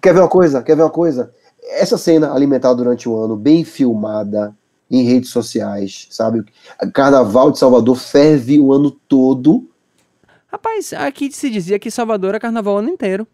Quer 0.02 0.14
ver 0.14 0.20
uma 0.22 0.30
coisa? 0.30 0.62
Quer 0.64 0.76
ver 0.76 0.84
uma 0.84 0.89
coisa? 0.89 1.34
Essa 1.64 1.98
cena 1.98 2.32
alimentada 2.34 2.76
durante 2.76 3.08
o 3.10 3.16
ano, 3.18 3.36
bem 3.36 3.64
filmada 3.64 4.56
em 4.89 5.04
redes 5.04 5.30
sociais, 5.30 6.08
sabe? 6.10 6.44
Carnaval 6.94 7.52
de 7.52 7.60
Salvador 7.60 7.96
ferve 7.96 8.60
o 8.60 8.72
ano 8.74 8.92
todo. 8.92 9.68
Rapaz, 10.48 10.92
aqui 10.94 11.32
se 11.32 11.50
dizia 11.50 11.80
que 11.80 11.89
Salvador 11.89 12.36
é 12.36 12.39
carnaval 12.39 12.76
o 12.76 12.78
ano 12.80 12.89
inteiro. 12.89 13.26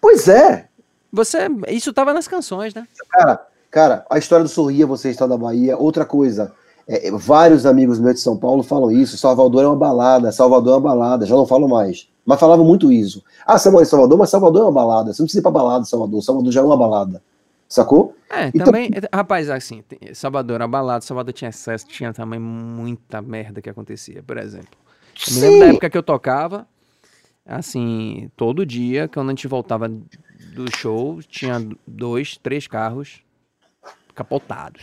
Pois 0.00 0.26
é, 0.28 0.68
Você, 1.12 1.38
isso 1.68 1.92
tava 1.92 2.12
nas 2.14 2.28
canções, 2.28 2.74
né? 2.74 2.86
cara. 3.10 3.46
Cara, 3.70 4.04
a 4.10 4.18
história 4.18 4.42
do 4.44 4.48
Sorria, 4.48 4.84
você 4.84 5.10
está 5.10 5.28
da 5.28 5.36
Bahia. 5.36 5.76
Outra 5.76 6.04
coisa, 6.04 6.52
é, 6.88 7.06
é, 7.06 7.10
vários 7.12 7.64
amigos 7.64 8.00
meus 8.00 8.14
de 8.16 8.20
São 8.20 8.36
Paulo 8.36 8.64
falam 8.64 8.90
isso. 8.90 9.16
Salvador 9.16 9.62
é 9.62 9.66
uma 9.68 9.76
balada, 9.76 10.32
Salvador 10.32 10.74
é 10.74 10.76
uma 10.78 10.90
balada. 10.90 11.24
Já 11.24 11.36
não 11.36 11.46
falo 11.46 11.68
mais. 11.68 12.08
Mas 12.26 12.40
falavam 12.40 12.64
muito 12.64 12.90
isso. 12.90 13.22
Ah, 13.46 13.56
você 13.56 13.70
mora 13.70 13.84
em 13.84 13.86
Salvador, 13.86 14.18
mas 14.18 14.28
Salvador 14.28 14.62
é 14.62 14.64
uma 14.64 14.72
balada. 14.72 15.12
Você 15.12 15.22
não 15.22 15.26
precisa 15.26 15.38
ir 15.38 15.42
pra 15.42 15.52
balada, 15.52 15.84
Salvador. 15.84 16.20
Salvador 16.20 16.50
já 16.52 16.60
é 16.60 16.64
uma 16.64 16.76
balada. 16.76 17.22
Sacou? 17.68 18.16
É, 18.28 18.48
Então- 18.48 18.66
também, 18.66 18.90
rapaz, 19.14 19.48
assim, 19.48 19.84
Salvador 20.14 20.56
era 20.56 20.66
balada, 20.66 21.02
Salvador 21.02 21.32
tinha 21.32 21.50
excesso, 21.50 21.86
tinha 21.86 22.12
também 22.12 22.40
muita 22.40 23.22
merda 23.22 23.62
que 23.62 23.70
acontecia, 23.70 24.20
por 24.26 24.36
exemplo. 24.36 24.70
Eu 25.28 25.34
me 25.34 25.40
lembro 25.42 25.58
da 25.60 25.66
época 25.66 25.90
que 25.90 25.96
eu 25.98 26.02
tocava, 26.02 26.66
assim, 27.46 28.28
todo 28.36 28.66
dia, 28.66 29.08
quando 29.08 29.28
a 29.28 29.30
gente 29.30 29.46
voltava 29.46 29.88
do 30.54 30.70
show, 30.76 31.20
tinha 31.22 31.64
dois, 31.86 32.36
três 32.36 32.66
carros 32.66 33.20
capotados. 34.14 34.82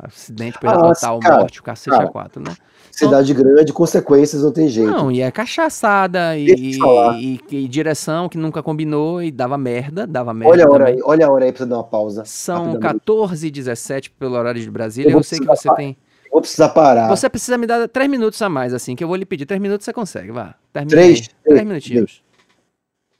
Acidente, 0.00 0.58
perda 0.58 0.78
Ah, 0.78 0.92
total, 0.94 1.20
cara, 1.20 1.40
morte, 1.40 1.60
o 1.60 1.62
cacete 1.62 1.90
cara. 1.96 2.08
a 2.08 2.10
quatro, 2.12 2.42
né? 2.42 2.54
Cidade 2.90 3.32
grande, 3.32 3.72
consequências 3.72 4.42
não 4.42 4.52
tem 4.52 4.68
jeito. 4.68 4.90
Não, 4.90 5.12
e 5.12 5.20
é 5.20 5.30
cachaçada 5.30 6.36
eu 6.36 6.54
e, 6.56 7.40
e- 7.50 7.56
e 7.56 7.68
direção 7.68 8.28
que 8.28 8.36
nunca 8.36 8.62
combinou 8.62 9.22
e 9.22 9.30
dava 9.30 9.56
merda, 9.56 10.06
dava 10.06 10.34
merda 10.34 10.52
Olha 10.52 10.64
a 10.64 10.68
hora 10.70 10.78
também. 10.86 10.94
aí, 10.96 11.02
olha 11.04 11.26
a 11.26 11.30
hora 11.30 11.44
aí 11.44 11.52
pra 11.52 11.58
você 11.64 11.70
dar 11.70 11.76
uma 11.76 11.84
pausa. 11.84 12.24
São 12.24 12.56
rapidamente. 12.72 12.82
14 13.00 13.46
e 13.46 13.50
17 13.50 14.10
pelo 14.10 14.34
horário 14.34 14.60
de 14.60 14.70
Brasília. 14.70 15.10
Eu 15.12 15.18
Eu 15.18 15.22
sei 15.22 15.38
que 15.38 15.46
você 15.46 15.72
tem. 15.74 15.96
Vou 16.32 16.40
precisar 16.40 16.70
parar. 16.70 17.08
Você 17.08 17.28
precisa 17.30 17.56
me 17.56 17.66
dar 17.66 17.86
três 17.88 18.10
minutos 18.10 18.42
a 18.42 18.48
mais, 18.48 18.74
assim, 18.74 18.96
que 18.96 19.04
eu 19.04 19.08
vou 19.08 19.16
lhe 19.16 19.24
pedir. 19.24 19.46
Três 19.46 19.60
minutos 19.62 19.84
você 19.84 19.92
consegue, 19.92 20.32
vá. 20.32 20.54
Três? 20.72 20.88
Três 20.88 21.30
Três, 21.44 21.64
minutinhos. 21.64 22.22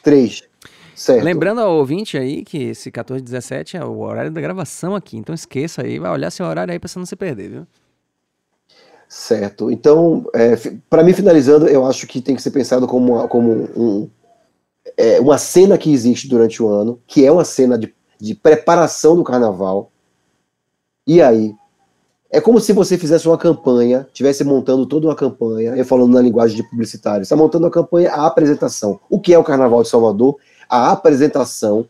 Três. 0.03 0.43
Certo. 0.97 1.23
Lembrando 1.23 1.61
ao 1.61 1.77
ouvinte 1.77 2.17
aí 2.17 2.43
que 2.43 2.57
esse 2.57 2.91
14 2.91 3.21
e 3.21 3.25
17 3.25 3.77
é 3.77 3.85
o 3.85 4.01
horário 4.01 4.31
da 4.31 4.41
gravação 4.41 4.97
aqui. 4.97 5.19
Então 5.19 5.35
esqueça 5.35 5.83
aí, 5.83 5.99
vai 5.99 6.11
olhar 6.11 6.31
seu 6.31 6.47
horário 6.47 6.73
aí 6.73 6.79
pra 6.79 6.89
você 6.89 6.99
não 6.99 7.05
se 7.05 7.15
perder, 7.15 7.51
viu? 7.51 7.67
Certo. 9.07 9.71
Então, 9.71 10.25
é, 10.35 10.57
para 10.89 11.05
mim, 11.05 11.13
finalizando, 11.13 11.69
eu 11.69 11.87
acho 11.87 12.07
que 12.07 12.23
tem 12.23 12.35
que 12.35 12.41
ser 12.41 12.51
pensado 12.51 12.87
como, 12.87 13.15
uma, 13.15 13.29
como 13.29 13.53
um, 13.77 14.11
é, 14.97 15.21
uma 15.21 15.37
cena 15.37 15.77
que 15.77 15.93
existe 15.93 16.27
durante 16.29 16.63
o 16.63 16.69
ano, 16.69 16.99
que 17.07 17.27
é 17.27 17.31
uma 17.31 17.45
cena 17.45 17.79
de, 17.79 17.95
de 18.19 18.35
preparação 18.35 19.15
do 19.15 19.23
carnaval. 19.23 19.93
E 21.07 21.21
aí? 21.21 21.55
É 22.31 22.41
como 22.41 22.59
se 22.59 22.73
você 22.73 22.99
fizesse 22.99 23.29
uma 23.29 23.39
campanha, 23.39 24.07
estivesse 24.09 24.43
montando 24.43 24.85
toda 24.87 25.07
uma 25.07 25.15
campanha, 25.15 25.77
eu 25.77 25.85
falando 25.85 26.13
na 26.13 26.21
linguagem 26.21 26.57
de 26.57 26.69
publicitário, 26.69 27.23
está 27.23 27.37
montando 27.37 27.67
uma 27.67 27.71
campanha, 27.71 28.11
a 28.11 28.27
apresentação. 28.27 28.99
O 29.09 29.21
que 29.21 29.33
é 29.33 29.39
o 29.39 29.45
Carnaval 29.45 29.83
de 29.83 29.89
Salvador? 29.89 30.37
A 30.69 30.93
apresentação 30.93 31.89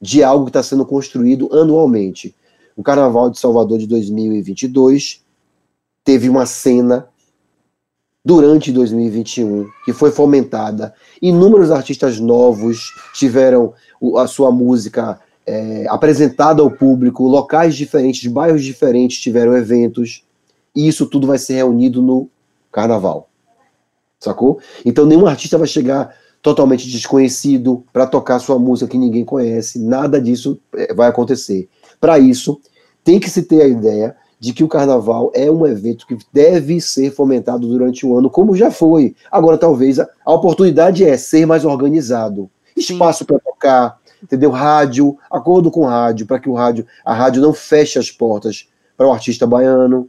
de 0.00 0.22
algo 0.22 0.46
que 0.46 0.50
está 0.50 0.62
sendo 0.62 0.84
construído 0.84 1.48
anualmente. 1.52 2.34
O 2.76 2.82
Carnaval 2.82 3.30
de 3.30 3.38
Salvador 3.38 3.78
de 3.78 3.86
2022 3.86 5.22
teve 6.04 6.28
uma 6.28 6.46
cena 6.46 7.08
durante 8.24 8.72
2021 8.72 9.68
que 9.84 9.92
foi 9.92 10.10
fomentada. 10.10 10.94
Inúmeros 11.20 11.70
artistas 11.70 12.18
novos 12.18 12.92
tiveram 13.14 13.74
a 14.16 14.26
sua 14.26 14.50
música 14.50 15.20
é, 15.46 15.86
apresentada 15.88 16.62
ao 16.62 16.70
público, 16.70 17.26
locais 17.26 17.74
diferentes, 17.74 18.30
bairros 18.30 18.62
diferentes 18.62 19.20
tiveram 19.20 19.56
eventos, 19.56 20.24
e 20.74 20.88
isso 20.88 21.06
tudo 21.06 21.26
vai 21.26 21.38
ser 21.38 21.54
reunido 21.54 22.00
no 22.00 22.28
carnaval. 22.70 23.28
Sacou? 24.18 24.60
Então 24.84 25.04
nenhum 25.04 25.26
artista 25.26 25.58
vai 25.58 25.66
chegar 25.66 26.14
totalmente 26.42 26.90
desconhecido 26.90 27.84
para 27.92 28.06
tocar 28.06 28.40
sua 28.40 28.58
música 28.58 28.90
que 28.90 28.98
ninguém 28.98 29.24
conhece, 29.24 29.78
nada 29.78 30.20
disso 30.20 30.60
é, 30.74 30.92
vai 30.92 31.08
acontecer. 31.08 31.68
Para 32.00 32.18
isso, 32.18 32.60
tem 33.04 33.20
que 33.20 33.30
se 33.30 33.44
ter 33.44 33.62
a 33.62 33.68
ideia 33.68 34.16
de 34.40 34.52
que 34.52 34.64
o 34.64 34.68
carnaval 34.68 35.30
é 35.36 35.48
um 35.48 35.64
evento 35.64 36.04
que 36.04 36.18
deve 36.32 36.80
ser 36.80 37.12
fomentado 37.12 37.68
durante 37.68 38.04
o 38.04 38.18
ano, 38.18 38.28
como 38.28 38.56
já 38.56 38.72
foi. 38.72 39.14
Agora, 39.30 39.56
talvez 39.56 40.00
a, 40.00 40.08
oportunidade 40.26 41.04
é 41.04 41.16
ser 41.16 41.46
mais 41.46 41.64
organizado. 41.64 42.50
Espaço 42.76 43.24
para 43.24 43.38
tocar, 43.38 44.00
entendeu? 44.20 44.50
Rádio, 44.50 45.16
acordo 45.30 45.70
com 45.70 45.84
rádio, 45.84 46.26
para 46.26 46.40
que 46.40 46.48
o 46.48 46.54
rádio, 46.54 46.84
a 47.04 47.14
rádio 47.14 47.40
não 47.40 47.54
feche 47.54 48.00
as 48.00 48.10
portas 48.10 48.68
para 48.96 49.06
o 49.06 49.12
artista 49.12 49.46
baiano. 49.46 50.08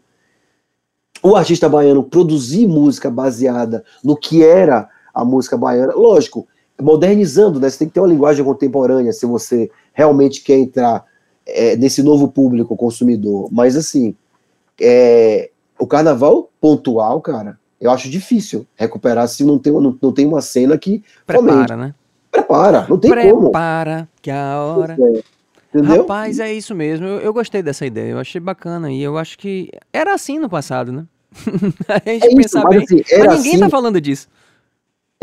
O 1.22 1.36
artista 1.36 1.70
baiano 1.70 2.04
produzir 2.04 2.68
música 2.68 3.12
baseada 3.12 3.84
no 4.04 4.18
que 4.18 4.44
era 4.44 4.90
a 5.14 5.24
música 5.24 5.58
baiana, 5.58 5.94
lógico, 5.94 6.48
modernizando, 6.82 7.60
né? 7.60 7.70
Você 7.70 7.80
tem 7.80 7.88
que 7.88 7.94
ter 7.94 8.00
uma 8.00 8.08
linguagem 8.08 8.44
contemporânea 8.44 9.14
se 9.14 9.26
você 9.26 9.70
realmente 9.94 10.42
quer 10.42 10.58
entrar 10.58 11.06
é, 11.46 11.76
nesse 11.76 12.02
novo 12.02 12.28
público 12.28 12.76
consumidor. 12.76 13.50
Mas 13.52 13.76
assim, 13.76 14.16
é, 14.82 15.52
o 15.78 15.86
carnaval 15.86 16.50
pontual, 16.60 17.22
cara, 17.22 17.60
eu 17.80 17.92
acho 17.92 18.10
difícil 18.10 18.66
recuperar 18.76 19.28
se 19.28 19.44
não 19.44 19.60
tem, 19.60 19.74
não, 19.74 19.98
não 20.02 20.12
tem 20.12 20.26
uma 20.26 20.42
cena 20.42 20.78
que. 20.78 21.04
Prepara, 21.26 21.76
né? 21.76 21.94
Prepara, 22.32 22.88
não 22.90 22.98
tem 22.98 23.12
como. 23.12 23.42
Prepara, 23.44 24.08
que 24.22 24.32
a 24.32 24.60
hora. 24.62 24.98
Entendeu? 25.74 26.02
Rapaz, 26.02 26.40
é 26.40 26.54
isso 26.54 26.76
mesmo. 26.76 27.06
Eu, 27.06 27.20
eu 27.20 27.34
gostei 27.34 27.64
dessa 27.64 27.86
ideia. 27.86 28.12
Eu 28.12 28.20
achei 28.20 28.40
bacana. 28.40 28.92
E 28.92 29.02
eu 29.02 29.18
acho 29.18 29.38
que 29.38 29.72
era 29.92 30.14
assim 30.14 30.38
no 30.38 30.48
passado, 30.48 30.92
né? 30.92 31.06
a 31.90 32.12
gente 32.12 32.28
é 32.28 32.42
isso, 32.42 32.68
bem. 32.70 32.84
assim, 32.84 33.02
Mas 33.20 33.38
ninguém 33.38 33.54
assim, 33.54 33.60
tá 33.60 33.70
falando 33.70 34.00
disso. 34.00 34.28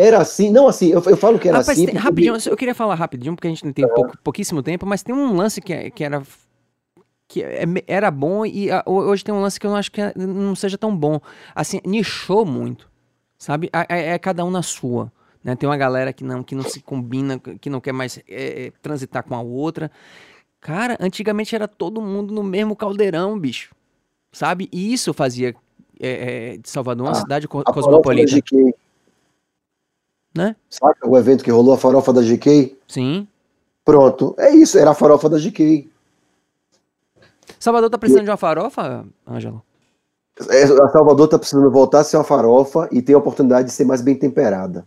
Era 0.01 0.19
assim, 0.19 0.51
não 0.51 0.67
assim, 0.69 0.89
eu, 0.91 1.03
eu 1.07 1.17
falo 1.17 1.39
que 1.39 1.49
era 1.49 1.59
Rapaz, 1.59 1.77
assim. 1.77 1.87
tem- 1.87 1.95
porque- 1.95 2.09
rapidinho, 2.09 2.37
eu 2.47 2.57
queria 2.57 2.75
falar 2.75 2.95
rapidinho, 2.95 3.35
porque 3.35 3.47
a 3.47 3.51
gente 3.51 3.65
não 3.65 3.73
tem 3.73 3.87
pouco- 3.89 4.17
pouquíssimo 4.25 4.63
tempo, 4.63 4.87
mas 4.87 5.03
tem 5.03 5.15
um 5.15 5.37
lance 5.37 5.61
que, 5.61 5.73
é- 5.73 5.91
que 5.91 6.03
era. 6.05 6.23
que 7.29 7.45
é- 7.45 7.65
era 7.87 8.11
bom 8.11 8.45
e 8.45 8.69
ho- 8.73 8.83
hoje 8.93 9.23
tem 9.23 9.33
um 9.33 9.41
lance 9.41 9.61
que 9.61 9.65
eu 9.65 9.71
não 9.71 9.77
acho 9.77 9.93
que 9.93 10.01
é- 10.01 10.13
não 10.17 10.55
seja 10.57 10.77
tão 10.77 10.97
bom. 10.97 11.21
Assim, 11.55 11.81
nichou 11.87 12.45
muito, 12.45 12.91
sabe? 13.39 13.71
É, 13.89 14.19
cada 14.19 14.45
um 14.45 14.51
na 14.51 14.63
sua. 14.63 15.13
Né? 15.45 15.55
Tem 15.55 15.69
uma 15.69 15.77
galera 15.77 16.13
que 16.13 16.25
não, 16.25 16.43
que 16.43 16.57
não 16.57 16.65
se 16.65 16.81
combina, 16.81 17.39
que 17.39 17.71
não 17.71 17.81
quer 17.81 17.93
mais 17.93 18.19
é, 18.29 18.73
transitar 18.83 19.23
com 19.23 19.35
a 19.37 19.41
outra. 19.41 19.91
Cara, 20.61 20.97
antigamente 21.01 21.55
era 21.55 21.69
todo 21.69 22.03
mundo 22.03 22.35
no 22.35 22.43
mesmo 22.43 22.75
caldeirão, 22.75 23.39
bicho. 23.39 23.73
Sabe? 24.33 24.69
E 24.73 24.93
isso 24.93 25.15
fazia 25.15 25.55
é, 26.01 26.57
de 26.57 26.69
Salvador 26.69 27.07
uma 27.07 27.13
Ah, 27.13 27.15
cidade 27.15 27.47
a 27.47 27.49
farofa 27.49 27.65
da 27.71 27.73
cosmopolita. 27.75 28.33
GK, 28.35 28.75
né? 30.35 30.55
Saca 30.69 31.09
o 31.09 31.17
evento 31.19 31.43
que 31.45 31.51
rolou, 31.51 31.75
a 31.75 31.79
farofa 31.79 32.13
da 32.13 32.23
GK? 32.23 32.77
Sim. 32.89 33.27
Pronto, 33.85 34.35
é 34.39 34.51
isso, 34.55 34.79
era 34.79 34.91
a 34.91 34.95
farofa 34.95 35.29
da 35.29 35.39
GK. 35.39 35.91
Salvador 37.59 37.91
tá 37.91 37.99
precisando 37.99 38.25
de 38.25 38.31
uma 38.31 38.37
farofa, 38.37 39.05
Ângelo? 39.29 39.63
É, 40.49 40.63
a 40.65 40.89
Salvador 40.89 41.29
tá 41.29 41.39
precisando 41.39 41.71
voltar 41.71 42.01
a 42.01 42.05
ser 42.05 42.17
uma 42.17 42.25
farofa 42.25 42.89
e 42.91 43.03
ter 43.03 43.15
a 43.15 43.19
oportunidade 43.19 43.69
de 43.69 43.75
ser 43.75 43.85
mais 43.85 44.01
bem 44.01 44.15
temperada. 44.15 44.87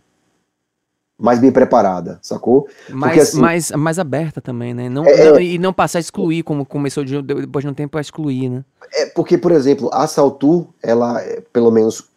Mais 1.16 1.38
bem 1.38 1.52
preparada, 1.52 2.18
sacou? 2.20 2.66
Mais, 2.90 3.22
assim, 3.22 3.40
mais, 3.40 3.70
mais 3.70 3.98
aberta 4.00 4.40
também, 4.40 4.74
né? 4.74 4.88
Não, 4.88 5.04
É, 5.06 5.30
não- 5.30 5.40
e 5.40 5.58
não 5.58 5.72
passar 5.72 5.98
a 5.98 6.00
excluir, 6.00 6.42
como 6.42 6.66
começou 6.66 7.04
de, 7.04 7.22
depois 7.22 7.64
de 7.64 7.70
um 7.70 7.74
tempo 7.74 7.96
a 7.96 8.00
excluir, 8.00 8.48
né? 8.48 8.64
É 8.92 9.06
porque, 9.06 9.38
por 9.38 9.52
exemplo, 9.52 9.88
a 9.92 10.08
Saltu, 10.08 10.66
ela, 10.82 11.20
é, 11.22 11.40
pelo 11.52 11.70
menos 11.70 12.08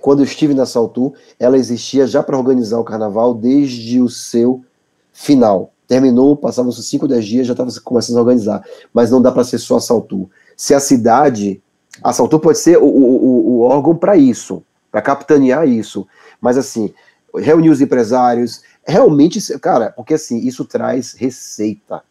quando 0.00 0.20
eu 0.20 0.24
estive 0.24 0.54
na 0.54 0.64
Saltu, 0.66 1.12
ela 1.38 1.58
existia 1.58 2.06
já 2.06 2.22
para 2.22 2.36
organizar 2.38 2.78
o 2.78 2.84
carnaval 2.84 3.34
desde 3.34 4.00
o 4.00 4.08
seu 4.08 4.64
final. 5.12 5.72
Terminou, 5.86 6.36
passavam 6.36 6.70
os 6.70 6.88
5, 6.88 7.06
10 7.06 7.24
dias, 7.24 7.46
já 7.46 7.52
estava 7.52 7.70
começando 7.84 8.16
a 8.16 8.20
organizar. 8.20 8.64
Mas 8.94 9.10
não 9.10 9.20
dá 9.20 9.30
para 9.30 9.44
ser 9.44 9.58
só 9.58 9.76
a 9.76 9.80
Saltu. 9.80 10.30
Se 10.56 10.74
a 10.74 10.80
cidade. 10.80 11.62
A 12.02 12.10
Saltu 12.12 12.40
pode 12.40 12.58
ser 12.58 12.78
o, 12.78 12.84
o- 12.86 13.46
o 13.50 13.60
órgão 13.60 13.94
para 13.94 14.16
isso, 14.16 14.62
para 14.90 15.02
capitanear 15.02 15.68
isso. 15.68 16.06
Mas 16.40 16.56
assim, 16.56 16.92
reunir 17.36 17.68
os 17.68 17.82
empresários, 17.82 18.62
realmente, 18.86 19.40
cara, 19.58 19.90
porque 19.94 20.14
assim, 20.14 20.38
isso 20.38 20.64
traz 20.64 21.12
receita. 21.12 22.02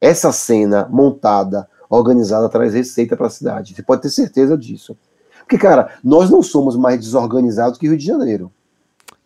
Essa 0.00 0.32
cena 0.32 0.88
montada, 0.90 1.68
organizada, 1.88 2.48
traz 2.48 2.74
receita 2.74 3.16
para 3.16 3.28
a 3.28 3.30
cidade. 3.30 3.74
Você 3.76 3.82
pode 3.84 4.02
ter 4.02 4.10
certeza 4.10 4.58
disso. 4.58 4.96
Porque, 5.52 5.58
cara, 5.66 5.90
nós 6.02 6.30
não 6.30 6.42
somos 6.42 6.76
mais 6.76 6.98
desorganizados 6.98 7.78
que 7.78 7.86
Rio 7.86 7.98
de 7.98 8.04
Janeiro. 8.06 8.50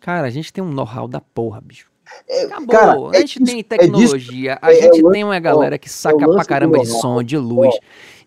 Cara, 0.01 0.27
a 0.27 0.29
gente 0.29 0.51
tem 0.51 0.61
um 0.61 0.71
know-how 0.73 1.07
da 1.07 1.21
porra, 1.21 1.61
bicho. 1.61 1.89
É, 2.27 2.43
Acabou. 2.45 2.67
cara, 2.67 2.91
a 3.11 3.15
é 3.15 3.19
gente 3.21 3.39
disso- 3.39 3.51
tem 3.51 3.59
é 3.59 3.63
tecnologia, 3.63 4.59
a 4.61 4.71
é- 4.73 4.77
é 4.77 4.81
gente 4.81 5.09
tem 5.11 5.23
uma 5.23 5.39
galera 5.39 5.77
que 5.77 5.89
saca 5.89 6.17
lance 6.25 6.35
pra 6.35 6.45
caramba 6.45 6.79
de 6.79 6.87
som, 6.87 7.23
de 7.23 7.37
luz, 7.37 7.75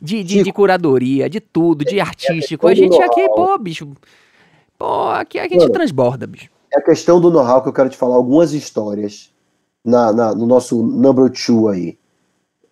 de, 0.00 0.22
de, 0.24 0.42
de 0.42 0.52
curadoria, 0.52 1.28
de 1.28 1.40
tudo, 1.40 1.84
de 1.84 2.00
artístico. 2.00 2.66
questão 2.66 2.68
A 2.68 2.74
gente 2.74 3.02
aqui, 3.02 3.28
pô, 3.28 3.58
bicho. 3.58 3.90
Pô, 4.78 5.08
aqui 5.10 5.38
a 5.38 5.42
gente 5.44 5.58
Mano, 5.58 5.72
transborda, 5.72 6.26
bicho. 6.26 6.48
É 6.72 6.78
a 6.78 6.82
questão 6.82 7.20
do 7.20 7.30
know-how 7.30 7.62
que 7.62 7.68
eu 7.68 7.72
quero 7.72 7.90
te 7.90 7.96
falar 7.98 8.16
algumas 8.16 8.52
histórias 8.54 9.30
na, 9.84 10.10
na- 10.12 10.34
no 10.34 10.46
nosso 10.46 10.82
number 10.82 11.30
two 11.30 11.68
aí. 11.68 11.98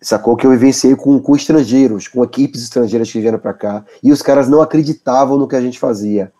Sacou? 0.01 0.35
Que 0.35 0.45
eu 0.45 0.51
vivenciei 0.51 0.95
com, 0.95 1.19
com 1.19 1.35
estrangeiros, 1.35 2.07
com 2.07 2.23
equipes 2.23 2.63
estrangeiras 2.63 3.11
que 3.11 3.19
vieram 3.19 3.39
pra 3.39 3.53
cá, 3.53 3.85
e 4.01 4.11
os 4.11 4.21
caras 4.21 4.47
não 4.47 4.61
acreditavam 4.61 5.37
no 5.37 5.47
que 5.47 5.55
a 5.55 5.61
gente 5.61 5.77
fazia. 5.77 6.31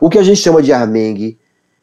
O 0.00 0.10
que 0.10 0.18
a 0.18 0.22
gente 0.22 0.40
chama 0.40 0.62
de 0.62 0.72
armengue, 0.72 1.38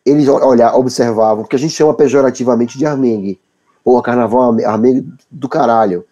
eles 0.05 0.27
olhar, 0.27 0.75
observavam, 0.75 1.43
o 1.43 1.47
que 1.47 1.55
a 1.55 1.59
gente 1.59 1.73
chama 1.73 1.93
pejorativamente 1.93 2.77
de 2.77 2.85
armengue. 2.85 3.39
Pô, 3.83 4.01
carnaval 4.01 4.59
é 4.59 4.65
armengue 4.65 5.07
do 5.31 5.49
caralho. 5.49 6.05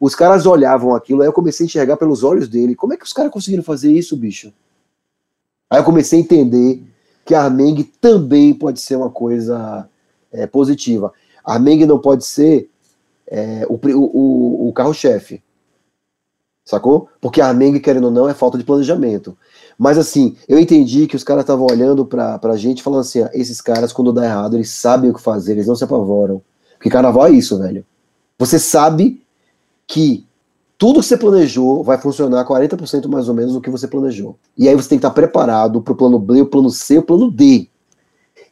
Os 0.00 0.14
caras 0.14 0.46
olhavam 0.46 0.94
aquilo, 0.94 1.22
aí 1.22 1.28
eu 1.28 1.32
comecei 1.32 1.64
a 1.64 1.66
enxergar 1.66 1.96
pelos 1.96 2.22
olhos 2.22 2.48
dele. 2.48 2.76
Como 2.76 2.92
é 2.92 2.96
que 2.96 3.04
os 3.04 3.12
caras 3.12 3.32
conseguiram 3.32 3.64
fazer 3.64 3.90
isso, 3.90 4.16
bicho? 4.16 4.52
Aí 5.68 5.80
eu 5.80 5.84
comecei 5.84 6.18
a 6.18 6.22
entender 6.22 6.82
que 7.24 7.34
Armengue 7.34 7.84
também 7.84 8.54
pode 8.54 8.80
ser 8.80 8.96
uma 8.96 9.10
coisa 9.10 9.88
é, 10.32 10.46
positiva. 10.46 11.12
Armengue 11.44 11.84
não 11.84 11.98
pode 11.98 12.24
ser 12.24 12.70
é, 13.30 13.66
o, 13.68 13.74
o- 13.96 14.68
o 14.68 14.72
carro-chefe. 14.72 15.42
Sacou? 16.64 17.08
Porque 17.20 17.40
a 17.40 17.46
Armengue, 17.48 17.80
querendo 17.80 18.04
ou 18.04 18.10
não, 18.10 18.28
é 18.28 18.34
falta 18.34 18.58
de 18.58 18.64
planejamento. 18.64 19.36
Mas 19.78 19.96
assim, 19.96 20.36
eu 20.46 20.58
entendi 20.58 21.06
que 21.06 21.16
os 21.16 21.24
caras 21.24 21.42
estavam 21.44 21.66
olhando 21.70 22.04
pra, 22.04 22.38
pra 22.38 22.56
gente 22.56 22.82
falando 22.82 23.00
assim: 23.00 23.22
ah, 23.22 23.30
esses 23.32 23.60
caras, 23.60 23.92
quando 23.92 24.12
dá 24.12 24.24
errado, 24.26 24.54
eles 24.56 24.70
sabem 24.70 25.10
o 25.10 25.14
que 25.14 25.20
fazer, 25.22 25.52
eles 25.52 25.66
não 25.66 25.74
se 25.76 25.84
apavoram. 25.84 26.42
Porque 26.74 26.90
carnaval 26.90 27.26
é 27.26 27.30
isso, 27.30 27.58
velho. 27.58 27.84
Você 28.38 28.58
sabe 28.58 29.22
que 29.86 30.26
tudo 30.78 31.00
que 31.00 31.06
você 31.06 31.16
planejou 31.16 31.84
vai 31.84 31.98
funcionar 31.98 32.44
40% 32.44 33.08
mais 33.08 33.28
ou 33.28 33.34
menos 33.34 33.54
do 33.54 33.60
que 33.60 33.70
você 33.70 33.88
planejou. 33.88 34.36
E 34.56 34.68
aí 34.68 34.74
você 34.74 34.88
tem 34.90 34.98
que 34.98 35.06
estar 35.06 35.14
preparado 35.14 35.82
para 35.82 35.92
o 35.92 35.96
plano 35.96 36.18
B, 36.18 36.42
o 36.42 36.46
plano 36.46 36.70
C, 36.70 36.98
o 36.98 37.02
plano 37.02 37.30
D. 37.30 37.68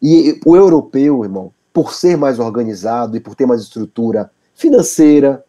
E 0.02 0.40
o 0.44 0.56
europeu, 0.56 1.24
irmão, 1.24 1.52
por 1.72 1.92
ser 1.94 2.16
mais 2.16 2.38
organizado 2.38 3.16
e 3.16 3.20
por 3.20 3.34
ter 3.34 3.46
mais 3.46 3.62
estrutura 3.62 4.30
financeira, 4.56 5.44